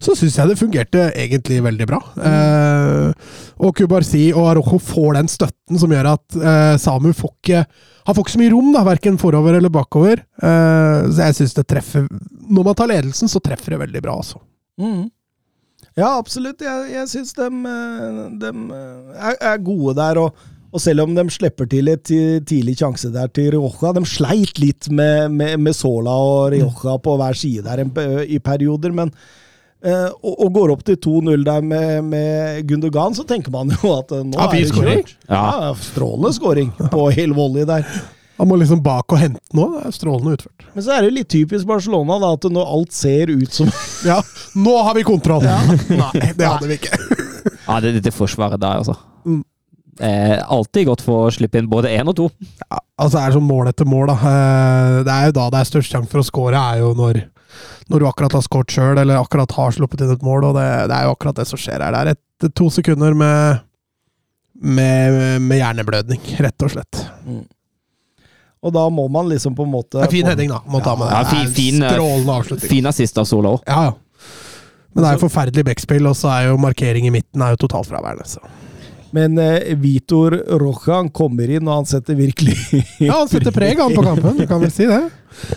så 0.00 0.16
syns 0.16 0.38
jeg 0.40 0.48
det 0.48 0.58
fungerte 0.58 1.10
egentlig 1.12 1.60
veldig 1.68 1.90
bra. 1.90 2.00
Eh, 2.16 3.30
og 3.60 3.76
Kubarsi 3.76 4.30
og 4.32 4.48
Arojo 4.54 4.80
får 4.80 5.18
den 5.20 5.28
støtten 5.28 5.80
som 5.82 5.92
gjør 5.92 6.14
at 6.14 6.40
eh, 6.40 6.76
Samu 6.80 7.12
får 7.12 7.36
ikke 7.42 7.64
han 8.06 8.16
får 8.16 8.24
ikke 8.24 8.34
så 8.34 8.40
mye 8.40 8.52
rom, 8.54 8.68
da, 8.74 8.84
verken 8.86 9.18
forover 9.20 9.58
eller 9.58 9.72
bakover. 9.72 10.22
Uh, 10.42 11.08
så 11.10 11.26
jeg 11.26 11.38
syns 11.40 11.56
det 11.56 11.66
treffer 11.68 12.06
Når 12.50 12.68
man 12.70 12.76
tar 12.78 12.90
ledelsen, 12.90 13.30
så 13.30 13.42
treffer 13.44 13.76
det 13.76 13.82
veldig 13.82 14.02
bra, 14.04 14.16
altså. 14.22 14.40
Mm. 14.80 15.10
Ja, 15.98 16.14
absolutt. 16.14 16.62
Jeg, 16.64 16.86
jeg 16.94 17.10
syns 17.10 17.34
de, 17.36 17.50
de 18.40 18.54
er, 18.54 19.36
er, 19.36 19.60
gode 19.64 19.94
der. 19.98 20.20
Og, 20.22 20.48
og, 20.70 20.80
selv 20.80 21.04
om 21.04 21.14
de 21.16 21.26
slipper 21.32 21.68
til 21.70 21.90
et 21.92 22.06
tidlig 22.06 22.78
sjanse 22.78 23.10
der 23.12 23.30
til 23.34 23.50
Rioja 23.56 23.92
De 23.96 24.04
sleit 24.08 24.60
litt 24.62 24.88
med, 24.88 25.34
med, 25.34 25.58
med 25.60 25.76
Sola 25.76 26.14
og 26.14 26.54
Rioja 26.54 26.96
på 27.02 27.16
hver 27.20 27.36
side 27.36 27.66
der 27.66 27.84
i 28.24 28.38
perioder, 28.38 28.94
men 28.96 29.12
Uh, 29.80 30.10
og, 30.20 30.34
og, 30.34 30.48
går 30.52 30.70
opp 30.74 30.82
til 30.84 30.98
2-0 31.00 31.44
der 31.46 31.62
med, 31.64 32.04
med, 32.04 32.62
Gundogan, 32.68 33.14
så 33.16 33.24
tenker 33.24 33.52
man 33.54 33.70
jo 33.72 33.94
at 33.94 34.10
uh, 34.12 34.20
nå 34.20 34.36
ja, 34.36 34.48
er 34.48 34.56
det 34.58 34.74
kjørt. 34.76 35.14
Ja. 35.24 35.44
ja 35.64 35.70
strålende 35.80 36.34
scoring 36.36 36.72
på 36.92 37.06
hel 37.16 37.32
volley 37.36 37.64
der. 37.68 37.86
Han 38.40 38.48
må 38.48 38.56
liksom 38.56 38.80
bak 38.80 39.12
og 39.12 39.20
hente 39.20 39.40
nå. 39.56 39.66
Det 39.74 39.88
er 39.90 39.92
strålende 39.92 40.36
utført. 40.38 40.66
Men 40.72 40.84
så 40.84 40.94
er 40.94 41.04
det 41.04 41.12
litt 41.12 41.28
typisk 41.32 41.68
Barcelona 41.68 42.16
da, 42.22 42.30
at 42.38 42.46
når 42.48 42.70
alt 42.76 42.94
ser 42.96 43.32
ut 43.32 43.52
som 43.52 43.68
Ja, 44.10 44.16
nå 44.56 44.76
har 44.86 44.96
vi 44.96 45.04
kontroll! 45.04 45.44
Ja. 45.44 45.58
Nei, 46.02 46.30
det 46.36 46.46
hadde 46.48 46.70
vi 46.70 46.78
ikke. 46.80 46.96
ja, 47.66 47.80
det, 47.80 47.90
er 47.90 47.98
dette 47.98 48.14
forsvaret 48.16 48.60
der, 48.60 48.80
altså. 48.80 48.96
Mm. 49.28 49.42
Eh, 50.00 50.38
alltid 50.40 50.88
godt 50.88 51.04
for 51.04 51.26
å 51.26 51.34
slippe 51.36 51.60
inn 51.60 51.68
både 51.68 51.92
én 51.92 52.08
og 52.08 52.16
to. 52.16 52.30
Ja, 52.64 52.80
altså 52.96 53.18
det 53.18 53.26
er 53.26 53.36
sånn 53.36 53.48
mål 53.48 53.68
etter 53.74 53.88
mål, 53.88 54.08
da. 54.08 54.16
Eh, 54.32 54.96
det 55.04 55.18
er 55.18 55.28
jo 55.28 55.36
da 55.36 55.50
det 55.52 55.60
er 55.60 55.70
størst 55.74 55.92
sjanse 55.92 56.12
for 56.12 56.24
å 56.24 56.28
score, 56.30 56.64
er 56.72 56.80
jo 56.80 56.94
når 56.96 57.20
når 57.90 58.02
du 58.02 58.08
akkurat 58.08 58.36
har 58.38 58.44
skåret 58.46 58.74
sjøl, 58.74 58.98
eller 59.00 59.20
akkurat 59.20 59.52
har 59.56 59.74
sluppet 59.76 60.04
inn 60.04 60.12
et 60.14 60.26
mål. 60.26 60.50
og 60.50 60.58
det, 60.58 60.66
det, 60.90 60.96
er 60.96 61.08
jo 61.08 61.14
akkurat 61.16 61.40
det 61.40 61.46
som 61.50 61.60
skjer 61.60 61.82
her. 61.84 61.96
Det 61.96 62.00
er 62.00 62.12
et, 62.14 62.52
to 62.56 62.68
sekunder 62.72 63.16
med, 63.16 63.64
med, 64.54 65.40
med, 65.42 65.56
hjerneblødning, 65.58 66.22
rett 66.46 66.66
og 66.66 66.74
slett. 66.76 67.02
Mm. 67.26 67.42
Og 68.60 68.74
da 68.76 68.84
må 68.92 69.06
man 69.08 69.28
liksom 69.30 69.54
på 69.56 69.64
en 69.64 69.72
måte 69.72 70.04
Fin 70.12 70.28
heading, 70.28 70.50
da. 70.52 70.60
Må 70.68 70.82
ta 70.84 70.92
med 71.00 71.08
ja, 71.08 71.22
fin, 71.24 71.48
fin, 71.56 71.80
eh, 71.80 71.94
Strålende 71.96 72.34
avslutning. 72.42 72.68
Fin 72.68 72.88
assist 72.90 73.20
av 73.20 73.28
Sola 73.28 73.56
òg. 73.56 73.62
Ja, 73.68 73.88
ja. 73.88 73.96
Men 74.90 75.04
det 75.04 75.08
er 75.08 75.16
jo 75.16 75.22
forferdelig 75.22 75.64
backspill, 75.68 76.08
og 76.10 76.16
så 76.18 76.32
er 76.34 76.48
jo 76.50 76.58
markering 76.60 77.06
i 77.06 77.12
midten 77.14 77.44
er 77.46 77.54
jo 77.54 77.62
totalfraværende. 77.64 78.26
så... 78.28 78.42
Men 79.16 79.38
eh, 79.42 79.74
Vitor 79.80 80.36
Roja 80.60 81.00
kommer 81.14 81.50
inn, 81.50 81.66
og 81.66 81.80
han 81.80 81.88
setter 81.88 82.18
virkelig 82.18 82.56
Ja, 83.08 83.20
han 83.20 83.30
setter 83.30 83.54
preg 83.54 83.80
han 83.82 83.94
på 83.96 84.04
kampen, 84.06 84.38
du 84.38 84.46
kan 84.46 84.62
vel 84.62 84.72
si 84.74 84.86
det. 84.90 85.02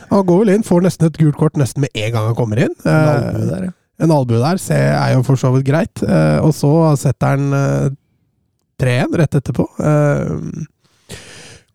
Han 0.10 0.26
går 0.28 0.44
vel 0.44 0.54
inn, 0.56 0.66
får 0.66 0.86
nesten 0.86 1.10
et 1.10 1.20
gult 1.22 1.40
kort 1.40 1.58
nesten 1.60 1.86
med 1.86 1.94
en 1.94 2.14
gang 2.16 2.30
han 2.32 2.38
kommer 2.38 2.62
inn. 2.66 2.76
En 2.84 3.10
albue 3.14 3.50
der, 3.50 3.66
ja. 3.70 3.78
En 4.04 4.12
albue 4.12 4.42
der 4.42 4.60
se, 4.62 4.78
er 4.78 5.14
jo 5.14 5.26
for 5.26 5.40
så 5.40 5.52
vidt 5.54 5.68
greit. 5.68 6.02
Eh, 6.02 6.40
og 6.44 6.54
så 6.58 6.72
setter 7.00 7.36
han 7.36 7.58
eh, 7.58 7.92
3-1 8.82 9.18
rett 9.22 9.38
etterpå. 9.40 9.68
Eh, 9.80 11.20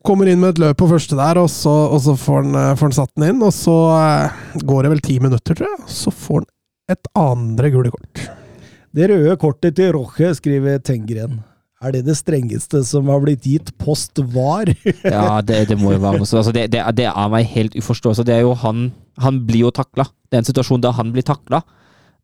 kommer 0.08 0.30
inn 0.30 0.40
med 0.40 0.56
et 0.56 0.62
løp 0.62 0.78
på 0.80 0.88
første 0.90 1.18
der, 1.18 1.40
og 1.40 1.50
så, 1.52 1.74
og 1.92 2.00
så 2.04 2.16
får, 2.18 2.42
han, 2.42 2.58
eh, 2.58 2.74
får, 2.74 2.90
han, 2.90 2.96
satt 2.98 3.14
den 3.14 3.28
inn. 3.30 3.44
Og 3.44 3.54
så 3.54 3.76
eh, 3.94 4.42
går 4.64 4.84
det 4.84 4.94
vel 4.94 5.04
ti 5.04 5.18
minutter, 5.24 5.58
tror 5.58 5.70
jeg. 5.70 5.90
Så 5.92 6.14
får 6.14 6.42
han 6.42 6.50
et 6.96 7.12
andre 7.20 7.72
gule 7.74 7.92
kort. 7.94 8.24
Det 8.96 9.10
røde 9.10 9.36
kortet 9.40 9.76
til 9.76 9.92
Roche, 9.94 10.32
skriver 10.38 10.80
Tengren. 10.82 11.42
Er 11.78 11.94
det 11.94 12.02
det 12.08 12.16
strengeste 12.18 12.80
som 12.82 13.06
har 13.06 13.20
blitt 13.22 13.44
gitt 13.46 13.70
post 13.78 14.18
var? 14.34 14.66
ja, 15.04 15.38
det, 15.46 15.60
det, 15.70 15.76
må 15.78 15.92
jo 15.94 16.00
være 16.02 16.18
noe 16.18 16.26
altså, 16.26 16.54
det, 16.54 16.66
det, 16.74 16.82
det, 16.98 17.06
er 17.06 17.30
meg 17.30 17.46
helt 17.52 17.76
uforståelig. 17.78 18.26
Det 18.26 18.34
er 18.34 18.42
jo 18.46 18.56
han 18.58 18.90
Han 19.22 19.40
blir 19.46 19.66
jo 19.66 19.70
takla. 19.74 20.08
Det 20.30 20.38
er 20.38 20.42
en 20.42 20.48
situasjon 20.48 20.82
der 20.82 20.94
han 20.94 21.12
blir 21.14 21.26
takla. 21.26 21.62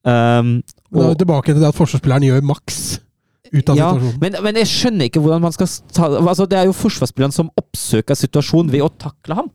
Um, 0.05 0.61
og, 0.93 1.15
er 1.15 1.21
tilbake 1.23 1.55
til 1.55 1.63
det 1.63 1.71
at 1.71 1.79
forsvarsspilleren 1.79 2.27
gjør 2.27 2.45
maks 2.45 2.81
ut 3.55 3.71
av 3.71 3.79
ja, 3.79 3.89
situasjonen. 3.95 4.19
Men, 4.21 4.37
men, 4.45 4.59
jeg 4.61 4.71
skjønner 4.71 5.09
ikke 5.09 5.23
hvordan 5.25 5.43
man 5.47 5.55
skal 5.55 5.71
ta 5.97 6.11
altså, 6.19 6.47
Det 6.51 6.59
er 6.59 6.69
jo 6.69 6.77
forsvarsspilleren 6.77 7.35
som 7.35 7.51
oppsøker 7.59 8.19
situasjonen 8.19 8.73
ved 8.75 8.85
å 8.85 8.91
takle 8.91 9.39
ham 9.39 9.49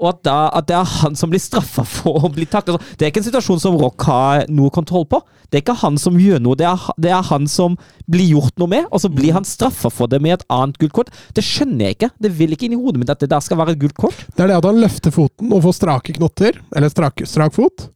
og 0.00 0.08
at, 0.10 0.20
da, 0.26 0.36
at, 0.58 0.66
det 0.66 0.74
er 0.74 0.88
han 1.02 1.14
som 1.18 1.30
blir 1.30 1.42
straffa 1.42 1.84
for 1.86 2.26
å 2.26 2.30
bli 2.34 2.46
takla. 2.50 2.80
Det 2.98 3.06
er 3.06 3.12
ikke 3.12 3.22
en 3.22 3.28
situasjon 3.28 3.62
som 3.62 3.76
Rock 3.78 4.02
har 4.08 4.44
noe 4.50 4.72
kontroll 4.74 5.06
på. 5.06 5.20
Det 5.46 5.60
er 5.60 5.62
ikke 5.62 5.76
han 5.84 5.98
som 6.02 6.18
gjør 6.18 6.42
noe, 6.42 6.58
det 6.58 6.66
er, 6.66 6.86
det 6.98 7.12
er 7.14 7.22
han 7.28 7.46
som 7.50 7.76
blir 8.10 8.32
gjort 8.34 8.58
noe 8.58 8.72
med, 8.72 8.88
og 8.90 9.04
så 9.04 9.10
blir 9.12 9.36
han 9.36 9.46
straffa 9.46 9.92
for 9.94 10.10
det 10.10 10.18
med 10.24 10.38
et 10.38 10.46
annet 10.52 10.80
gult 10.82 10.96
kort. 10.98 11.14
Det 11.36 11.44
skjønner 11.46 11.86
jeg 11.86 11.98
ikke. 11.98 12.10
Det 12.26 12.32
vil 12.40 12.56
ikke 12.56 12.66
inn 12.66 12.74
i 12.74 12.80
hodet 12.80 13.04
mitt 13.04 13.14
at 13.14 13.22
det 13.22 13.30
der 13.30 13.44
skal 13.44 13.60
være 13.60 13.76
et 13.76 13.82
gult 13.84 13.96
kort. 13.98 14.26
Det 14.34 14.42
er 14.42 14.50
det 14.50 14.58
at 14.58 14.66
han 14.66 14.82
løfter 14.82 15.14
foten 15.14 15.54
og 15.54 15.62
får 15.68 15.78
strake 15.78 16.16
knotter, 16.18 16.58
eller 16.74 16.90
strak, 16.90 17.22
strak 17.30 17.54
fot. 17.54 17.86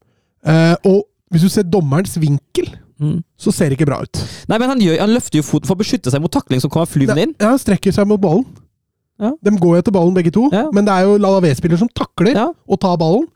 Eh, 0.46 0.76
og 0.86 1.02
hvis 1.34 1.48
du 1.48 1.50
ser 1.52 1.66
dommerens 1.66 2.14
vinkel 2.20 2.76
Mm. 2.98 3.20
så 3.38 3.52
ser 3.54 3.70
det 3.70 3.76
ikke 3.78 3.86
bra 3.86 4.00
ut. 4.02 4.18
Nei, 4.50 4.56
men 4.58 4.72
han, 4.72 4.80
gjør, 4.82 4.96
han 4.98 5.12
løfter 5.14 5.38
jo 5.38 5.44
foten 5.46 5.70
for 5.70 5.78
å 5.78 5.82
beskytte 5.84 6.10
seg 6.10 6.18
mot 6.18 6.32
takling 6.34 6.58
som 6.58 6.70
kommer 6.72 6.90
flyvende 6.90 7.28
inn. 7.28 7.34
Ja, 7.38 7.52
han 7.52 7.60
strekker 7.62 7.94
seg 7.94 8.08
mot 8.10 8.18
ballen. 8.18 8.42
Ja. 9.18 9.32
De 9.42 9.54
går 9.58 9.74
jo 9.74 9.82
etter 9.82 9.94
ballen 9.94 10.14
begge 10.16 10.32
to, 10.34 10.46
ja. 10.54 10.68
men 10.74 10.86
det 10.86 10.94
er 10.94 11.08
jo 11.08 11.18
Lalavé-spiller 11.18 11.80
som 11.80 11.90
takler 11.90 12.38
ja. 12.38 12.48
å 12.54 12.80
ta 12.80 12.94
ballen. 13.00 13.26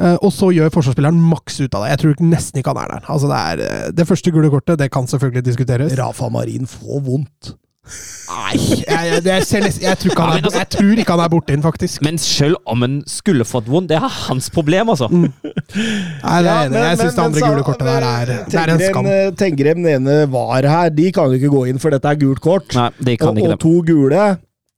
Uh, 0.00 0.14
og 0.24 0.30
så 0.32 0.48
gjør 0.54 0.70
forsvarsspilleren 0.72 1.18
maks 1.28 1.58
ut 1.60 1.74
av 1.76 1.82
det. 1.84 1.90
Jeg 1.90 2.00
tror 2.00 2.20
nesten 2.24 2.60
ikke 2.60 2.72
han 2.72 2.78
er 2.84 2.92
der. 2.94 3.08
Altså 3.12 3.28
det, 3.28 3.40
er, 3.40 3.64
uh, 3.64 3.88
det 3.92 4.06
første 4.08 4.32
gule 4.32 4.48
kortet 4.52 4.80
det 4.80 4.88
kan 4.94 5.08
selvfølgelig 5.10 5.44
diskuteres. 5.44 5.96
Rafa 5.98 6.30
Marin 6.32 6.68
får 6.70 7.02
vondt. 7.04 7.56
Nei, 8.30 8.54
jeg, 8.60 8.84
jeg, 8.86 9.22
jeg, 9.26 9.70
jeg, 9.82 9.98
tror 9.98 10.12
ikke 10.12 10.24
han 10.24 10.36
er, 10.38 10.48
jeg 10.54 10.68
tror 10.70 11.00
ikke 11.02 11.14
han 11.16 11.22
er 11.24 11.30
borte 11.32 11.54
inn, 11.56 11.62
faktisk. 11.64 12.02
Men 12.06 12.20
selv 12.22 12.60
om 12.70 12.84
han 12.84 13.00
skulle 13.10 13.44
fått 13.48 13.66
vondt, 13.72 13.90
det 13.90 13.98
er 13.98 14.06
hans 14.28 14.46
problem, 14.54 14.92
altså. 14.94 15.08
Mm. 15.10 15.26
Nei, 15.26 16.36
det 16.46 16.52
er 16.52 16.68
enig. 16.68 16.82
Jeg 16.84 17.00
syns 17.00 17.16
det 17.16 17.24
andre 17.24 17.48
gule 17.48 17.64
kortet 17.66 17.90
der 17.90 18.06
er, 18.06 18.32
det 18.46 18.60
er 18.62 18.72
en 18.76 18.84
skam. 18.84 19.10
Tengrem 19.40 19.88
ene 19.96 20.20
var 20.30 20.68
her, 20.70 20.94
de 20.94 21.08
kan 21.16 21.32
jo 21.32 21.40
ikke 21.40 21.50
gå 21.56 21.64
inn, 21.72 21.82
for 21.82 21.96
dette 21.96 22.14
er 22.14 22.20
gult 22.20 22.44
kort. 22.44 22.70
Nei, 22.78 22.92
de 23.10 23.18
kan 23.20 23.34
og, 23.34 23.42
ikke 23.42 23.58
og 23.58 23.64
to 23.66 23.74
gule 23.90 24.28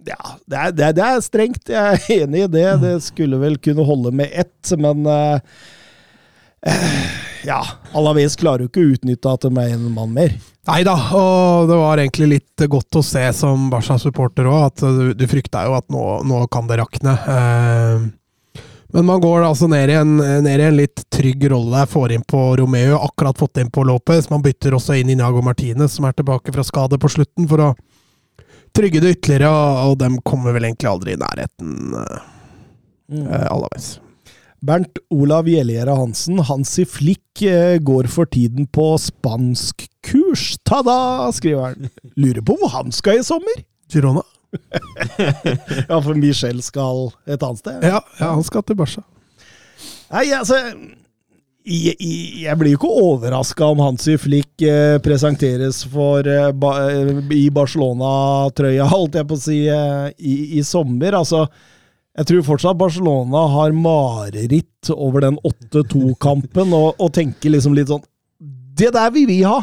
ja, 0.07 0.33
det 0.47 0.57
er, 0.57 0.73
det, 0.73 0.87
er, 0.87 0.97
det 0.97 1.05
er, 1.07 1.21
strengt. 1.25 1.69
Jeg 1.71 1.99
er 1.99 2.25
enig 2.25 2.47
i 2.47 2.51
det. 2.51 2.67
Det 2.83 2.97
skulle 3.05 3.41
vel 3.43 3.59
kunne 3.63 3.87
holde 3.87 4.13
med 4.23 4.33
ett, 4.33 4.73
men 4.81 5.07
uh, 5.07 5.39
Ja, 7.43 7.59
Alaves 7.99 8.37
klarer 8.39 8.63
jo 8.65 8.71
ikke 8.71 8.83
å 8.85 8.91
utnytte 8.95 9.31
at 9.33 9.45
de 9.47 9.51
er 9.59 9.75
en 9.75 9.89
mann 9.95 10.13
mer. 10.15 10.35
Nei 10.69 10.83
da, 10.87 10.95
og 11.19 11.67
det 11.67 11.79
var 11.81 11.99
egentlig 11.99 12.29
litt 12.37 12.65
godt 12.71 13.01
å 13.01 13.03
se 13.03 13.25
som 13.35 13.67
Barca-supporter 13.73 14.47
òg, 14.47 14.61
at 14.69 14.85
du, 14.85 15.09
du 15.19 15.25
frykta 15.27 15.65
jo 15.67 15.75
at 15.75 15.89
nå, 15.91 16.05
nå, 16.29 16.45
kan 16.55 16.69
det 16.71 16.79
rakne. 16.79 17.17
Uh, 17.27 18.63
Men 18.93 19.09
man 19.09 19.23
går 19.25 19.43
altså 19.47 19.67
ned 19.73 19.91
i, 19.91 19.97
en, 19.97 20.19
ned 20.21 20.61
i 20.61 20.67
en 20.69 20.77
litt 20.77 21.03
trygg 21.11 21.49
rolle 21.51 21.81
der. 21.81 21.89
Får 21.91 22.13
inn 22.13 22.27
på 22.29 22.45
Romeo, 22.61 22.99
akkurat 23.01 23.39
fått 23.41 23.59
inn 23.63 23.73
på 23.73 23.87
Lopez. 23.89 24.29
Man 24.31 24.45
bytter 24.45 24.77
også 24.77 25.01
inn 25.01 25.11
Inago 25.15 25.43
Martinez, 25.43 25.97
som 25.97 26.07
er 26.07 26.15
tilbake 26.15 26.53
fra 26.55 26.65
skade 26.67 27.01
på 27.01 27.11
slutten, 27.11 27.49
for 27.49 27.65
å 27.65 27.71
trygge 28.77 29.03
det 29.03 29.17
ytterligere. 29.17 29.51
Og, 29.51 29.93
og 29.93 29.99
dem 30.03 30.21
kommer 30.27 30.57
vel 30.57 30.69
egentlig 30.69 30.91
aldri 30.91 31.17
i 31.17 31.21
nærheten, 31.21 31.99
uh, 31.99 33.45
Alaves. 33.49 33.97
Bernt 34.63 35.01
Olav 35.11 35.49
Gjellegjerde 35.51 35.95
Hansen, 35.99 36.39
Hansi 36.47 36.85
Flikk, 36.87 37.43
eh, 37.43 37.81
går 37.83 38.07
for 38.07 38.31
tiden 38.31 38.69
på 38.71 38.93
spanskkurs. 39.03 40.53
Ta-da, 40.63 41.33
skriver 41.35 41.73
han. 41.73 41.91
Lurer 42.15 42.45
på 42.47 42.55
hvor 42.61 42.71
han 42.77 42.95
skal 42.95 43.19
i 43.19 43.25
sommer? 43.27 43.65
Girona? 43.91 44.23
ja, 45.89 45.97
for 45.97 46.15
Michel 46.15 46.63
skal 46.63 47.11
et 47.27 47.43
annet 47.43 47.63
sted? 47.65 47.83
Ja, 47.91 47.99
ja 48.21 48.31
han 48.37 48.47
skal 48.47 48.63
til 48.69 48.79
Barca. 48.79 49.03
Nei, 50.13 50.29
altså 50.37 50.61
jeg, 51.63 51.97
jeg 52.43 52.59
blir 52.59 52.75
jo 52.75 52.79
ikke 52.81 53.03
overraska 53.03 53.69
om 53.71 53.83
Hansi 53.85 54.17
Flick 54.21 54.65
eh, 54.67 54.97
presenteres 55.03 55.83
for 55.91 56.27
eh, 56.27 56.49
eh, 56.51 57.21
i 57.39 57.45
Barcelona-trøya, 57.55 58.89
holdt 58.95 59.21
jeg 59.21 59.29
på 59.29 59.39
å 59.39 59.43
si, 59.43 59.61
i, 59.69 60.35
i 60.59 60.65
sommer. 60.67 61.19
Altså, 61.21 61.45
jeg 62.19 62.29
tror 62.29 62.49
fortsatt 62.51 62.81
Barcelona 62.81 63.45
har 63.55 63.77
mareritt 63.77 64.91
over 64.95 65.29
den 65.29 65.39
8-2-kampen, 65.47 66.75
og, 66.75 66.99
og, 66.99 67.13
tenker 67.15 67.55
liksom 67.55 67.77
litt 67.79 67.93
sånn 67.93 68.03
Det 68.77 68.91
der 68.93 69.15
vil 69.15 69.31
vi 69.31 69.41
ha! 69.47 69.63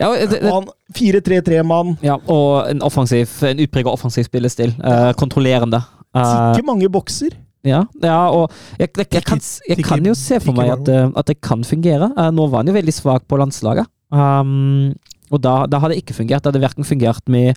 Ja, 0.00 0.10
det, 0.16 0.40
det, 0.42 0.52
4-3-3-mann. 0.98 1.94
Ja, 2.02 2.16
og 2.26 2.66
en 2.66 2.82
offensiv, 2.82 3.30
en 3.46 3.60
utprega 3.62 3.92
offensiv 3.92 4.26
spillestil. 4.26 4.72
Eh, 4.82 5.12
kontrollerende. 5.20 5.78
Ikke 6.10 6.66
mange 6.66 6.90
bokser. 6.92 7.36
Ja, 7.62 7.84
ja 8.02 8.18
og 8.34 8.50
jeg, 8.78 8.90
jeg, 8.90 9.06
jeg, 9.06 9.24
kan, 9.26 9.40
jeg, 9.68 9.84
kan, 9.86 10.04
jo 10.06 10.14
se 10.18 10.40
for 10.42 10.56
meg 10.56 10.72
at, 10.74 10.88
at 10.88 11.30
det 11.30 11.40
kan 11.44 11.62
fungere. 11.66 12.10
Uh, 12.18 12.28
nå 12.34 12.48
var 12.50 12.64
han 12.64 12.72
jo 12.72 12.76
veldig 12.76 12.94
svak 12.94 13.28
på 13.30 13.38
landslaget. 13.40 13.90
Um, 14.12 14.92
og 15.32 15.40
da, 15.40 15.62
da 15.70 15.80
hadde 15.80 15.96
det 15.96 16.02
ikke 16.02 16.16
fungert. 16.18 16.44
Det 16.44 16.52
hadde 16.52 16.62
verken 16.62 16.86
fungert 16.86 17.28
med, 17.32 17.56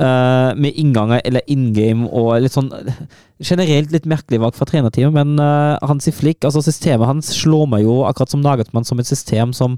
uh, 0.00 0.52
med 0.56 0.78
innganger 0.80 1.20
eller 1.28 1.44
in 1.52 1.70
game 1.76 2.08
og 2.08 2.38
litt 2.40 2.54
sånn 2.56 2.70
generelt 3.42 3.92
litt 3.92 4.08
merkelig 4.08 4.40
valg 4.40 4.56
fra 4.56 4.68
trenerteamet, 4.68 5.12
men 5.18 5.42
uh, 5.42 5.76
hans 5.90 6.08
i 6.08 6.14
flikk, 6.14 6.46
altså 6.46 6.62
systemet 6.64 7.08
hans 7.08 7.32
slår 7.42 7.66
meg 7.74 7.84
jo 7.84 8.00
akkurat 8.08 8.32
som 8.32 8.44
Nagelsmann 8.44 8.88
som 8.88 9.02
et 9.02 9.10
system 9.10 9.52
som 9.56 9.76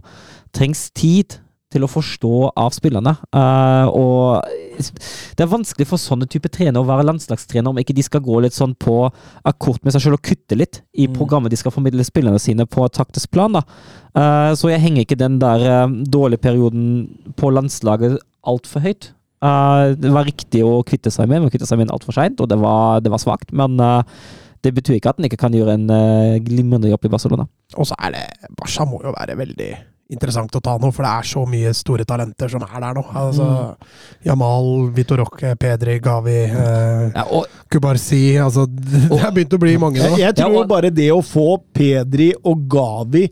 trengs 0.54 0.86
tid 0.94 1.40
til 1.74 1.84
å 1.84 1.90
forstå 1.90 2.32
av 2.60 2.74
spillerne. 2.74 3.16
Uh, 3.34 3.86
og 3.90 4.84
det 5.34 5.44
er 5.44 5.50
vanskelig 5.50 5.88
for 5.90 6.00
sånne 6.00 6.28
type 6.30 6.50
trenere 6.52 6.82
å 6.82 6.88
være 6.88 7.06
landslagstrener 7.08 7.72
om 7.72 7.80
ikke 7.80 7.96
de 7.96 8.04
skal 8.06 8.22
gå 8.24 8.40
litt 8.44 8.56
sånn 8.56 8.76
på 8.78 8.96
akkord 9.46 9.82
med 9.82 9.94
seg 9.94 10.06
selv 10.06 10.18
og 10.18 10.24
kutte 10.26 10.58
litt 10.58 10.82
i 10.94 11.08
mm. 11.08 11.16
programmet 11.18 11.52
de 11.52 11.58
skal 11.60 11.74
formidle 11.74 12.06
spillerne 12.06 12.42
sine 12.42 12.66
på 12.70 12.86
taktisk 12.94 13.32
plan. 13.34 13.58
da. 13.58 13.64
Uh, 14.14 14.52
så 14.58 14.70
jeg 14.70 14.82
henger 14.84 15.04
ikke 15.04 15.20
den 15.20 15.40
der 15.42 15.66
uh, 15.66 15.98
dårlige 16.06 16.44
perioden 16.46 16.86
på 17.38 17.50
landslaget 17.54 18.20
altfor 18.44 18.84
høyt. 18.84 19.12
det 20.00 20.10
var 20.12 20.24
riktig 20.24 20.60
å 20.64 20.82
kvitte 20.84 21.10
seg 21.12 21.28
med, 21.28 21.42
men 21.42 21.50
kvitte 21.52 21.66
seg 21.68 21.80
med 21.80 21.90
altfor 21.92 22.16
seint, 22.16 22.40
og 22.40 22.48
det 22.48 22.58
var, 22.60 23.00
det 23.04 23.12
var 23.12 23.20
svakt. 23.20 23.52
Men 23.56 23.80
det 24.64 24.72
betyr 24.76 24.98
ikke 24.98 25.12
at 25.12 25.20
han 25.20 25.28
ikke 25.28 25.40
kan 25.40 25.56
gjøre 25.56 25.76
en 25.78 25.88
glimrende 26.44 26.92
jobb 26.92 27.08
i 27.08 27.12
Barcelona. 27.12 27.48
Og 27.76 27.88
så 27.88 27.96
er 28.04 28.14
det 28.16 28.52
Barca 28.56 28.84
må 28.88 29.00
jo 29.04 29.12
være 29.16 29.36
veldig 29.40 29.70
interessant 30.12 30.52
å 30.56 30.60
ta 30.62 30.74
nå, 30.80 30.90
for 30.92 31.06
det 31.06 31.12
er 31.12 31.28
så 31.28 31.44
mye 31.48 31.72
store 31.76 32.04
talenter 32.08 32.50
som 32.52 32.64
er 32.66 32.74
der 32.76 32.98
nå. 32.98 33.04
Altså, 33.20 33.46
mm. 33.46 33.94
Jamal, 34.28 34.68
Vitor 34.96 35.22
Roque, 35.22 35.54
Pedri, 35.60 35.96
Gavi, 36.04 36.36
eh, 36.44 37.06
ja, 37.14 37.24
og, 37.24 37.48
Kubarsi 37.72 38.36
altså, 38.42 38.66
Det 39.14 39.20
har 39.22 39.32
begynt 39.34 39.56
å 39.56 39.62
bli 39.62 39.76
mange 39.80 40.02
nå. 40.02 40.12
Jeg, 40.14 40.26
jeg 40.26 40.38
tror 40.40 40.52
ja, 40.52 40.62
og, 40.62 40.70
bare 40.70 40.92
det 40.94 41.10
å 41.14 41.22
få 41.24 41.48
Pedri 41.74 42.32
og 42.44 42.68
Gavi 42.70 43.26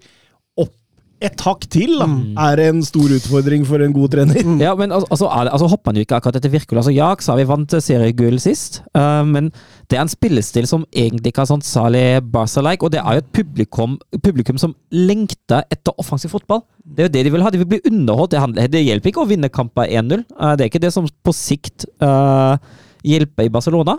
et 1.26 1.44
hakk 1.46 1.64
til 1.72 1.94
da, 2.00 2.06
mm. 2.08 2.34
er 2.40 2.60
en 2.66 2.80
stor 2.84 3.12
utfordring 3.16 3.64
for 3.68 3.82
en 3.84 3.94
god 3.94 4.12
trener. 4.14 4.40
Mm. 4.42 4.58
Ja, 4.62 4.72
men 4.78 4.92
altså, 4.94 5.28
altså 5.28 5.68
hopper 5.70 5.92
han 5.92 6.00
jo 6.00 6.06
ikke 6.06 6.18
akkurat 6.18 6.38
etter 6.38 6.52
Wirkola. 6.52 6.82
Altså, 6.82 6.94
ja, 6.94 7.10
Xavi 7.18 7.46
vant 7.48 7.76
seriegull 7.84 8.38
sist, 8.42 8.80
uh, 8.98 9.22
men 9.26 9.50
det 9.90 9.98
er 9.98 10.04
en 10.04 10.12
spillestil 10.12 10.68
som 10.68 10.86
egentlig 10.90 11.32
ikke 11.32 11.44
er 11.44 11.50
sånn 11.52 11.64
særlig 11.66 12.04
Barca-like, 12.32 12.84
og 12.84 12.94
det 12.94 13.02
er 13.02 13.18
jo 13.18 13.24
et 13.24 13.32
publikum, 13.38 13.96
publikum, 14.24 14.58
som 14.60 14.74
lengter 14.94 15.66
etter 15.72 15.94
offensiv 16.02 16.34
fotball. 16.34 16.64
Det 16.82 17.04
er 17.04 17.10
jo 17.10 17.14
det 17.16 17.24
de 17.26 17.34
vil 17.34 17.44
ha. 17.44 17.52
De 17.54 17.60
vil 17.62 17.70
bli 17.74 17.82
underholdt. 17.90 18.34
Det, 18.34 18.68
det 18.72 18.82
hjelper 18.82 19.12
ikke 19.12 19.24
å 19.24 19.30
vinne 19.30 19.52
kamper 19.52 19.90
1-0. 19.90 20.26
Uh, 20.34 20.54
det 20.56 20.66
er 20.66 20.72
ikke 20.72 20.82
det 20.82 20.94
som 20.94 21.06
på 21.06 21.36
sikt 21.36 21.86
uh, 22.04 22.58
hjelper 23.06 23.46
i 23.46 23.52
Barcelona. 23.52 23.96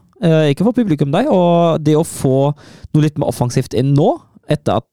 ikke 0.49 0.63
for 0.63 0.75
publikum, 0.75 1.11
deg. 1.11 1.31
Og 1.31 1.81
det 1.83 1.95
å 1.99 2.05
få 2.07 2.51
noe 2.51 3.03
litt 3.03 3.17
mer 3.19 3.31
offensivt 3.31 3.75
inn 3.77 3.91
nå, 3.97 4.13
etter 4.51 4.79
at 4.81 4.87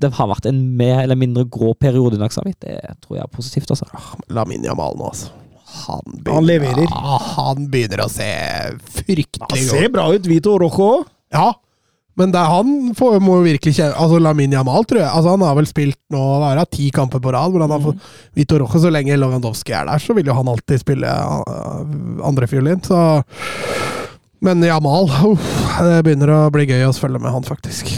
det 0.00 0.12
har 0.16 0.30
vært 0.30 0.48
en 0.48 0.60
mer 0.78 1.02
eller 1.02 1.18
mindre 1.18 1.44
grå 1.52 1.74
periode 1.74 2.16
i 2.16 2.28
Xavi. 2.32 2.54
Det 2.62 2.78
tror 3.04 3.18
jeg 3.18 3.24
er 3.24 3.32
positivt. 3.32 3.72
altså. 3.74 3.88
Ah, 3.92 4.12
Lamin 4.32 4.64
Jamal 4.64 4.96
nå, 4.98 5.10
altså. 5.12 5.32
Han, 5.72 6.02
begynner, 6.04 6.34
han 6.34 6.46
leverer. 6.46 6.88
Ja, 6.88 7.18
han 7.36 7.68
begynner 7.72 8.04
å 8.04 8.08
se 8.12 8.28
fryktelig 8.92 9.40
godt 9.40 9.54
Han 9.56 9.68
ser 9.70 9.92
bra 9.92 10.08
ut, 10.12 10.26
Vito 10.28 10.58
Rojo. 10.60 11.04
Ja, 11.32 11.54
men 12.14 12.32
det, 12.32 12.38
han 12.44 12.92
får, 12.96 13.20
må 13.24 13.38
jo 13.38 13.46
virkelig 13.46 13.72
kjenne 13.78 13.96
Altså, 13.96 14.18
Lamin 14.20 14.52
Jamal, 14.52 14.84
tror 14.84 15.00
jeg 15.00 15.08
altså, 15.08 15.32
Han 15.32 15.44
har 15.46 15.56
vel 15.56 15.68
spilt 15.70 15.98
nå 16.12 16.20
være, 16.42 16.66
ti 16.68 16.90
kamper 16.92 17.22
på 17.24 17.32
rad. 17.32 17.54
Men 17.54 17.64
han 17.64 17.76
har 17.76 17.84
fått 17.86 18.00
mm. 18.00 18.10
Vito 18.36 18.60
Rojo, 18.60 18.82
Så 18.82 18.92
lenge 18.92 19.16
Lewandowski 19.16 19.76
er 19.76 19.88
der, 19.88 20.02
så 20.02 20.16
vil 20.16 20.28
jo 20.28 20.36
han 20.36 20.52
alltid 20.52 20.82
spille 20.82 21.08
uh, 21.08 22.26
andrefiolin. 22.28 22.82
Så 22.84 22.98
Men 24.44 24.64
Jamal 24.66 25.08
uff, 25.32 25.52
Det 25.78 26.02
begynner 26.04 26.36
å 26.36 26.42
bli 26.52 26.68
gøy 26.68 26.90
å 26.90 26.96
følge 26.96 27.22
med 27.22 27.32
han, 27.32 27.48
faktisk. 27.48 27.96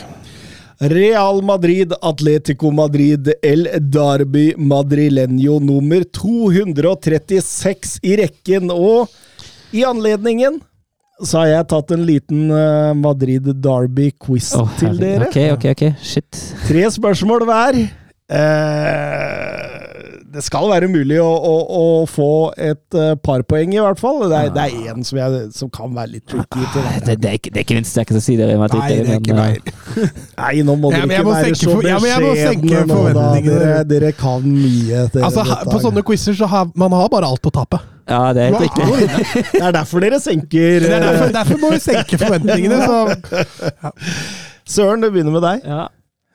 Real 0.89 1.41
Madrid, 1.43 1.93
Atletico 2.03 2.71
Madrid, 2.71 3.33
El 3.43 3.69
Darby 3.81 4.55
Madrileño 4.57 5.59
nummer 5.61 6.05
236 6.05 7.99
i 8.03 8.17
rekken. 8.21 8.71
Og 8.71 9.09
i 9.73 9.85
anledningen 9.85 10.61
så 11.25 11.41
har 11.41 11.47
jeg 11.49 11.69
tatt 11.73 11.95
en 11.95 12.05
liten 12.05 12.51
uh, 12.53 12.93
Madrid 12.99 13.49
Derby-quiz 13.65 14.51
oh, 14.59 14.69
til 14.77 14.99
dere. 15.01 15.31
Ok, 15.31 15.39
ok, 15.57 15.65
ok. 15.73 15.85
Shit. 16.05 16.43
Tre 16.69 16.85
spørsmål 16.99 17.47
hver. 17.49 17.81
Uh, 18.29 19.84
det 20.35 20.43
skal 20.45 20.67
være 20.71 20.89
mulig 20.91 21.21
å, 21.23 21.29
å, 21.31 21.55
å 21.79 21.85
få 22.11 22.31
et 22.59 22.97
uh, 22.99 23.15
par 23.23 23.45
poeng, 23.49 23.75
i 23.75 23.81
hvert 23.83 24.01
fall. 24.01 24.25
Det 24.31 24.41
er, 24.41 24.51
det 24.55 24.65
er 24.65 24.93
én 24.93 25.07
som, 25.07 25.21
som, 25.55 25.71
kan 25.75 25.95
være 25.95 26.17
litt 26.17 26.27
tricky. 26.31 26.65
Til 26.75 26.83
det. 26.83 26.95
Det, 27.07 27.17
det, 27.23 27.31
er 27.31 27.39
ikke, 27.39 27.53
det 27.55 27.63
er 27.63 27.67
ikke 27.67 27.79
min 27.79 27.89
sterkeste 27.89 28.23
side. 28.25 28.49
Nei, 28.51 28.69
det 28.91 29.15
er 29.15 29.21
ikke 29.21 29.39
meg. 29.39 29.73
Nei, 30.43 30.53
nå 30.67 30.77
må 30.81 30.93
dere 30.95 31.07
ikke 31.07 31.25
være 31.31 31.55
så 31.59 31.79
beskjedne 31.81 32.85
nå, 32.91 33.01
da. 33.15 33.27
Dere, 33.45 33.73
dere, 33.89 34.13
kan 34.19 34.45
mye. 34.47 35.09
Dere, 35.15 35.27
altså, 35.29 35.47
på 35.71 35.83
sånne 35.83 36.05
quizer 36.07 36.39
så 36.39 36.51
har 36.51 36.71
man 36.79 36.95
har 36.97 37.11
bare 37.13 37.31
alt 37.31 37.51
å 37.51 37.55
tape. 37.55 37.81
Ja, 38.11 38.35
det 38.37 38.43
er 38.43 38.53
helt 38.53 38.67
riktig. 38.67 39.45
Det 39.55 39.63
er 39.65 39.73
derfor 39.73 40.03
dere 40.05 40.19
senker 40.21 40.85
Det 40.85 40.91
er 40.93 41.07
derfor, 41.07 41.31
derfor 41.33 41.61
må 41.63 41.71
vi 41.73 41.81
senke 41.81 42.21
forventningene. 42.21 42.81
Så. 42.85 42.99
Ja. 43.85 43.91
Søren, 44.69 45.03
det 45.05 45.11
begynner 45.13 45.35
med 45.35 45.45
deg. 45.45 45.65
Ja. 45.69 45.87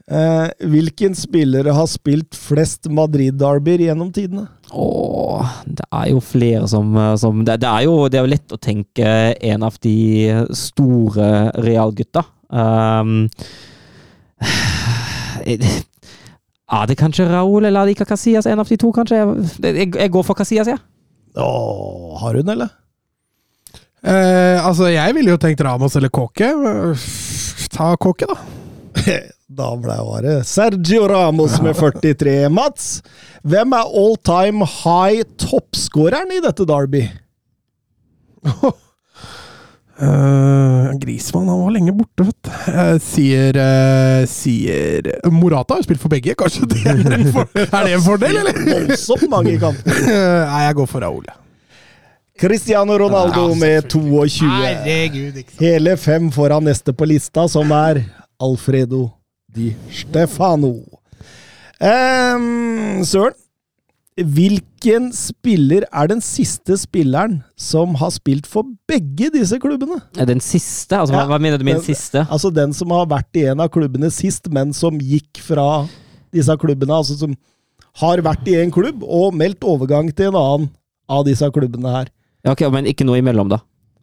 Eh, 0.09 0.47
hvilken 0.65 1.13
spillere 1.15 1.73
har 1.77 1.85
spilt 1.85 2.33
flest 2.33 2.87
Madrid-derbyer 2.89 3.83
gjennom 3.85 4.09
tidene? 4.13 4.47
Åh, 4.73 5.51
det 5.69 5.85
er 5.85 6.07
jo 6.09 6.23
flere 6.25 6.65
som, 6.71 6.89
eh, 6.97 7.13
som 7.21 7.43
det, 7.45 7.59
det, 7.61 7.69
er 7.69 7.85
jo, 7.85 8.07
det, 8.09 8.17
er 8.17 8.25
jo, 8.25 8.31
lett 8.33 8.55
å 8.55 8.57
tenke 8.57 9.11
en 9.51 9.65
av 9.67 9.77
de 9.85 9.97
store 10.57 11.29
realgutta. 11.61 12.25
Um, 12.49 13.27
er 15.45 16.85
det 16.89 16.95
kanskje 16.97 17.27
Raúl 17.29 17.67
eller 17.67 17.85
Adika 17.85 18.07
Casillas? 18.09 18.47
En 18.49 18.61
av 18.63 18.65
de 18.65 18.77
to, 18.81 18.89
kanskje? 18.95 19.19
Jeg, 19.61 19.91
jeg 19.93 20.11
går 20.15 20.25
for 20.25 20.33
Casillas, 20.37 20.71
jeg. 20.71 20.81
Ja. 21.37 21.43
Åh, 21.45 22.17
har 22.23 22.39
hun, 22.39 22.49
eller? 22.49 22.73
Eh, 24.01 24.65
altså, 24.65 24.89
jeg 24.89 25.13
ville 25.17 25.35
jo 25.35 25.41
tenkt 25.41 25.61
Ramos 25.61 25.95
eller 25.99 26.09
Kåke. 26.09 26.49
Ta 27.69 27.93
Kåke, 28.01 28.29
da. 28.29 28.58
Da 29.59 29.71
ble 29.81 29.95
det 30.21 30.35
Sergio 30.45 31.07
Ramos 31.09 31.55
med 31.65 31.77
43. 31.79 32.35
Mats, 32.53 32.99
hvem 33.41 33.73
er 33.73 33.95
all 34.01 34.13
time 34.21 34.67
high 34.83 35.25
toppskåreren 35.41 36.35
i 36.37 36.43
dette 36.45 36.67
Derby? 36.69 37.07
Oh. 38.63 38.71
Uh, 39.99 40.93
Grismann 40.95 41.49
han 41.51 41.59
var 41.59 41.73
lenge 41.75 41.91
borte, 41.91 42.23
vet 42.23 42.37
du. 42.47 42.51
Jeg 42.71 43.01
sier 43.03 43.57
uh, 43.59 44.21
Sier 44.31 45.09
Morata 45.27 45.75
har 45.75 45.83
spilt 45.83 45.99
for 45.99 46.13
begge, 46.13 46.37
kanskje 46.39 46.69
det 46.71 46.85
er, 46.87 47.01
en 47.17 47.25
for, 47.35 47.49
er 47.65 47.83
det 47.83 47.97
en 47.97 48.05
fordel, 48.05 48.39
eller? 48.39 48.61
Voldsomt 48.69 49.27
mange 49.27 49.57
kamper. 49.59 49.99
Nei, 50.53 50.61
jeg 50.69 50.77
går 50.79 50.87
for 50.93 51.03
Raúl, 51.03 51.27
Cristiano 52.39 52.95
Ronaldo 53.01 53.49
med 53.59 53.89
22. 53.91 54.47
Herregud, 54.47 55.43
Hele 55.59 55.97
fem 55.99 56.31
foran 56.31 56.63
neste 56.69 56.95
på 56.95 57.09
lista, 57.09 57.49
som 57.51 57.75
er 57.75 58.05
Alfredo 58.39 59.11
Di 59.53 59.73
Stefano. 59.91 60.73
Um, 61.79 63.03
Søren, 63.07 63.35
hvilken 64.19 65.09
spiller 65.15 65.85
er 65.95 66.09
den 66.11 66.19
siste 66.23 66.75
spilleren 66.77 67.37
som 67.55 67.93
har 68.01 68.11
spilt 68.11 68.47
for 68.51 68.67
begge 68.89 69.29
disse 69.31 69.55
klubbene? 69.63 70.01
Den 70.27 70.41
siste? 70.43 70.97
Altså, 70.99 71.15
Ja, 71.15 71.25
hva, 71.29 71.37
mener 71.39 71.57
du 71.57 71.63
med 71.63 71.75
den- 71.79 71.83
siste? 71.87 72.25
Altså 72.29 72.51
den 72.53 72.73
som 72.73 72.89
har 72.91 73.05
vært 73.07 73.31
i 73.39 73.45
en 73.47 73.59
av 73.61 73.69
klubbene 73.71 74.11
sist, 74.11 74.49
men 74.51 74.73
som 74.73 74.99
gikk 74.99 75.37
fra 75.39 75.87
disse 76.33 76.51
klubbene. 76.59 76.91
Altså 76.99 77.17
som 77.17 77.35
har 78.01 78.17
vært 78.21 78.47
i 78.47 78.55
en 78.61 78.71
klubb 78.71 79.03
og 79.03 79.33
meldt 79.33 79.63
overgang 79.63 80.13
til 80.15 80.27
en 80.27 80.35
annen 80.35 80.69
av 81.09 81.23
disse 81.25 81.49
klubbene 81.51 81.89
her. 81.89 82.07
Ja, 82.45 82.51
ok, 82.51 82.69
Men 82.71 82.85
ikke 82.85 83.05
noe 83.05 83.17
imellom, 83.19 83.49
da? 83.49 83.59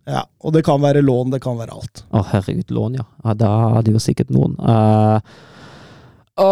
Ja, 0.06 0.22
Og 0.46 0.52
det 0.54 0.62
kan 0.66 0.78
være 0.80 1.00
lån, 1.02 1.32
det 1.34 1.40
kan 1.42 1.56
være 1.58 1.74
alt. 1.74 2.04
Å, 2.14 2.20
herregud, 2.30 2.70
lån, 2.70 2.94
ja. 3.00 3.04
ja. 3.24 3.34
Da 3.34 3.48
hadde 3.78 3.90
jo 3.96 3.98
sikkert 4.02 4.30
noen. 4.30 4.54
Uh, 4.62 5.18
Å, 6.36 6.46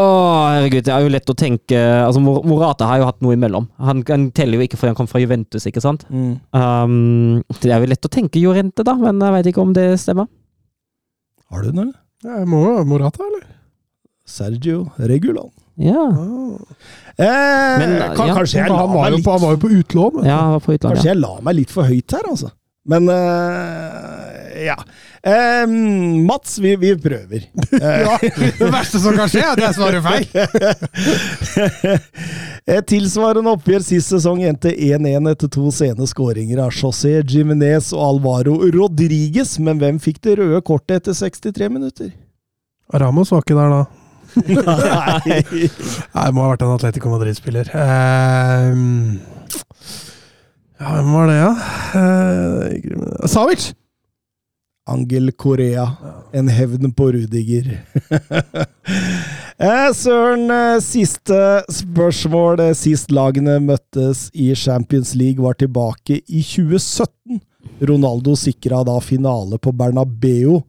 herregud, 0.56 0.86
det 0.86 0.92
er 0.94 1.04
jo 1.04 1.10
lett 1.12 1.28
å 1.28 1.36
tenke 1.36 1.76
Altså, 2.06 2.22
Mor- 2.24 2.42
Morata 2.48 2.86
har 2.88 3.02
jo 3.02 3.08
hatt 3.10 3.20
noe 3.22 3.36
imellom. 3.36 3.66
Han, 3.84 4.00
han 4.08 4.30
teller 4.34 4.56
jo 4.58 4.64
ikke 4.66 4.78
fordi 4.80 4.94
han 4.94 4.98
kom 5.02 5.10
fra 5.10 5.20
Juventus, 5.22 5.66
ikke 5.68 5.82
sant? 5.84 6.06
Um, 6.10 7.42
det 7.60 7.70
er 7.74 7.84
jo 7.84 7.90
lett 7.92 8.08
å 8.08 8.12
tenke 8.12 8.40
Jorente, 8.42 8.82
da, 8.86 8.94
men 8.98 9.20
jeg 9.20 9.36
vet 9.36 9.50
ikke 9.52 9.62
om 9.66 9.74
det 9.76 9.86
stemmer. 10.00 10.26
Har 11.52 11.62
du 11.62 11.68
den, 11.70 11.82
eller? 11.84 12.00
Ja, 12.24 12.40
må 12.48 12.62
Morata, 12.88 13.22
eller? 13.28 13.44
Sergio 14.26 14.86
Regulan. 14.98 15.50
Ja, 15.78 16.08
Eh, 17.14 17.78
Men, 17.78 17.92
kan, 18.16 18.26
ja, 18.26 18.34
kanskje, 18.34 18.56
jeg 18.58 18.64
han, 18.66 18.72
la 18.74 18.86
var 18.90 19.04
meg 19.04 19.12
litt, 19.14 19.24
på, 19.26 19.30
han 19.36 19.42
var 19.44 19.52
jo 19.54 19.58
på 19.62 19.68
utlån. 19.78 20.24
ja 20.26 20.38
på 20.58 20.72
utlandet. 20.74 20.96
kanskje 20.98 21.10
jeg 21.12 21.18
la 21.20 21.28
meg 21.46 21.54
litt 21.60 21.70
for 21.70 21.86
høyt 21.86 22.14
her, 22.16 22.24
altså. 22.26 22.48
Men 22.84 23.08
uh, 23.08 24.64
ja. 24.66 24.76
Um, 25.64 26.26
Mats, 26.26 26.58
vi, 26.60 26.74
vi 26.76 26.90
prøver. 27.00 27.46
Eh, 27.74 28.00
Ja, 28.04 28.18
det 28.58 28.68
verste 28.70 29.00
som 29.00 29.16
kan 29.16 29.28
skje, 29.32 29.40
er 29.40 29.54
at 29.54 29.62
jeg 29.64 29.74
svarer 29.78 30.02
feil. 30.04 30.26
Et 32.74 32.86
tilsvarende 32.88 33.50
oppgjør 33.56 33.82
sist 33.84 34.12
sesong 34.12 34.44
endte 34.46 34.70
1-1 34.72 35.30
etter 35.32 35.50
to 35.52 35.70
sene 35.74 36.06
skåringer 36.08 36.60
av 36.66 36.76
José 36.76 37.16
Jimenez 37.28 37.90
og 37.96 38.04
Alvaro 38.10 38.54
Rodriguez, 38.76 39.56
men 39.64 39.80
hvem 39.80 39.98
fikk 40.02 40.20
det 40.28 40.36
røde 40.42 40.60
kortet 40.64 41.00
etter 41.02 41.16
63 41.18 41.72
minutter? 41.72 42.12
Ramos 42.92 43.32
var 43.32 43.42
ikke 43.44 43.56
der 43.58 43.74
da. 43.74 43.82
Nei. 44.44 45.40
Nei, 46.14 46.24
det 46.24 46.32
må 46.36 46.44
ha 46.44 46.52
vært 46.52 46.64
en 46.66 46.74
Atletico 46.76 47.12
Madrid-spiller. 47.12 47.68
Ehm, 47.80 49.18
ja, 50.80 50.90
hvem 50.96 51.14
var 51.14 51.30
det, 51.30 51.38
ja? 51.38 51.54
Uh, 51.94 53.26
Savic! 53.30 53.72
Angel 54.86 55.32
Korea. 55.32 55.88
En 56.32 56.48
hevn 56.48 56.92
på 56.92 57.12
Rudiger. 57.12 57.70
eh, 59.58 59.92
Søren, 59.96 60.50
eh, 60.50 60.80
siste 60.84 61.38
spørsmål. 61.72 62.60
Eh, 62.60 62.74
Sist 62.76 63.14
lagene 63.14 63.56
møttes 63.64 64.26
i 64.34 64.50
Champions 64.54 65.14
League, 65.16 65.40
var 65.40 65.56
tilbake 65.56 66.20
i 66.28 66.42
2017. 66.44 67.40
Ronaldo 67.80 68.36
sikra 68.36 68.82
da 68.84 68.98
finale 69.00 69.58
på 69.58 69.72
Bernabeu. 69.72 70.60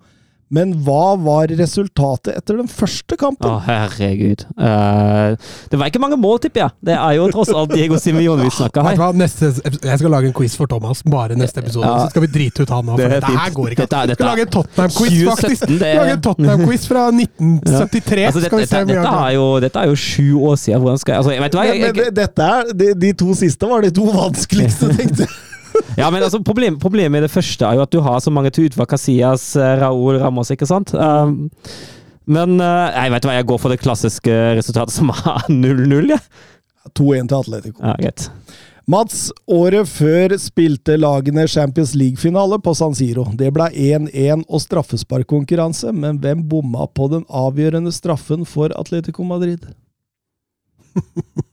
Men 0.54 0.76
hva 0.86 1.16
var 1.18 1.50
resultatet 1.58 2.36
etter 2.38 2.60
den 2.60 2.68
første 2.70 3.18
kampen? 3.18 3.50
Å, 3.50 3.58
herregud. 3.66 4.44
Uh, 4.60 5.34
det 5.72 5.80
var 5.82 5.90
ikke 5.90 6.02
mange 6.04 6.20
mål, 6.22 6.38
tipper 6.44 6.62
jeg. 6.68 6.76
Det 6.86 6.94
er 6.94 7.16
jo 7.18 7.26
tross 7.34 7.50
alt 7.50 7.74
Diego 7.74 7.98
Simeone 7.98 8.46
vi 8.46 8.52
snakker 8.54 8.86
her. 8.86 9.02
Neste, 9.18 9.50
jeg 9.66 9.98
skal 10.02 10.14
lage 10.14 10.30
en 10.30 10.36
quiz 10.38 10.54
for 10.60 10.70
Thomas, 10.70 11.02
bare 11.02 11.34
neste 11.40 11.64
episode. 11.64 11.90
Ja. 11.90 12.06
Så 12.06 12.14
skal 12.14 12.26
vi 12.28 12.30
drite 12.36 12.62
ut 12.62 12.74
han 12.76 12.86
nå, 12.86 12.98
Det 13.00 13.10
det 13.16 13.24
her 13.26 13.56
går 13.58 13.74
ikke. 13.74 13.88
Dette 13.88 13.98
er- 13.98 14.06
Vi 14.06 14.14
dette 14.14 14.20
skal 14.22 14.32
lage 14.32 14.46
en 14.46 14.54
Tottenham-quiz, 14.54 15.18
faktisk. 15.32 15.66
det 15.82 15.92
lager 15.98 16.14
en 16.14 16.22
Tottenham-quiz 16.30 16.88
fra 16.92 17.08
1973. 17.12 18.26
Altså, 18.30 18.46
skal 18.46 18.58
vi 18.58 18.64
dette, 18.66 18.70
se 18.76 18.82
om 18.82 18.88
vi 18.88 18.94
dette, 18.94 19.02
gjør 19.02 19.10
er 19.10 19.26
det. 19.26 19.36
jo, 19.40 19.48
dette 19.66 19.82
er 19.82 19.90
jo 19.90 19.98
sju 20.06 20.30
år 20.52 20.56
siden. 20.62 20.82
Hvordan 20.86 21.02
skal 21.02 21.14
jeg 21.16 21.24
altså, 21.24 21.42
Vet 21.46 21.58
hva? 21.58 21.66
Men, 21.66 21.74
Jeg, 21.74 21.82
men 21.82 22.06
men, 22.06 22.14
dette 22.22 22.52
er, 22.54 22.72
de, 22.84 22.94
de 23.06 23.14
to 23.18 23.34
siste 23.42 23.74
var 23.74 23.82
de 23.82 23.92
to 23.98 24.06
vanskeligste, 24.14 24.92
tenkte 25.00 25.26
jeg. 25.26 25.36
Ja, 26.00 26.10
men 26.12 26.24
altså, 26.24 26.42
problem, 26.46 26.80
Problemet 26.82 27.14
med 27.16 27.26
det 27.26 27.34
første 27.34 27.68
er 27.68 27.80
jo 27.80 27.86
at 27.86 27.94
du 27.94 28.02
har 28.06 28.20
så 28.24 28.34
mange 28.34 28.52
til 28.54 28.70
utvalg. 28.70 28.90
Casillas, 28.92 29.52
eh, 29.60 29.76
Raúl, 29.82 30.20
Ramos, 30.22 30.52
ikke 30.54 30.68
sant? 30.70 30.94
Um, 30.94 31.50
men 32.26 32.60
eh, 32.60 33.00
jeg 33.00 33.14
vet 33.14 33.26
du 33.26 33.30
hva, 33.30 33.38
jeg 33.38 33.50
går 33.50 33.62
for 33.62 33.74
det 33.74 33.82
klassiske 33.84 34.38
resultatet 34.58 34.96
som 34.96 35.12
er 35.14 35.50
0-0. 35.52 36.16
Ja. 36.16 36.22
2-1 36.96 37.30
til 37.32 37.38
Atletico. 37.40 37.82
Ja, 37.82 37.96
greit. 38.00 38.30
Mats, 38.86 39.32
året 39.50 39.90
før 39.90 40.36
spilte 40.38 40.94
lagene 41.00 41.48
Champions 41.50 41.96
League-finale 41.98 42.60
på 42.62 42.76
San 42.78 42.94
Siro. 42.94 43.24
Det 43.34 43.50
ble 43.54 43.72
1-1 43.74 44.44
og 44.46 44.62
straffesparkkonkurranse, 44.62 45.90
men 45.90 46.20
hvem 46.22 46.44
bomma 46.52 46.86
på 46.86 47.10
den 47.10 47.26
avgjørende 47.26 47.94
straffen 47.96 48.46
for 48.46 48.76
Atletico 48.78 49.26
Madrid? 49.26 49.66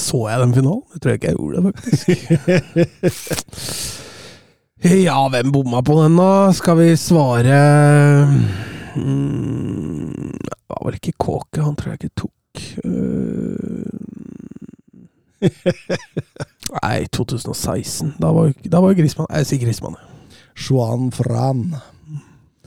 Så 0.00 0.22
jeg 0.30 0.40
den 0.40 0.54
finalen? 0.56 0.82
Jeg 0.94 1.00
tror 1.04 1.12
ikke 1.18 1.28
jeg 1.28 1.36
gjorde 1.36 1.56
det, 1.56 1.62
faktisk. 1.70 2.02
Ja, 4.80 5.18
hvem 5.28 5.50
bomma 5.52 5.82
på 5.84 5.92
den, 6.02 6.14
da? 6.16 6.28
Skal 6.56 6.78
vi 6.78 6.86
svare 6.96 7.56
mm, 8.96 10.30
Det 10.40 10.70
var 10.72 10.86
vel 10.86 10.94
ikke 10.96 11.12
Kåke, 11.20 11.60
han 11.60 11.74
tror 11.76 11.92
jeg 11.92 11.98
ikke 12.00 12.16
tok 12.22 12.62
øh, 12.88 13.84
Nei, 16.80 17.06
2016. 17.12 18.14
Da 18.20 18.30
var, 18.32 18.48
jo- 18.48 18.70
da 18.72 18.80
var 18.84 18.94
Grismann 18.96 19.28
Jeg 19.36 19.46
sier 19.50 19.60
Grismann. 19.66 19.96
Juan 20.60 21.10
Fran. 21.12 21.62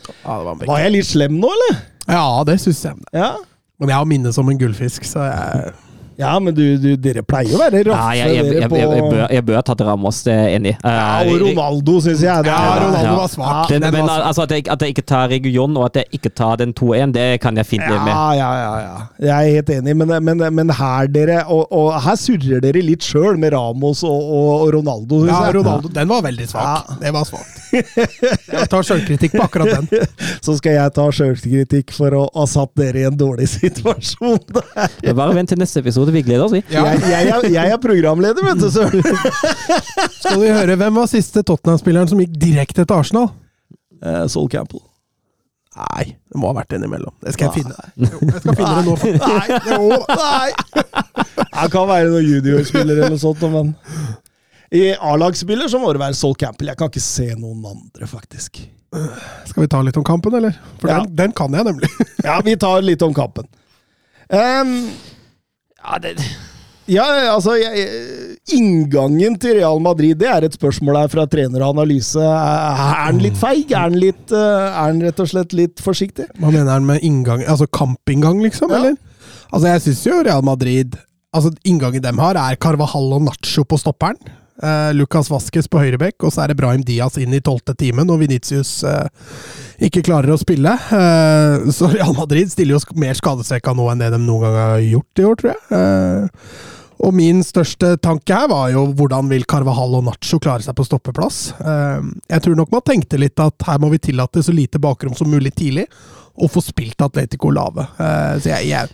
Ja, 0.04 0.38
det 0.38 0.46
var. 0.46 0.62
Var 0.68 0.80
jeg 0.84 0.92
litt 1.00 1.08
slem 1.10 1.38
nå, 1.42 1.50
eller? 1.56 1.82
Ja, 2.14 2.26
det 2.46 2.60
syns 2.62 2.82
jeg. 2.86 2.96
Ja, 3.16 3.32
Men 3.80 3.90
jeg 3.90 3.98
har 3.98 4.06
minnet 4.10 4.36
som 4.36 4.50
en 4.54 4.60
gullfisk, 4.60 5.06
så 5.08 5.26
jeg 5.32 5.74
ja 6.20 6.34
men 6.39 6.53
du, 6.55 6.61
du, 6.78 6.89
dere 7.01 7.24
pleier 7.26 7.55
å 7.55 7.59
være 7.61 7.84
Ja, 7.88 7.99
jeg, 8.14 8.28
jeg, 8.28 8.36
jeg, 8.36 8.45
dere 8.45 8.61
jeg, 8.61 8.72
jeg, 8.72 8.89
jeg, 8.97 9.03
bør, 9.14 9.24
jeg 9.34 9.45
bør 9.47 9.55
ha 9.59 9.64
tatt 9.70 9.82
Ramos, 9.88 10.20
det 10.28 10.34
er 10.34 10.49
enig 10.57 10.74
i. 10.74 10.78
Ja, 10.84 11.03
Eh, 11.24 11.30
og 11.34 11.41
Ronaldo, 11.43 11.95
syns 12.03 12.22
jeg. 12.24 12.43
Det 12.45 12.51
Ja, 12.51 12.59
Ronaldo 12.84 13.03
ja. 13.07 13.14
var 13.18 13.28
svak. 13.32 13.70
Den, 13.70 13.82
Den 13.86 13.93
men 13.95 14.05
var- 14.07 14.24
altså, 14.30 14.43
at, 14.47 14.51
jeg, 14.51 14.68
at 14.70 14.82
jeg 14.82 14.93
ikke 14.95 15.05
tar 15.14 15.30
Region, 15.32 15.78
og 15.78 15.86
at 15.88 15.95
jeg 16.01 16.20
ikke 16.20 16.32
tar 16.36 16.57
den 16.61 16.74
2-1, 16.74 17.14
det 17.16 17.28
kan 17.41 17.55
jeg 17.57 17.66
fint 17.70 17.84
leve 17.88 18.01
med. 18.03 18.11
Ja, 18.14 18.34
ja, 18.38 18.49
ja, 18.59 18.74
ja. 18.84 18.95
Jeg 19.30 19.34
er 19.53 19.55
helt 19.59 19.70
enig, 19.78 19.95
men, 20.03 20.14
men, 20.26 20.43
men 20.55 20.70
her 20.74 21.07
dere 21.07 21.39
Og, 21.47 21.68
og 21.72 21.93
her 22.03 22.18
surrer 22.20 22.59
dere 22.64 22.82
litt 22.84 23.05
sjøl 23.05 23.38
med 23.39 23.53
Ramos 23.55 24.03
og, 24.03 24.11
og, 24.20 24.49
og 24.66 24.74
Ronaldo. 24.78 25.22
synes 25.24 25.32
Ja, 25.34 25.45
jeg. 25.47 25.55
Ronaldo, 25.61 25.91
den 25.95 26.11
var 26.11 26.22
veldig 26.26 26.47
svak. 26.51 26.89
Ja. 26.89 26.97
Det 27.05 27.14
var 27.16 27.30
svakt. 27.30 27.59
Jeg 27.74 28.68
tar 28.70 28.84
sjølkritikk 28.86 29.38
på 29.38 29.43
akkurat 29.45 29.72
den. 29.80 30.07
Så 30.45 30.57
skal 30.59 30.76
jeg 30.76 30.93
ta 30.97 31.05
sjølkritikk 31.16 31.93
for 31.95 32.18
å 32.18 32.26
ha 32.36 32.43
satt 32.49 32.74
dere 32.80 33.03
i 33.03 33.07
en 33.07 33.16
dårlig 33.18 33.47
situasjon. 33.57 34.41
der. 34.51 35.14
Bare 35.14 35.38
vent 35.38 35.49
til 35.53 35.61
neste 35.61 35.80
episode, 35.80 36.03
vi 36.04 36.12
til 36.12 36.16
Vigleda, 36.20 36.47
si. 36.51 36.62
Ja. 36.74 36.84
Jeg, 36.91 37.01
jeg, 37.10 37.30
er- 37.34 37.49
jeg 37.56 37.74
er 37.76 37.82
programleder, 37.82 38.45
vet 38.47 38.62
du, 38.62 38.70
Søren. 38.72 39.04
Skal 40.20 40.39
vi 40.41 40.49
høre 40.54 40.76
hvem 40.80 40.99
var 41.01 41.08
siste 41.12 41.43
Tottenham-spilleren 41.47 42.10
som 42.12 42.20
gikk 42.22 42.36
direkte 42.41 42.86
til 42.86 42.95
Arsenal? 42.97 43.30
Eh, 44.04 44.26
Sol 44.32 44.49
Campbell. 44.51 44.84
Nei, 45.74 46.04
det 46.30 46.38
må 46.38 46.51
ha 46.51 46.58
vært 46.60 46.76
en 46.78 46.84
imellom. 46.86 47.14
Det 47.24 47.32
skal 47.34 47.49
jeg 47.49 47.64
finne. 47.64 47.74
Jo, 47.97 48.20
jeg 48.30 48.41
skal 48.43 48.58
finne 48.60 48.74
det 48.78 48.84
nå. 48.86 48.95
Nei, 49.24 49.47
jo, 49.72 49.88
Nei! 50.12 50.51
Han 51.64 51.72
kan 51.74 51.88
være 51.89 52.12
noen 52.12 52.28
juniorspiller 52.30 52.93
eller 52.99 53.14
noe 53.16 53.22
sånt, 53.22 53.41
men 53.49 53.72
I 54.74 54.84
A-lagsspiller 55.01 55.70
så 55.72 55.80
må 55.82 55.89
det 55.95 56.01
være 56.04 56.18
Sol 56.20 56.36
Campbell. 56.38 56.70
Jeg 56.70 56.78
kan 56.78 56.91
ikke 56.93 57.01
se 57.01 57.26
noen 57.34 57.66
andre, 57.72 58.06
faktisk. 58.10 58.62
Skal 59.49 59.64
vi 59.66 59.70
ta 59.74 59.80
litt 59.82 59.97
om 59.97 60.06
kampen, 60.06 60.36
eller? 60.38 60.54
For 60.78 60.91
Ja. 60.93 60.99
den, 61.01 61.16
den 61.24 61.34
kan 61.38 61.58
jeg 61.58 61.66
nemlig. 61.66 61.89
Ja, 62.22 62.38
vi 62.45 62.54
tar 62.62 62.86
litt 62.86 63.01
om 63.06 63.14
kampen. 63.18 63.49
Ehm, 64.34 64.76
Ja, 65.84 66.00
det, 66.00 66.16
Ja, 66.92 67.06
altså 67.32 67.54
jeg, 67.56 67.88
Inngangen 68.52 69.38
til 69.40 69.56
Real 69.62 69.80
Madrid 69.84 70.18
det 70.20 70.28
er 70.28 70.44
et 70.48 70.56
spørsmål 70.58 70.98
her 71.04 71.14
fra 71.14 71.24
trener 71.32 71.64
og 71.64 71.78
analyse. 71.78 72.20
Er 72.20 72.84
han 73.06 73.22
litt 73.24 73.40
feig? 73.40 73.72
Er 73.72 73.88
han, 73.88 73.96
litt, 74.00 74.26
eh, 74.32 74.68
er 74.68 74.90
han 74.90 75.00
rett 75.04 75.24
og 75.24 75.32
slett 75.32 75.56
litt 75.56 75.84
forsiktig? 75.84 76.28
Hva 76.40 76.52
mener 76.52 76.74
han 76.74 76.88
med 76.88 77.04
inngang? 77.08 77.46
Altså 77.48 77.70
kampinngang, 77.72 78.42
liksom? 78.44 78.72
Ja. 78.74 78.82
Eller? 78.82 79.00
Altså, 79.54 79.68
jeg 79.70 79.86
syns 79.88 80.06
jo 80.10 80.22
Real 80.26 80.46
Madrid 80.46 81.00
Altså, 81.34 81.50
Inngangen 81.66 82.04
dem 82.04 82.20
har, 82.22 82.38
er 82.38 82.60
Carvajal 82.62 83.16
og 83.16 83.24
Nacho 83.26 83.64
på 83.66 83.80
stopperen. 83.82 84.20
Eh, 84.62 84.91
Lucas 84.93 85.32
Vasques 85.32 85.68
på 85.72 85.82
høyrebekk, 85.82 86.28
og 86.28 86.34
så 86.34 86.43
er 86.43 86.51
det 86.51 86.60
Brahim 86.60 86.84
Diaz 86.86 87.18
inn 87.18 87.34
i 87.34 87.41
tolvte 87.41 87.74
time 87.78 88.06
når 88.06 88.22
Venitius 88.22 88.76
eh, 88.86 89.08
ikke 89.88 90.04
klarer 90.06 90.36
å 90.36 90.39
spille. 90.39 90.76
Eh, 90.76 91.72
så 91.74 91.89
Real 91.95 92.14
Madrid 92.18 92.51
stiller 92.54 92.78
jo 92.78 92.99
mer 93.01 93.18
skadesekka 93.18 93.74
nå 93.74 93.89
enn 93.91 94.06
det 94.06 94.14
de 94.14 94.22
noen 94.22 94.45
gang 94.45 94.60
har 94.60 94.86
gjort 94.86 95.22
i 95.24 95.28
år, 95.32 95.41
tror 95.41 95.54
jeg. 95.56 95.66
Eh, 95.80 96.47
og 97.04 97.12
min 97.18 97.41
største 97.43 97.95
tanke 97.99 98.36
her 98.38 98.47
var 98.51 98.70
jo 98.72 98.86
hvordan 98.95 99.28
vil 99.32 99.47
Carvajal 99.49 99.97
og 99.97 100.06
Nacho 100.08 100.39
klare 100.43 100.64
seg 100.64 100.78
på 100.78 100.86
stoppeplass. 100.88 101.39
Eh, 101.60 102.12
jeg 102.32 102.45
tror 102.45 102.60
nok 102.60 102.72
man 102.72 102.86
tenkte 102.86 103.20
litt 103.20 103.41
at 103.43 103.66
her 103.68 103.82
må 103.82 103.89
vi 103.91 104.01
tillate 104.06 104.45
så 104.45 104.56
lite 104.56 104.82
bakrom 104.84 105.18
som 105.18 105.32
mulig 105.34 105.56
tidlig, 105.58 105.89
og 106.34 106.50
få 106.50 106.64
spilt 106.66 107.01
Atletico 107.05 107.51
lave. 107.54 107.86
Eh, 108.01 108.39
så 108.42 108.54
jeg, 108.55 108.72
jeg 108.72 108.89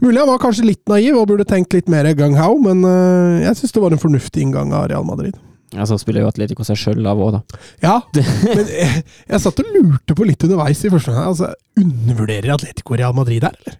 Mulig 0.00 0.20
jeg 0.20 0.30
var 0.30 0.40
kanskje 0.40 0.68
litt 0.68 0.84
naiv 0.88 1.18
og 1.18 1.26
burde 1.32 1.46
tenkt 1.48 1.74
litt 1.74 1.90
mer 1.90 2.06
gang-how, 2.16 2.54
men 2.62 2.84
eh, 2.86 3.44
jeg 3.48 3.58
syns 3.60 3.74
det 3.74 3.82
var 3.82 3.94
en 3.96 4.02
fornuftig 4.02 4.44
inngang 4.46 4.72
av 4.76 4.88
Real 4.92 5.06
Madrid. 5.08 5.36
Ja, 5.74 5.84
Så 5.84 5.98
spiller 6.00 6.24
jo 6.24 6.30
Atletico 6.30 6.64
seg 6.64 6.78
sjøl 6.80 7.04
av 7.10 7.18
òg, 7.20 7.34
da. 7.36 7.58
Ja, 7.84 7.96
men 8.14 8.70
jeg, 8.72 9.02
jeg 9.34 9.42
satt 9.44 9.60
og 9.60 9.74
lurte 9.74 10.16
på 10.16 10.28
litt 10.28 10.46
underveis 10.46 10.80
i 10.80 10.92
første 10.92 11.12
gang. 11.12 11.28
Altså, 11.28 11.52
undervurderer 11.76 12.54
Atletico 12.54 12.96
Real 12.96 13.16
Madrid 13.16 13.44
her, 13.44 13.58
eller? 13.60 13.76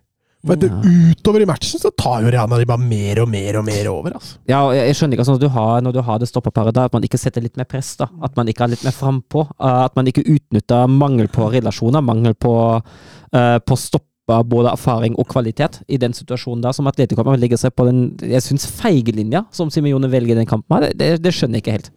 For 0.46 0.54
ja. 0.62 0.70
utover 1.10 1.42
i 1.42 1.46
matchen 1.50 1.80
så 1.82 1.90
tar 1.98 2.22
jo 2.22 2.30
Real 2.30 2.48
Madrid 2.50 2.68
bare 2.70 2.82
mer 2.82 3.22
og 3.24 3.30
mer 3.32 3.58
og 3.58 3.64
mer 3.66 3.88
over. 3.90 4.14
altså. 4.14 4.36
Ja, 4.46 4.60
og 4.68 4.74
jeg 4.76 4.94
skjønner 4.94 5.16
ikke 5.16 5.24
altså, 5.24 5.34
når 5.34 5.42
du 5.42 5.48
har, 5.56 5.80
når 5.82 5.96
du 5.96 6.00
har 6.06 6.20
det 6.22 6.28
stoppeparet 6.30 6.76
der, 6.76 6.86
at 6.86 6.94
man 6.94 7.06
ikke 7.08 7.18
setter 7.18 7.42
litt 7.42 7.58
mer 7.58 7.66
press. 7.66 7.96
da. 7.98 8.06
At 8.22 8.38
man 8.38 8.50
ikke 8.50 8.64
er 8.64 8.72
litt 8.74 8.84
mer 8.86 8.94
frampå. 8.94 9.48
Uh, 9.58 9.82
at 9.88 9.98
man 9.98 10.06
ikke 10.06 10.22
utnytter 10.22 10.86
mangel 10.92 11.30
på 11.32 11.50
relasjoner, 11.56 12.04
mangel 12.06 12.38
på, 12.38 12.54
uh, 12.78 13.58
på 13.58 13.80
stopp 13.80 14.06
både 14.28 14.68
erfaring 14.68 15.14
og 15.16 15.24
kvalitet 15.32 15.80
i 15.88 15.96
den 15.96 16.12
situasjonen 16.12 16.62
der. 16.62 16.76
Som 16.76 16.86
Atletico 16.86 17.24
ligger 17.34 17.58
seg 17.58 17.72
på 17.74 17.86
den 17.88 18.02
jeg 18.20 18.44
synes, 18.44 18.68
feige 18.78 19.14
linja 19.16 19.46
som 19.50 19.72
Simione 19.72 20.10
velger 20.12 20.36
i 20.36 20.38
den 20.42 20.46
kampen. 20.46 20.76
her, 20.76 20.92
Det, 20.92 20.98
det, 20.98 21.22
det 21.24 21.34
skjønner 21.34 21.58
jeg 21.58 21.64
ikke 21.64 21.78
helt. 21.78 21.90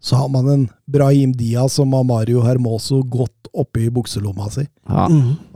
Så 0.00 0.16
har 0.16 0.28
man 0.28 0.48
en 0.48 0.64
Brahim 0.86 1.32
Diaz 1.34 1.78
som 1.78 1.92
har 1.96 2.04
Mario 2.06 2.42
Hermoso 2.44 3.00
godt 3.02 3.46
oppi 3.56 3.88
bukselomma 3.90 4.48
si. 4.52 4.66
Ja. 4.88 5.06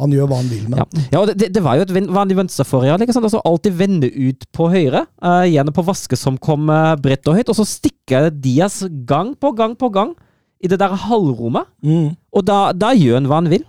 Han 0.00 0.14
gjør 0.14 0.30
hva 0.30 0.40
han 0.40 0.50
vil 0.50 0.66
med 0.70 0.80
Ja, 0.80 0.86
ja 1.12 1.20
og 1.20 1.32
det, 1.36 1.50
det 1.54 1.62
var 1.64 1.78
jo 1.78 1.84
et 1.84 1.92
vanlig 1.92 2.38
venstreforreal. 2.38 2.96
forrige, 2.96 3.06
liksom. 3.06 3.26
Altså 3.28 3.42
alltid 3.44 3.76
vende 3.76 4.10
ut 4.10 4.46
på 4.56 4.70
høyre, 4.72 5.04
uh, 5.22 5.44
gjerne 5.48 5.74
på 5.76 5.84
vaske 5.86 6.18
som 6.18 6.38
kom 6.40 6.70
uh, 6.72 6.96
bredt 7.00 7.28
og 7.28 7.36
høyt, 7.38 7.52
og 7.52 7.58
så 7.60 7.68
stikker 7.68 8.30
Diaz 8.30 8.82
gang 9.06 9.34
på 9.36 9.52
gang 9.56 9.76
på 9.76 9.90
gang 9.92 10.14
i 10.60 10.68
det 10.68 10.80
der 10.80 10.96
halvrommet. 11.06 11.68
Mm. 11.84 12.16
Og 12.32 12.46
da, 12.46 12.70
da 12.76 12.94
gjør 12.96 13.20
han 13.20 13.28
hva 13.30 13.42
han 13.42 13.52
vil. 13.52 13.66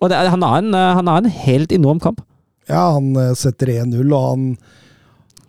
Og 0.00 0.10
det, 0.10 0.18
han, 0.18 0.42
har 0.42 0.62
en, 0.62 0.72
uh, 0.74 0.94
han 0.98 1.10
har 1.10 1.22
en 1.22 1.36
helt 1.44 1.72
enorm 1.72 2.00
kamp. 2.02 2.24
Ja, 2.68 2.94
han 2.96 3.12
setter 3.36 3.68
1-0, 3.68 4.00
og 4.08 4.30
han, 4.30 4.44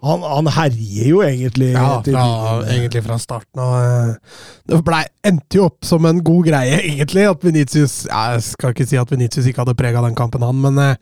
han 0.06 0.22
Han 0.26 0.48
herjer 0.53 1.07
jo 1.10 1.22
egentlig. 1.26 1.72
Ja, 1.73 2.02
fra, 2.06 2.26
egentlig 2.72 3.02
fra 3.06 3.18
starten 3.22 3.61
av. 3.61 3.76
eh, 3.82 4.41
Det 4.69 4.80
ble, 4.86 4.99
endte 5.26 5.60
jo 5.60 5.65
opp 5.72 5.86
som 5.88 6.06
en 6.06 6.22
god 6.26 6.45
greie, 6.52 6.80
egentlig. 6.94 7.26
At 7.30 7.44
Vinicius, 7.45 8.03
Jeg 8.07 8.44
skal 8.52 8.76
ikke 8.76 8.88
si 8.90 8.98
at 9.02 9.11
Venitius 9.11 9.48
ikke 9.49 9.65
hadde 9.65 9.77
prega 9.80 10.03
den 10.06 10.15
kampen, 10.18 10.45
han, 10.45 10.61
men 10.61 10.77
eh, 10.84 10.95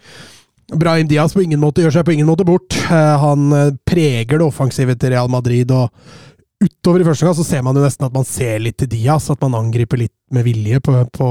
Brahim 0.80 1.08
Diaz 1.12 1.34
på 1.36 1.44
ingen 1.44 1.60
måte 1.62 1.84
gjør 1.84 1.98
seg 2.00 2.06
på 2.08 2.14
ingen 2.16 2.30
måte 2.30 2.46
bort. 2.48 2.74
Eh, 2.88 3.16
han 3.22 3.50
preger 3.86 4.40
det 4.40 4.48
offensive 4.48 4.96
til 4.98 5.12
Real 5.14 5.28
Madrid. 5.30 5.72
og 5.76 5.92
Utover 6.64 7.04
i 7.04 7.08
første 7.10 7.28
gang 7.28 7.36
så 7.36 7.44
ser 7.44 7.62
man 7.68 7.76
jo 7.76 7.84
nesten 7.84 8.06
at 8.08 8.14
man 8.16 8.24
ser 8.24 8.62
litt 8.64 8.78
til 8.80 8.88
Diaz, 8.88 9.28
at 9.34 9.42
man 9.44 9.58
angriper 9.60 10.00
litt 10.00 10.16
med 10.32 10.46
vilje 10.48 10.80
på, 10.86 10.96
på, 11.12 11.28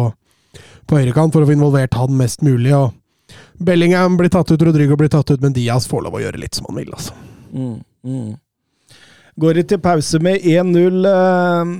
på 0.87 0.99
høyrekant 1.01 1.33
for 1.33 1.43
å 1.43 1.49
få 1.49 1.55
involvert 1.57 1.97
han 1.97 2.13
mest 2.19 2.45
mulig. 2.45 2.75
og 2.77 2.93
Bellingham 3.63 4.19
blir 4.21 4.29
tatt 4.29 4.51
ut, 4.53 4.61
Rodrigo 4.69 4.97
blir 5.01 5.09
tatt 5.09 5.31
ut, 5.33 5.41
men 5.41 5.55
Diaz 5.57 5.87
får 5.89 6.05
lov 6.05 6.19
å 6.19 6.21
gjøre 6.21 6.41
litt 6.43 6.59
som 6.59 6.69
han 6.69 6.83
vil. 6.83 6.93
altså. 6.93 7.17
Mm, 7.53 7.83
mm. 8.05 8.33
Går 9.41 9.61
det 9.61 9.69
til 9.71 9.81
pause 9.81 10.19
med 10.21 10.45
1-0 10.45 11.07
eh, 11.09 11.71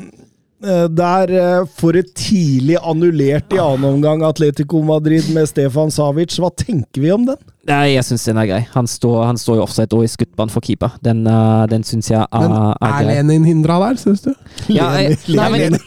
eh, 0.65 0.85
der 0.89 1.33
eh, 1.37 1.67
for 1.77 1.97
et 2.01 2.09
tidlig 2.17 2.79
annullert 2.81 3.53
i 3.53 3.61
annen 3.61 3.85
omgang 3.91 4.25
Atletico 4.25 4.81
Madrid 4.85 5.29
med 5.35 5.51
Stefan 5.51 5.93
Savic. 5.93 6.39
Hva 6.41 6.49
tenker 6.57 7.05
vi 7.05 7.13
om 7.13 7.27
den? 7.29 7.37
Nei, 7.69 7.93
jeg 7.93 8.07
syns 8.09 8.25
den 8.27 8.41
er 8.41 8.49
grei. 8.49 8.63
Han 8.73 8.89
står, 8.91 9.19
han 9.29 9.37
står 9.39 9.61
i 9.61 9.63
offside 9.63 9.95
og 9.95 10.07
i 10.07 10.09
skuttbanen 10.11 10.51
for 10.51 10.65
keeper. 10.65 10.97
Den, 11.05 11.21
uh, 11.29 11.63
den 11.71 11.85
syns 11.87 12.09
jeg 12.11 12.25
er, 12.25 12.41
Men 12.41 12.57
er 12.57 12.73
er 12.89 12.97
grei. 12.97 13.13
Lenin 13.13 13.45
hindra 13.47 13.77
der, 13.85 14.01
syns 14.01 14.25
du? 14.25 14.33
Ja, 14.73 14.89
jeg, 14.99 15.21
nei, 15.29 15.47
men, 15.53 15.79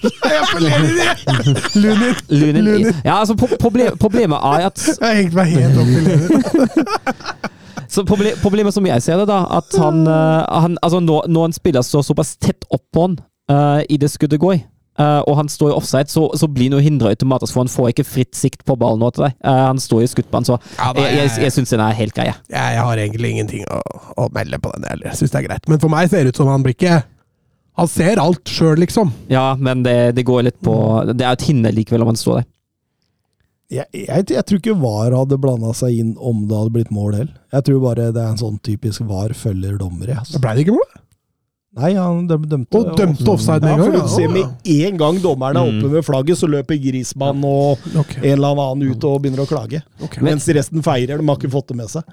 Lunin! 1.82 2.22
Lunin, 2.30 2.64
Lunin. 2.64 2.94
ja, 3.04 3.18
altså, 3.18 3.36
problem, 3.60 3.98
problemet 4.00 4.38
er 4.38 4.70
at 4.70 4.88
Jeg 4.88 5.04
har 5.04 5.20
hengt 5.20 5.36
meg 5.36 5.52
helt 5.58 5.84
opp 5.84 5.92
i 5.92 6.06
Lenin. 6.08 7.52
Så 7.96 8.04
proble 8.08 8.34
Problemet 8.44 8.76
som 8.76 8.86
jeg 8.88 9.04
ser 9.06 9.22
det, 9.22 9.28
da, 9.32 9.42
at 9.56 9.76
han, 9.80 10.04
eh, 10.10 10.46
han 10.66 10.78
altså 10.84 11.00
når, 11.04 11.30
når 11.32 11.50
en 11.50 11.56
spiller 11.56 11.86
står 11.86 12.04
såpass 12.10 12.36
tett 12.44 12.66
oppå 12.76 13.06
han 13.08 13.20
uh, 13.52 13.82
i 13.88 13.98
det 14.02 14.10
skuddet 14.12 14.42
går, 14.42 14.58
uh, 15.00 15.22
og 15.30 15.38
han 15.40 15.50
står 15.52 15.72
i 15.72 15.76
offside, 15.78 16.12
så, 16.12 16.26
så 16.40 16.50
blir 16.52 16.74
han 16.76 16.84
hindra 16.84 17.12
automatisk, 17.14 17.54
for 17.56 17.64
han 17.64 17.72
får 17.72 17.92
ikke 17.94 18.08
fritt 18.10 18.36
sikt 18.36 18.66
på 18.68 18.76
ballen 18.80 19.00
nå 19.04 19.12
til 19.16 19.28
deg. 19.28 19.36
Uh, 19.46 19.64
han 19.70 19.80
står 19.82 20.04
i 20.04 20.10
skuttbanen, 20.12 20.48
så 20.50 20.58
Ja, 20.76 20.92
da, 20.98 21.06
jeg, 21.06 21.18
jeg, 21.22 21.34
jeg- 21.46 21.56
syns 21.56 21.72
den 21.76 21.84
er 21.86 21.96
helt 21.98 22.16
grei. 22.18 22.28
jeg. 22.32 22.40
Jeg, 22.52 22.80
har 22.88 23.04
egentlig 23.06 23.32
ingenting 23.36 23.66
å, 23.72 23.82
å 24.26 24.30
melde 24.36 24.60
på 24.64 24.74
den 24.76 24.88
heller. 24.92 25.16
Syns 25.16 25.32
det 25.36 25.44
er 25.44 25.48
greit. 25.50 25.70
Men 25.72 25.84
for 25.84 25.94
meg 25.94 26.10
ser 26.12 26.26
det 26.28 26.36
ut 26.36 26.42
som 26.44 26.52
han 26.52 26.66
blir 26.66 26.76
ikke 26.78 27.04
Han 27.76 27.90
ser 27.92 28.20
alt 28.24 28.48
sjøl, 28.48 28.78
liksom. 28.80 29.10
Ja, 29.28 29.50
men 29.60 29.84
det, 29.84 30.16
det 30.16 30.24
går 30.28 30.46
litt 30.48 30.60
på 30.64 30.76
Det 31.12 31.20
er 31.26 31.34
et 31.36 31.44
hinder 31.50 31.74
likevel 31.76 32.06
om 32.06 32.14
han 32.14 32.20
står 32.20 32.38
der. 32.40 32.46
Jeg, 33.74 33.86
jeg, 33.98 34.26
jeg 34.30 34.46
tror 34.46 34.60
ikke 34.62 34.76
VAR 34.78 35.16
hadde 35.18 35.38
blanda 35.42 35.72
seg 35.74 35.96
inn 35.98 36.12
om 36.22 36.44
det 36.48 36.54
hadde 36.58 36.74
blitt 36.76 36.92
mål 36.94 37.16
heller. 37.18 37.34
Jeg 37.56 37.66
tror 37.66 37.80
bare 37.82 38.12
det 38.14 38.22
er 38.22 38.30
en 38.36 38.38
sånn 38.38 38.60
typisk 38.62 39.02
VAR 39.10 39.34
følger 39.34 39.80
dommer. 39.82 40.12
Altså. 40.20 40.38
Ble 40.44 40.54
det 40.60 40.66
ikke 40.68 40.76
mål? 40.78 40.92
Nei, 41.76 41.90
han 41.98 42.22
døm- 42.30 42.46
dømte 42.48 42.78
Og 42.80 42.94
dømte 42.96 43.26
offside 43.34 43.60
med 43.66 43.72
Ja, 43.74 43.76
en 43.76 43.84
for 43.84 43.92
gang. 43.98 44.06
du 44.06 44.14
ser 44.14 44.30
med 44.32 44.70
en 44.76 44.98
gang 45.02 45.18
dommeren 45.20 45.58
er 45.58 45.66
Mm. 45.66 45.80
oppe 45.82 45.92
med 45.92 46.06
flagget, 46.08 46.38
så 46.40 46.48
løper 46.48 46.78
Grismann 46.80 47.44
og 47.44 47.80
okay. 48.00 48.22
en 48.32 48.38
eller 48.38 48.56
annen 48.62 48.92
ut 48.94 49.04
og 49.04 49.22
begynner 49.22 49.44
å 49.44 49.48
klage. 49.50 49.82
Okay. 50.02 50.24
Mens 50.24 50.48
resten 50.48 50.82
feirer. 50.82 51.18
De 51.20 51.26
har 51.28 51.36
ikke 51.36 51.52
fått 51.52 51.68
det 51.68 51.76
med 51.76 51.90
seg. 51.90 52.04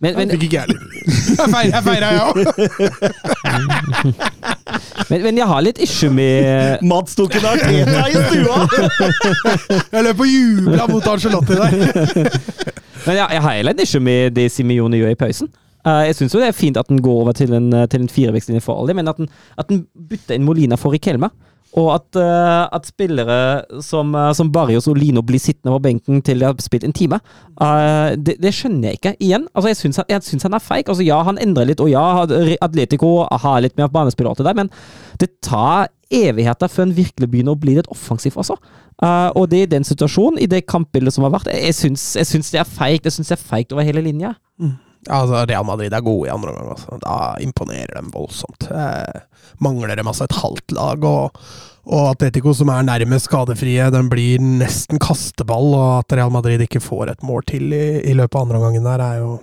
Men, 0.00 0.16
men, 0.16 0.30
Fikk 0.32 0.46
ikke 0.46 0.56
jeg 0.56 0.64
heller. 0.64 0.80
Jeg 1.74 1.82
feira, 1.84 2.08
jeg 2.14 2.20
òg! 2.24 2.36
men, 5.10 5.24
men 5.26 5.40
jeg 5.42 5.48
har 5.50 5.64
litt 5.66 5.80
issue 5.84 6.08
med 6.14 6.80
Mats 6.88 7.18
tok 7.18 7.36
en 7.36 7.48
Arteta 7.50 8.06
i 8.08 8.14
stua! 8.30 8.62
Jeg 9.94 10.06
løp 10.06 10.22
og 10.24 10.30
jubla 10.30 10.86
mot 10.88 11.08
Arcelotti 11.10 11.58
der. 11.58 11.72
Men 13.06 13.16
jeg, 13.16 13.26
jeg 13.32 13.42
har 13.42 13.54
heller 13.56 13.72
en 13.72 13.80
issue 13.80 14.02
med 14.04 14.34
det 14.36 14.50
Simione 14.52 14.98
gjør 15.00 15.14
i 15.14 15.18
pausen. 15.18 15.48
Eh, 15.88 16.02
jeg 16.10 16.16
syns 16.18 16.34
det 16.36 16.42
er 16.44 16.56
fint 16.56 16.76
at 16.76 16.88
den 16.90 17.00
går 17.00 17.22
over 17.22 17.32
til 17.36 17.54
en, 17.56 17.70
eh, 17.72 17.86
til 17.88 18.04
en 18.04 18.12
firevekstlinje 18.12 18.60
for 18.60 18.76
alle, 18.76 18.92
men 18.96 19.08
at 19.08 19.16
den, 19.16 19.30
at 19.56 19.70
den 19.72 19.86
bytter 20.10 20.36
inn 20.36 20.44
Molina 20.44 20.76
for 20.76 20.92
Rikelme. 20.92 21.30
Og 21.78 21.92
at, 21.94 22.16
eh, 22.18 22.68
at 22.74 22.86
spillere 22.88 23.36
som, 23.82 24.14
eh, 24.14 24.32
som 24.34 24.50
Barrios 24.50 24.88
og 24.90 24.96
Lino 24.98 25.22
blir 25.22 25.38
sittende 25.38 25.76
på 25.76 25.82
benken 25.84 26.22
til 26.26 26.40
de 26.40 26.48
har 26.48 26.56
spilt 26.58 26.84
en 26.84 26.92
time, 26.96 27.20
uh, 27.60 28.16
det, 28.16 28.40
det 28.42 28.50
skjønner 28.56 28.90
jeg 28.90 28.98
ikke. 28.98 29.12
Igjen, 29.22 29.46
altså 29.54 29.70
jeg 29.70 29.78
syns, 29.78 30.42
han- 30.42 30.54
er 30.54 30.58
feig. 30.58 30.88
Altså 30.88 31.06
ja, 31.06 31.22
han 31.22 31.38
endrer 31.38 31.66
litt, 31.70 31.80
og 31.80 31.90
ja, 31.92 32.26
Atletico 32.60 33.28
har 33.30 33.60
litt 33.60 33.76
mer 33.78 33.86
banespillere 33.88 34.34
til 34.36 34.44
deg, 34.46 34.56
men 34.56 34.70
det 35.18 35.30
tar 35.42 35.88
evigheter 36.10 36.66
før 36.66 36.88
han 36.88 36.96
virkelig 36.96 37.30
begynner 37.30 37.54
å 37.54 37.60
bli 37.60 37.76
litt 37.76 37.90
offensiv, 37.92 38.34
altså. 38.36 38.58
Uh, 39.00 39.30
og 39.38 39.48
det 39.50 39.62
i 39.62 39.70
den 39.70 39.86
situasjonen, 39.86 40.40
i 40.42 40.50
det 40.50 40.66
kampbildet 40.66 41.14
som 41.14 41.24
har 41.24 41.30
vært, 41.38 41.54
jeg 41.54 41.74
syns, 41.78 42.16
jeg 42.18 42.26
syns 42.26 42.50
det 42.50 42.60
er 42.60 42.68
feigt. 42.68 43.06
Jeg 43.06 43.12
syns 43.12 43.30
det 43.30 43.38
er 43.38 43.46
feigt 43.46 43.72
over 43.72 43.86
hele 43.86 44.02
linja. 44.02 44.34
Altså, 45.08 45.46
Real 45.48 45.64
Madrid 45.64 45.94
er 45.96 46.04
gode 46.04 46.28
i 46.28 46.32
andre 46.32 46.52
omgang. 46.52 46.70
Altså. 46.74 46.98
Da 47.00 47.16
imponerer 47.40 47.96
de 47.96 48.12
voldsomt. 48.12 48.68
Eh, 48.68 49.20
mangler 49.64 49.96
dem 49.96 50.10
altså 50.10 50.26
et 50.26 50.38
halvt 50.42 50.74
lag. 50.76 51.06
Og, 51.08 51.38
og 51.90 52.08
Atletico, 52.10 52.52
som 52.56 52.72
er 52.72 52.84
nærmest 52.86 53.30
skadefrie, 53.30 53.86
den 53.94 54.10
blir 54.12 54.42
nesten 54.42 55.00
kasteball. 55.00 55.72
Og 55.76 55.86
at 56.02 56.18
Real 56.18 56.34
Madrid 56.34 56.66
ikke 56.66 56.82
får 56.84 57.14
et 57.14 57.24
mål 57.26 57.46
til 57.48 57.72
i, 57.72 57.86
i 58.04 58.16
løpet 58.16 58.36
av 58.36 58.44
andre 58.44 58.60
omgangen 58.60 58.90
der, 58.90 59.06
er 59.06 59.22
jo 59.22 59.38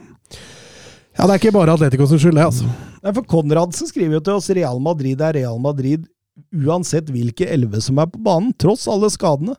Ja, 1.17 1.25
det 1.25 1.31
er 1.31 1.39
ikke 1.41 1.55
bare 1.55 1.73
Atletico 1.73 2.05
som 2.05 2.21
skylder, 2.21 2.51
altså. 2.51 2.67
Nei, 3.01 3.13
for 3.15 3.25
Konradsen 3.25 3.89
skriver 3.89 4.19
jo 4.19 4.21
til 4.21 4.38
oss 4.38 4.51
Real 4.53 4.77
Madrid 4.84 5.21
er 5.23 5.34
Real 5.39 5.57
Madrid 5.61 6.05
uansett 6.53 7.09
hvilke 7.09 7.47
elleve 7.49 7.81
som 7.81 7.97
er 7.97 8.09
på 8.11 8.21
banen, 8.21 8.51
tross 8.61 8.85
alle 8.91 9.09
skadene. 9.09 9.55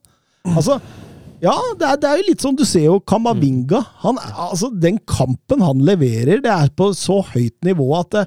Altså, 0.47 0.79
ja, 1.43 1.55
det 1.79 1.87
er, 1.89 1.97
det 2.03 2.09
er 2.11 2.17
jo 2.21 2.27
litt 2.29 2.43
sånn 2.45 2.57
du 2.59 2.65
ser 2.67 2.85
jo 2.89 2.99
Kamavinga. 3.01 3.81
Han, 4.05 4.17
er- 4.19 4.35
altså, 4.49 4.71
den 4.75 4.99
kampen 5.07 5.63
han 5.65 5.79
leverer, 5.87 6.43
det 6.45 6.51
er 6.53 6.71
på 6.77 6.91
så 6.99 7.21
høyt 7.33 7.57
nivå 7.67 7.87
at 8.01 8.11
det, 8.17 8.25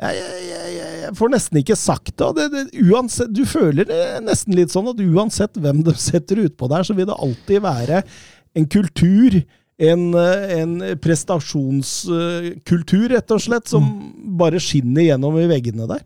jeg, 0.00 0.16
jeg, 0.16 0.42
jeg, 0.48 0.76
jeg- 1.04 1.14
får 1.18 1.28
nesten 1.34 1.58
ikke 1.60 1.76
sagt 1.76 2.14
det. 2.16 2.28
det, 2.38 2.44
det 2.54 2.64
uansett, 2.88 3.32
du 3.34 3.42
føler 3.50 3.84
det 3.88 4.02
nesten 4.24 4.54
litt 4.56 4.70
sånn 4.72 4.88
at 4.92 5.00
uansett 5.02 5.58
hvem 5.60 5.82
de 5.84 5.92
setter 6.10 6.36
utpå 6.46 6.70
der, 6.70 6.86
så 6.86 6.94
vil 6.96 7.08
det 7.10 7.18
alltid 7.18 7.58
være 7.66 7.96
en 8.58 8.66
kultur, 8.70 9.40
en, 9.80 10.06
eh, 10.14 10.54
en 10.60 10.72
prestasjonskultur, 11.02 13.08
rett 13.14 13.30
og 13.34 13.40
slett, 13.42 13.68
som 13.70 13.86
bare 14.40 14.60
skinner 14.62 15.02
gjennom 15.08 15.38
i 15.40 15.48
veggene 15.50 15.86
der. 15.90 16.02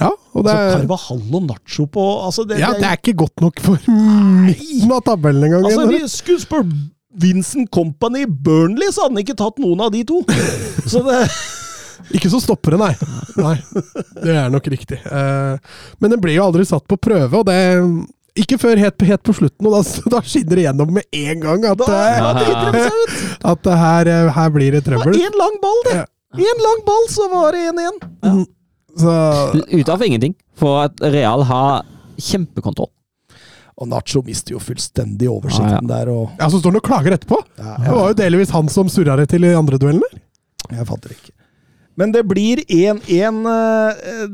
Ja, 0.00 0.10
og 0.38 0.46
det 0.46 0.54
Så 0.54 0.60
altså, 0.62 0.78
Carvajal 0.78 1.34
og 1.40 1.46
Nacho 1.48 1.86
på 1.94 2.04
altså 2.26 2.44
det, 2.48 2.58
ja, 2.62 2.70
det, 2.72 2.80
det 2.82 2.88
er 2.92 3.00
ikke 3.00 3.16
godt 3.24 3.42
nok 3.44 3.60
for 3.64 3.90
midten 3.90 4.92
av 4.94 5.02
tabellen 5.06 5.48
engang. 5.48 5.66
altså, 5.68 5.86
vi 5.90 6.00
skulle 6.08 6.42
spørre 6.42 6.80
Vincent 7.18 7.70
Company 7.74 8.26
Burnley, 8.28 8.92
så 8.94 9.04
hadde 9.06 9.16
han 9.16 9.24
ikke 9.24 9.38
tatt 9.40 9.56
noen 9.58 9.80
av 9.82 9.90
de 9.94 10.04
to. 10.06 10.20
Så 10.92 11.00
det 11.06 11.22
Ikke 12.14 12.30
som 12.30 12.40
stoppere, 12.40 12.78
nei. 12.78 12.92
nei. 13.36 13.56
Det 14.22 14.36
er 14.38 14.52
nok 14.54 14.68
riktig. 14.70 15.00
Eh, 15.02 15.56
Men 15.98 16.14
den 16.14 16.20
ble 16.22 16.36
jo 16.36 16.44
aldri 16.46 16.62
satt 16.68 16.86
på 16.88 16.96
prøve, 17.08 17.40
og 17.40 17.48
det 17.48 17.56
ikke 18.38 18.58
før 18.62 18.78
helt, 18.78 19.02
helt 19.02 19.24
på 19.26 19.34
slutten, 19.34 19.66
og 19.66 19.74
da, 19.74 19.80
da 20.14 20.20
skinner 20.22 20.60
det 20.60 20.68
gjennom 20.68 20.92
med 20.94 21.08
en 21.24 21.42
gang 21.42 21.66
at, 21.72 21.82
Da, 21.82 21.96
eh, 22.12 22.20
da 22.22 22.30
driter 22.38 22.70
de 22.76 22.84
seg 22.86 23.00
ut! 23.02 23.16
at 23.50 23.64
det 23.66 23.78
her, 23.82 24.12
eh, 24.14 24.30
her 24.38 24.54
blir 24.54 24.76
det 24.78 24.84
Det 24.86 24.94
var 24.94 25.02
trøbbel. 25.08 25.18
én 25.26 25.40
lang 25.42 25.58
ball, 25.64 25.82
det! 25.90 25.98
Én 26.38 26.62
lang 26.68 26.84
ball, 26.86 27.08
så 27.10 27.26
var 27.34 27.56
det 27.56 27.66
1-1. 27.72 28.46
Så, 28.98 29.64
Ut 29.78 29.88
av 29.94 30.02
ingenting. 30.06 30.34
For 30.58 30.84
at 30.88 31.00
Real 31.14 31.44
har 31.48 31.84
kjempekontroll. 32.18 32.90
Og 33.78 33.86
Nacho 33.92 34.24
mister 34.26 34.56
jo 34.56 34.58
fullstendig 34.62 35.28
oversikten 35.30 35.86
Ja, 35.86 36.02
der, 36.02 36.08
og 36.10 36.32
ja, 36.40 36.48
så 36.50 36.58
står 36.58 36.72
han 36.74 36.80
og 36.80 36.86
klager 36.88 37.14
etterpå! 37.14 37.36
ja, 37.60 37.76
Det 37.84 37.92
var 37.94 38.08
jo 38.10 38.16
delvis 38.18 38.50
han 38.50 38.66
som 38.74 38.88
surra 38.90 39.14
det 39.20 39.28
til 39.30 39.46
i 39.46 39.52
andre 39.54 39.78
duellene. 39.78 40.08
Jeg 40.72 40.86
fatter 40.88 41.14
ikke. 41.14 41.30
Men 41.98 42.10
det 42.14 42.24
blir 42.30 42.64
1-1. 42.66 43.38
eh, 43.52 44.26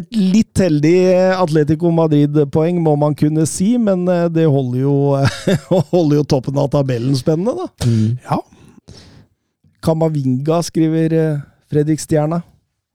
Et 0.00 0.06
litt 0.14 0.60
heldig 0.62 0.92
Atletico 1.34 1.90
Madrid-poeng, 1.90 2.76
må 2.84 2.92
man 3.00 3.16
kunne 3.18 3.42
si, 3.48 3.72
men 3.80 4.04
eh, 4.08 4.28
det 4.30 4.44
holder 4.52 4.84
jo, 4.84 4.94
holder 5.94 6.20
jo 6.20 6.26
toppen 6.36 6.60
av 6.60 6.68
tabellen 6.76 7.16
spennende, 7.18 7.56
da. 7.56 7.88
Ja. 8.28 8.38
Kamavinga, 9.82 10.60
skriver 10.62 11.12
eh, 11.16 11.40
Fredrik 11.72 12.00
Stjerna. 12.04 12.42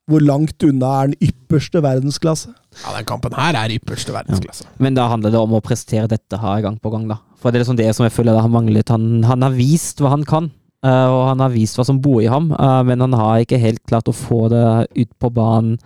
Hvor 0.06 0.22
langt 0.22 0.61
unna 0.68 0.90
er 1.02 1.10
den 1.10 1.30
ypperste 1.32 1.82
verdensklasse? 1.82 2.52
Ja, 2.84 2.91
den 2.94 3.07
kampen 3.10 3.34
her 3.34 3.57
er 3.57 3.73
ypperste 3.73 4.14
verdensklasse. 4.14 4.68
Men 4.77 4.98
da 4.98 5.07
handler 5.10 5.34
det 5.34 5.40
om 5.41 5.56
å 5.57 5.64
prestere 5.65 6.10
dette 6.11 6.38
her 6.41 6.61
gang 6.61 6.77
på 6.82 6.91
gang, 6.94 7.07
da. 7.10 7.18
For 7.41 7.49
det 7.49 7.60
er 7.60 7.65
liksom 7.65 7.80
det 7.80 7.90
som 7.98 8.06
jeg 8.06 8.14
føler 8.14 8.38
det 8.38 8.44
har 8.45 8.53
manglet. 8.53 8.94
Han, 8.94 9.23
han 9.26 9.45
har 9.45 9.56
vist 9.57 10.03
hva 10.03 10.14
han 10.14 10.26
kan, 10.30 10.52
eh, 10.86 11.07
og 11.10 11.23
han 11.32 11.41
har 11.41 11.53
vist 11.56 11.80
hva 11.80 11.88
som 11.90 12.02
bor 12.02 12.19
i 12.22 12.30
ham, 12.30 12.52
eh, 12.53 12.82
men 12.86 13.02
han 13.02 13.18
har 13.18 13.41
ikke 13.41 13.61
helt 13.61 13.82
klart 13.90 14.11
å 14.11 14.18
få 14.18 14.45
det 14.53 14.65
ut 14.94 15.11
på 15.22 15.32
banen 15.34 15.80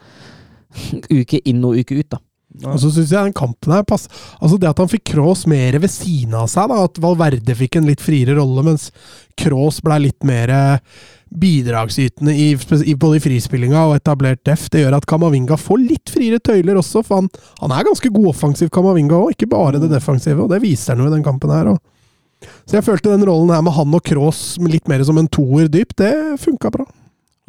uke 1.22 1.40
inn 1.48 1.64
og 1.64 1.80
uke 1.80 2.02
ut, 2.02 2.10
da. 2.12 2.20
Og 2.66 2.80
så 2.82 2.90
syns 2.92 3.12
jeg 3.14 3.30
den 3.30 3.36
kampen 3.38 3.72
her 3.72 3.84
pass 3.86 4.08
Altså 4.42 4.58
Det 4.58 4.66
at 4.72 4.80
han 4.82 4.90
fikk 4.90 5.04
Kroos 5.12 5.44
mer 5.48 5.76
ved 5.80 5.92
siden 5.94 6.34
av 6.34 6.48
seg, 6.50 6.72
da, 6.72 6.80
at 6.88 6.98
Valverde 6.98 7.56
fikk 7.56 7.78
en 7.78 7.86
litt 7.86 8.02
friere 8.02 8.34
rolle, 8.40 8.64
mens 8.66 8.88
Kroos 9.38 9.78
ble 9.86 10.00
litt 10.08 10.26
mer 10.28 10.52
bidragsytende 11.32 12.34
i, 12.34 12.48
i 12.90 12.96
både 12.98 13.20
i 13.20 13.24
frispillinga 13.24 13.84
og 13.90 13.96
etablert 14.00 14.42
def, 14.48 14.68
det 14.74 14.82
gjør 14.84 14.98
at 14.98 15.06
Kamavinga 15.10 15.58
får 15.60 15.82
litt 15.84 16.10
friere 16.14 16.40
tøyler 16.42 16.80
også, 16.82 17.04
for 17.06 17.22
han, 17.22 17.30
han 17.62 17.74
er 17.76 17.88
ganske 17.90 18.12
god 18.16 18.32
offensiv, 18.34 18.72
Kamavinga 18.74 19.18
òg, 19.20 19.36
ikke 19.36 19.50
bare 19.52 19.80
det 19.82 19.92
defensive, 19.94 20.42
og 20.46 20.50
det 20.54 20.62
viser 20.64 20.96
han 20.96 21.06
jo 21.06 21.12
i 21.12 21.16
den 21.16 21.26
kampen 21.26 21.54
her. 21.54 21.70
Og. 21.76 22.48
Så 22.66 22.80
jeg 22.80 22.86
følte 22.88 23.12
den 23.14 23.26
rollen 23.28 23.52
her 23.54 23.62
med 23.66 23.76
han 23.76 23.94
og 24.00 24.04
Kroos 24.08 24.58
litt 24.66 24.88
mer 24.90 25.04
som 25.08 25.18
en 25.22 25.28
toer 25.30 25.70
dyp, 25.72 25.94
det 26.00 26.14
funka 26.42 26.72
bra. 26.74 26.88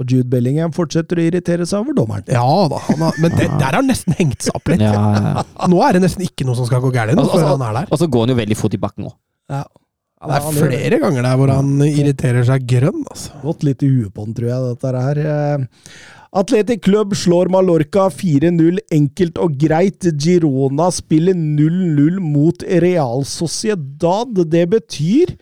Og 0.00 0.08
Jude 0.08 0.30
Bellingham 0.32 0.72
fortsetter 0.72 1.18
å 1.20 1.24
irritere 1.28 1.66
seg 1.68 1.82
over 1.82 1.92
dommeren. 1.98 2.24
Ja 2.32 2.44
da, 2.72 2.78
han 2.86 3.02
har, 3.04 3.16
men 3.20 3.34
det, 3.36 3.50
der 3.50 3.66
har 3.66 3.76
han 3.82 3.88
nesten 3.90 4.14
hengt 4.16 4.46
seg 4.46 4.56
opp 4.56 4.70
litt. 4.72 4.80
Ja, 4.80 4.94
ja, 4.96 5.32
ja. 5.36 5.68
Nå 5.68 5.82
er 5.84 5.98
det 5.98 6.06
nesten 6.06 6.24
ikke 6.24 6.46
noe 6.48 6.56
som 6.56 6.64
skal 6.68 6.80
gå 6.80 6.88
galt 6.94 7.12
nå, 7.12 7.20
Og- 7.26 7.34
og- 7.36 7.50
han 7.52 7.64
er 7.68 7.76
der. 7.82 7.90
Og 7.92 8.00
så 8.00 8.08
går 8.08 8.24
han 8.24 8.32
jo 8.32 8.38
veldig 8.40 8.56
fort 8.56 8.76
i 8.76 8.80
bakken 8.80 9.10
òg. 9.10 9.16
Det 10.20 10.36
er 10.36 10.52
flere 10.52 10.98
ganger 11.00 11.24
der 11.24 11.36
hvor 11.40 11.50
han 11.54 11.80
irriterer 11.86 12.44
seg 12.44 12.66
grønn, 12.68 13.04
altså. 13.08 13.38
Gått 13.40 13.62
litt 13.64 13.84
i 13.86 13.88
huet 13.88 14.12
på 14.12 14.26
den, 14.26 14.34
tror 14.36 14.50
jeg, 14.50 14.72
dette 14.74 15.04
her. 15.06 15.20
Eh, 15.32 15.94
Atletic 16.40 16.82
Club 16.84 17.14
slår 17.16 17.48
Mallorca 17.50 18.04
4-0 18.12 18.82
enkelt 18.92 19.40
og 19.40 19.56
greit. 19.58 20.04
Girona 20.20 20.90
spiller 20.92 21.34
0-0 21.34 22.20
mot 22.20 22.66
Real 22.84 23.24
Sociedad. 23.26 24.44
Det 24.52 24.66
betyr 24.76 25.32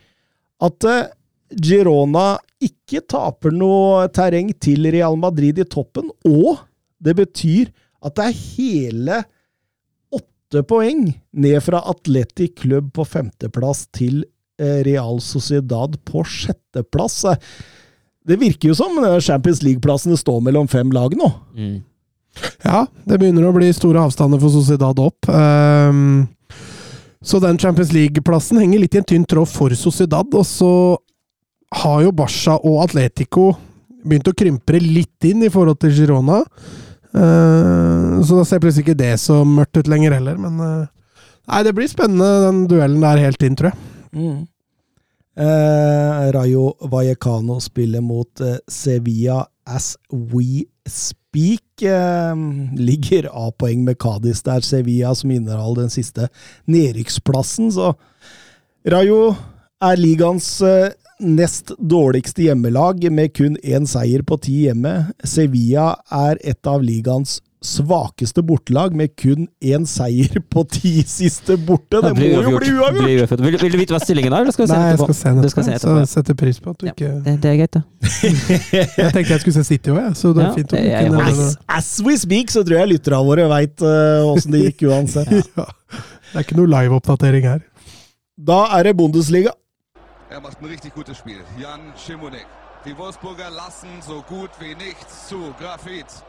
at 0.65 0.89
eh, 0.89 1.11
Girona 1.59 2.37
ikke 2.63 3.03
taper 3.11 3.55
noe 3.55 4.07
terreng 4.15 4.55
til 4.63 4.87
Real 4.95 5.19
Madrid 5.19 5.59
i 5.59 5.67
toppen, 5.67 6.09
og 6.27 6.63
det 7.03 7.15
betyr 7.19 7.69
at 8.05 8.15
det 8.19 8.31
er 8.31 8.41
hele 8.55 9.21
åtte 10.15 10.65
poeng 10.67 11.07
ned 11.35 11.63
fra 11.67 11.83
Atletic 11.91 12.57
Club 12.63 12.91
på 12.97 13.07
femteplass 13.07 13.87
til 13.95 14.23
Real 14.59 15.21
Sociedad 15.23 15.97
på 16.05 16.25
sjetteplass. 16.27 17.25
Eh, 17.25 17.37
Det 18.29 18.37
virker 18.37 18.69
jo 18.69 18.75
som 18.77 18.99
eh, 19.05 19.21
Champions 19.25 19.63
League-plassene 19.63 20.17
står 20.19 20.41
mellom 20.45 20.69
fem 20.69 20.91
lag 20.93 21.15
nå. 21.17 21.31
Mm. 21.57 21.77
Ja, 22.65 22.87
det 23.09 23.19
begynner 23.19 23.49
å 23.49 23.55
bli 23.57 23.71
store 23.75 24.03
avstander 24.05 24.39
for 24.43 24.53
Sociedad 24.53 24.99
opp. 25.03 25.27
Um, 25.29 26.27
så 27.25 27.41
den 27.43 27.59
Champions 27.59 27.91
League-plassen 27.93 28.61
henger 28.61 28.83
litt 28.83 28.95
i 28.95 29.01
en 29.01 29.09
tynn 29.09 29.25
tråd 29.27 29.49
for 29.51 29.75
Sociedad, 29.75 30.29
og 30.35 30.45
så 30.47 30.73
har 31.83 32.05
jo 32.05 32.13
Barca 32.15 32.59
og 32.63 32.85
Atletico 32.85 33.51
begynt 34.05 34.29
å 34.31 34.37
krympe 34.39 34.79
litt 34.81 35.27
inn 35.27 35.43
i 35.43 35.51
forhold 35.51 35.81
til 35.83 35.97
Girona. 35.97 36.43
Uh, 37.17 38.21
så 38.23 38.39
da 38.39 38.45
ser 38.47 38.61
plutselig 38.63 38.87
ikke 38.87 39.01
det 39.01 39.15
så 39.21 39.41
mørkt 39.49 39.81
ut 39.81 39.91
lenger 39.91 40.15
heller, 40.19 40.39
men 40.39 40.61
uh, 40.63 40.87
Nei, 41.49 41.63
det 41.65 41.73
blir 41.73 41.89
spennende, 41.89 42.27
den 42.45 42.67
duellen 42.69 43.01
der 43.01 43.23
helt 43.25 43.41
inn, 43.43 43.55
tror 43.57 43.71
jeg. 43.71 43.79
Eh, 45.39 46.33
Rayo 46.35 46.73
Vallecano 46.91 47.61
spiller 47.61 48.01
mot 48.03 48.41
eh, 48.41 48.57
Sevilla 48.67 49.47
as 49.67 49.97
we 50.11 50.65
speak. 50.87 51.83
Eh, 51.83 52.35
ligger 52.75 53.29
A-poeng 53.31 53.85
med 53.85 53.99
Cádiz 53.99 54.43
der, 54.43 54.61
Sevilla 54.61 55.15
som 55.15 55.31
inneholder 55.31 55.83
den 55.87 55.95
siste 55.95 56.29
nedrykksplassen. 56.67 57.71
Så 57.73 57.93
Rayo 58.89 59.37
er 59.81 60.01
ligaens 60.01 60.61
eh, 60.63 60.91
nest 61.21 61.71
dårligste 61.79 62.43
hjemmelag, 62.43 63.07
med 63.13 63.35
kun 63.35 63.57
én 63.63 63.87
seier 63.87 64.23
på 64.27 64.39
ti 64.43 64.65
hjemme. 64.67 65.13
Sevilla 65.23 65.93
er 66.11 66.39
et 66.43 66.67
av 66.67 66.83
ligaens 66.83 67.39
svakeste 67.65 68.43
bortelag, 68.47 68.93
med 68.95 69.11
kun 69.19 69.49
én 69.65 69.87
seier 69.89 70.39
på 70.53 70.63
ti 70.71 71.03
siste 71.09 71.57
borte. 71.59 71.99
Det 72.05 72.13
må 72.15 72.29
jo 72.29 72.53
bli 72.61 72.71
uavgjort! 72.77 73.33
Vil, 73.43 73.57
vil 73.59 73.73
du 73.75 73.79
vite 73.81 73.95
hva 73.97 74.01
stillingen 74.03 74.33
er, 74.33 74.45
eller 74.47 74.55
skal 74.55 74.67
vi 74.67 74.71
se 74.71 74.79
Nei, 74.79 74.91
jeg 74.93 75.01
skal 75.03 75.17
se 75.19 75.33
den 75.39 75.51
skal 75.51 75.67
se 75.67 75.75
etterpå, 75.75 75.95
etterpå, 75.97 76.07
så 76.13 76.21
setter 76.21 76.39
pris 76.39 76.61
på 76.63 76.71
at 76.75 76.79
du 76.83 76.87
Ja. 76.87 76.93
ikke 76.95 77.11
Det, 77.27 77.35
det 77.43 77.51
er 77.51 77.57
greit, 77.59 77.75
da. 77.75 77.83
Jeg 79.03 79.13
tenkte 79.17 79.33
jeg 79.35 79.41
skulle 79.43 79.57
se 79.59 79.65
City 79.69 79.91
òg, 79.91 79.99
jeg, 80.05 80.17
så 80.21 80.33
det 80.37 80.45
er 80.45 80.49
Ja, 80.49 80.55
fint 80.61 80.73
om 80.73 80.79
jeg 80.87 81.11
kunne 81.11 81.25
As, 81.33 81.57
as 81.81 81.91
we 82.07 82.15
speak, 82.19 82.51
så 82.55 82.63
tror 82.63 82.79
jeg 82.83 82.93
lytterne 82.95 83.23
våre 83.27 83.49
veit 83.51 83.83
åssen 83.89 84.55
det 84.55 84.63
gikk 84.69 84.87
uansett. 84.93 85.35
ja. 85.59 85.67
Det 86.29 86.37
er 86.37 86.45
ikke 86.47 86.59
noe 86.61 86.71
live-oppdatering 86.71 87.49
her. 87.49 87.65
Da 88.39 88.61
er 88.79 88.87
det 88.91 88.97
Bundesliga. 89.01 89.51
Er 90.31 90.41
macht 90.45 90.61
ein 90.63 90.69
richtig 90.71 90.93
gutes 90.95 91.19
Spiel. 91.19 91.41
Jan 91.59 91.89
Schimonek. 91.97 92.47
Die 92.85 92.95
Wolfsburger 92.97 93.51
lassen 93.51 93.89
so 94.07 94.23
gut 94.29 94.51
wie 94.61 94.75
nichts 94.79 95.27
zu. 95.29 95.41
Grafit. 95.59 96.21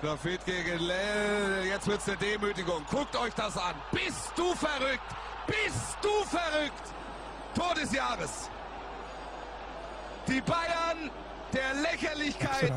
Grafit 0.00 0.44
gegen 0.46 0.78
Lell. 0.86 1.66
Jetzt 1.68 1.88
wird's 1.88 2.08
eine 2.08 2.16
Demütigung. 2.18 2.82
Guckt 2.88 3.16
euch 3.16 3.34
das 3.34 3.56
an. 3.56 3.74
Bist 3.90 4.32
du 4.36 4.54
verrückt? 4.54 5.10
Bist 5.46 5.98
du 6.00 6.24
verrückt? 6.28 6.86
Tor 7.54 7.74
des 7.74 7.92
Jahres. 7.92 8.48
Die 10.28 10.40
Bayern 10.40 11.10
der 11.52 11.82
Lächerlichkeit. 11.82 12.72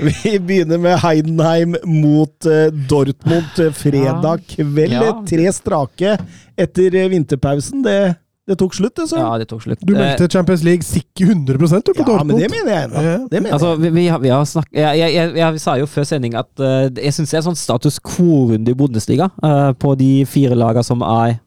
Vi 0.22 0.38
begynner 0.38 0.78
med 0.78 1.02
Heidenheim 1.02 1.76
mot 1.84 2.46
eh, 2.46 2.70
Dortmund 2.70 3.58
eh, 3.58 3.72
fredag 3.72 4.46
kveld. 4.48 4.92
Ja. 4.92 5.24
Tre 5.28 5.52
strake 5.52 6.18
etter 6.56 6.94
eh, 6.94 7.10
vinterpausen. 7.10 7.82
Det, 7.82 8.14
det 8.50 8.58
tok 8.60 8.74
slutt, 8.74 8.96
det, 8.98 9.06
så. 9.10 9.20
Ja, 9.20 9.30
Ja, 9.30 9.38
det 9.38 9.46
tok 9.50 9.62
slutt. 9.62 9.82
Du 9.86 9.94
meldte 9.94 10.26
Champions 10.30 10.62
League 10.66 10.82
sikker 10.86 11.30
100 11.30 11.58
du, 11.86 11.92
på 11.94 12.02
Dortmund. 12.02 12.32
men 12.32 12.42
det 12.42 12.50
mener 12.50 12.72
jeg 12.72 12.88
ennå. 12.88 13.28
Det 13.30 13.42
mener 13.42 13.52
Altså, 13.54 13.74
vi, 13.76 13.90
vi, 13.94 14.06
har, 14.10 14.18
vi 14.18 14.32
har 14.32 14.44
snakket 14.44 14.80
jeg, 14.80 14.98
jeg, 14.98 15.14
jeg, 15.14 15.36
jeg 15.38 15.60
sa 15.60 15.76
jo 15.78 15.86
før 15.86 16.08
sending 16.08 16.34
at 16.38 16.50
uh, 16.58 16.88
jeg 16.90 17.14
syns 17.14 17.30
det 17.30 17.38
er 17.38 17.46
sånn 17.46 17.58
status 17.58 18.00
quo-runde 18.02 18.74
i 18.74 18.76
Bundesliga 18.76 19.30
uh, 19.44 19.70
på 19.78 19.94
de 20.00 20.10
fire 20.28 20.58
lagene 20.58 20.86
som 20.86 21.04
er 21.06 21.38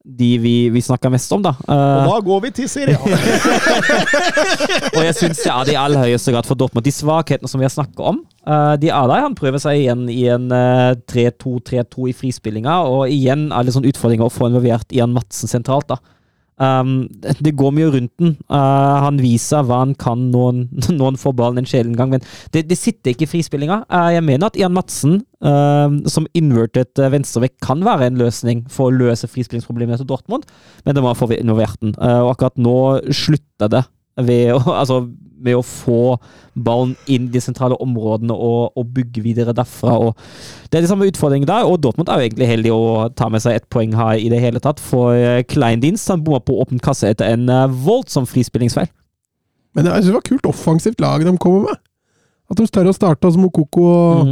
de 0.00 0.30
vi, 0.40 0.54
vi 0.72 0.80
snakker 0.80 1.12
mest 1.12 1.32
om, 1.36 1.42
da. 1.44 1.52
Og 1.60 1.70
Eh, 1.70 2.06
da 2.08 2.20
går 2.24 2.40
vi 2.46 2.50
til 2.56 2.68
Serie 2.72 2.96
A. 2.96 3.18
og 4.96 5.02
jeg 5.04 5.16
syns 5.18 5.42
det 5.42 5.50
er 5.52 5.68
det 5.68 5.74
i 5.74 5.78
aller 5.78 6.06
høyeste 6.06 6.32
grad 6.32 6.48
for 6.48 6.58
Dortmund. 6.58 6.86
De 6.86 6.94
svakhetene 6.94 7.50
som 7.50 7.60
vi 7.60 7.68
har 7.68 7.74
snakket 7.74 8.00
om, 8.12 8.22
Uh, 8.40 8.72
de 8.80 8.88
er 8.88 9.04
der. 9.04 9.20
Han 9.20 9.34
prøver 9.36 9.60
seg 9.60 9.82
igjen 9.82 10.06
i 10.08 10.22
en 10.32 10.46
uh, 10.48 10.96
3-2-3-2 11.12 12.06
i 12.08 12.14
frispillinga, 12.16 12.78
og 12.88 13.12
igjen 13.12 13.50
er 13.52 13.66
det 13.66 13.74
sånn 13.74 13.84
utfordringer 13.90 14.30
å 14.30 14.32
få 14.32 14.48
involvert 14.48 14.94
Ian 14.96 15.12
Madsen 15.12 15.50
sentralt. 15.50 15.90
da. 15.92 15.98
Um, 16.60 17.08
det 17.40 17.54
går 17.56 17.72
mye 17.72 17.88
rundt 17.94 18.12
den. 18.20 18.34
Uh, 18.52 19.00
han 19.06 19.20
viser 19.22 19.64
hva 19.64 19.80
han 19.80 19.94
kan 19.96 20.26
når 20.28 20.58
han, 21.00 21.18
får 21.22 21.34
ballen 21.38 21.62
en 21.62 21.68
sjelden 21.68 21.96
men 22.10 22.20
det, 22.52 22.66
det 22.68 22.76
sitter 22.76 23.14
ikke 23.14 23.24
i 23.24 23.30
frispillinga. 23.30 23.82
Uh, 23.88 24.10
jeg 24.12 24.26
mener 24.26 24.50
at 24.50 24.58
Ian 24.60 24.74
Madsen, 24.76 25.22
uh, 25.44 25.88
som 26.10 26.28
invertet 26.36 27.00
uh, 27.00 27.08
venstrevekk, 27.12 27.56
kan 27.64 27.84
være 27.86 28.10
en 28.10 28.20
løsning 28.20 28.66
for 28.72 28.90
å 28.90 28.98
løse 28.98 29.30
frispillingsproblemet 29.30 30.02
til 30.02 30.10
Dortmund, 30.10 30.44
men 30.84 30.96
det 30.96 31.04
må 31.04 31.16
få 31.16 31.30
involvert 31.38 31.80
den. 31.80 31.96
Uh, 31.96 32.26
og 32.26 32.34
akkurat 32.34 32.60
nå 32.60 32.76
slutter 33.08 33.72
det 33.72 33.84
ved 34.20 34.52
å, 34.52 34.60
altså, 34.82 35.06
med 35.44 35.58
å 35.58 35.64
få 35.66 36.16
ballen 36.60 36.94
inn 37.10 37.28
i 37.28 37.32
de 37.34 37.42
sentrale 37.42 37.76
områdene 37.80 38.34
og, 38.34 38.72
og 38.78 38.90
bygge 38.96 39.22
videre 39.24 39.54
derfra. 39.56 39.96
Og 40.08 40.16
det 40.70 40.80
er 40.80 40.86
de 40.86 40.90
samme 40.92 41.08
utfordringene 41.10 41.48
der, 41.50 41.68
og 41.68 41.80
Dortmund 41.84 42.10
er 42.12 42.20
jo 42.20 42.28
egentlig 42.28 42.50
heldig 42.50 42.72
å 42.74 42.82
ta 43.16 43.30
med 43.32 43.42
seg 43.44 43.58
ett 43.60 43.68
poeng 43.72 43.94
her 43.96 44.18
i 44.20 44.28
det 44.32 44.40
hele 44.42 44.60
tatt. 44.62 44.82
For 44.82 45.14
eh, 45.16 45.42
Kleindienst 45.48 46.10
han 46.12 46.24
bomma 46.26 46.42
på 46.44 46.58
åpen 46.62 46.82
kasse 46.82 47.10
etter 47.12 47.32
en 47.34 47.48
eh, 47.48 47.66
voldsom 47.86 48.28
frispillingsfeil. 48.30 48.90
Men 49.78 49.86
jeg 49.86 50.02
synes 50.02 50.10
det 50.10 50.18
var 50.18 50.28
kult 50.32 50.46
offensivt 50.50 51.00
lag 51.02 51.24
de 51.24 51.36
kommer 51.38 51.70
med. 51.70 51.82
At 52.50 52.58
de 52.58 52.64
tør 52.66 52.88
å 52.90 52.94
starte 52.96 53.30
som 53.30 53.44
Mokoko 53.46 53.84
og, 53.86 54.30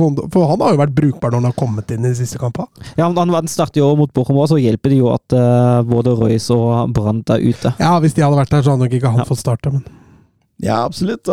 sånn. 0.00 0.16
For 0.34 0.48
han 0.50 0.58
har 0.64 0.72
jo 0.74 0.80
vært 0.80 0.94
brukbar 0.96 1.30
når 1.30 1.38
han 1.38 1.46
har 1.52 1.54
kommet 1.60 1.92
inn 1.94 2.02
i 2.02 2.10
de 2.10 2.18
siste 2.18 2.40
kampene. 2.42 2.66
Ja, 2.98 3.06
han, 3.06 3.30
han 3.30 3.46
starter 3.50 3.78
jo 3.84 3.92
mot 4.00 4.10
Bochum 4.16 4.40
og 4.42 4.48
så 4.50 4.58
hjelper 4.58 4.90
det 4.90 4.98
jo 4.98 5.12
at 5.12 5.36
uh, 5.38 5.84
både 5.86 6.16
Royce 6.18 6.50
og 6.56 6.90
Brandt 6.96 7.30
er 7.30 7.44
ute. 7.46 7.70
Ja, 7.78 7.92
hvis 8.02 8.16
de 8.16 8.24
hadde 8.26 8.40
vært 8.40 8.50
der, 8.56 8.64
så 8.66 8.74
hadde 8.74 8.88
nok 8.88 8.96
ikke 8.98 9.12
han 9.14 9.22
Ja. 9.22 9.28
fått 9.28 9.44
starte. 9.44 9.70
Men 9.76 9.84
Ja, 10.58 10.80
absolutt. 10.88 11.28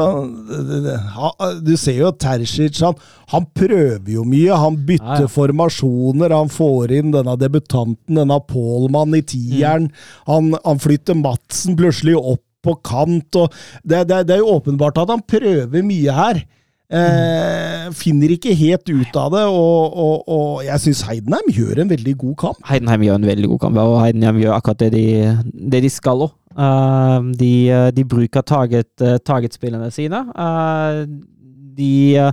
Du 1.66 1.72
ser 1.82 1.98
jo 1.98 2.12
Terzic, 2.22 2.78
han, 2.86 2.98
han 3.34 3.48
prøver 3.58 4.12
jo 4.14 4.26
mye. 4.28 4.54
Han 4.62 4.78
bytter 4.86 5.24
Ja, 5.24 5.26
ja. 5.26 5.32
formasjoner, 5.32 6.34
han 6.36 6.52
får 6.54 6.94
inn 7.00 7.14
denne 7.16 7.34
debutanten, 7.42 8.20
denne 8.20 8.38
Pålmann 8.50 9.16
i 9.18 9.24
tieren. 9.26 9.90
Han, 10.30 10.54
han 10.66 10.82
flytter 10.84 11.18
Madsen 11.18 11.78
plutselig 11.80 12.18
opp 12.20 12.44
på 12.66 12.76
kant. 12.86 13.34
det, 13.86 14.04
det, 14.10 14.22
det 14.30 14.38
er 14.38 14.42
jo 14.42 14.56
åpenbart 14.60 14.98
at 15.04 15.12
han 15.14 15.22
prøver 15.30 15.84
mye 15.86 16.14
her. 16.18 16.44
Eh, 16.96 17.90
finner 17.98 18.30
ikke 18.36 18.54
helt 18.58 18.90
ut 18.94 19.16
av 19.18 19.32
det, 19.34 19.44
og, 19.50 19.96
og, 20.06 20.16
og 20.30 20.64
jeg 20.68 20.84
syns 20.84 21.02
Heidenheim 21.10 21.50
gjør 21.54 21.82
en 21.82 21.90
veldig 21.90 22.14
god 22.22 22.36
kamp. 22.44 22.60
Heidenheim 22.70 23.06
gjør 23.08 23.18
en 23.20 23.30
veldig 23.34 23.50
god 23.56 23.62
kamp, 23.66 23.80
og 23.82 23.96
Heidenheim 24.04 24.38
gjør 24.44 24.54
akkurat 24.60 24.84
det 24.86 24.92
de, 24.94 25.06
det 25.74 25.82
de 25.86 25.90
skal 25.94 26.28
òg. 26.28 26.34
Eh, 26.56 27.32
de, 27.36 27.70
eh, 27.70 27.90
de 27.92 28.06
bruker 28.06 28.42
target, 28.42 28.90
eh, 29.02 29.18
targetspillene 29.18 29.92
sine. 29.92 30.22
Eh, 30.36 31.06
de, 31.76 32.18
eh, 32.18 32.32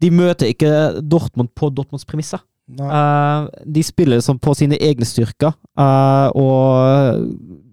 de 0.00 0.10
møter 0.10 0.50
ikke 0.50 1.00
Dortmund 1.00 1.54
på 1.54 1.70
Dortmunds 1.70 2.04
premisser. 2.04 2.42
Nei. 2.68 2.88
Eh, 2.88 3.48
de 3.74 3.82
spiller 3.82 4.20
som 4.20 4.38
på 4.38 4.54
sine 4.56 4.78
egne 4.80 5.04
styrker 5.04 5.52
og 5.76 7.28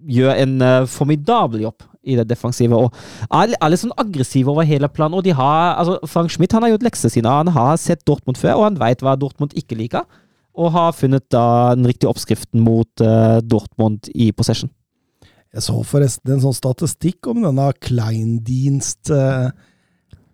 gjør 0.06 0.34
en 0.36 0.86
formidabel 0.86 1.62
jobb 1.62 1.86
i 2.04 2.16
det 2.18 2.28
defensive. 2.28 2.76
Og 2.76 2.92
er, 3.30 3.54
er 3.56 3.70
litt 3.70 3.80
sånn 3.80 3.94
aggressive 3.96 4.50
over 4.50 4.66
hele 4.66 4.90
planen. 4.90 5.16
Og 5.18 5.24
de 5.24 5.32
har, 5.38 5.78
altså 5.78 5.98
Frank 6.10 6.30
Schmidt 6.30 6.52
han 6.52 6.66
har 6.66 6.74
gjort 6.74 6.86
leksene 6.88 7.14
sine. 7.14 7.30
Han 7.30 7.52
har 7.54 7.78
sett 7.80 8.04
Dortmund 8.06 8.36
før, 8.36 8.58
og 8.58 8.66
han 8.70 8.78
vet 8.82 9.02
hva 9.02 9.16
Dortmund 9.16 9.54
ikke 9.58 9.78
liker. 9.78 10.04
Og 10.52 10.74
har 10.74 10.92
funnet 10.92 11.24
da 11.32 11.72
den 11.78 11.86
riktige 11.88 12.10
oppskriften 12.10 12.60
mot 12.60 13.00
uh, 13.00 13.40
Dortmund 13.40 14.10
i 14.12 14.32
possession. 14.36 14.68
Jeg 15.52 15.66
så 15.66 15.74
forresten 15.84 16.32
en 16.32 16.40
sånn 16.46 16.56
statistikk 16.56 17.28
om 17.28 17.42
denne 17.44 17.68
Kleindienst. 17.84 19.10
eh, 19.12 19.50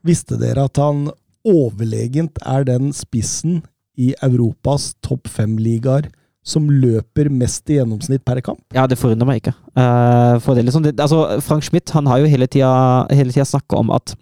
Visste 0.07 0.39
dere 0.39 0.69
at 0.69 0.79
han 0.79 1.09
overlegent 1.49 2.39
er 2.47 2.65
den 2.69 2.93
spissen 2.95 3.65
i 3.99 4.13
Europas 4.23 4.93
topp 5.03 5.27
fem-ligaer 5.27 6.07
som 6.47 6.69
løper 6.71 7.29
mest 7.35 7.69
i 7.69 7.81
gjennomsnitt 7.81 8.25
per 8.25 8.41
kamp? 8.45 8.63
Ja, 8.73 8.87
det 8.87 8.99
forundrer 9.01 9.27
meg 9.29 9.43
ikke. 9.43 9.57
Uh, 9.75 10.39
for 10.45 10.55
det 10.55 10.65
liksom, 10.69 10.87
det, 10.87 10.95
altså, 11.03 11.41
Frank 11.45 11.67
Schmidt 11.67 11.91
han 11.97 12.07
har 12.07 12.23
jo 12.23 12.31
hele 12.31 12.47
tida, 12.47 12.71
hele 13.11 13.35
tida 13.35 13.45
snakka 13.49 13.83
om 13.83 13.91
at 13.91 14.15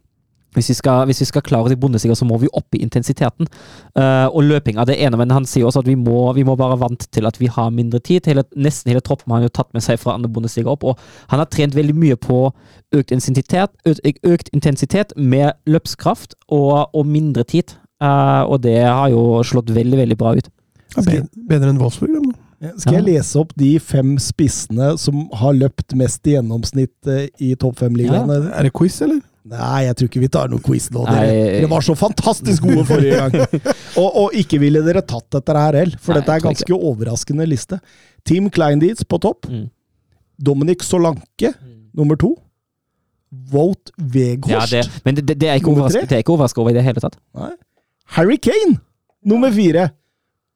hvis 0.57 0.71
vi, 0.73 0.77
skal, 0.79 1.05
hvis 1.09 1.21
vi 1.21 1.29
skal 1.29 1.45
klare 1.45 1.69
oss 1.69 1.75
i 1.75 1.79
Bundesliga, 1.81 2.17
så 2.17 2.27
må 2.29 2.39
vi 2.41 2.51
opp 2.57 2.77
i 2.77 2.81
intensiteten. 2.85 3.49
Uh, 3.99 4.27
og 4.33 4.47
løping 4.47 4.81
er 4.81 4.89
det 4.89 4.99
ene, 5.05 5.19
men 5.21 5.35
han 5.35 5.49
sier 5.49 5.69
også 5.69 5.85
at 5.85 5.91
vi 5.91 5.99
må, 6.01 6.31
vi 6.37 6.47
må 6.49 6.57
være 6.59 6.79
vant 6.81 7.07
til 7.13 7.29
at 7.29 7.41
vi 7.41 7.51
har 7.53 7.75
mindre 7.75 8.01
tid. 8.01 8.29
Hele, 8.31 8.47
nesten 8.57 8.93
hele 8.93 9.05
troppen 9.05 9.33
har 9.33 9.43
han 9.43 9.51
jo 9.51 9.55
tatt 9.61 9.73
med 9.77 9.85
seg 9.85 10.01
fra 10.01 10.17
andre 10.17 10.33
Bundesliga 10.33 10.73
opp, 10.73 10.87
og 10.89 11.03
han 11.33 11.43
har 11.43 11.51
trent 11.53 11.77
veldig 11.77 11.97
mye 11.97 12.17
på 12.21 12.41
økt 12.97 13.13
intensitet, 13.13 13.75
økt, 13.89 14.25
økt 14.25 14.51
intensitet 14.57 15.13
med 15.17 15.53
løpskraft 15.69 16.39
og, 16.49 16.89
og 16.97 17.05
mindre 17.07 17.45
tid. 17.45 17.77
Uh, 18.03 18.45
og 18.49 18.61
det 18.65 18.81
har 18.85 19.13
jo 19.13 19.43
slått 19.47 19.73
veldig, 19.77 20.01
veldig 20.05 20.19
bra 20.21 20.35
ut. 20.37 20.51
Ja, 20.97 21.23
bedre 21.51 21.73
enn 21.73 21.81
Wolfsburg, 21.81 22.17
da. 22.17 22.43
Skal 22.81 22.97
jeg 22.97 23.05
lese 23.11 23.37
opp 23.37 23.51
de 23.59 23.75
fem 23.85 24.15
spissene 24.23 24.95
som 25.01 25.27
har 25.37 25.57
løpt 25.59 25.93
mest 25.99 26.25
i 26.25 26.39
gjennomsnitt 26.39 27.11
eh, 27.13 27.27
i 27.45 27.51
topp 27.61 27.83
fem-ligaene? 27.83 28.39
Er 28.49 28.65
det 28.65 28.73
quiz, 28.77 28.97
eller? 29.05 29.21
Nei, 29.47 29.85
jeg 29.87 29.97
tror 29.99 30.09
ikke 30.11 30.23
vi 30.25 30.31
tar 30.33 30.51
noen 30.51 30.63
quiz 30.65 30.89
nå. 30.95 31.05
Dere, 31.07 31.35
dere 31.55 31.71
var 31.71 31.85
så 31.87 31.95
fantastisk 31.99 32.65
gode 32.67 32.83
forrige 32.89 33.19
gang! 33.21 33.63
og, 34.03 34.09
og 34.09 34.35
ikke 34.39 34.59
ville 34.63 34.83
dere 34.87 35.05
tatt 35.07 35.29
dette 35.37 35.55
her 35.57 35.79
heller, 35.83 36.01
for 36.03 36.15
Nei, 36.17 36.23
dette 36.23 36.35
er 36.35 36.45
ganske 36.49 36.67
ikke. 36.67 36.81
overraskende 36.91 37.47
liste. 37.49 37.79
Team 38.27 38.51
Kleindietz 38.53 39.07
på 39.07 39.21
topp. 39.23 39.47
Mm. 39.51 39.69
Dominic 40.43 40.83
Solanke 40.85 41.53
nummer 41.97 42.19
to. 42.21 42.35
Ja, 43.53 43.67
Weghorst. 43.99 44.73
det, 44.73 44.83
men 45.05 45.17
det, 45.19 45.27
det, 45.41 45.49
er 45.49 45.61
ikke 45.61 45.71
er 45.75 46.31
overraskende 46.33 46.63
over 46.63 46.73
i 46.73 46.77
det 46.79 46.85
hele 46.87 47.03
tatt. 47.03 47.19
Nei. 47.37 47.53
Harry 48.17 48.39
Kane 48.43 48.79
nummer 49.27 49.53
fire. 49.53 49.91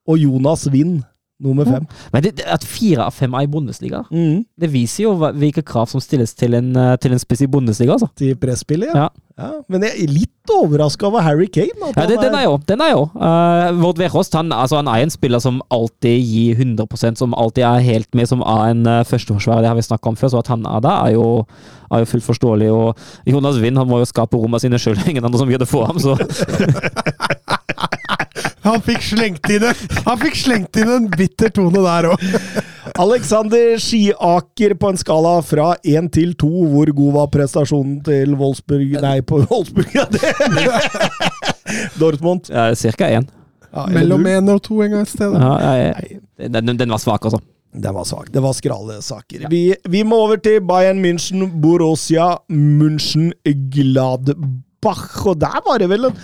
Og 0.09 0.17
Jonas 0.17 0.65
Wind 0.73 1.03
nummer 1.41 1.65
fem. 1.65 1.87
Men 2.13 2.23
det, 2.23 2.45
at 2.45 2.63
fire 2.67 3.07
av 3.09 3.15
fem 3.17 3.33
er 3.33 3.47
i 3.47 3.51
Bundesliga, 3.51 4.03
Mm. 4.11 4.43
det 4.59 4.69
viser 4.71 5.03
jo 5.07 5.15
hvilke 5.17 5.63
krav 5.65 5.89
som 5.89 6.01
stilles 6.03 6.33
til 6.37 6.53
en, 6.57 6.75
eh, 6.77 6.95
til 7.01 7.11
en 7.15 7.19
spiss 7.19 7.41
i 7.41 7.47
Bundesliga. 7.51 7.93
Altså. 7.97 8.09
Til 8.17 8.35
presspillet, 8.39 8.91
ja. 8.93 9.07
Ja. 9.07 9.09
ja. 9.41 9.51
Men 9.71 9.81
jeg 9.87 9.91
er 10.05 10.13
litt 10.13 10.51
overraska 10.51 11.07
over 11.07 11.21
Harry 11.21 11.47
Kane. 11.47 11.91
Ja, 11.95 12.05
det, 12.09 12.17
den 12.21 12.35
er 12.35 12.43
jo. 12.47 12.57
Den 12.67 12.81
er 12.81 12.91
jo. 12.91 13.03
Uh, 13.15 13.71
Vårt 13.81 13.99
Wehrhost 14.01 14.33
han, 14.37 14.51
altså, 14.51 14.79
han 14.81 14.87
er 14.91 15.05
en 15.05 15.13
spiller 15.13 15.39
som 15.39 15.61
alltid 15.71 16.17
gir 16.21 16.55
100% 16.59 17.17
som 17.21 17.33
alltid 17.37 17.63
er 17.63 17.85
helt 17.85 18.09
med, 18.17 18.27
som 18.29 18.41
er 18.41 18.71
en 18.73 18.85
uh, 18.87 19.03
førsteforsvarer. 19.07 19.61
Det 19.65 19.71
har 19.71 19.77
vi 19.79 19.85
snakka 19.87 20.09
om 20.11 20.17
før, 20.19 20.33
så 20.33 20.41
at 20.41 20.51
han 20.53 20.65
er 20.65 20.81
der, 20.83 21.05
er 21.07 21.13
jo, 21.15 21.45
er 21.91 22.03
jo 22.03 22.09
fullt 22.13 22.27
forståelig. 22.27 22.71
Og 22.73 22.97
Jonas 23.29 23.61
Wind 23.61 23.77
han 23.77 23.87
må 23.89 24.01
jo 24.01 24.09
skape 24.09 24.37
rommene 24.37 24.59
sine 24.61 24.81
sjøl, 24.81 24.99
ingen 25.07 25.25
andre 25.25 25.39
som 25.39 25.49
gjør 25.49 25.63
det 25.65 25.69
for 25.71 25.85
ham. 25.89 25.99
Så 26.01 26.17
Han 28.63 28.81
fikk 28.85 29.01
slengt 29.01 29.49
inn 29.49 29.63
en, 29.65 29.79
han 30.05 30.19
fikk 30.21 30.35
slengt 30.37 30.77
inn 30.77 30.89
en 30.93 31.07
bitter 31.09 31.49
tone 31.55 31.81
der 31.81 32.07
òg. 32.11 32.25
Alexander 33.01 33.77
Skiaker 33.81 34.75
på 34.77 34.89
en 34.91 34.99
skala 35.01 35.35
fra 35.45 35.71
én 35.87 36.09
til 36.13 36.33
to. 36.37 36.49
Hvor 36.69 36.91
god 36.97 37.13
var 37.15 37.29
prestasjonen 37.33 37.99
til 38.05 38.35
Wolfsburg 38.37 38.97
Nei, 39.01 39.19
på 39.25 39.39
Wolfsburg, 39.47 39.89
ja, 39.95 40.05
det 40.11 40.21
Dortmund. 42.01 42.49
Ja, 42.51 42.69
Cirka 42.75 43.09
én. 43.09 43.27
Ja, 43.71 43.85
Mellom 43.87 44.25
én 44.27 44.49
og 44.51 44.61
to 44.65 44.81
en 44.83 44.91
gang 44.91 45.05
et 45.05 45.13
sted. 45.13 45.31
da. 45.33 45.39
Ja, 45.39 45.71
jeg- 45.95 46.51
den, 46.51 46.75
den 46.77 46.89
var 46.89 46.99
svak, 46.99 47.23
altså. 47.25 47.39
Den 47.73 47.93
var 47.95 48.03
svak. 48.03 48.31
Det 48.33 48.41
var 48.43 48.53
skrale 48.53 48.97
saker. 49.01 49.45
Vi, 49.49 49.75
vi 49.89 50.03
må 50.03 50.17
over 50.25 50.35
til 50.43 50.59
Bayern 50.67 50.99
München, 51.03 51.45
Borussia 51.61 52.33
München, 52.51 53.31
Gladbach. 53.45 55.25
Og 55.25 55.39
der 55.39 55.61
var 55.65 55.79
det 55.79 55.87
vel 55.89 56.09
en 56.09 56.17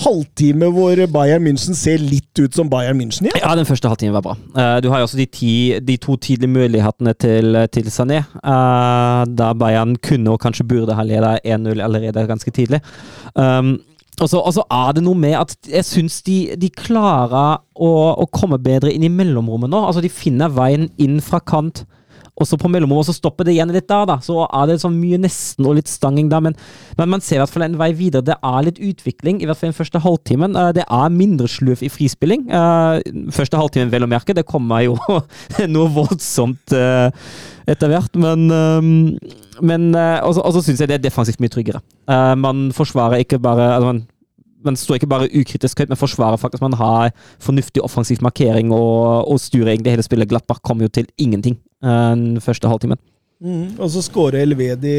halvtime 0.00 0.70
hvor 0.72 0.96
Bayern 1.12 1.44
München 1.44 1.76
ser 1.76 2.00
litt 2.00 2.40
ut 2.40 2.56
som 2.56 2.70
Bayern 2.72 2.96
München 3.00 3.28
igjen. 3.28 3.42
Ja, 3.42 3.52
den 3.58 3.68
første 3.68 3.90
halvtimen 3.90 4.16
var 4.16 4.24
bra. 4.24 4.36
Eh, 4.56 4.78
du 4.84 4.88
har 4.92 5.02
jo 5.02 5.08
også 5.08 5.20
de, 5.20 5.28
ti, 5.28 5.52
de 5.84 5.98
to 6.00 6.16
tidlige 6.16 6.50
mulighetene 6.50 7.12
til, 7.14 7.58
til 7.74 7.92
Sané, 7.92 8.22
uh, 8.40 9.22
da 9.28 9.52
Bayern 9.58 9.98
kunne 10.00 10.32
og 10.32 10.40
kanskje 10.42 10.66
burde 10.68 10.96
ha 10.96 11.04
ledet 11.06 11.40
1-0 11.44 11.82
allerede 11.84 12.26
ganske 12.28 12.54
tidlig. 12.54 12.80
Um, 13.34 13.76
og 14.20 14.28
så 14.28 14.64
er 14.70 14.92
det 14.96 15.02
noe 15.04 15.18
med 15.18 15.34
at 15.38 15.54
jeg 15.70 15.86
syns 15.88 16.20
de, 16.26 16.52
de 16.60 16.68
klarer 16.76 17.62
å, 17.74 17.92
å 18.22 18.26
komme 18.32 18.60
bedre 18.62 18.92
inn 18.92 19.06
i 19.06 19.10
mellomrommet 19.12 19.72
nå. 19.72 19.80
Altså, 19.88 20.02
de 20.04 20.12
finner 20.12 20.52
veien 20.52 20.90
inn 21.00 21.18
fra 21.24 21.40
kant. 21.40 21.84
Og 22.40 22.46
så 22.48 22.56
på 22.56 22.68
mellomrommet, 22.72 23.10
så 23.10 23.12
stopper 23.12 23.44
det 23.44 23.52
igjen 23.52 23.70
litt 23.74 23.84
da, 23.90 24.00
da. 24.08 24.14
Så 24.24 24.38
er 24.46 24.70
det 24.70 24.78
sånn 24.80 24.94
mye 24.96 25.18
nesten 25.20 25.66
og 25.68 25.76
litt 25.76 25.90
stanging 25.90 26.30
da, 26.32 26.38
men, 26.40 26.54
men 26.96 27.10
man 27.12 27.20
ser 27.20 27.36
i 27.36 27.40
hvert 27.42 27.52
fall 27.52 27.66
en 27.66 27.76
vei 27.80 27.90
videre. 27.96 28.24
Det 28.24 28.38
er 28.40 28.64
litt 28.64 28.78
utvikling, 28.80 29.42
i 29.42 29.48
hvert 29.48 29.60
fall 29.60 29.68
den 29.68 29.76
første 29.76 30.00
halvtimen. 30.00 30.56
Eh, 30.56 30.70
Det 30.78 30.86
er 30.88 31.12
mindre 31.12 31.50
sløv 31.52 31.82
i 31.84 31.90
frispilling. 31.92 32.46
Eh, 32.48 33.02
Første 33.36 33.60
halvtimen, 33.60 33.92
vel 33.92 34.06
å 34.06 34.08
merke. 34.10 34.32
Det 34.36 34.46
kommer 34.48 34.80
jo 34.86 34.96
noe 35.74 35.92
voldsomt 35.92 36.72
eh, 36.72 37.10
etter 37.68 37.92
hvert, 37.92 38.16
men 38.16 38.48
Men 39.60 39.82
Og 39.94 40.34
så 40.34 40.62
syns 40.64 40.80
jeg 40.80 40.88
det 40.88 40.96
er 40.96 41.04
defensivt 41.04 41.38
mye 41.38 41.52
tryggere. 41.52 41.82
Man 42.40 42.70
forsvarer 42.74 43.20
ikke 43.22 43.38
bare 43.38 43.74
altså 43.76 43.90
man, 43.92 44.00
man 44.64 44.78
står 44.78 44.96
ikke 44.98 45.10
bare 45.10 45.28
ukritisk 45.28 45.78
høyt, 45.82 45.92
men 45.92 46.00
forsvarer 46.00 46.40
faktisk. 46.40 46.62
Man 46.64 46.78
har 46.80 47.12
fornuftig 47.42 47.84
offensiv 47.84 48.24
markering 48.24 48.72
og, 48.72 49.28
og 49.28 49.38
styrer 49.42 49.74
egentlig 49.74 49.94
hele 49.94 50.06
spillet. 50.06 50.30
Glattbakk 50.32 50.62
kommer 50.64 50.88
jo 50.88 50.94
til 50.96 51.06
ingenting 51.20 51.60
den 51.82 52.40
første 52.44 52.70
halvtimen. 52.70 53.00
Mm, 53.42 53.74
og 53.80 53.90
så 53.90 54.04
skårer 54.06 54.44
Elvedi 54.44 54.94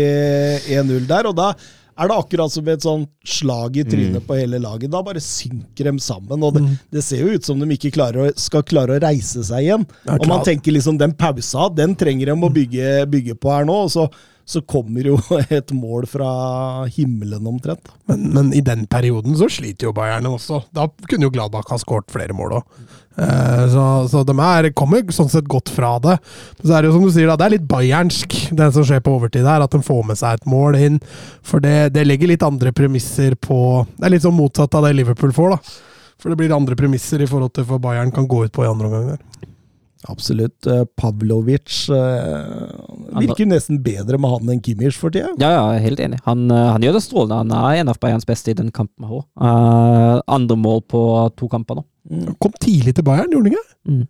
1-0 0.75 1.07
der, 1.07 1.29
og 1.29 1.37
da 1.37 1.53
er 1.93 2.09
det 2.09 2.17
akkurat 2.17 2.51
som 2.51 2.67
et 2.71 2.83
sånt 2.83 3.09
slag 3.27 3.77
i 3.77 3.85
trynet 3.85 4.25
på 4.25 4.37
hele 4.37 4.59
laget. 4.61 4.91
Da 4.91 5.03
bare 5.05 5.21
synker 5.23 5.89
de 5.89 5.93
sammen, 6.01 6.43
og 6.43 6.57
det, 6.57 6.63
det 6.93 7.03
ser 7.05 7.23
jo 7.23 7.37
ut 7.37 7.45
som 7.45 7.61
de 7.61 7.69
ikke 7.75 7.93
å, 8.09 8.27
skal 8.39 8.65
klare 8.67 8.97
å 8.97 9.03
reise 9.03 9.45
seg 9.45 9.67
igjen. 9.67 9.87
Og 10.17 10.27
man 10.29 10.45
tenker 10.45 10.75
liksom 10.75 10.97
den 11.01 11.15
pausa, 11.17 11.69
den 11.73 11.95
trenger 11.99 12.31
de 12.31 12.37
å 12.37 12.53
bygge, 12.53 12.93
bygge 13.13 13.37
på 13.37 13.53
her 13.53 13.67
nå, 13.69 13.77
og 13.85 13.93
så, 13.93 14.07
så 14.43 14.63
kommer 14.65 15.05
jo 15.13 15.19
et 15.59 15.71
mål 15.75 16.09
fra 16.09 16.31
himmelen 16.95 17.45
omtrent. 17.53 17.93
Men, 18.09 18.25
men 18.33 18.51
i 18.57 18.65
den 18.65 18.87
perioden 18.89 19.37
så 19.39 19.51
sliter 19.51 19.91
jo 19.91 19.95
Bayern 19.95 20.27
også. 20.33 20.63
Da 20.73 20.89
kunne 21.05 21.29
jo 21.29 21.35
Gladbach 21.35 21.69
ha 21.71 21.79
skåret 21.81 22.11
flere 22.13 22.35
mål 22.37 22.59
òg. 22.59 22.83
Så, 23.15 23.83
så 24.09 24.23
de 24.25 24.33
er, 24.41 24.69
kommer 24.73 25.05
sånn 25.13 25.29
sett 25.31 25.49
godt 25.49 25.69
fra 25.73 25.95
det. 26.01 26.17
Men 26.59 26.67
så 26.67 26.75
er 26.75 26.81
det 26.81 26.89
jo 26.89 26.95
som 26.97 27.07
du 27.07 27.13
sier, 27.13 27.29
da, 27.29 27.37
det 27.39 27.47
er 27.47 27.55
litt 27.57 27.67
bayernsk, 27.69 28.37
det 28.57 28.69
som 28.75 28.87
skjer 28.87 29.03
på 29.05 29.15
overtid 29.19 29.47
her. 29.47 29.63
At 29.65 29.75
de 29.75 29.81
får 29.85 30.03
med 30.09 30.19
seg 30.19 30.39
et 30.39 30.49
mål 30.49 30.79
inn. 30.79 30.99
For 31.45 31.63
det, 31.63 31.93
det 31.95 32.07
legger 32.09 32.33
litt 32.33 32.45
andre 32.45 32.73
premisser 32.75 33.37
på 33.37 33.57
Det 33.97 34.07
er 34.07 34.15
litt 34.15 34.25
sånn 34.25 34.37
motsatt 34.37 34.75
av 34.77 34.87
det 34.87 34.95
Liverpool 34.97 35.35
får, 35.35 35.55
da. 35.57 35.79
For 36.23 36.31
det 36.31 36.39
blir 36.39 36.55
andre 36.55 36.77
premisser 36.79 37.21
i 37.21 37.27
forhold 37.27 37.53
til 37.57 37.67
hva 37.67 37.81
Bayern 37.83 38.13
kan 38.15 38.29
gå 38.29 38.45
ut 38.45 38.53
på 38.55 38.63
i 38.63 38.69
andre 38.69 38.89
omgang. 38.89 39.13
der. 39.13 39.49
Absolutt. 40.11 40.67
Eh, 40.67 40.83
Pavlovic 40.99 41.89
eh, 41.89 43.19
virker 43.21 43.47
nesten 43.47 43.79
bedre 43.83 44.19
med 44.19 44.33
han 44.33 44.51
enn 44.51 44.61
Kimmich 44.63 44.97
for 44.99 45.13
tida. 45.13 45.31
Ja, 45.39 45.53
ja, 45.55 45.63
helt 45.83 46.01
enig. 46.03 46.19
Han, 46.27 46.49
eh, 46.51 46.71
han 46.75 46.83
gjør 46.83 46.97
det 46.97 47.03
strålende. 47.05 47.39
Han 47.43 47.53
er 47.71 47.81
en 47.81 47.91
av 47.93 47.99
Bayerns 48.03 48.27
beste 48.27 48.51
i 48.51 48.57
den 48.57 48.71
kampen 48.75 49.07
her. 49.07 49.23
Eh, 49.39 50.21
andre 50.27 50.59
mål 50.59 50.83
på 50.91 51.03
to 51.39 51.47
kamper 51.51 51.79
nå. 51.79 51.85
Kom 52.39 52.51
tidlig 52.59 52.95
til 52.97 53.03
Bayern, 53.07 53.29
gjorde 53.31 53.49
han 53.49 53.53
ikke? 53.53 53.67
Mm. 53.89 54.03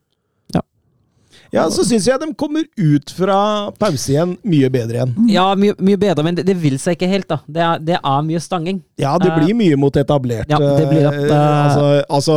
Ja, 1.53 1.67
så 1.69 1.83
syns 1.85 2.07
jeg 2.09 2.17
de 2.17 2.31
kommer 2.37 2.63
ut 2.81 3.11
fra 3.13 3.35
pause 3.77 4.09
igjen 4.09 4.31
mye 4.47 4.69
bedre 4.73 4.95
igjen. 4.97 5.11
Ja, 5.29 5.43
mye, 5.57 5.75
mye 5.85 5.97
bedre, 6.01 6.23
men 6.25 6.33
det, 6.39 6.45
det 6.47 6.55
vil 6.57 6.79
seg 6.81 6.95
ikke 6.97 7.09
helt, 7.11 7.27
da. 7.29 7.37
Det 7.45 7.61
er, 7.61 7.77
det 7.91 7.97
er 7.99 8.21
mye 8.25 8.39
stanging. 8.41 8.79
Ja, 8.97 9.11
det 9.21 9.29
Eh, 9.29 9.35
blir 9.37 9.53
mye 9.59 9.77
mot 9.77 9.93
etablert. 10.01 10.49
ja, 10.49 10.57
det 10.57 10.87
blir 10.89 11.05
det. 11.05 11.29
uh, 11.29 12.01
altså, 12.09 12.09
altså 12.09 12.33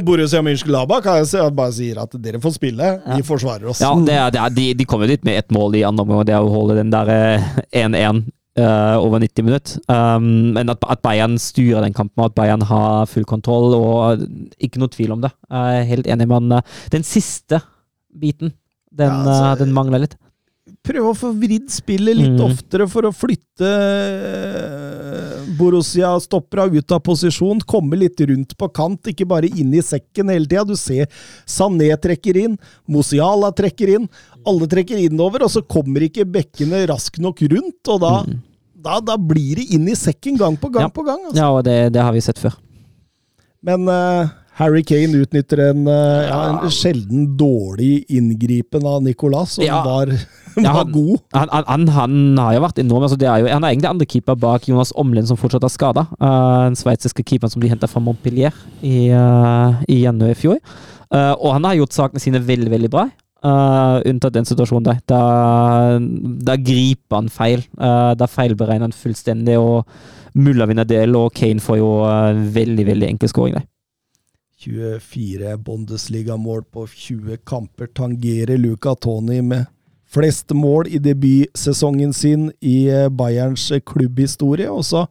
Borussia 0.06 0.42
Mönchengladbach 0.42 1.06
bare 1.54 1.72
sier 1.78 2.02
at 2.02 2.10
dere 2.18 2.40
får 2.42 2.52
spille, 2.58 2.96
vi 3.14 3.22
forsvarer 3.26 3.70
oss. 3.70 3.78
Ja, 3.84 3.94
det 3.94 4.14
er, 4.18 4.30
det 4.34 4.40
er, 4.42 4.50
de, 4.58 4.66
de 4.82 4.86
kommer 4.88 5.06
dit 5.10 5.22
med 5.24 5.38
ett 5.38 5.50
mål 5.54 5.76
i 5.78 5.84
andre 5.86 6.02
omgang, 6.02 6.24
og 6.24 6.26
det 6.26 6.34
er 6.34 6.42
å 6.42 6.50
holde 6.50 6.74
den 6.82 6.90
der 6.94 7.06
eh, 7.14 7.46
1-1 7.84 8.24
eh, 8.56 8.96
over 8.98 9.18
90 9.20 9.42
minutter. 9.44 9.80
Um, 9.88 10.52
men 10.54 10.70
at, 10.70 10.82
at 10.88 11.02
Bayern 11.02 11.38
styrer 11.38 11.82
den 11.82 11.92
kampen, 11.96 12.22
og 12.22 12.30
at 12.32 12.34
Bayern 12.38 12.62
har 12.62 13.06
full 13.10 13.24
kontroll, 13.24 13.74
og 13.74 14.26
ikke 14.62 14.78
noe 14.82 14.88
tvil 14.94 15.12
om 15.16 15.20
det. 15.24 15.32
Jeg 15.50 15.80
er 15.82 15.88
helt 15.92 16.06
enig, 16.06 16.28
men 16.30 16.52
eh, 16.58 16.62
den 16.94 17.02
siste 17.06 17.60
biten, 18.14 18.52
den, 18.94 19.10
Ja, 19.10 19.24
altså- 19.24 19.52
eh, 19.52 19.58
den 19.64 19.72
mangler 19.74 20.04
litt. 20.06 20.14
prøve 20.84 21.10
å 21.12 21.16
få 21.16 21.30
vridd 21.40 21.70
spillet 21.72 22.16
litt 22.16 22.34
Mm. 22.38 22.44
oftere 22.44 22.86
for 22.88 23.02
å 23.08 23.12
flytte 23.12 23.64
eh, 23.64 25.44
Borussia-stoppera 25.58 26.66
ut 26.72 26.92
av 26.92 27.00
posisjon. 27.04 27.60
Komme 27.68 27.96
litt 28.00 28.20
rundt 28.20 28.54
på 28.58 28.68
kant, 28.74 29.10
ikke 29.10 29.26
bare 29.28 29.48
inn 29.48 29.72
i 29.76 29.82
sekken 29.84 30.28
hele 30.32 30.46
tida. 30.48 30.64
Du 30.68 30.76
ser 30.76 31.06
Sané 31.46 31.90
trekker 32.00 32.36
inn, 32.44 32.58
Mosiala 32.90 33.50
trekker 33.56 33.94
inn. 33.96 34.08
Alle 34.46 34.66
trekker 34.70 35.00
innover, 35.06 35.44
og 35.46 35.50
så 35.52 35.62
kommer 35.64 36.04
ikke 36.06 36.26
bekkene 36.28 36.84
raskt 36.90 37.18
nok 37.22 37.40
rundt. 37.52 37.80
Og 37.94 38.00
da, 38.04 38.12
da, 38.84 39.00
da 39.00 39.16
blir 39.16 39.56
det 39.62 39.70
inn 39.76 39.88
i 39.88 39.96
sekken 39.98 40.36
gang 40.40 40.56
på 40.60 40.68
gang 40.74 40.88
Ja. 40.88 40.92
på 40.92 41.04
gang. 41.06 41.20
Altså. 41.28 41.36
Ja, 41.40 41.50
og 41.50 41.64
det, 41.64 41.78
det 41.94 42.02
har 42.04 42.12
vi 42.12 42.20
sett 42.24 42.38
før. 42.42 42.56
Men 43.64 43.88
uh, 43.88 44.28
Harry 44.58 44.82
Kane 44.84 45.16
utnytter 45.24 45.62
en, 45.70 45.86
uh, 45.88 46.24
ja, 46.28 46.38
en 46.60 46.70
sjelden 46.74 47.30
dårlig 47.40 48.04
inngripen 48.12 48.84
av 48.86 49.00
Nicolas, 49.02 49.56
som 49.56 49.64
Ja. 49.64 49.80
var, 49.86 50.12
Ja, 50.54 50.68
var 50.76 50.84
han- 50.84 50.92
god. 50.92 51.18
Han, 51.32 51.48
han, 51.66 51.88
han, 51.88 52.18
har 52.38 52.52
jo 52.54 52.60
vært 52.66 52.78
enorm. 52.84 53.02
Altså 53.08 53.16
det 53.18 53.26
er 53.26 53.40
jo, 53.40 53.48
han 53.50 53.64
er 53.64 53.72
egentlig 53.72 53.90
andre 53.90 54.06
keeper 54.06 54.36
bak 54.38 54.68
Jonas 54.68 54.92
Omlin, 55.00 55.26
som 55.26 55.40
fortsatt 55.40 55.64
er 55.64 55.72
skada. 55.72 56.04
den 56.20 56.76
sveitsiske 56.76 57.24
keeperen 57.24 57.50
som 57.50 57.64
de 57.64 57.72
henta 57.72 57.88
fra 57.90 58.04
Montpellier 58.04 58.52
i, 58.82 59.08
uh, 59.10 59.80
i 59.88 60.02
januar 60.04 60.30
i 60.36 60.38
fjor. 60.38 60.60
Uh, 61.14 61.32
og 61.40 61.52
han 61.56 61.64
har 61.64 61.74
gjort 61.80 61.92
sakene 61.96 62.20
sine 62.22 62.38
veldig, 62.44 62.70
veldig 62.70 62.90
bra. 62.92 63.08
Eh, 63.44 63.96
unntatt 64.10 64.34
den 64.36 64.48
situasjonen 64.48 64.88
der. 64.88 65.02
Da, 65.10 65.20
da 66.48 66.56
griper 66.60 67.20
han 67.20 67.30
feil. 67.32 67.64
Uh, 67.78 68.12
da 68.18 68.28
feilberegner 68.30 68.88
han 68.88 68.96
fullstendig, 68.96 69.58
og 69.60 69.84
Mulla 70.34 70.66
vinner 70.66 70.88
del, 70.88 71.14
og 71.14 71.30
Kane 71.36 71.62
får 71.62 71.78
jo 71.78 71.92
uh, 72.02 72.34
veldig, 72.56 72.88
veldig 72.90 73.12
enkel 73.12 73.30
skåring 73.30 73.58
der. 73.60 73.68
24 74.64 75.58
Bundesliga-mål 75.60 76.64
på 76.72 76.86
20 76.88 77.36
kamper 77.46 77.90
tangerer 77.92 78.56
Luca 78.56 78.94
Toni 78.94 79.42
med 79.44 79.66
flest 80.14 80.54
mål 80.54 80.88
i 80.88 81.00
debutsesongen 81.02 82.12
sin 82.14 82.48
i 82.62 82.86
eh, 82.88 83.10
Bayerns 83.10 83.72
klubbhistorie. 83.86 84.70
Og 84.70 84.84
så 84.84 85.04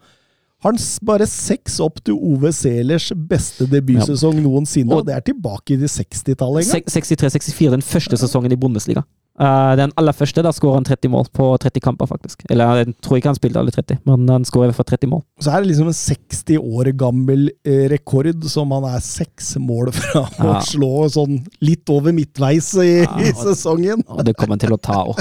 har 0.63 0.71
han 0.71 0.79
bare 1.03 1.25
seks 1.27 1.79
opp 1.83 1.99
til 2.07 2.15
Ove 2.15 2.53
Selers 2.55 3.09
beste 3.29 3.67
debutsesong 3.67 4.39
noensinne, 4.43 4.93
og 4.93 5.01
Og- 5.03 5.09
det 5.09 5.15
er 5.17 5.25
tilbake 5.33 5.75
i 5.75 5.81
til 5.81 5.91
60-tallet 5.91 6.69
63-64, 6.87 7.69
den 7.71 7.81
første 7.83 8.17
sesongen 8.17 8.51
i 8.55 8.59
Bundesliga. 8.59 9.03
Uh, 9.33 9.73
den 9.75 9.89
aller 9.97 10.13
første, 10.13 10.43
da 10.45 10.51
skårer 10.53 10.77
han 10.77 10.85
30 10.85 11.09
mål 11.09 11.25
på 11.33 11.47
30 11.57 11.81
kamper, 11.81 12.05
faktisk. 12.05 12.43
Eller 12.53 12.83
jeg 12.83 12.93
tror 13.01 13.17
ikke 13.17 13.31
han 13.31 13.37
spilte 13.39 13.57
alle 13.57 13.73
30, 13.73 13.97
men 14.05 14.29
han 14.29 14.45
skårer 14.45 14.69
i 14.69 14.71
hvert 14.71 14.77
fall 14.77 14.91
30 14.93 15.09
mål. 15.09 15.23
Så 15.41 15.49
er 15.49 15.63
det 15.63 15.71
liksom 15.71 15.89
en 15.89 15.97
60 15.97 16.59
år 16.61 16.91
gammel 17.01 17.47
eh, 17.65 17.87
rekord 17.89 18.29
som 18.45 18.69
han 18.77 18.85
er 18.91 19.01
seks 19.01 19.55
mål 19.57 19.89
fra 19.97 20.27
å 20.37 20.59
slå 20.61 21.09
sånn 21.09 21.41
litt 21.65 21.89
over 21.89 22.13
midtveis 22.13 22.69
i, 22.77 23.01
Ja, 23.01 23.17
i 23.25 23.33
sesongen. 23.33 24.05
Og 24.07 24.21
det 24.23 24.35
kommer 24.37 24.53
han 24.53 24.59
til 24.67 24.77
å 24.77 24.79
ta 24.79 25.01
òg. 25.01 25.19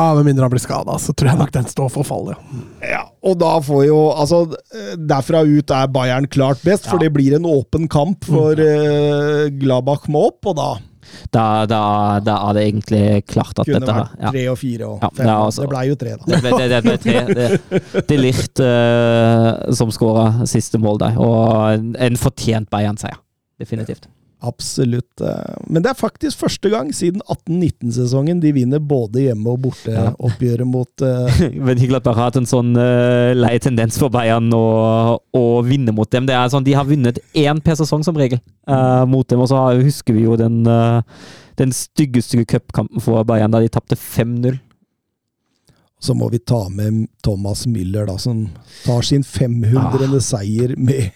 Ja, 0.00 0.14
Med 0.16 0.24
mindre 0.30 0.46
han 0.46 0.52
blir 0.54 0.62
skada, 0.62 0.94
så 1.02 1.12
tror 1.12 1.28
jeg 1.34 1.38
nok 1.42 1.50
den 1.52 1.66
står 1.68 1.90
for 1.92 2.06
fall, 2.08 2.30
ja. 2.32 2.38
Ja, 2.88 3.00
og 3.26 3.36
da 3.42 3.54
får 3.60 3.82
jo 3.90 3.98
Altså, 4.14 4.38
eh, 4.72 4.94
derfra 4.96 5.42
ut 5.44 5.70
er 5.76 5.90
Bayern 5.92 6.26
klart 6.32 6.62
best, 6.64 6.86
for 6.88 6.96
Ja. 6.96 7.04
det 7.04 7.12
blir 7.12 7.34
en 7.36 7.44
åpen 7.44 7.84
kamp, 7.92 8.24
for 8.24 8.52
eh, 8.56 9.50
Gladbach 9.60 10.08
må 10.08 10.28
opp, 10.30 10.46
og 10.46 10.56
da 10.56 10.70
Da, 11.34 11.66
da, 11.66 12.20
da 12.22 12.36
er 12.48 12.54
det 12.54 12.62
egentlig 12.68 13.26
klart 13.26 13.58
at 13.58 13.66
kunne 13.66 13.80
dette 13.82 13.92
her 13.96 14.04
vært 14.14 14.30
tre 14.32 14.44
og 14.52 14.58
fire 14.60 14.86
og 14.86 15.00
Ja, 15.02 15.08
fem. 15.10 15.26
det 15.26 15.32
er 15.32 15.40
altså- 15.44 15.62
det 15.66 15.70
blei 15.72 15.84
jo 15.88 15.96
tre, 15.98 16.10
da. 16.16 16.24
Det 16.30 16.40
ble, 16.44 16.50
det, 16.60 16.68
det 16.70 16.82
ble 16.84 16.96
tre. 17.02 17.34
Det, 17.34 18.06
det 18.06 18.14
er 18.16 18.22
Licht 18.22 18.60
uh, 18.62 19.72
som 19.74 19.90
skåra 19.90 20.46
siste 20.46 20.78
mål 20.78 20.98
der, 21.02 21.18
og 21.18 21.74
en, 21.74 21.96
en 21.98 22.16
fortjent 22.16 22.70
Bayern-seier. 22.70 23.18
Definitivt. 23.58 24.06
Absolutt. 24.40 25.20
eh, 25.20 25.56
Men 25.66 25.82
det 25.84 25.90
er 25.90 25.98
faktisk 25.98 26.40
første 26.40 26.70
gang 26.72 26.88
siden 26.96 27.20
18-19-sesongen 27.28 28.40
de 28.40 28.52
vinner 28.56 28.80
både 28.80 29.26
hjemme- 29.26 29.52
og 29.52 29.60
borteoppgjøret 29.66 30.68
mot 30.68 31.04
uh... 31.04 31.42
Men 31.66 31.82
Gladbach 31.82 32.16
har 32.16 32.30
hatt 32.30 32.40
en 32.40 32.48
sånn 32.48 32.72
uh, 32.78 33.36
lei 33.36 33.58
tendens 33.60 34.00
for 34.00 34.12
Bayern 34.12 34.48
å, 34.56 34.64
å 35.36 35.44
vinne 35.66 35.92
mot 35.92 36.08
dem. 36.10 36.28
Det 36.28 36.36
er 36.36 36.48
sånn, 36.52 36.64
De 36.64 36.76
har 36.76 36.88
vunnet 36.88 37.20
én 37.36 37.60
per 37.64 37.76
sesong 37.82 38.06
som 38.06 38.16
regel 38.16 38.40
uh, 38.64 39.04
mot 39.04 39.28
dem, 39.28 39.44
og 39.44 39.52
så 39.52 39.60
husker 39.76 40.16
vi 40.16 40.24
jo 40.24 40.40
den, 40.40 40.62
uh, 40.64 41.04
den 41.60 41.76
stygge 41.76 42.24
stygge 42.24 42.48
cupkampen 42.56 43.04
for 43.04 43.20
Bayern 43.28 43.52
da 43.52 43.60
de 43.60 43.68
tapte 43.72 43.98
5-0. 44.00 44.56
Så 46.00 46.16
må 46.16 46.30
vi 46.32 46.40
ta 46.40 46.62
med 46.72 47.10
Thomas 47.20 47.66
Müller, 47.68 48.06
da, 48.08 48.16
som 48.16 48.46
tar 48.86 49.04
sin 49.04 49.20
500. 49.20 50.08
Ah. 50.08 50.20
seier 50.24 50.72
med 50.80 51.10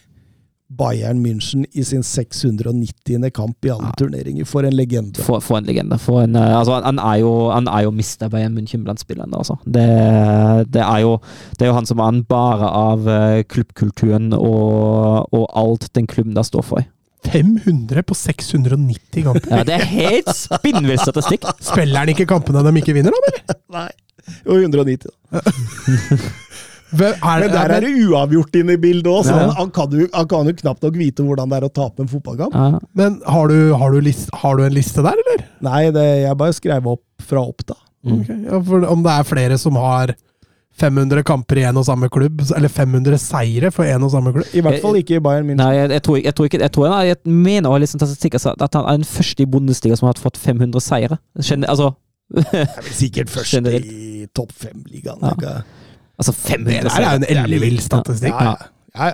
Bayern 0.79 1.21
München 1.23 1.67
i 1.73 1.85
sin 1.85 2.03
690. 2.03 3.31
kamp 3.35 3.65
i 3.65 3.71
alle 3.71 3.91
ja. 3.91 3.95
turneringer. 3.99 4.45
For 4.49 4.67
en 4.67 4.77
legende. 4.77 5.23
For, 5.23 5.41
for 5.45 5.59
en 5.59 5.69
legende. 5.69 5.99
For 6.03 6.25
en, 6.25 6.37
eh, 6.37 6.57
altså, 6.59 6.79
han, 6.79 6.85
han 6.85 7.03
er 7.03 7.21
jo, 7.23 7.33
han 7.51 7.69
er 7.71 7.87
jo 7.87 7.95
mista 7.95 8.29
Bayern 8.33 8.57
München 8.59 8.85
blant 8.85 9.03
spillerne. 9.03 9.37
Altså. 9.37 9.57
Det, 9.65 9.87
det, 10.75 10.83
er 10.83 11.05
jo, 11.05 11.19
det 11.59 11.67
er 11.67 11.73
jo 11.73 11.79
han 11.79 11.89
som 11.91 12.03
er 12.03 12.13
en 12.15 12.25
bare 12.29 12.71
av 12.71 13.09
eh, 13.09 13.45
klubbkulturen 13.49 14.33
og, 14.37 15.31
og 15.35 15.49
alt 15.55 15.91
den 15.95 16.11
klubben 16.11 16.37
der 16.37 16.47
står 16.47 16.67
for. 16.67 16.91
500 17.25 18.03
på 18.05 18.15
690 18.15 19.25
kamper. 19.25 19.51
Ja, 19.51 19.65
det 19.65 19.79
er 19.79 19.87
helt 19.89 20.33
spinnvill 20.37 21.01
statistikk! 21.01 21.47
Spiller 21.65 22.05
han 22.05 22.13
ikke 22.13 22.29
kampene 22.29 22.65
de 22.67 22.75
ikke 22.83 22.97
vinner, 22.97 23.15
da? 23.15 23.31
eller? 23.31 23.61
Nei. 23.79 23.91
Jo, 24.45 24.59
190. 24.61 25.09
da. 25.33 25.41
Er, 26.95 27.45
Men 27.45 27.53
der 27.53 27.73
er 27.77 27.85
det 27.85 27.93
uavgjort 28.07 28.59
inne 28.61 28.77
i 28.77 28.81
bildet 28.81 29.09
òg, 29.11 29.23
så 29.27 29.37
han, 29.59 29.71
kan 29.75 29.95
jo, 29.95 30.07
han 30.15 30.29
kan 30.31 30.51
jo 30.51 30.57
knapt 30.61 30.85
nok 30.87 30.99
vite 31.01 31.25
hvordan 31.27 31.51
det 31.51 31.61
er 31.61 31.67
å 31.69 31.73
tape 31.75 32.05
en 32.05 32.11
fotballkamp. 32.11 32.55
Ja. 32.55 32.83
Men 32.99 33.19
har 33.27 33.51
du, 33.51 33.59
har, 33.81 33.95
du 33.95 34.05
list, 34.05 34.31
har 34.43 34.59
du 34.59 34.67
en 34.67 34.77
liste 34.77 35.05
der, 35.05 35.19
eller? 35.25 35.47
Nei, 35.65 35.89
det, 35.95 36.05
jeg 36.25 36.39
bare 36.41 36.57
skrev 36.57 36.93
opp 36.97 37.05
fra 37.25 37.43
Oppda. 37.45 37.79
Mm. 38.05 38.21
Okay, 38.21 38.39
Ja, 38.51 38.61
for 38.69 38.87
om 38.93 39.03
det 39.05 39.17
er 39.17 39.27
flere 39.29 39.59
som 39.61 39.79
har 39.81 40.13
500 40.81 41.23
kamper 41.27 41.61
i 41.61 41.67
en 41.69 41.79
og 41.79 41.87
samme 41.87 42.09
klubb, 42.13 42.43
eller 42.57 42.73
500 42.73 43.19
seire 43.23 43.71
for 43.75 43.87
en 43.87 44.03
og 44.03 44.11
samme 44.11 44.33
klubb 44.35 44.57
I 44.59 44.63
hvert 44.65 44.83
fall 44.83 44.99
ikke 44.99 45.21
i 45.21 45.23
Bayern 45.23 45.47
München. 45.47 45.63
Nei, 45.63 45.77
jeg, 45.77 45.93
jeg, 45.95 46.03
tror, 46.03 46.19
jeg 46.19 46.35
tror 46.35 46.49
ikke 46.51 46.61
Jeg, 46.65 46.73
tror 46.75 46.89
jeg 47.07 47.19
mener 47.25 47.71
å 47.71 47.77
ha 47.77 47.83
liksom 47.85 48.03
statistikk 48.03 48.39
at 48.41 48.75
han 48.75 48.83
er 48.83 48.99
den 48.99 49.07
første 49.09 49.45
i 49.45 49.51
Bundesliga 49.51 49.99
som 50.01 50.11
har 50.11 50.19
fått 50.19 50.41
500 50.41 50.83
seire. 50.83 51.21
Kjenner, 51.39 51.71
altså, 51.71 51.93
er 52.35 52.91
sikkert 52.91 53.31
først 53.37 53.71
i 53.71 54.27
topp 54.35 54.53
fem-ligaen. 54.65 55.23
Ja. 55.23 55.61
Altså 56.19 56.33
Det 56.49 56.83
der 56.83 57.01
er 57.01 57.11
jo 57.11 57.17
en 57.17 57.25
ellevill 57.29 57.81
statistikk. 57.81 58.35
Ja, 58.41 58.45
ja. 58.45 58.55
ja, 58.99 59.05
ja. 59.05 59.13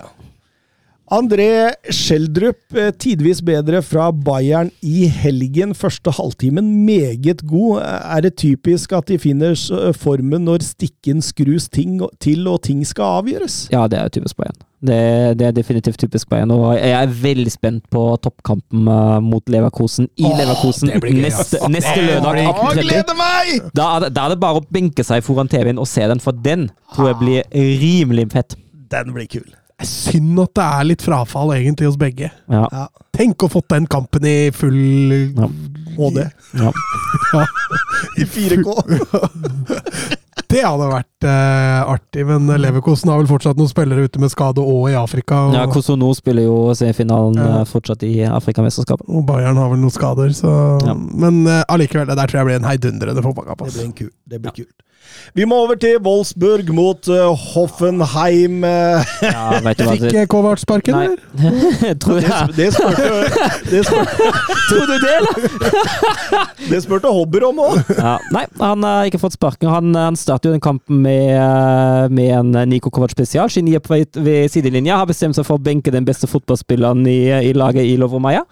André 1.11 1.73
Schjelderup, 1.91 2.61
eh, 2.79 2.93
tidvis 2.95 3.41
bedre 3.43 3.81
fra 3.83 4.13
Bayern 4.15 4.69
i 4.87 5.09
helgen. 5.11 5.73
Første 5.75 6.13
halvtimen 6.15 6.69
meget 6.87 7.43
god. 7.51 7.81
Er 7.83 8.21
det 8.23 8.37
typisk 8.39 8.93
at 8.95 9.09
de 9.11 9.19
finner 9.19 9.57
formen 9.99 10.45
når 10.47 10.63
stikken 10.63 11.19
skrus 11.23 11.67
ting 11.69 11.99
til 12.23 12.47
og 12.47 12.61
ting 12.63 12.85
skal 12.87 13.19
avgjøres? 13.25 13.65
Ja, 13.75 13.89
det 13.91 13.99
er 13.99 14.09
typisk 14.15 14.39
Bayern. 14.39 14.55
Det, 14.81 15.01
det 15.37 15.47
er 15.49 15.53
definitivt 15.59 15.99
typisk 15.99 16.31
Bayern. 16.31 16.55
Og 16.55 16.77
jeg 16.79 16.95
er 16.95 17.11
veldig 17.27 17.51
spent 17.53 17.91
på 17.91 18.05
toppkampen 18.23 18.87
eh, 18.89 19.19
mot 19.21 19.51
Leverkosen 19.51 20.07
i 20.17 20.25
Åh, 20.31 20.39
Leverkosen 20.39 20.95
neste, 21.19 21.59
neste 21.75 22.07
lørdag 22.07 22.39
Jeg 22.45 22.85
gleder 22.87 23.19
meg! 23.19 23.57
Da, 23.75 23.97
er 23.97 24.07
det- 24.07 24.15
da 24.15 24.29
er 24.29 24.37
det 24.37 24.41
bare 24.47 24.63
å 24.63 24.67
benke 24.71 25.03
seg 25.05 25.27
foran 25.27 25.51
TV-en 25.51 25.83
og 25.83 25.91
se 25.91 26.07
den, 26.07 26.23
for 26.23 26.31
den 26.33 26.69
tror 26.95 27.11
jeg 27.11 27.19
blir 27.27 27.51
rimelig 27.83 28.31
fett. 28.31 28.55
Den 28.95 29.11
blir 29.13 29.27
kul. 29.27 29.51
Det 29.81 29.87
er 29.87 29.89
synd 29.89 30.41
at 30.43 30.51
det 30.59 30.65
er 30.69 30.85
litt 30.91 31.03
frafall 31.05 31.55
egentlig 31.57 31.87
hos 31.89 31.97
begge. 32.01 32.29
Ja. 32.53 32.67
Ja. 32.69 32.87
Tenk 33.17 33.41
å 33.47 33.49
fått 33.51 33.71
den 33.73 33.87
kampen 33.91 34.27
i 34.29 34.51
full 34.53 34.77
Ja. 35.37 35.49
HD. 35.97 36.27
Ja. 36.61 36.73
I 38.21 38.25
4K. 38.25 38.75
Det 40.51 40.65
hadde 40.67 40.87
vært 40.91 41.27
eh, 41.31 41.81
artig, 41.87 42.25
men 42.27 42.49
Leverkosen 42.59 43.11
har 43.13 43.21
vel 43.21 43.29
fortsatt 43.31 43.59
noen 43.61 43.69
spillere 43.71 44.03
ute 44.09 44.19
med 44.19 44.33
skade 44.33 44.59
og 44.65 44.89
i 44.91 44.97
Afrika. 44.99 45.45
Og, 45.47 45.55
ja, 45.55 45.63
Kosono 45.71 46.09
spiller 46.19 46.43
jo 46.49 46.57
semifinalen 46.75 47.39
Ja. 47.39 47.61
eh, 47.61 47.69
fortsatt 47.71 48.03
i 48.09 48.17
Afrikamesterskapet. 48.27 49.07
og 49.07 49.23
Bayern 49.29 49.61
har 49.63 49.71
vel 49.71 49.79
noen 49.79 49.95
skader, 49.95 50.33
så 50.35 50.51
Ja. 50.87 50.95
Men 50.99 51.47
eh, 51.47 51.63
allikevel, 51.71 52.09
det 52.11 52.17
der 52.19 52.27
tror 52.27 52.41
jeg 52.41 52.49
blir 52.51 52.59
en 52.59 52.67
heidundrende 52.67 53.23
fotballkamp. 53.23 53.63
Det 53.63 53.75
blir, 53.77 53.85
en 53.85 53.93
kul. 54.03 54.11
det 54.27 54.43
blir 54.43 54.57
kult. 54.59 54.75
Vi 55.35 55.45
må 55.47 55.61
over 55.63 55.77
til 55.79 55.99
Wolfsburg 56.03 56.71
mot 56.75 57.09
uh, 57.09 57.31
Hoffenheim. 57.55 58.65
eh. 58.65 59.13
Ja, 59.31 59.61
vet 59.63 59.79
du 59.79 59.85
hva 59.87 59.95
Fikk 59.95 60.17
eh, 60.19 60.27
Kovac 60.31 60.63
sparken, 60.63 60.97
eller? 60.99 61.19
tror 62.03 62.19
jeg. 62.19 62.49
det, 62.57 62.57
det 62.59 62.69
spurte, 62.75 63.11
det 63.71 63.83
spurte, 63.87 64.31
Tror 64.71 64.87
du 64.91 64.95
det, 65.05 65.13
eller? 65.21 66.49
det 66.71 66.83
spurte 66.83 67.13
Hobber 67.15 67.47
om 67.51 67.61
òg. 67.63 67.79
Ja, 67.95 68.17
nei, 68.35 68.45
han 68.61 68.87
har 68.87 69.11
ikke 69.11 69.21
fått 69.23 69.37
sparken. 69.39 69.71
Han, 69.71 69.95
han 69.95 70.19
startet 70.19 70.51
jo 70.51 70.55
den 70.57 70.65
kampen 70.65 71.03
med, 71.05 71.31
eh, 71.37 72.07
med 72.11 72.33
en 72.41 72.71
Niko 72.71 72.91
Kovac 72.91 73.15
spesial. 73.15 73.51
Geniet 73.55 73.87
på 73.87 73.95
vei 73.95 74.03
ved 74.19 74.51
sidelinja. 74.51 74.99
Har 75.01 75.11
bestemt 75.11 75.39
seg 75.39 75.47
for 75.47 75.61
å 75.61 75.63
benke 75.63 75.95
den 75.95 76.07
beste 76.09 76.27
fotballspilleren 76.31 77.07
i, 77.11 77.21
i 77.51 77.55
laget 77.57 77.87
i 77.87 77.95
Lovromaya. 78.01 78.43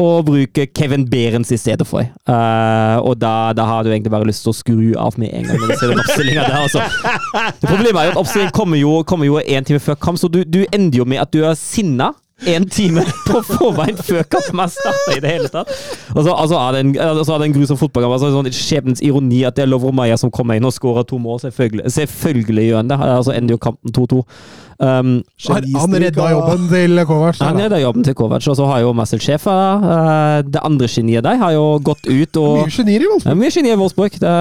Og 0.00 0.24
bruke 0.24 0.66
Kevin 0.72 1.04
Behrens 1.10 1.50
i 1.52 1.58
stedet 1.60 1.84
for. 1.86 2.06
Uh, 2.28 2.96
og 3.04 3.18
da, 3.20 3.52
da 3.56 3.66
har 3.68 3.84
du 3.84 3.90
egentlig 3.90 4.12
bare 4.14 4.28
lyst 4.28 4.46
til 4.46 4.54
å 4.54 4.56
skru 4.56 4.86
av 4.96 5.18
med 5.20 5.34
en 5.36 5.50
gang. 5.50 5.60
når 5.60 5.68
du 5.68 5.76
ser 5.76 5.92
den 5.92 6.38
der, 6.38 6.56
altså. 6.62 6.80
Det 7.60 7.68
Problemet 7.68 8.00
er 8.00 8.08
jo 8.08 8.14
at 8.14 8.20
oppstillingen 8.22 8.56
kommer 8.56 8.80
jo, 8.80 8.94
kommer 9.04 9.42
en 9.42 9.68
time 9.68 9.82
før 9.84 9.98
kamp, 10.00 10.20
så 10.20 10.32
du, 10.32 10.42
du 10.48 10.62
ender 10.72 11.02
jo 11.02 11.08
med 11.08 11.20
at 11.20 11.32
du 11.34 11.42
er 11.44 11.58
sinna 11.58 12.12
én 12.48 12.66
time 12.70 13.04
på 13.28 13.42
forveien 13.46 13.98
før 13.98 14.24
kampen 14.30 14.62
har 14.62 14.72
starta 14.72 15.16
i 15.16 15.20
det 15.22 15.34
hele 15.34 15.50
tatt. 15.52 15.70
Og 16.14 16.24
så 16.24 16.34
altså, 16.34 16.58
er 16.58 16.76
det 16.76 16.82
en, 16.84 16.92
altså, 17.06 17.34
er 17.34 17.42
det 17.42 17.50
en 17.50 17.56
grusom 17.58 17.80
fotballkamp. 17.80 18.16
Altså, 18.18 18.32
sånn 18.34 18.50
skjebnens 18.56 19.04
ironi 19.04 19.44
at 19.48 19.58
det 19.58 19.66
er 19.66 19.72
Lovro 19.72 19.92
Maja 19.94 20.18
som 20.20 20.32
kommer 20.34 20.58
inn 20.58 20.68
og 20.68 20.74
skårer 20.74 21.06
to 21.08 21.20
mål. 21.22 21.40
Selvfølgelig, 21.46 21.92
selvfølgelig 21.94 22.68
gjør 22.68 22.82
han 22.82 22.92
det. 22.92 23.00
Altså 23.12 23.36
ender 23.36 23.56
jo 23.56 23.62
kampen 23.62 23.96
2-2. 23.96 24.22
Um, 24.82 25.10
Han, 25.46 25.94
redda 25.94 26.24
jobben 26.32 26.64
til 26.66 27.02
Kovac. 27.06 27.38
han 27.38 27.58
redda 27.60 27.78
jobben 27.78 28.02
til 28.02 28.16
Kovac, 28.18 28.48
og 28.50 28.56
så 28.58 28.66
har 28.66 28.80
jo 28.82 28.92
Marcel 28.92 29.20
Schäfer, 29.22 29.78
uh, 29.78 30.40
det 30.42 30.58
andre 30.58 30.88
geniet 30.90 31.22
der, 31.22 31.36
har 31.38 31.52
jo 31.54 31.78
gått 31.78 32.08
ut 32.08 32.40
og 32.40 32.64
Mye 32.64 32.72
genier 32.74 33.04
i 33.04 33.06
Wolfsburg. 33.06 33.30
er 33.30 33.38
mye 33.38 33.52
geni 33.54 33.70
i 33.70 33.78
Wolfsburg. 33.78 34.18
Det, 34.18 34.32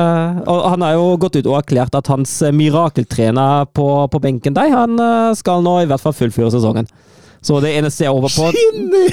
og 0.49 0.63
han 0.71 0.81
har 0.81 0.95
jo 0.97 1.05
gått 1.21 1.37
ut 1.37 1.45
og 1.51 1.59
erklært 1.59 1.93
at 1.99 2.09
hans 2.09 2.33
mirakeltrener 2.57 3.69
på, 3.69 3.87
på 4.09 4.23
benken 4.23 4.57
der, 4.57 4.73
han 4.73 4.97
eh, 4.97 5.37
skal 5.37 5.61
nå 5.61 5.81
i 5.83 5.89
hvert 5.91 6.01
fall 6.01 6.15
fullføre 6.17 6.49
sesongen. 6.55 6.89
Så 7.41 7.57
det 7.63 7.71
eneste 7.79 8.05
jeg 8.05 8.13
håper 8.13 8.35
på 8.37 8.51
Geni, 8.53 9.05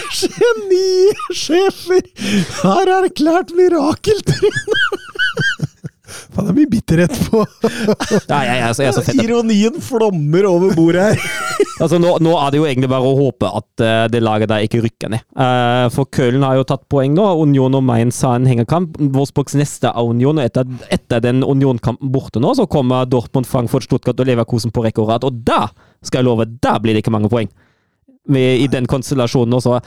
genisjefer! 1.32 2.02
det 2.88 2.96
erklært 3.02 3.54
mirakeltrener! 3.56 5.06
Faen, 6.08 6.46
det 6.46 6.52
er 6.52 6.56
mye 6.56 6.70
bitterhet 6.72 7.16
på 7.28 7.40
ja, 7.42 8.38
jeg, 8.40 8.46
jeg, 8.48 8.62
er 8.64 8.72
så- 8.72 8.82
jeg 8.84 8.90
er 8.90 8.96
så 8.96 9.02
fett. 9.04 9.20
Ironien 9.24 9.76
flommer 9.84 10.46
over 10.48 10.72
bordet 10.76 11.02
her. 11.10 11.18
Altså, 11.82 11.98
nå, 12.00 12.14
nå 12.24 12.32
er 12.38 12.52
det 12.52 12.60
jo 12.60 12.64
egentlig 12.68 12.88
bare 12.90 13.06
å 13.10 13.16
håpe 13.18 13.50
at 13.60 13.82
uh, 13.84 14.06
det 14.10 14.22
laget 14.24 14.50
der 14.50 14.64
ikke 14.64 14.80
rykker 14.86 15.12
ned. 15.12 15.24
Uh, 15.36 15.86
for 15.94 16.08
Köln 16.14 16.44
har 16.46 16.56
jo 16.58 16.64
tatt 16.68 16.86
poeng 16.90 17.12
nå. 17.16 17.26
Union 17.44 17.76
og 17.76 17.84
Mainz 17.86 18.22
har 18.24 18.38
en 18.38 18.48
hengekamp. 18.48 18.96
Wolfsburgs 19.14 19.56
neste 19.60 19.92
er 19.92 20.08
Union, 20.10 20.40
og 20.40 20.48
etter, 20.48 20.64
etter 20.94 21.22
den 21.24 21.44
Union-kampen 21.44 22.10
borte 22.14 22.40
nå, 22.42 22.54
så 22.58 22.66
kommer 22.70 23.08
Dortmund, 23.08 23.48
Frankfurt, 23.50 23.86
Stuttgart 23.88 24.20
og 24.24 24.30
Leverkusen 24.30 24.72
på 24.74 24.84
rekke 24.88 25.04
og 25.04 25.12
rad. 25.12 25.28
Og 25.28 25.44
da 25.46 25.66
skal 26.00 26.22
jeg 26.22 26.30
love, 26.30 26.48
da 26.64 26.78
blir 26.82 26.96
det 26.96 27.04
ikke 27.04 27.14
mange 27.14 27.30
poeng. 27.32 27.52
Med, 28.28 28.60
I 28.60 28.68
den 28.70 28.86
konstellasjonen 28.90 29.56
også. 29.58 29.80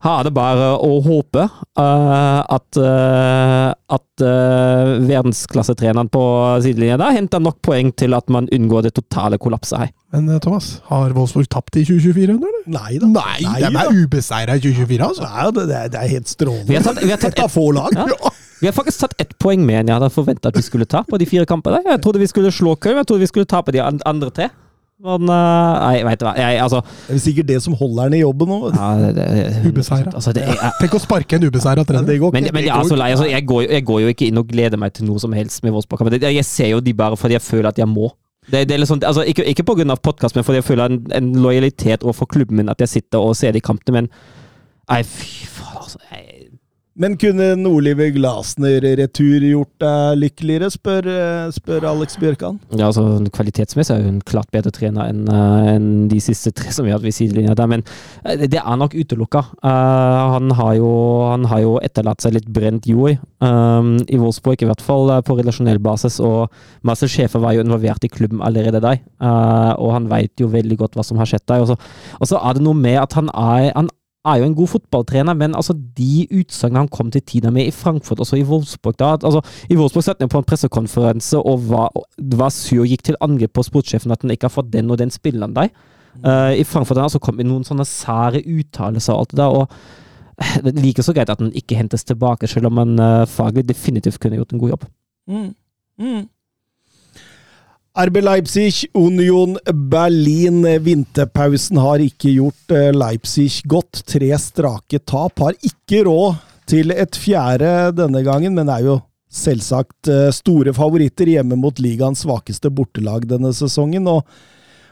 Er 0.00 0.22
det 0.24 0.30
bare 0.32 0.70
å 0.80 0.94
håpe 1.04 1.42
uh, 1.44 2.40
at, 2.48 2.78
uh, 2.80 3.68
at 3.92 4.22
uh, 4.24 4.94
verdensklassetreneren 5.04 6.08
på 6.08 6.22
sidelinja 6.64 6.96
der 7.02 7.18
henter 7.18 7.42
nok 7.44 7.58
poeng 7.66 7.90
til 7.92 8.16
at 8.16 8.32
man 8.32 8.48
unngår 8.48 8.86
det 8.86 8.94
totale 8.96 9.36
kollapset 9.36 9.82
her. 9.82 9.90
Men 10.14 10.30
Thomas, 10.40 10.70
har 10.88 11.12
Wolfsburg 11.12 11.50
tapt 11.52 11.76
i 11.76 11.84
2024 11.84 12.32
ennå, 12.32 12.48
eller? 12.48 12.64
Nei 12.72 12.96
da. 13.02 13.10
Nei, 13.12 13.60
de 13.60 13.68
er 13.68 14.00
ubeseira 14.00 14.56
i 14.56 14.64
2024, 14.64 15.10
altså. 15.10 15.28
Nei, 15.28 15.50
det, 15.58 15.66
er, 15.68 15.92
det 15.92 16.00
er 16.00 16.14
helt 16.16 16.32
strålende. 16.32 16.70
Vi 16.70 16.78
har 16.78 16.88
tatt- 16.88 17.04
vi 17.04 17.12
har 17.12 17.20
tatt 17.20 17.36
Et 17.36 17.44
av 17.44 17.52
få 17.52 17.66
lag. 17.76 18.00
Ja. 18.00 18.32
Vi 18.60 18.68
har 18.68 18.76
faktisk 18.76 19.04
tatt 19.04 19.14
ett 19.20 19.36
poeng 19.40 19.62
mer 19.68 19.82
enn 19.82 19.88
jeg 19.92 20.00
hadde 20.00 20.10
forventa 20.12 20.48
at 20.48 20.56
vi 20.56 20.64
skulle 20.64 20.88
ta 20.88 21.04
på 21.04 21.20
de 21.20 21.28
fire 21.28 21.44
kampene. 21.48 21.84
Jeg 21.86 22.00
trodde 22.04 22.20
vi 22.24 22.28
skulle 22.28 22.50
slå 22.52 22.74
Köln, 22.80 22.98
jeg 23.00 23.08
trodde 23.08 23.24
vi 23.24 23.30
skulle 23.30 23.48
tape 23.48 23.72
de 23.76 23.84
andre 23.84 24.32
tre. 24.32 24.48
Men 25.00 25.30
eh, 25.32 25.74
Nei, 25.80 26.00
veit 26.04 26.20
du 26.20 26.26
hva. 26.26 26.34
Jeg, 26.36 26.58
altså 26.60 26.82
Det 26.84 27.14
er 27.16 27.22
sikkert 27.24 27.48
det 27.48 27.58
som 27.64 27.76
holder 27.78 28.08
han 28.08 28.16
i 28.18 28.22
jobben 28.22 28.50
nå. 28.52 28.58
ja, 28.74 28.88
Ubeseira. 29.64 30.12
Altså, 30.12 30.34
Tenk 30.36 30.96
å 30.96 31.00
sparke 31.02 31.38
en 31.38 31.46
ubeseira 31.48 31.80
Ja, 31.84 31.88
trener. 31.88 32.08
det 32.08 32.18
går 32.20 32.34
men, 32.36 32.48
ikke. 32.48 32.56
men 32.58 32.66
jeg, 32.68 32.88
så 32.90 32.98
altså, 33.00 33.28
jeg, 33.30 33.46
går, 33.48 33.62
jeg 33.70 33.86
går 33.88 34.02
jo 34.04 34.14
ikke 34.14 34.28
inn 34.28 34.40
og 34.42 34.50
gleder 34.50 34.80
meg 34.80 34.92
til 34.96 35.08
noe 35.08 35.22
som 35.22 35.32
helst 35.36 35.64
med 35.64 35.72
Wolfsburg. 35.76 36.04
Men 36.10 36.18
Jeg 36.20 36.44
ser 36.48 36.74
jo 36.74 36.82
de 36.84 36.94
bare 36.96 37.16
fordi 37.20 37.38
jeg 37.38 37.46
føler 37.46 37.72
at 37.72 37.80
jeg 37.80 37.88
må. 37.88 38.10
Det, 38.50 38.64
det 38.68 38.76
er 38.76 38.84
sånn, 38.88 39.02
altså, 39.06 39.24
ikke, 39.28 39.44
ikke 39.52 39.64
av 39.92 40.00
podkast, 40.02 40.34
men 40.36 40.44
fordi 40.44 40.60
jeg 40.60 40.68
føler 40.68 40.90
en, 40.90 41.00
en 41.14 41.32
lojalitet 41.44 42.02
overfor 42.04 42.26
klubben 42.26 42.56
min 42.60 42.72
at 42.72 42.80
jeg 42.80 42.88
sitter 42.88 43.22
og 43.22 43.36
ser 43.38 43.52
de 43.52 43.60
kampene. 43.60 44.02
Men 44.02 44.10
nei, 44.90 45.02
fy 45.06 45.46
faen, 45.46 45.76
altså. 45.84 46.00
Jeg, 46.10 46.29
Men 47.00 47.14
kunne 47.16 47.54
Nordlivet 47.56 48.12
Glasner-retur 48.12 49.44
gjort 49.46 49.72
deg 49.80 50.18
lykkeligere, 50.20 50.68
spør, 50.68 51.06
eh, 51.08 51.52
spør 51.56 51.86
Alex 51.88 52.18
Bjørkan. 52.20 52.58
Ja, 52.76 52.90
altså 52.90 53.04
Kvalitetsmessig 53.32 53.94
er 53.94 54.04
hun 54.04 54.18
klart 54.20 54.50
bedre 54.52 54.72
trener 54.74 55.08
enn 55.08 55.22
eh, 55.24 55.70
enn 55.70 55.86
de 56.10 56.18
siste 56.20 56.52
tre 56.52 56.68
som 56.74 56.84
vi 56.84 56.92
har 56.92 56.98
hatt 56.98 57.06
ved 57.06 57.16
sidelinja 57.16 57.54
der, 57.56 57.70
men 57.72 57.84
eh, 58.24 58.44
det 58.44 58.60
er 58.60 58.76
nok 58.76 58.92
utelukka. 58.98 59.40
Uh, 59.64 60.34
han, 60.34 60.52
har 60.58 60.74
jo, 60.76 60.90
han 61.30 61.46
har 61.48 61.62
jo 61.64 61.78
etterlatt 61.80 62.20
seg 62.20 62.34
litt 62.36 62.50
brent 62.52 62.84
jord 62.90 63.16
um, 63.40 63.94
i 64.04 64.20
Wolfsburg, 64.20 64.60
i 64.60 64.68
hvert 64.68 64.84
fall 64.84 65.08
eh, 65.14 65.22
på 65.24 65.38
relasjonell 65.38 65.80
basis. 65.80 66.18
Og 66.20 66.52
Marcel 66.84 67.08
sjefer 67.08 67.40
var 67.40 67.56
jo 67.56 67.64
involvert 67.64 68.04
i 68.04 68.12
klubben 68.12 68.44
allerede 68.44 68.82
der, 68.84 69.00
uh, 69.24 69.72
og 69.78 69.94
han 69.96 70.10
veit 70.12 70.36
jo 70.42 70.50
veldig 70.52 70.76
godt 70.84 71.00
hva 71.00 71.06
som 71.06 71.20
har 71.22 71.32
skjedd 71.32 71.48
der. 71.48 71.64
Og 71.64 72.28
så 72.28 72.42
er 72.44 72.58
det 72.58 72.66
noe 72.66 72.76
med 72.76 73.00
at 73.00 73.16
han 73.16 73.32
er, 73.32 73.70
han 73.72 73.88
er 74.28 74.40
jo 74.40 74.44
en 74.44 74.54
god 74.54 74.68
fotballtrener, 74.74 75.34
men 75.34 75.54
altså 75.56 75.74
de 75.96 76.26
utsagnene 76.40 76.82
han 76.82 76.90
kom 76.92 77.10
til 77.12 77.22
tida 77.24 77.50
med 77.54 77.70
i 77.70 77.74
Frankfurt, 77.74 78.20
også 78.20 78.36
i 78.36 78.44
Wolfsburg 78.44 78.98
da, 79.00 79.14
at, 79.16 79.24
altså, 79.24 79.40
I 79.70 79.78
Wolfsburg 79.78 80.04
satt 80.04 80.20
han 80.20 80.32
på 80.32 80.42
en 80.42 80.48
pressekonferanse 80.48 81.40
og 81.40 81.64
var, 81.70 81.88
var 82.18 82.52
sur 82.52 82.82
og 82.84 82.90
gikk 82.90 83.06
til 83.08 83.18
angrep 83.24 83.54
på 83.56 83.64
sportssjefen 83.64 84.12
at 84.12 84.26
han 84.26 84.34
ikke 84.34 84.50
har 84.50 84.56
fått 84.58 84.72
den 84.74 84.92
og 84.92 85.00
den 85.00 85.12
spilleren 85.14 85.56
der. 85.56 85.72
Uh, 86.20 86.52
I 86.52 86.66
Frankfurt 86.66 86.98
han 86.98 87.08
altså, 87.08 87.22
kom 87.22 87.38
med 87.40 87.48
noen 87.48 87.64
sånne 87.64 87.86
sære 87.88 88.42
uttalelser 88.44 89.14
og 89.14 89.24
alt 89.24 89.32
det 89.32 89.40
der. 89.40 89.56
og 89.56 89.72
eh, 90.36 90.56
det 90.66 90.74
er 90.74 90.82
like 90.84 91.06
så 91.06 91.14
greit 91.16 91.32
at 91.32 91.40
han 91.40 91.54
ikke 91.56 91.78
hentes 91.78 92.04
tilbake, 92.04 92.50
selv 92.50 92.68
om 92.68 92.82
han 92.82 92.98
uh, 93.00 93.28
faglig 93.30 93.64
definitivt 93.68 94.20
kunne 94.20 94.40
gjort 94.40 94.52
en 94.52 94.62
god 94.62 94.74
jobb. 94.74 94.86
Mm. 95.30 95.48
Mm. 96.00 96.22
RB 97.98 98.20
Leipzig, 98.22 98.86
Union 98.94 99.58
Berlin. 99.74 100.62
Vinterpausen 100.80 101.80
har 101.82 101.98
ikke 101.98 102.30
gjort 102.36 102.74
eh, 102.74 102.92
Leipzig 102.94 103.64
godt. 103.66 104.04
Tre 104.06 104.30
strake 104.38 105.00
tap. 105.02 105.42
Har 105.42 105.58
ikke 105.58 106.04
råd 106.06 106.38
til 106.70 106.94
et 106.94 107.18
fjerde 107.18 107.90
denne 107.98 108.22
gangen, 108.22 108.54
men 108.54 108.70
er 108.70 108.86
jo 108.86 109.00
selvsagt 109.30 110.10
eh, 110.10 110.30
store 110.34 110.74
favoritter 110.76 111.32
hjemme 111.34 111.58
mot 111.58 111.82
ligaens 111.82 112.22
svakeste 112.22 112.70
bortelag 112.70 113.26
denne 113.30 113.52
sesongen. 113.56 114.06
og 114.06 114.22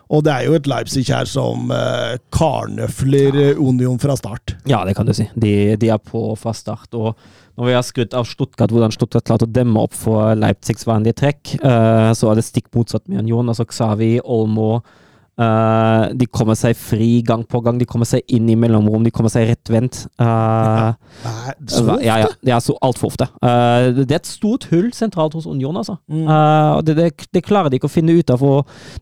og 0.09 0.23
det 0.25 0.33
er 0.33 0.47
jo 0.47 0.55
et 0.57 0.65
Leipzig 0.65 1.03
her 1.12 1.29
som 1.29 1.69
eh, 1.69 2.15
karnøfler 2.33 3.35
ja. 3.37 3.49
Union 3.61 3.99
fra 4.01 4.15
start. 4.16 4.55
Ja, 4.65 4.81
det 4.89 4.95
kan 4.97 5.05
du 5.05 5.12
si. 5.12 5.27
De, 5.37 5.77
de 5.77 5.91
er 5.93 6.01
på 6.01 6.33
fra 6.41 6.55
start. 6.57 6.97
Og 6.97 7.12
når 7.59 7.66
vi 7.66 7.74
har 7.74 7.82
skrudd 7.86 8.14
av 8.14 8.28
Stuttgart, 8.28 8.70
hvordan 8.70 8.94
Stuttgart 8.94 9.26
klarte 9.26 9.48
å 9.48 9.51
demme 9.51 9.82
opp 9.82 9.97
for 9.98 10.30
Leipzigs 10.39 10.86
vanlige 10.86 11.18
trekk, 11.24 11.56
uh, 11.64 12.14
så 12.14 12.30
er 12.30 12.39
det 12.39 12.47
stikk 12.47 12.70
motsatt 12.76 13.09
med 13.10 13.24
Union. 13.24 13.51
Altså 13.51 13.66
Xavi, 13.66 14.12
Olmo 14.22 14.76
uh, 14.78 16.05
De 16.14 16.28
kommer 16.30 16.55
seg 16.59 16.78
fri 16.78 17.18
gang 17.26 17.43
på 17.43 17.59
gang. 17.66 17.80
De 17.80 17.89
kommer 17.89 18.06
seg 18.06 18.22
inn 18.30 18.47
i 18.52 18.56
mellomrom, 18.59 19.02
de 19.02 19.12
kommer 19.14 19.35
seg 19.35 19.48
rettvendt. 19.51 20.05
Uh, 20.22 20.94
ja, 21.24 21.35
så 21.66 21.98
ja, 22.05 22.20
ja, 22.22 22.30
det 22.47 22.55
er 22.55 22.62
så 22.62 22.78
altfor 22.78 23.10
ofte. 23.10 23.26
Eh, 23.43 23.90
det 23.98 24.06
er 24.06 24.20
et 24.20 24.30
stort 24.30 24.68
hull 24.70 24.93
sentralt 24.94 25.35
hos 25.35 25.51
Union, 25.51 25.76
altså. 25.82 25.98
Mm. 26.06 26.24
Eh, 26.24 26.70
og 26.76 26.86
det, 26.86 26.98
det, 27.01 27.28
det 27.35 27.47
klarer 27.47 27.72
de 27.72 27.82
ikke 27.82 27.90
å 27.90 27.97
finne 27.98 28.14
ut 28.14 28.35
av. 28.35 28.44